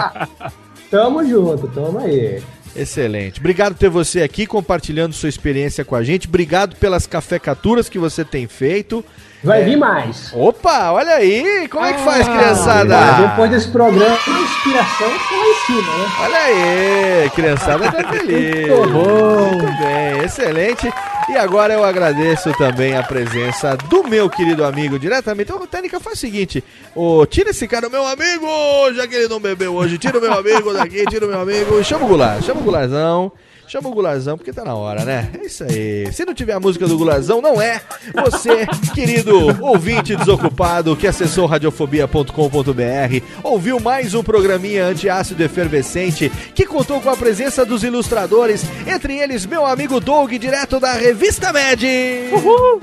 Tamo 0.90 1.22
junto, 1.26 1.68
tamo 1.68 1.98
aí. 1.98 2.40
Excelente. 2.74 3.40
Obrigado 3.40 3.74
por 3.74 3.80
ter 3.80 3.90
você 3.90 4.22
aqui 4.22 4.46
compartilhando 4.46 5.12
sua 5.12 5.28
experiência 5.28 5.84
com 5.84 5.94
a 5.94 6.02
gente. 6.02 6.26
Obrigado 6.28 6.76
pelas 6.76 7.06
cafecaturas 7.06 7.90
que 7.90 7.98
você 7.98 8.24
tem 8.24 8.46
feito. 8.46 9.04
Vai 9.42 9.62
É. 9.62 9.64
vir 9.64 9.76
mais. 9.76 10.30
Opa, 10.34 10.90
olha 10.90 11.14
aí! 11.14 11.68
Como 11.68 11.84
é 11.84 11.92
que 11.92 12.00
faz, 12.02 12.26
Ah, 12.26 12.32
criançada? 12.36 12.96
Depois 13.28 13.50
desse 13.50 13.68
programa, 13.68 14.14
a 14.16 14.30
inspiração 14.40 15.10
foi 15.10 15.38
lá 15.38 15.44
em 15.46 15.54
cima, 15.66 15.96
né? 15.96 16.06
Olha 16.22 16.38
aí, 16.38 17.30
criançada 17.30 17.92
tá 17.92 18.02
feliz. 18.12 18.68
Muito 18.68 18.88
bom. 18.92 19.50
Muito 19.52 19.78
bem, 19.78 20.24
excelente. 20.24 20.92
E 21.28 21.36
agora 21.36 21.74
eu 21.74 21.84
agradeço 21.84 22.50
também 22.54 22.96
a 22.96 23.02
presença 23.02 23.76
do 23.76 24.02
meu 24.08 24.28
querido 24.30 24.64
amigo 24.64 24.98
diretamente. 24.98 25.52
Ô, 25.52 25.66
Técnica, 25.66 26.00
faz 26.00 26.16
o 26.16 26.20
seguinte: 26.20 26.64
ô, 26.94 27.24
tira 27.26 27.50
esse 27.50 27.68
cara, 27.68 27.88
meu 27.88 28.04
amigo, 28.06 28.46
já 28.94 29.06
que 29.06 29.14
ele 29.14 29.28
não 29.28 29.38
bebeu 29.38 29.74
hoje. 29.74 29.98
Tira 29.98 30.18
o 30.18 30.20
meu 30.22 30.32
amigo 30.32 30.72
daqui, 30.72 31.04
tira 31.06 31.26
o 31.26 31.28
meu 31.28 31.40
amigo. 31.40 31.84
Chama 31.84 32.06
o 32.06 32.08
Goulart, 32.08 32.42
chama 32.42 32.60
o 32.60 32.64
Goularzão. 32.64 33.30
Chama 33.68 33.90
o 33.90 33.92
Gularzão, 33.92 34.38
porque 34.38 34.50
tá 34.50 34.64
na 34.64 34.74
hora, 34.74 35.04
né? 35.04 35.30
É 35.38 35.44
isso 35.44 35.62
aí. 35.62 36.10
Se 36.10 36.24
não 36.24 36.32
tiver 36.32 36.54
a 36.54 36.60
música 36.60 36.88
do 36.88 36.96
Gularzão, 36.96 37.42
não 37.42 37.60
é. 37.60 37.82
Você, 38.24 38.66
querido 38.94 39.62
ouvinte 39.62 40.16
desocupado 40.16 40.96
que 40.96 41.06
acessou 41.06 41.44
radiofobia.com.br, 41.44 43.24
ouviu 43.42 43.78
mais 43.78 44.14
um 44.14 44.22
programinha 44.22 44.86
antiácido 44.86 45.42
efervescente 45.42 46.32
que 46.54 46.64
contou 46.64 46.98
com 47.02 47.10
a 47.10 47.16
presença 47.16 47.62
dos 47.66 47.84
ilustradores, 47.84 48.64
entre 48.86 49.18
eles 49.18 49.44
meu 49.44 49.66
amigo 49.66 50.00
Doug, 50.00 50.32
direto 50.32 50.80
da 50.80 50.94
Revista 50.94 51.52
Med. 51.52 51.84
Uhul! 52.32 52.80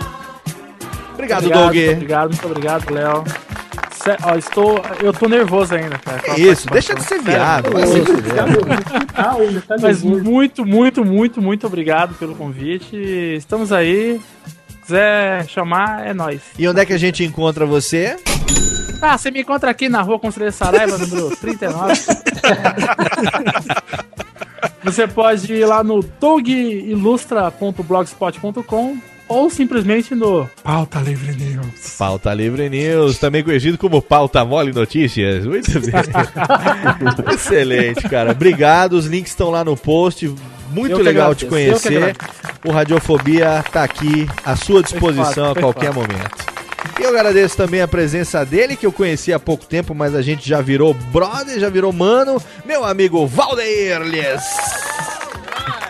Obrigado, 1.15 1.49
Doug. 1.49 1.75
Muito 1.75 1.93
obrigado, 1.93 2.29
muito 2.29 2.45
obrigado, 2.45 2.93
Léo. 2.93 3.23
Sé- 4.05 4.17
Ó, 4.23 4.35
estou, 4.35 4.79
eu 5.01 5.11
tô 5.11 5.27
nervoso 5.27 5.73
ainda, 5.73 5.97
cara. 5.97 6.19
Que 6.19 6.39
isso, 6.41 6.67
deixa 6.69 6.93
de 6.93 7.01
ser 7.03 7.19
viado, 7.23 7.69
se 7.87 8.01
fuder. 8.05 8.35
tá 9.63 9.75
Mas 9.81 10.03
muito, 10.03 10.63
muito, 10.63 11.03
muito, 11.03 11.41
muito 11.41 11.65
obrigado 11.65 12.13
pelo 12.13 12.35
convite. 12.35 12.95
Estamos 13.35 13.71
aí. 13.71 14.21
Quiser 14.83 15.47
chamar, 15.47 16.05
é 16.05 16.13
nóis. 16.13 16.41
E 16.59 16.67
onde 16.67 16.79
é 16.79 16.85
que 16.85 16.93
a 16.93 16.99
gente 16.99 17.23
encontra 17.23 17.65
você? 17.65 18.15
Ah, 19.01 19.17
você 19.17 19.31
me 19.31 19.41
encontra 19.41 19.71
aqui 19.71 19.89
na 19.89 20.03
rua 20.03 20.19
Conselheiro 20.19 20.53
Saraiva, 20.53 20.99
número 20.99 21.31
39. 21.37 21.93
você 24.83 25.07
pode 25.07 25.51
ir 25.51 25.65
lá 25.65 25.83
no 25.83 26.01
dogilustra.blogspot.com 26.03 28.97
ou 29.27 29.49
simplesmente 29.49 30.13
no 30.13 30.49
Pauta 30.63 30.99
Livre 30.99 31.35
News. 31.35 31.95
Pauta 31.97 32.33
Livre 32.33 32.69
News, 32.69 33.17
também 33.17 33.43
conhecido 33.43 33.77
como 33.77 34.01
Pauta 34.01 34.43
Mole 34.45 34.71
Notícias. 34.71 35.45
Muito 35.45 35.71
bem. 35.79 35.93
Excelente, 37.33 38.07
cara. 38.07 38.31
Obrigado. 38.31 38.93
Os 38.93 39.05
links 39.05 39.31
estão 39.31 39.49
lá 39.49 39.63
no 39.63 39.75
post. 39.75 40.33
Muito 40.71 40.91
Eu 40.91 40.99
legal 40.99 41.33
te 41.33 41.45
conhecer. 41.45 42.15
O 42.65 42.71
Radiofobia 42.71 43.63
tá 43.71 43.83
aqui 43.83 44.27
à 44.43 44.55
sua 44.55 44.81
disposição 44.81 45.25
fácil, 45.25 45.51
a 45.51 45.55
qualquer 45.55 45.93
momento. 45.93 46.45
E 46.99 47.03
eu 47.03 47.09
agradeço 47.09 47.57
também 47.57 47.81
a 47.81 47.87
presença 47.87 48.45
dele, 48.45 48.75
que 48.75 48.85
eu 48.85 48.91
conheci 48.91 49.33
há 49.33 49.39
pouco 49.39 49.65
tempo, 49.65 49.93
mas 49.93 50.15
a 50.15 50.21
gente 50.21 50.47
já 50.47 50.61
virou 50.61 50.93
brother, 50.93 51.59
já 51.59 51.69
virou 51.69 51.91
mano. 51.91 52.41
Meu 52.65 52.83
amigo 52.83 53.25
Valdeir 53.27 54.01
Lies. 54.01 54.43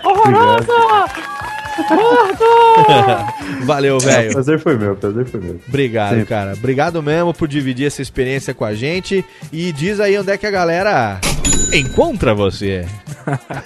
Horrorosa! 0.03 1.34
Valeu, 3.65 3.97
O 3.97 3.99
velho. 3.99 4.31
prazer 4.31 4.59
foi 4.59 4.77
meu, 4.77 4.95
prazer 4.95 5.25
foi 5.25 5.39
meu. 5.41 5.59
Obrigado, 5.67 6.11
Sempre. 6.11 6.25
cara. 6.25 6.53
Obrigado 6.53 7.01
mesmo 7.03 7.33
por 7.33 7.47
dividir 7.47 7.87
essa 7.87 8.01
experiência 8.01 8.53
com 8.53 8.65
a 8.65 8.73
gente. 8.73 9.23
E 9.51 9.71
diz 9.71 9.99
aí 9.99 10.17
onde 10.17 10.31
é 10.31 10.37
que 10.37 10.45
a 10.47 10.51
galera 10.51 11.19
encontra 11.73 12.33
você. 12.33 12.85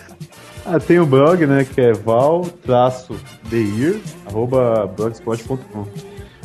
Ah, 0.71 0.79
tem 0.79 0.99
o 0.99 1.05
blog, 1.05 1.47
né, 1.47 1.65
que 1.65 1.81
é 1.81 1.93
val-deir, 1.93 2.51
arroba 4.27 4.85
blogspot.com. 4.95 5.87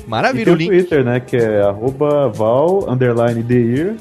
Maravilha, 0.07 0.43
E 0.43 0.45
tem 0.47 0.53
o 0.53 0.57
o 0.57 0.59
link. 0.59 0.69
Twitter, 0.70 1.05
né, 1.05 1.20
que 1.20 1.36
é 1.36 1.61
arroba 1.61 2.28
val, 2.31 2.91
underline 2.91 3.43
deir. 3.43 3.97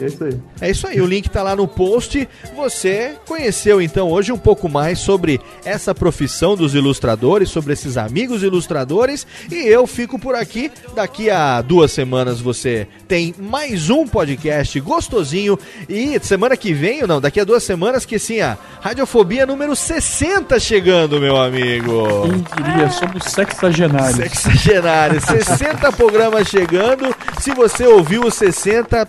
É 0.00 0.06
isso 0.06 0.24
aí. 0.24 0.40
É 0.60 0.70
isso 0.70 0.86
aí, 0.86 1.00
o 1.00 1.06
link 1.06 1.28
tá 1.30 1.42
lá 1.42 1.56
no 1.56 1.66
post. 1.66 2.28
Você 2.54 3.16
conheceu 3.26 3.80
então 3.80 4.10
hoje 4.10 4.32
um 4.32 4.38
pouco 4.38 4.68
mais 4.68 4.98
sobre 4.98 5.40
essa 5.64 5.94
profissão 5.94 6.56
dos 6.56 6.74
ilustradores, 6.74 7.48
sobre 7.48 7.72
esses 7.72 7.96
amigos 7.96 8.42
ilustradores. 8.42 9.26
E 9.50 9.54
eu 9.54 9.86
fico 9.86 10.18
por 10.18 10.34
aqui. 10.34 10.70
Daqui 10.94 11.30
a 11.30 11.62
duas 11.62 11.92
semanas 11.92 12.40
você 12.40 12.86
tem 13.08 13.34
mais 13.38 13.90
um 13.90 14.06
podcast 14.06 14.78
gostosinho. 14.80 15.58
E 15.88 16.18
semana 16.20 16.56
que 16.56 16.72
vem, 16.72 17.02
ou 17.02 17.08
não, 17.08 17.20
daqui 17.20 17.40
a 17.40 17.44
duas 17.44 17.62
semanas 17.62 18.04
que 18.04 18.18
sim, 18.18 18.40
a 18.40 18.56
Radiofobia 18.80 19.46
número 19.46 19.74
60 19.74 20.58
chegando, 20.60 21.20
meu 21.20 21.36
amigo. 21.36 22.04
Quem 22.22 22.64
diria, 22.64 22.90
somos 22.90 23.24
sexagenários. 23.24 24.16
Sexagenário, 24.16 25.20
60 25.20 25.92
programas 25.92 26.48
chegando. 26.48 27.14
Se 27.40 27.52
você 27.52 27.86
ouviu 27.86 28.24
os 28.24 28.34
60, 28.34 29.08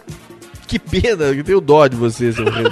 que 0.67 0.77
pena, 0.77 1.25
eu 1.25 1.43
tenho 1.43 1.61
dó 1.61 1.87
de 1.87 1.95
você, 1.95 2.31
seu, 2.33 2.45
re... 2.45 2.69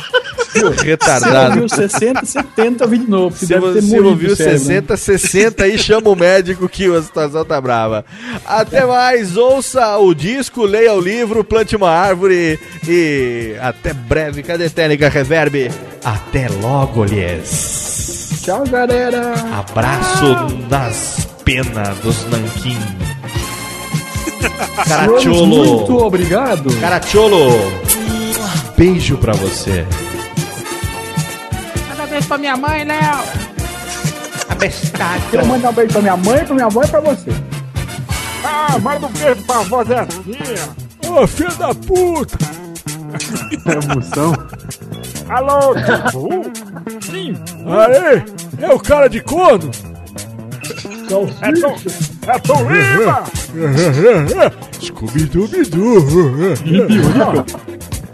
seu 0.52 0.72
retardado. 0.72 1.62
ouviu 1.62 1.70
60, 1.70 2.26
70, 2.26 2.84
ouvi 2.84 2.98
de 2.98 3.10
novo. 3.10 3.38
Se 3.38 3.46
deve 3.46 3.82
morrido 3.82 4.08
ouviu 4.10 4.34
o 4.34 4.36
cérebro, 4.36 4.60
né? 4.60 4.66
60, 4.66 4.98
60 4.98 5.64
aí, 5.64 5.78
chama 5.78 6.10
o 6.10 6.16
médico 6.16 6.68
que 6.68 6.94
a 6.94 7.02
situação 7.02 7.46
tá 7.46 7.60
brava. 7.62 8.06
Até 8.46 8.86
mais, 8.86 9.38
ouça 9.38 9.98
o 9.98 10.14
disco, 10.14 10.66
leia 10.66 10.94
o 10.94 11.00
livro, 11.00 11.44
plante 11.44 11.76
uma 11.76 11.90
árvore 11.90 12.60
e 12.88 13.56
até 13.62 13.94
breve. 13.94 14.44
Cadê 14.44 14.70
Técnica 14.70 15.10
Reverb? 15.10 15.72
Até 16.04 16.50
logo, 16.50 17.06
lhes. 17.06 18.42
Tchau, 18.44 18.64
galera. 18.68 19.34
Abraço 19.54 20.26
nas 20.70 21.28
penas 21.44 21.98
dos 22.00 22.26
nanquim. 22.30 22.78
Caracholo. 24.88 25.46
Muito 25.48 25.98
obrigado. 25.98 26.80
Caracholo. 26.80 27.50
Beijo 28.78 29.18
pra 29.18 29.34
você. 29.34 29.86
Manda 31.90 32.06
beijo 32.08 32.28
pra 32.28 32.38
minha 32.38 32.58
mãe, 32.58 32.84
Léo. 32.84 33.24
Abestado. 34.50 35.22
Quero 35.32 35.46
mandar 35.46 35.70
um 35.70 35.74
beijo 35.74 35.92
pra 35.94 36.02
minha 36.02 36.18
mãe, 36.18 36.46
pra 36.46 36.54
minha 36.56 36.66
avó 36.68 36.84
e 36.84 36.88
pra 36.88 37.00
você. 37.00 37.32
Ah, 38.44 38.78
manda 38.80 39.08
um 39.08 39.12
beijo 39.12 39.42
pra 39.44 39.60
vozinha. 39.62 40.08
Ô, 41.08 41.26
filho 41.28 41.56
da 41.56 41.74
puta! 41.74 42.38
É 43.66 43.92
emoção. 43.92 44.34
Alô, 45.30 45.74
Tibu? 45.76 46.44
Sim. 47.02 47.34
Aê, 47.66 48.24
é 48.62 48.74
o 48.74 48.80
cara 48.80 49.08
de 49.08 49.22
corno? 49.22 49.72
É 51.02 51.08
Tom, 51.08 51.76
é 52.28 52.40
Tom 52.40 52.64
Lima! 52.72 53.24
Scooby-Dooby-Doo! 54.82 56.06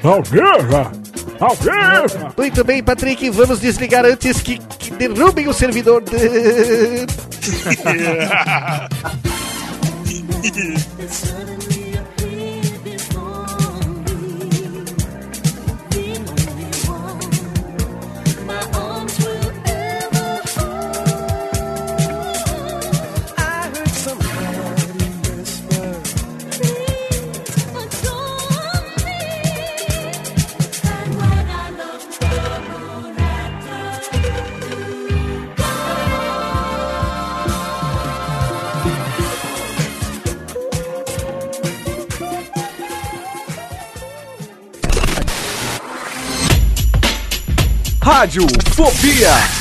Alguém? 0.03 0.41
Alguém? 1.39 1.73
Muito 2.37 2.63
bem, 2.63 2.83
Patrick, 2.83 3.29
vamos 3.29 3.59
desligar 3.59 4.05
antes 4.05 4.41
que, 4.41 4.57
que 4.57 4.91
derrubem 4.91 5.47
o 5.47 5.53
servidor. 5.53 6.01
de- 6.03 6.11
Rádio 48.11 48.45
Fobia. 48.75 49.60